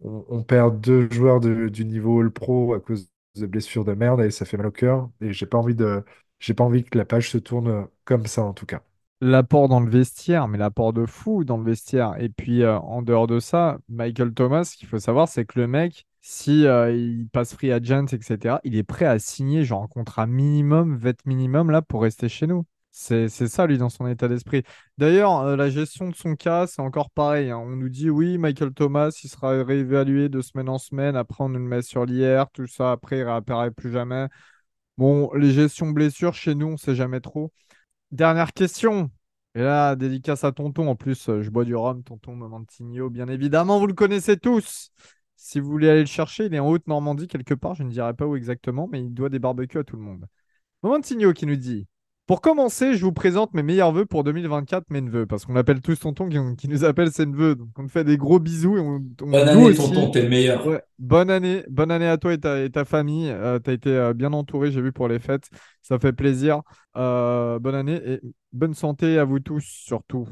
on, 0.00 0.42
perd 0.42 0.80
deux 0.80 1.08
joueurs 1.10 1.40
du 1.40 1.84
niveau 1.84 2.20
All-Pro 2.20 2.74
à 2.74 2.80
cause 2.80 3.08
de 3.36 3.46
blessures 3.46 3.84
de 3.84 3.94
merde 3.94 4.20
et 4.20 4.30
ça 4.30 4.44
fait 4.44 4.56
mal 4.56 4.66
au 4.66 4.70
cœur. 4.70 5.10
Et 5.20 5.32
j'ai 5.32 5.46
pas 5.46 5.58
envie 5.58 5.74
de, 5.74 6.04
j'ai 6.42 6.54
pas 6.54 6.64
envie 6.64 6.84
que 6.84 6.98
la 6.98 7.06
page 7.06 7.30
se 7.30 7.38
tourne 7.38 7.88
comme 8.04 8.26
ça 8.26 8.42
en 8.44 8.52
tout 8.52 8.66
cas. 8.66 8.82
l'apport 9.20 9.68
dans 9.68 9.80
le 9.80 9.90
vestiaire, 9.90 10.48
mais 10.48 10.58
l'apport 10.58 10.92
de 10.92 11.06
fou 11.06 11.44
dans 11.44 11.56
le 11.58 11.64
vestiaire. 11.64 12.14
Et 12.20 12.28
puis, 12.28 12.62
euh, 12.62 12.78
en 12.78 13.02
dehors 13.02 13.26
de 13.26 13.38
ça, 13.40 13.78
Michael 13.88 14.34
Thomas, 14.34 14.64
ce 14.64 14.76
qu'il 14.76 14.88
faut 14.88 14.98
savoir, 14.98 15.28
c'est 15.28 15.44
que 15.44 15.60
le 15.60 15.66
mec, 15.68 16.06
si 16.20 16.66
euh, 16.66 16.92
il 16.92 17.28
passe 17.28 17.54
free 17.54 17.70
agent, 17.72 18.06
etc., 18.06 18.60
il 18.64 18.76
est 18.76 18.82
prêt 18.82 19.04
à 19.06 19.18
signer 19.18 19.64
genre 19.64 19.82
un 19.84 19.88
contrat 19.88 20.26
minimum, 20.26 20.96
vet 20.96 21.16
minimum, 21.26 21.70
là, 21.70 21.82
pour 21.82 22.02
rester 22.02 22.28
chez 22.28 22.46
nous. 22.46 22.64
C'est 22.94 23.28
ça, 23.30 23.66
lui, 23.66 23.78
dans 23.78 23.88
son 23.88 24.06
état 24.06 24.28
d'esprit. 24.28 24.64
D'ailleurs, 24.98 25.40
euh, 25.40 25.56
la 25.56 25.70
gestion 25.70 26.08
de 26.10 26.14
son 26.14 26.34
cas, 26.36 26.66
c'est 26.66 26.82
encore 26.82 27.08
pareil. 27.10 27.50
hein. 27.50 27.56
On 27.58 27.70
nous 27.76 27.88
dit, 27.88 28.10
oui, 28.10 28.36
Michael 28.38 28.74
Thomas, 28.74 29.10
il 29.24 29.28
sera 29.30 29.62
réévalué 29.64 30.28
de 30.28 30.40
semaine 30.42 30.68
en 30.68 30.78
semaine. 30.78 31.16
Après, 31.16 31.42
on 31.44 31.48
nous 31.48 31.58
le 31.58 31.64
met 31.64 31.80
sur 31.82 32.04
l'IR, 32.04 32.50
tout 32.50 32.66
ça. 32.66 32.92
Après, 32.92 33.18
il 33.20 33.22
réapparaît 33.24 33.70
plus 33.70 33.92
jamais. 33.92 34.26
Bon, 34.98 35.32
les 35.34 35.52
gestions 35.52 35.90
blessures, 35.90 36.34
chez 36.34 36.54
nous, 36.54 36.66
on 36.68 36.76
sait 36.76 36.94
jamais 36.94 37.20
trop. 37.20 37.52
Dernière 38.10 38.52
question. 38.52 39.10
Et 39.54 39.60
là, 39.62 39.96
dédicace 39.96 40.44
à 40.44 40.52
Tonton. 40.52 40.88
En 40.88 40.96
plus, 40.96 41.28
euh, 41.28 41.42
je 41.42 41.50
bois 41.50 41.64
du 41.64 41.74
rhum, 41.74 42.02
Tonton 42.02 42.36
Momentigno. 42.36 43.10
Bien 43.10 43.28
évidemment, 43.28 43.78
vous 43.78 43.86
le 43.86 43.94
connaissez 43.94 44.36
tous. 44.36 44.90
Si 45.36 45.60
vous 45.60 45.70
voulez 45.70 45.88
aller 45.90 46.00
le 46.00 46.06
chercher, 46.06 46.46
il 46.46 46.54
est 46.54 46.58
en 46.58 46.68
Haute-Normandie 46.68 47.26
quelque 47.28 47.54
part. 47.54 47.74
Je 47.74 47.82
ne 47.82 47.90
dirai 47.90 48.14
pas 48.14 48.26
où 48.26 48.36
exactement, 48.36 48.88
mais 48.90 49.00
il 49.02 49.12
doit 49.12 49.28
des 49.28 49.38
barbecues 49.38 49.78
à 49.78 49.84
tout 49.84 49.96
le 49.96 50.02
monde. 50.02 50.26
Momentigno 50.82 51.32
qui 51.32 51.46
nous 51.46 51.56
dit 51.56 51.86
Pour 52.32 52.40
commencer, 52.40 52.94
je 52.94 53.04
vous 53.04 53.12
présente 53.12 53.52
mes 53.52 53.62
meilleurs 53.62 53.92
vœux 53.92 54.06
pour 54.06 54.24
2024, 54.24 54.88
mes 54.88 55.02
neveux. 55.02 55.26
Parce 55.26 55.44
qu'on 55.44 55.54
appelle 55.54 55.82
tous 55.82 56.00
Tonton 56.00 56.30
qui, 56.30 56.38
qui 56.56 56.66
nous 56.66 56.82
appelle 56.82 57.12
ses 57.12 57.26
neveux. 57.26 57.56
Donc, 57.56 57.68
on 57.76 57.84
te 57.84 57.92
fait 57.92 58.04
des 58.04 58.16
gros 58.16 58.38
bisous. 58.38 58.78
Et 58.78 58.80
on, 58.80 59.02
on- 59.20 59.30
Bonne 59.30 59.48
année, 59.50 59.62
aussi. 59.66 59.76
tonton, 59.76 60.10
t'es 60.10 60.22
le 60.22 60.30
meilleur. 60.30 60.66
Ouais, 60.66 60.82
bonne 60.98 61.28
année, 61.28 61.62
bonne 61.68 61.90
année 61.90 62.08
à 62.08 62.16
toi 62.16 62.32
et 62.32 62.38
ta, 62.40 62.64
et 62.64 62.70
ta 62.70 62.86
famille. 62.86 63.28
Euh, 63.28 63.58
tu 63.62 63.68
as 63.68 63.74
été 63.74 63.90
euh, 63.90 64.14
bien 64.14 64.32
entouré, 64.32 64.72
j'ai 64.72 64.80
vu 64.80 64.92
pour 64.92 65.08
les 65.08 65.18
fêtes. 65.18 65.50
Ça 65.82 65.98
fait 65.98 66.14
plaisir. 66.14 66.62
Euh, 66.96 67.58
bonne 67.58 67.74
année 67.74 68.00
et 68.02 68.20
bonne 68.54 68.72
santé 68.72 69.18
à 69.18 69.24
vous 69.24 69.40
tous, 69.40 69.66
surtout. 69.66 70.26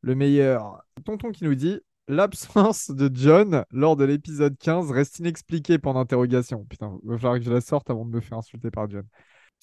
Le 0.00 0.16
meilleur. 0.16 0.82
Tonton 1.04 1.30
qui 1.30 1.44
nous 1.44 1.54
dit 1.54 1.78
L'absence 2.08 2.90
de 2.90 3.08
John 3.14 3.64
lors 3.70 3.94
de 3.94 4.04
l'épisode 4.04 4.58
15 4.58 4.90
reste 4.90 5.20
inexpliquée 5.20 5.78
pendant 5.78 6.00
interrogation. 6.00 6.64
Putain, 6.68 6.98
il 7.04 7.10
va 7.10 7.16
falloir 7.16 7.38
que 7.38 7.44
je 7.44 7.52
la 7.52 7.60
sorte 7.60 7.90
avant 7.90 8.04
de 8.04 8.10
me 8.10 8.20
faire 8.20 8.38
insulter 8.38 8.72
par 8.72 8.90
John. 8.90 9.04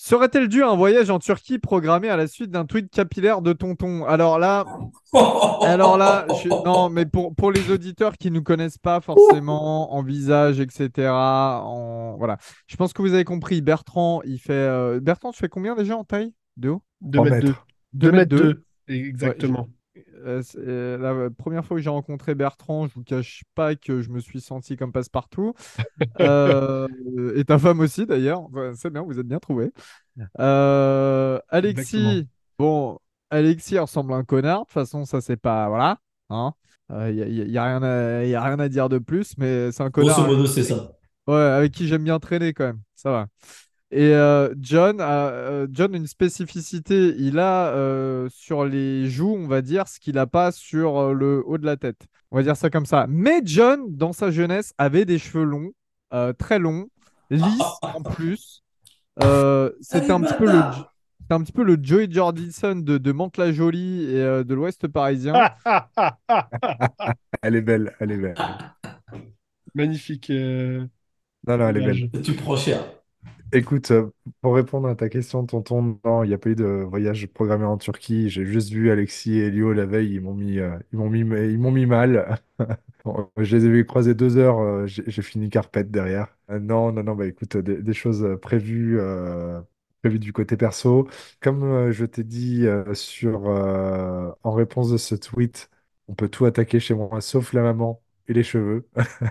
Serait-elle 0.04 0.48
due 0.48 0.64
à 0.64 0.70
un 0.72 0.76
voyage 0.76 1.12
en 1.12 1.20
Turquie 1.20 1.60
programmé 1.60 2.10
à 2.10 2.18
la 2.18 2.26
suite 2.26 2.50
d'un 2.50 2.66
tweet 2.66 2.90
capillaire 2.90 3.44
de 3.44 3.54
Tonton? 3.54 4.04
Alors 4.06 4.40
là, 4.40 4.66
alors 5.62 5.96
là, 5.96 6.26
je- 6.42 6.50
non, 6.66 6.90
mais 6.90 7.06
pour, 7.06 7.36
pour 7.36 7.52
les 7.52 7.70
auditeurs 7.70 8.18
qui 8.18 8.32
ne 8.32 8.38
nous 8.38 8.42
connaissent 8.42 8.80
pas 8.80 9.00
forcément 9.00 9.94
en 9.94 10.02
visage, 10.02 10.60
etc., 10.60 11.08
en... 11.12 12.16
voilà. 12.18 12.40
Je 12.66 12.76
pense 12.78 12.94
que 12.94 13.04
vous 13.04 13.14
avez 13.14 13.26
compris, 13.26 13.62
Bertrand, 13.62 14.24
il 14.26 14.40
fait... 14.40 14.54
euh, 14.54 15.00
Bertrand, 15.00 15.32
tu 15.34 15.38
fais 15.38 15.50
combien 15.50 15.76
déjà 15.76 15.96
en 15.96 16.04
taille? 16.04 16.34
De 16.58 16.70
haut? 16.70 16.82
2 17.02 17.20
3 17.20 17.30
mètres 17.30 17.46
2. 17.46 17.48
mètres. 17.48 17.66
2 17.94 18.12
mètres 18.12 18.30
deux. 18.30 18.64
2. 18.88 18.96
Exactement. 18.96 19.70
Euh, 20.26 20.98
la 20.98 21.30
première 21.32 21.66
fois 21.66 21.78
que 21.78 21.84
j'ai 21.84 21.90
rencontré 21.90 22.36
Bertrand, 22.36 22.88
je 22.88 22.94
vous 22.96 23.04
cache 23.04 23.44
pas 23.56 23.76
que 23.76 24.02
je 24.02 24.10
me 24.10 24.20
suis 24.20 24.42
senti 24.42 24.76
comme 24.78 24.92
passe-partout. 24.92 25.54
Euh, 26.22 26.88
et 27.36 27.46
ta 27.46 27.58
femme 27.60 27.80
aussi 27.80 28.06
d'ailleurs. 28.06 28.48
C'est 28.76 28.90
bien, 28.92 29.02
vous 29.04 29.20
êtes 29.20 29.28
bien 29.28 29.40
trouvés. 29.40 29.72
Euh, 30.40 31.40
Alexis, 31.50 32.28
Exactement. 32.28 32.28
bon, 32.60 33.00
Alexis 33.30 33.80
ressemble 33.80 34.14
à 34.14 34.18
un 34.18 34.24
connard. 34.24 34.62
De 34.62 34.66
toute 34.66 34.74
façon, 34.74 35.06
ça 35.06 35.22
c'est 35.22 35.38
pas. 35.38 35.70
Voilà. 35.70 35.98
Hein 36.30 36.54
il 36.90 37.16
n'y 37.16 37.22
a, 37.24 37.28
y 37.28 37.42
a- 37.42 37.46
y 37.46 37.58
a 37.58 37.64
rien 37.66 37.84
à, 37.84 38.24
y 38.26 38.36
a 38.36 38.44
rien 38.44 38.60
à 38.60 38.70
dire 38.70 38.90
de 38.90 39.00
plus, 39.00 39.38
mais 39.38 39.72
c'est 39.72 39.84
un 39.84 39.92
connard 39.92 40.16
Grosso 40.18 40.28
modo, 40.28 40.46
c'est 40.48 40.64
ça. 40.64 40.98
ouais, 41.28 41.36
avec 41.36 41.72
qui 41.74 41.88
j'aime 41.88 42.04
bien 42.04 42.20
traîner 42.20 42.54
quand 42.54 42.66
même. 42.66 42.82
Ça 42.96 43.12
va. 43.12 43.28
Et 43.94 44.14
euh, 44.14 44.54
John 44.60 45.02
a 45.02 45.28
euh, 45.28 45.68
John 45.70 45.94
a 45.94 45.98
une 45.98 46.08
spécificité. 46.08 47.14
Il 47.18 47.40
a 47.40 47.68
euh, 47.74 48.30
sur 48.30 48.64
les 48.66 49.10
joues, 49.10 49.36
on 49.38 49.48
va 49.48 49.62
dire, 49.62 49.88
ce 49.88 50.00
qu'il 50.00 50.16
n'a 50.16 50.28
pas 50.28 50.52
sur 50.54 50.98
euh, 50.98 51.14
le 51.14 51.44
haut 51.46 51.58
de 51.58 51.66
la 51.66 51.76
tête. 51.76 52.08
On 52.32 52.38
va 52.38 52.44
dire 52.44 52.56
ça 52.56 52.70
comme 52.70 52.86
ça. 52.86 53.06
Mais 53.10 53.42
John, 53.44 53.82
dans 53.90 54.14
sa 54.14 54.32
jeunesse, 54.32 54.74
avait 54.78 55.04
des 55.04 55.20
cheveux 55.20 55.44
longs, 55.44 55.72
euh, 56.14 56.32
très 56.32 56.58
longs, 56.58 56.88
lisses 57.30 57.78
en 57.82 58.02
plus. 58.02 58.64
Euh, 59.22 59.72
c'était 59.82 60.12
un 60.12 60.22
petit 60.22 60.36
peu 60.36 60.46
le, 60.46 60.62
c'était 61.20 61.34
un 61.34 61.42
petit 61.42 61.52
peu 61.52 61.64
le 61.64 61.78
Joey 61.82 62.08
Jordison 62.10 62.76
de, 62.76 62.98
de 62.98 63.12
Mantes-la-Jolie 63.12 64.06
et 64.06 64.22
euh, 64.22 64.44
de 64.46 64.54
l'Ouest 64.54 64.88
parisien. 64.88 65.34
Elle 67.42 67.56
est 67.56 67.62
belle, 67.62 67.94
elle 68.00 68.12
est 68.12 68.18
belle. 68.18 68.36
Magnifique 69.76 70.30
euh, 70.30 70.86
Non, 71.46 71.58
non, 71.58 71.68
elle 71.70 71.78
est 71.78 71.86
belle. 71.86 72.22
Tu 72.24 72.34
prends 72.34 72.56
cher. 72.56 73.01
Écoute, 73.54 73.92
euh, 73.92 74.10
pour 74.42 74.56
répondre 74.56 74.88
à 74.88 74.96
ta 74.96 75.10
question, 75.10 75.46
tonton, 75.46 76.00
non, 76.06 76.24
il 76.24 76.30
n'y 76.30 76.34
a 76.34 76.38
pas 76.38 76.50
eu 76.52 76.56
de 76.56 76.64
voyage 76.64 77.28
programmé 77.28 77.66
en 77.66 77.78
Turquie. 77.78 78.30
J'ai 78.30 78.46
juste 78.46 78.70
vu 78.72 78.90
Alexis 78.92 79.34
et 79.40 79.48
Elio 79.48 79.74
la 79.74 79.86
veille. 79.86 80.14
Ils 80.16 80.22
m'ont 80.22 80.34
mis, 80.34 80.60
euh, 80.60 80.78
ils 80.94 80.98
m'ont 81.60 81.72
mis, 81.72 81.86
mal. 81.86 82.40
Je 83.38 83.58
les 83.58 83.66
ai 83.66 83.70
vus 83.70 83.86
croiser 83.86 84.14
deux 84.16 84.38
heures. 84.38 84.60
euh, 84.60 84.86
j'ai 84.88 85.22
fini 85.22 85.50
carpette 85.50 85.92
derrière. 85.92 86.38
Non, 86.50 86.92
non, 86.94 87.04
non. 87.04 87.16
Bah 87.16 87.26
écoute, 87.28 87.58
des, 87.58 87.94
choses 87.94 88.26
prévues, 88.42 89.00
prévues 90.02 90.20
du 90.20 90.34
côté 90.34 90.56
perso. 90.58 91.08
Comme 91.42 91.92
je 91.92 92.06
t'ai 92.06 92.24
dit 92.24 92.66
sur, 92.94 93.48
en 93.48 94.52
réponse 94.52 94.92
de 94.92 94.98
ce 94.98 95.16
tweet, 95.16 95.70
on 96.08 96.14
peut 96.16 96.30
tout 96.30 96.46
attaquer 96.46 96.80
chez 96.80 96.94
moi, 96.94 97.22
sauf 97.22 97.54
la 97.54 97.62
maman 97.64 98.02
et 98.28 98.34
les 98.34 98.44
cheveux. 98.44 98.88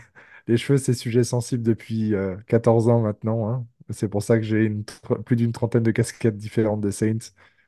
Les 0.47 0.57
cheveux, 0.57 0.79
c'est 0.79 0.95
sujet 0.95 1.25
sensible 1.25 1.63
depuis 1.63 2.15
euh, 2.15 2.37
14 2.47 2.89
ans 2.89 3.01
maintenant. 3.03 3.49
hein. 3.51 3.67
C'est 3.93 4.09
pour 4.09 4.23
ça 4.23 4.37
que 4.39 4.43
j'ai 4.45 4.65
une 4.65 4.83
tr- 4.85 5.23
plus 5.23 5.37
d'une 5.37 5.53
trentaine 5.53 5.83
de 5.83 5.91
casquettes 5.91 6.37
différentes 6.37 6.81
de 6.81 6.91
Saints. 6.91 7.19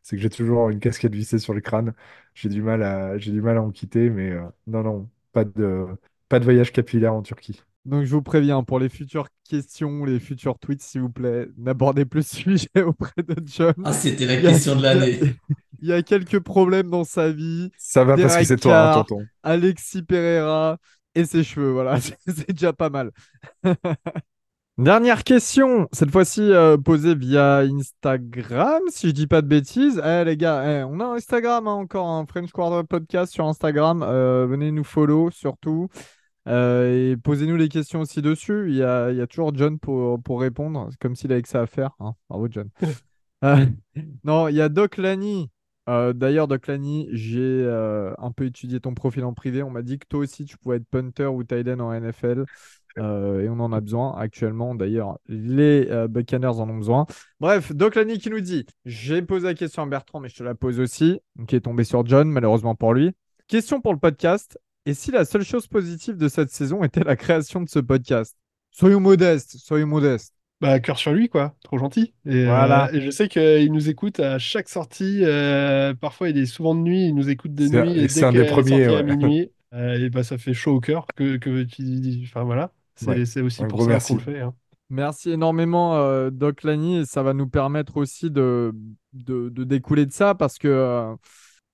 C'est 0.03 0.17
que 0.17 0.23
j'ai 0.23 0.31
toujours 0.31 0.71
une 0.71 0.81
casquette 0.81 1.15
vissée 1.15 1.39
sur 1.39 1.55
le 1.55 1.61
crâne. 1.61 1.95
J'ai 2.35 2.49
du 2.49 2.63
mal 2.63 2.83
à, 2.83 3.19
j'ai 3.19 3.31
du 3.33 3.41
mal 3.43 3.57
à 3.57 3.63
en 3.63 3.71
quitter, 3.71 4.11
mais 4.11 4.31
euh, 4.31 4.43
non, 4.67 4.83
non, 4.83 5.09
pas 5.33 5.45
de, 5.45 5.87
pas 6.29 6.39
de 6.41 6.45
voyage 6.45 6.73
capillaire 6.73 7.15
en 7.15 7.23
Turquie. 7.23 7.63
Donc, 7.85 8.05
je 8.05 8.15
vous 8.15 8.23
préviens, 8.23 8.63
pour 8.63 8.79
les 8.79 8.89
futures 8.89 9.29
questions, 9.49 10.05
les 10.05 10.21
futurs 10.21 10.59
tweets, 10.59 10.83
s'il 10.83 11.01
vous 11.01 11.11
plaît, 11.11 11.49
n'abordez 11.59 12.05
plus 12.05 12.27
ce 12.27 12.37
sujet 12.43 12.83
auprès 12.85 13.23
de 13.23 13.35
John. 13.45 13.75
Ah, 13.85 13.93
c'était 13.93 14.27
la 14.27 14.35
Il 14.35 14.45
y 14.45 14.47
a- 14.47 14.51
question 14.51 14.77
de 14.77 14.83
l'année. 14.83 15.21
Il 15.83 15.89
y 15.89 15.93
a 15.93 16.03
quelques 16.03 16.39
problèmes 16.39 16.91
dans 16.91 17.03
sa 17.03 17.33
vie. 17.33 17.71
Ça 17.77 18.05
va 18.05 18.17
parce 18.17 18.37
que 18.37 18.45
Derek 18.45 18.47
c'est 18.47 18.57
toi, 18.57 18.79
hein, 18.91 18.93
Carr. 18.95 19.07
tonton. 19.07 19.27
Alexis 19.43 20.03
Pereira 20.03 20.79
et 21.17 21.25
ses 21.25 21.43
cheveux, 21.43 21.73
voilà, 21.73 22.01
c'est 22.01 22.17
c'est 22.29 22.53
déjà 22.53 22.73
pas 22.73 22.89
mal. 22.89 23.11
Dernière 24.79 25.23
question, 25.23 25.87
cette 25.93 26.11
fois-ci 26.11 26.41
euh, 26.41 26.79
posée 26.79 27.15
via 27.15 27.59
Instagram, 27.59 28.81
si 28.89 29.09
je 29.09 29.13
dis 29.13 29.27
pas 29.27 29.43
de 29.43 29.47
bêtises. 29.47 30.01
Eh 30.05 30.25
les 30.25 30.37
gars, 30.37 30.65
eh, 30.81 30.83
on 30.85 30.99
a 30.99 31.05
un 31.05 31.15
Instagram 31.15 31.69
hein, 31.69 31.73
encore, 31.73 32.09
un 32.09 32.25
French 32.27 32.51
Quarter 32.53 32.87
Podcast 32.89 33.33
sur 33.33 33.47
Instagram. 33.47 34.03
Euh, 34.03 34.47
venez 34.47 34.73
nous 34.73 34.83
follow 34.83 35.31
surtout. 35.31 35.89
Euh, 36.49 37.13
et 37.13 37.17
posez-nous 37.19 37.57
les 37.57 37.69
questions 37.69 38.01
aussi 38.01 38.23
dessus. 38.23 38.71
Il 38.71 38.77
y 38.77 38.83
a, 38.83 39.11
il 39.11 39.19
y 39.19 39.21
a 39.21 39.27
toujours 39.27 39.55
John 39.55 39.79
pour, 39.79 40.21
pour 40.23 40.41
répondre. 40.41 40.89
C'est 40.91 40.99
comme 40.99 41.17
s'il 41.17 41.31
avait 41.33 41.43
que 41.43 41.49
ça 41.51 41.61
à 41.61 41.67
faire. 41.67 41.91
hein. 42.01 42.15
Bravo 42.29 42.49
John. 42.51 42.69
Non, 44.25 44.49
il 44.49 44.55
y 44.55 44.61
a 44.63 44.69
Doc 44.69 44.97
Lani. 44.97 45.51
D'ailleurs, 45.89 46.47
Doc 46.47 46.69
Lani, 46.69 47.09
j'ai 47.11 47.69
un 48.19 48.31
peu 48.31 48.45
étudié 48.47 48.79
ton 48.81 48.95
profil 48.95 49.25
en 49.25 49.35
privé. 49.35 49.63
On 49.65 49.71
m'a 49.71 49.83
dit 49.83 49.99
que 49.99 50.07
toi 50.09 50.21
aussi, 50.21 50.45
tu 50.45 50.57
pouvais 50.57 50.77
être 50.77 50.87
punter 50.89 51.27
ou 51.27 51.43
tight 51.43 51.67
end 51.69 51.81
en 51.81 51.93
NFL. 51.93 52.45
Euh, 52.99 53.43
et 53.43 53.49
on 53.49 53.59
en 53.61 53.73
a 53.73 53.81
besoin 53.81 54.15
actuellement. 54.19 54.75
D'ailleurs, 54.75 55.19
les 55.29 55.89
euh, 55.91 56.09
Buccaneers 56.09 56.59
en 56.61 56.69
ont 56.69 56.77
besoin. 56.77 57.07
Bref, 57.41 57.73
Doc 57.75 57.95
Lani 57.95 58.19
qui 58.19 58.31
nous 58.31 58.41
dit 58.41 58.67
J'ai 58.85 59.23
posé 59.23 59.47
la 59.47 59.55
question 59.55 59.83
à 59.83 59.87
Bertrand, 59.87 60.21
mais 60.21 60.29
je 60.29 60.37
te 60.37 60.43
la 60.43 60.55
pose 60.55 60.79
aussi, 60.81 61.21
qui 61.49 61.57
est 61.57 61.61
tombé 61.61 61.85
sur 61.85 62.05
John, 62.07 62.29
malheureusement 62.31 62.75
pour 62.75 62.93
lui. 62.95 63.13
Question 63.49 63.81
pour 63.81 63.93
le 63.93 63.99
podcast 63.99 64.59
Et 64.87 64.95
si 64.95 65.11
la 65.11 65.25
seule 65.25 65.43
chose 65.45 65.67
positive 65.67 66.17
de 66.17 66.29
cette 66.29 66.51
saison 66.51 66.85
était 66.85 67.05
la 67.05 67.17
création 67.17 67.61
de 67.63 67.69
ce 67.69 67.79
podcast? 67.79 68.37
Soyons 68.71 69.01
modestes, 69.01 69.57
soyons 69.59 69.87
modestes. 69.87 70.35
Bah, 70.61 70.79
cœur 70.79 70.97
sur 70.97 71.13
lui, 71.13 71.29
quoi. 71.29 71.57
Trop 71.65 71.77
gentil. 71.77 72.15
Et, 72.25 72.45
Voilà. 72.45 72.89
euh, 72.89 72.93
et 72.97 73.01
je 73.01 73.11
sais 73.11 73.27
qu'il 73.29 73.73
nous 73.73 73.89
écoute 73.91 74.21
à 74.21 74.39
chaque 74.39 74.69
sortie. 74.69 75.21
euh, 75.25 75.93
parfois, 75.93 76.29
il 76.29 76.39
est 76.39 76.47
souvent 76.47 76.75
de 76.75 76.81
nuit. 76.81 77.09
Il 77.09 77.15
nous 77.17 77.29
écoute 77.31 77.53
de 77.55 77.67
C'est 77.67 77.77
un- 77.79 77.85
nuit. 77.87 78.09
C'est 78.09 78.21
dès 78.21 78.27
un 78.27 78.33
des 78.33 78.45
premiers, 78.45 78.85
sortie 78.85 78.85
à 78.85 79.03
ouais. 79.03 79.17
minuit, 79.17 79.51
et 79.77 80.09
bah, 80.11 80.23
ça 80.23 80.39
fait 80.39 80.55
chaud 80.55 80.75
au 80.77 80.81
cœur 80.81 81.07
que, 81.17 81.37
que 81.37 81.65
tu 81.65 81.83
dis. 81.83 82.23
Enfin, 82.25 82.45
voilà. 82.45 82.73
C'est 82.95 83.07
Ouais. 83.09 83.25
aussi 83.43 83.65
Un 83.65 83.69
pour 83.69 83.83
ça 83.83 83.89
merci. 83.89 84.09
qu'on 84.09 84.19
le 84.19 84.21
fait. 84.21 84.41
hein. 84.41 84.55
Merci 84.91 85.31
énormément, 85.31 85.97
euh, 85.97 86.31
Doc 86.31 86.65
Lani, 86.65 86.99
et 86.99 87.07
ça 87.07 87.23
va 87.23 87.33
nous 87.33 87.49
permettre 87.49 87.97
aussi 87.97 88.31
de, 88.31 88.73
de, 89.15 89.49
de 89.49 89.65
découler 89.65 90.05
de 90.05 90.13
ça 90.13 90.35
parce 90.35 90.59
que 90.59 90.69
euh, 90.69 91.15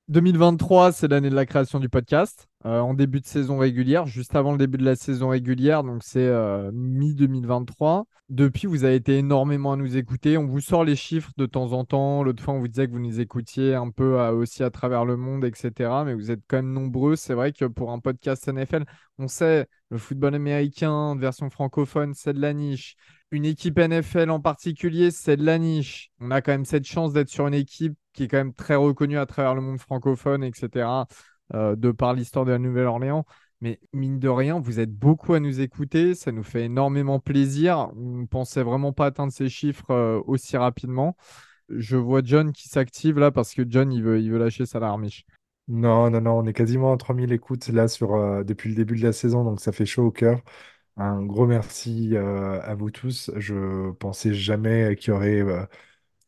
2023, 0.09 0.93
c'est 0.93 1.09
l'année 1.09 1.29
de 1.31 1.35
la 1.35 1.45
création 1.45 1.79
du 1.79 1.89
podcast, 1.91 2.49
euh, 2.65 2.81
en 2.81 2.95
début 2.95 3.21
de 3.21 3.27
saison 3.27 3.59
régulière, 3.59 4.07
juste 4.07 4.35
avant 4.35 4.53
le 4.53 4.59
début 4.59 4.79
de 4.79 4.85
la 4.85 4.97
saison 4.97 5.29
régulière, 5.29 5.85
donc 5.85 6.03
c'est 6.03 6.27
euh, 6.27 6.71
mi-2023. 6.73 8.05
Depuis, 8.31 8.67
vous 8.67 8.85
avez 8.85 8.95
été 8.95 9.19
énormément 9.19 9.73
à 9.73 9.77
nous 9.77 9.97
écouter. 9.97 10.37
On 10.39 10.47
vous 10.47 10.61
sort 10.61 10.85
les 10.85 10.97
chiffres 10.97 11.31
de 11.37 11.47
temps 11.47 11.73
en 11.73 11.85
temps. 11.85 12.23
L'autre 12.23 12.43
fois, 12.43 12.55
on 12.55 12.59
vous 12.59 12.69
disait 12.69 12.87
que 12.87 12.93
vous 12.93 12.99
nous 13.01 13.21
écoutiez 13.21 13.75
un 13.75 13.91
peu 13.91 14.21
à- 14.21 14.35
aussi 14.35 14.63
à 14.63 14.71
travers 14.71 15.05
le 15.07 15.17
monde, 15.17 15.45
etc. 15.45 16.05
Mais 16.05 16.15
vous 16.15 16.31
êtes 16.31 16.41
quand 16.47 16.59
même 16.59 16.73
nombreux. 16.73 17.17
C'est 17.17 17.33
vrai 17.35 17.53
que 17.53 17.65
pour 17.65 17.91
un 17.91 18.01
podcast 18.01 18.47
NFL, 18.49 18.85
on 19.19 19.29
sait 19.29 19.67
le 19.91 19.97
football 19.99 20.35
américain, 20.35 21.17
version 21.17 21.49
francophone, 21.49 22.13
c'est 22.15 22.35
de 22.35 22.41
la 22.41 22.53
niche. 22.53 22.97
Une 23.31 23.45
équipe 23.47 23.79
NFL 23.79 24.31
en 24.31 24.41
particulier, 24.41 25.11
c'est 25.11 25.37
de 25.39 25.45
la 25.45 25.59
niche. 25.59 26.11
On 26.21 26.31
a 26.31 26.43
quand 26.43 26.53
même 26.53 26.65
cette 26.67 26.87
chance 26.87 27.13
d'être 27.15 27.29
sur 27.31 27.47
une 27.47 27.55
équipe 27.55 27.95
qui 28.19 28.25
est 28.25 28.29
quand 28.29 28.39
même 28.39 28.53
très 28.53 28.75
reconnue 28.75 29.17
à 29.17 29.27
travers 29.27 29.55
le 29.55 29.61
monde 29.61 29.79
francophone, 29.79 30.43
etc., 30.43 31.07
euh, 31.55 31.77
de 31.77 31.93
par 31.93 32.15
l'histoire 32.15 32.45
de 32.45 32.51
la 32.51 32.59
Nouvelle-Orléans. 32.59 33.25
Mais 33.61 33.79
mine 33.93 34.19
de 34.19 34.29
rien, 34.29 34.59
vous 34.59 34.81
êtes 34.81 34.93
beaucoup 34.93 35.35
à 35.35 35.41
nous 35.41 35.61
écouter. 35.61 36.17
Ça 36.17 36.33
nous 36.33 36.43
fait 36.43 36.65
énormément 36.65 37.21
plaisir. 37.21 37.91
On 37.97 38.19
ne 38.19 38.27
pensait 38.27 38.65
vraiment 38.65 38.93
pas 38.93 39.07
atteindre 39.07 39.33
ces 39.33 39.49
chiffres 39.49 39.93
euh, 39.93 40.21
aussi 40.27 40.57
rapidement. 40.57 41.17
Je 41.69 41.97
vois 41.97 42.23
John 42.25 42.51
qui 42.53 42.69
s'active 42.69 43.21
là 43.21 43.31
parce 43.31 43.55
que 43.55 43.63
John, 43.69 43.93
il 43.93 44.03
veut, 44.03 44.21
il 44.21 44.33
veut 44.33 44.39
lâcher 44.39 44.67
sa 44.67 44.81
larmiche. 44.81 45.25
Non, 45.69 46.11
non, 46.11 46.21
non, 46.21 46.39
on 46.39 46.47
est 46.47 46.53
quasiment 46.53 46.93
à 46.93 46.97
3000 46.97 47.33
écoutes 47.33 47.69
là 47.69 47.87
sur, 47.87 48.17
euh, 48.17 48.43
depuis 48.43 48.71
le 48.71 48.75
début 48.75 48.97
de 48.97 49.05
la 49.05 49.13
saison, 49.13 49.45
donc 49.45 49.61
ça 49.61 49.71
fait 49.71 49.87
chaud 49.87 50.07
au 50.07 50.11
cœur. 50.11 50.41
Un 50.97 51.25
gros 51.25 51.47
merci 51.47 52.17
à 52.17 52.75
vous 52.75 52.91
tous. 52.91 53.31
Je 53.37 53.93
pensais 53.93 54.35
jamais 54.35 54.97
qu'il 54.97 55.13
y 55.13 55.17
aurait 55.17 55.69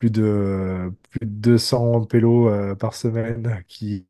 plus 0.01 0.11
de, 0.13 0.93
plus 1.11 1.21
de 1.27 1.27
200 1.33 2.07
pélos 2.07 2.49
euh, 2.51 2.77
par 2.77 2.95
semaine 2.97 3.65
qui, 3.69 4.09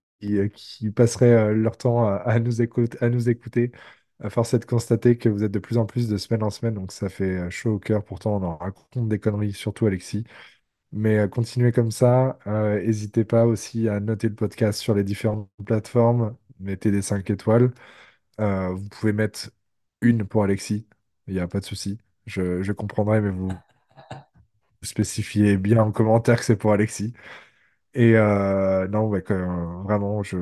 qui, 0.55 0.91
passeraient 0.93 1.33
euh, 1.53 1.55
leur 1.55 1.79
temps 1.79 2.07
à, 2.09 2.41
nous 2.41 2.63
écoute- 2.63 2.97
à 3.03 3.11
nous 3.11 3.31
écouter. 3.31 3.73
Force 4.31 4.55
est 4.55 4.61
de 4.61 4.67
constater 4.67 5.19
que 5.19 5.29
vous 5.31 5.45
êtes 5.45 5.53
de 5.53 5.59
plus 5.61 5.79
en 5.79 5.87
plus 5.87 6.09
de 6.09 6.17
semaine 6.19 6.43
en 6.45 6.51
semaine, 6.51 6.75
donc 6.75 6.93
ça 6.93 7.09
fait 7.11 7.39
euh, 7.39 7.51
chaud 7.51 7.73
au 7.75 7.81
cœur. 7.81 8.05
Pourtant, 8.05 8.37
on 8.37 8.43
en 8.45 8.57
raconte 8.59 9.09
des 9.09 9.19
conneries, 9.21 9.53
surtout 9.55 9.87
Alexis. 9.87 10.25
Mais 10.93 11.29
continuez 11.31 11.73
comme 11.73 11.91
ça. 11.93 12.39
N'hésitez 12.47 13.25
pas 13.25 13.47
aussi 13.47 13.89
à 13.89 14.01
noter 14.01 14.29
le 14.29 14.35
podcast 14.35 14.81
sur 14.81 14.95
les 14.95 15.05
différentes 15.05 15.51
plateformes. 15.65 16.37
Mettez 16.61 16.91
des 16.91 17.03
5 17.03 17.31
étoiles. 17.31 17.73
Vous 18.39 18.89
pouvez 18.91 19.13
mettre 19.13 19.51
une 20.01 20.27
pour 20.27 20.45
Alexis. 20.45 20.87
Il 21.27 21.35
n'y 21.35 21.41
a 21.41 21.49
pas 21.49 21.61
de 21.61 21.65
souci. 21.65 21.99
Je, 22.27 22.63
je 22.63 22.73
comprendrai, 22.73 23.21
mais 23.21 23.31
vous 23.31 23.51
spécifiez 24.83 25.57
bien 25.57 25.83
en 25.83 25.93
commentaire 25.93 26.39
que 26.39 26.45
c'est 26.45 26.57
pour 26.57 26.73
Alexis. 26.73 27.13
Et 27.95 28.17
euh, 28.17 28.89
non, 28.89 29.07
ouais, 29.09 29.25
euh, 29.33 29.83
vraiment, 29.85 30.23
je, 30.23 30.39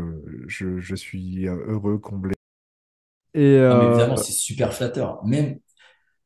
je, 0.49 0.81
je 0.81 0.95
suis 0.97 1.49
euh, 1.49 1.57
heureux, 1.69 1.99
comblé. 1.99 2.35
Et 3.35 3.41
Non, 3.69 3.77
mais 3.77 3.87
euh, 3.87 3.87
évidemment, 3.87 4.17
c'est 4.17 4.33
super 4.33 4.73
flatteur. 4.75 5.25
Même, 5.25 5.59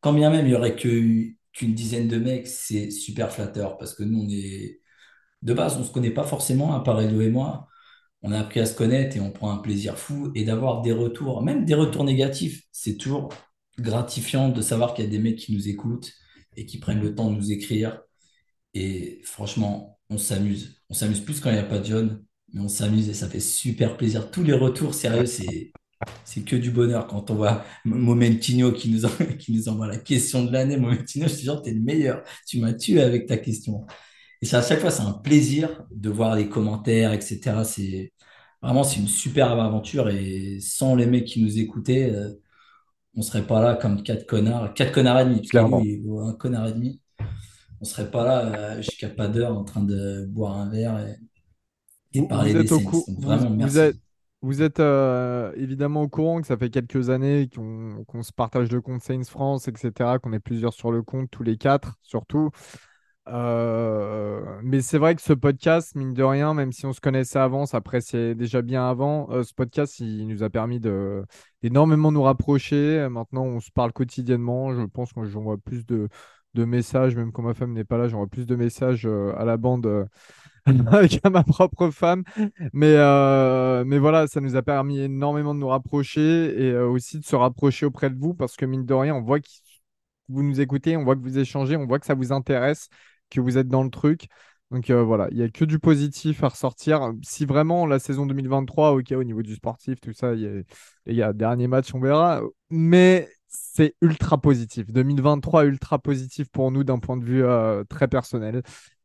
quand 0.01 0.13
bien 0.13 0.31
même 0.31 0.47
il 0.47 0.53
y 0.53 0.57
aurait 0.57 0.77
qu'une 0.77 1.37
dizaine 1.75 2.09
de 2.09 2.19
mecs, 2.19 2.49
c'est 2.49 2.91
super 2.91 3.33
flatteur 3.33 3.79
parce 3.79 3.95
que 3.95 4.05
nous, 4.05 4.21
on 4.23 4.31
est, 4.31 4.81
de 5.43 5.55
base, 5.55 5.77
on 5.79 5.85
se 5.85 5.93
connaît 5.93 6.11
pas 6.13 6.25
forcément, 6.25 6.75
à 6.75 6.81
part 6.83 7.01
Edo 7.03 7.21
et 7.21 7.31
moi. 7.31 7.69
On 8.23 8.33
a 8.33 8.41
appris 8.41 8.61
à 8.61 8.67
se 8.67 8.77
connaître 8.77 9.17
et 9.17 9.21
on 9.21 9.33
prend 9.33 9.53
un 9.53 9.59
plaisir 9.59 9.99
fou. 9.99 10.33
Et 10.35 10.45
d'avoir 10.45 10.83
des 10.83 10.93
retours, 10.93 11.43
même 11.43 11.65
des 11.67 11.75
retours 11.75 12.05
négatifs, 12.05 12.65
c'est 12.73 12.97
toujours 12.99 13.31
gratifiant 13.79 14.49
de 14.51 14.63
savoir 14.63 14.95
qu'il 14.95 15.05
y 15.05 15.09
a 15.09 15.11
des 15.11 15.19
mecs 15.21 15.39
qui 15.39 15.55
nous 15.55 15.69
écoutent 15.69 16.13
et 16.57 16.67
qui 16.67 16.79
prennent 16.79 17.01
le 17.01 17.15
temps 17.15 17.31
de 17.31 17.37
nous 17.37 17.53
écrire. 17.53 18.03
Et 18.75 19.21
franchement, 19.25 19.99
on 20.11 20.19
s'amuse. 20.19 20.83
On 20.91 20.95
s'amuse 20.95 21.21
plus 21.21 21.41
quand 21.41 21.51
il 21.51 21.55
n'y 21.55 21.59
a 21.61 21.65
pas 21.65 21.79
de 21.79 21.85
John, 21.85 22.25
mais 22.53 22.61
on 22.61 22.69
s'amuse 22.69 23.09
et 23.09 23.15
ça 23.15 23.29
fait 23.29 23.41
super 23.41 23.97
plaisir. 23.97 24.31
Tous 24.31 24.43
les 24.43 24.53
retours, 24.53 24.95
sérieux, 24.95 25.27
c'est, 25.27 25.73
que 26.45 26.57
du 26.57 26.71
bonheur 26.71 27.07
quand 27.07 27.31
on 27.31 27.35
voit 27.35 27.65
Momentino 27.85 28.73
qui 28.73 28.91
nous, 28.91 29.09
qui 29.39 29.53
nous 29.53 29.69
envoie 29.69 29.87
la 29.87 29.99
question 29.99 30.45
de 30.45 30.53
l'année. 30.53 30.77
Momentino, 30.77 31.29
je 31.29 31.35
te 31.35 31.41
jure, 31.41 31.63
t'es 31.63 31.73
le 31.73 31.81
meilleur. 31.81 32.23
Tu 32.47 32.59
m'as 32.59 32.73
tué 32.75 33.01
avec 33.01 33.27
ta 33.27 33.37
question. 33.39 33.87
Et 34.41 34.47
c'est 34.47 34.57
à 34.57 34.63
chaque 34.63 34.81
fois, 34.81 34.91
c'est 34.91 35.03
un 35.03 35.13
plaisir 35.13 35.85
de 35.91 36.11
voir 36.11 36.35
les 36.37 36.49
commentaires, 36.49 37.13
etc. 37.13 37.63
C'est 37.65 38.13
vraiment, 38.63 38.85
c'est 38.85 39.01
une 39.01 39.09
superbe 39.09 39.61
aventure 39.61 40.09
et 40.09 40.59
sans 40.61 40.95
les 40.97 41.07
mecs 41.07 41.27
qui 41.27 41.43
nous 41.43 41.59
écoutaient, 41.59 42.11
euh, 42.11 42.31
on 43.17 43.23
serait 43.23 43.47
pas 43.47 43.63
là 43.63 43.77
comme 43.77 44.03
quatre 44.03 44.27
connards, 44.27 44.75
quatre 44.75 44.93
connards 44.93 45.21
et 45.21 45.25
demi, 45.27 45.43
Clairement. 45.49 45.89
lui, 46.03 46.03
un 46.21 46.33
connard 46.35 46.69
et 46.69 46.73
demi. 46.73 47.01
on 47.81 47.85
serait 47.87 48.11
pas 48.11 48.25
là 48.27 48.77
euh, 48.79 48.83
jusqu'à 48.83 49.09
pas 49.11 49.29
d'heure 49.29 49.57
en 49.57 49.65
train 49.65 49.83
de 49.85 50.27
boire 50.27 50.57
un 50.59 50.71
verre 50.71 50.99
et, 51.09 51.17
et 52.21 52.23
Vous, 52.23 52.29
parler 52.29 52.55
vous 52.55 52.57
des 52.57 52.59
êtes 52.59 52.73
au 52.73 52.81
Donc 53.09 53.25
vraiment, 53.25 53.51
vous 53.59 53.79
merci. 53.79 53.79
êtes, 53.79 53.99
vous 54.43 54.61
êtes 54.63 54.81
euh, 54.81 55.53
évidemment 55.57 56.03
au 56.03 56.09
courant 56.09 56.41
que 56.41 56.47
ça 56.47 56.57
fait 56.59 56.69
quelques 56.71 57.09
années 57.11 57.49
qu'on 57.55 58.05
qu'on 58.07 58.23
se 58.23 58.33
partage 58.33 58.71
le 58.71 58.81
compte 58.83 59.03
Saints 59.03 59.25
France, 59.25 59.69
etc., 59.69 60.19
qu'on 60.19 60.33
est 60.33 60.41
plusieurs 60.41 60.75
sur 60.75 60.93
le 60.93 61.03
compte, 61.03 61.31
tous 61.31 61.43
les 61.43 61.57
quatre 61.57 61.97
surtout. 62.03 62.51
Euh, 63.29 64.61
mais 64.65 64.81
c'est 64.81 64.99
vrai 64.99 65.15
que 65.15 65.23
ce 65.23 65.33
podcast, 65.33 65.95
mine 65.95 66.13
de 66.13 66.23
rien, 66.25 66.55
même 66.55 66.73
si 66.73 66.87
on 66.87 66.93
se 66.93 67.01
connaissait 67.01 67.39
avant, 67.39 67.67
ça 67.67 67.77
appréciait 67.77 68.35
déjà 68.35 68.63
bien 68.63 68.89
avant, 68.89 69.31
euh, 69.31 69.45
ce 69.45 69.55
podcast, 69.55 70.01
il 70.01 70.27
nous 70.27 70.43
a 70.43 70.51
permis 70.51 70.81
de 70.81 71.25
d'énormément 71.63 72.11
nous 72.11 72.23
rapprocher. 72.23 73.07
Maintenant, 73.09 73.45
on 73.45 73.61
se 73.61 73.71
parle 73.71 73.93
quotidiennement. 73.93 74.75
Je 74.75 74.83
pense 74.87 75.13
que 75.13 75.25
j'envoie 75.25 75.57
plus 75.59 75.87
de, 75.87 76.09
de 76.55 76.65
messages, 76.65 77.15
même 77.15 77.31
quand 77.31 77.43
ma 77.43 77.55
femme 77.55 77.73
n'est 77.73 77.85
pas 77.85 77.97
là, 77.97 78.09
j'envoie 78.09 78.27
plus 78.27 78.47
de 78.47 78.57
messages 78.57 79.07
euh, 79.07 79.33
à 79.39 79.45
la 79.45 79.57
bande 79.57 80.09
qu'à 80.67 81.31
ma 81.31 81.45
propre 81.45 81.91
femme. 81.91 82.25
Mais, 82.73 82.97
mais 83.85 83.99
voilà, 83.99 84.27
ça 84.27 84.41
nous 84.41 84.57
a 84.57 84.63
permis 84.63 85.01
énormément 85.01 85.55
de 85.55 85.61
nous 85.61 85.69
rapprocher 85.69 86.61
et 86.61 86.77
aussi 86.77 87.21
de 87.21 87.25
se 87.25 87.37
rapprocher 87.37 87.87
auprès 87.87 88.11
de 88.11 88.19
vous 88.19 88.35
parce 88.35 88.57
que 88.57 88.65
mine 88.67 88.85
de 88.85 88.95
rien, 88.95 89.15
on 89.15 89.23
voit 89.23 89.41
que 89.41 89.49
vous 90.29 90.43
nous 90.43 90.61
écoutez, 90.61 90.97
on 90.97 91.05
voit 91.05 91.17
que 91.17 91.21
vous 91.21 91.39
échangez, 91.39 91.77
on 91.77 91.87
voit 91.87 91.99
que 91.99 92.07
ça 92.07 92.15
vous 92.15 92.33
intéresse, 92.33 92.89
que 93.33 93.41
vous 93.41 93.59
êtes 93.59 93.69
dans 93.69 93.83
le 93.83 93.91
truc. 93.91 94.27
Donc 94.71 94.89
euh, 94.91 95.03
voilà, 95.03 95.29
il 95.31 95.37
n'y 95.37 95.43
a 95.43 95.49
que 95.51 95.65
du 95.65 95.79
positif 95.79 96.43
à 96.45 96.49
ressortir. 96.49 97.13
Si 97.23 97.45
vraiment 97.45 97.87
la 97.87 97.99
saison 97.99 98.27
2023, 98.27 98.93
ok, 98.93 99.13
au 99.13 99.25
niveau 99.25 99.43
du 99.43 99.55
sportif, 99.55 100.01
tout 100.01 100.13
ça, 100.15 100.33
il 100.35 100.65
y 101.07 101.23
a, 101.23 101.33
dernier 101.33 101.69
match, 101.69 101.95
on 101.95 102.01
verra. 102.01 102.41
Mais 102.71 103.29
c'est 103.49 103.95
ultra 104.01 104.41
positif. 104.41 104.91
2023 104.91 105.65
ultra 105.67 105.99
positif 105.99 106.49
pour 106.51 106.71
nous 106.71 106.85
d'un 106.85 106.99
point 106.99 107.17
de 107.19 107.25
vue 107.25 107.45
euh, 107.45 107.85
très 107.85 108.09
personnel. 108.09 108.63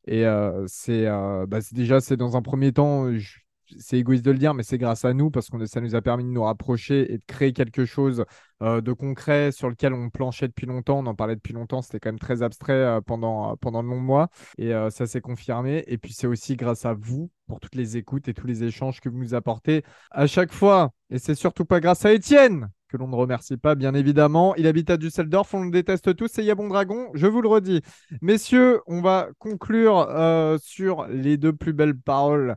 Et 0.08 0.24
c'est 0.68 1.06
euh, 1.08 1.46
bah, 1.48 1.62
c'est- 1.62 1.76
déjà, 1.76 2.00
c'est 2.02 2.16
dans 2.18 2.38
un 2.38 2.42
premier 2.42 2.72
temps, 2.74 3.12
je- 3.18 3.40
c'est 3.80 3.98
égoïste 3.98 4.26
de 4.26 4.32
le 4.32 4.38
dire, 4.38 4.54
mais 4.54 4.64
c'est 4.64 4.78
grâce 4.78 5.06
à 5.06 5.14
nous 5.14 5.30
parce 5.32 5.50
que 5.50 5.66
ça 5.66 5.82
nous 5.82 5.96
a 5.96 6.02
permis 6.02 6.24
de 6.24 6.30
nous 6.30 6.44
rapprocher 6.44 7.12
et 7.14 7.18
de 7.18 7.24
créer 7.26 7.54
quelque 7.54 7.86
chose 7.86 8.26
euh, 8.62 8.82
de 8.82 8.94
concret 8.94 9.52
sur 9.52 9.70
lequel 9.70 9.94
on 9.94 10.10
planchait 10.10 10.48
depuis 10.48 10.66
longtemps. 10.66 11.00
On 11.00 11.06
en 11.06 11.16
parlait 11.16 11.36
depuis 11.36 11.54
longtemps, 11.54 11.82
c'était 11.82 12.00
quand 12.00 12.10
même 12.10 12.20
très 12.20 12.42
abstrait 12.42 12.74
euh, 12.74 13.02
pendant, 13.02 13.56
pendant 13.58 13.84
de 13.84 13.88
longs 13.88 14.00
mois 14.00 14.30
et 14.58 14.74
euh, 14.74 14.90
ça 14.90 15.06
s'est 15.06 15.22
confirmé. 15.22 15.84
Et 15.88 15.98
puis 15.98 16.14
c'est 16.14 16.28
aussi 16.28 16.56
grâce 16.56 16.86
à 16.86 16.94
vous 16.94 17.30
pour 17.48 17.60
toutes 17.60 17.76
les 17.76 17.98
écoutes 17.98 18.28
et 18.28 18.34
tous 18.34 18.48
les 18.48 18.64
échanges 18.64 19.00
que 19.02 19.10
vous 19.10 19.18
nous 19.18 19.34
apportez 19.34 19.84
à 20.12 20.28
chaque 20.28 20.52
fois. 20.52 20.92
Et 21.10 21.20
c'est 21.20 21.36
surtout 21.36 21.66
pas 21.66 21.80
grâce 21.80 22.06
à 22.06 22.14
Étienne 22.14 22.70
que 22.88 22.98
l'on 22.98 23.08
ne 23.08 23.16
remercie 23.16 23.58
pas, 23.58 23.76
bien 23.76 23.94
évidemment. 23.94 24.56
Il 24.56 24.68
habite 24.68 24.90
à 24.90 24.98
Düsseldorf, 24.98 25.54
on 25.54 25.64
le 25.66 25.72
déteste 25.72 26.16
tous, 26.16 26.30
c'est 26.32 26.44
Yabon 26.44 26.68
Dragon, 26.68 27.08
je 27.14 27.28
vous 27.28 27.42
le 27.42 27.48
redis. 27.50 27.82
Messieurs, 28.22 28.82
on 28.88 29.02
va 29.02 29.28
conclure 29.40 30.08
euh, 30.10 30.58
sur 30.62 31.06
les 31.08 31.38
deux 31.38 31.54
plus 31.54 31.74
belles 31.74 31.98
paroles. 31.98 32.56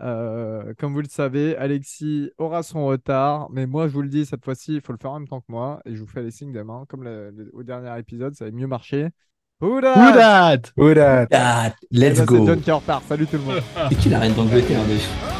Euh, 0.00 0.72
comme 0.78 0.92
vous 0.92 1.00
le 1.00 1.08
savez, 1.08 1.56
Alexis 1.56 2.30
aura 2.38 2.62
son 2.62 2.86
retard, 2.86 3.48
mais 3.50 3.66
moi 3.66 3.88
je 3.88 3.92
vous 3.94 4.02
le 4.02 4.08
dis, 4.08 4.26
cette 4.26 4.44
fois-ci, 4.44 4.74
il 4.74 4.80
faut 4.80 4.92
le 4.92 4.98
faire 4.98 5.12
en 5.12 5.18
même 5.20 5.28
temps 5.28 5.40
que 5.40 5.46
moi, 5.50 5.80
et 5.86 5.94
je 5.94 6.00
vous 6.00 6.06
fais 6.06 6.22
les 6.22 6.30
signes 6.30 6.52
des 6.52 6.64
mains, 6.64 6.84
comme 6.88 7.04
le- 7.04 7.30
le- 7.30 7.50
au 7.54 7.62
dernier 7.62 7.98
épisode, 7.98 8.34
ça 8.34 8.44
avait 8.44 8.52
mieux 8.52 8.66
marché. 8.66 9.08
Ouda 9.62 9.92
Who 9.94 10.12
dat 10.14 10.62
Who 10.78 10.94
dat 10.94 11.26
Ah, 11.32 11.70
Eh 11.90 11.96
let's 11.98 12.24
go. 12.24 12.38
C'est 12.38 12.46
John 12.46 12.60
qui 12.62 12.70
est 12.70 12.72
en 12.72 12.78
retard, 12.78 13.02
salut 13.06 13.26
tout 13.26 13.36
le 13.36 13.42
monde 13.42 13.60
Et 13.90 13.94
qui 13.94 14.08
la 14.08 14.18
reine 14.18 14.32
d'Angleterre 14.32 14.82
déjà 14.86 15.39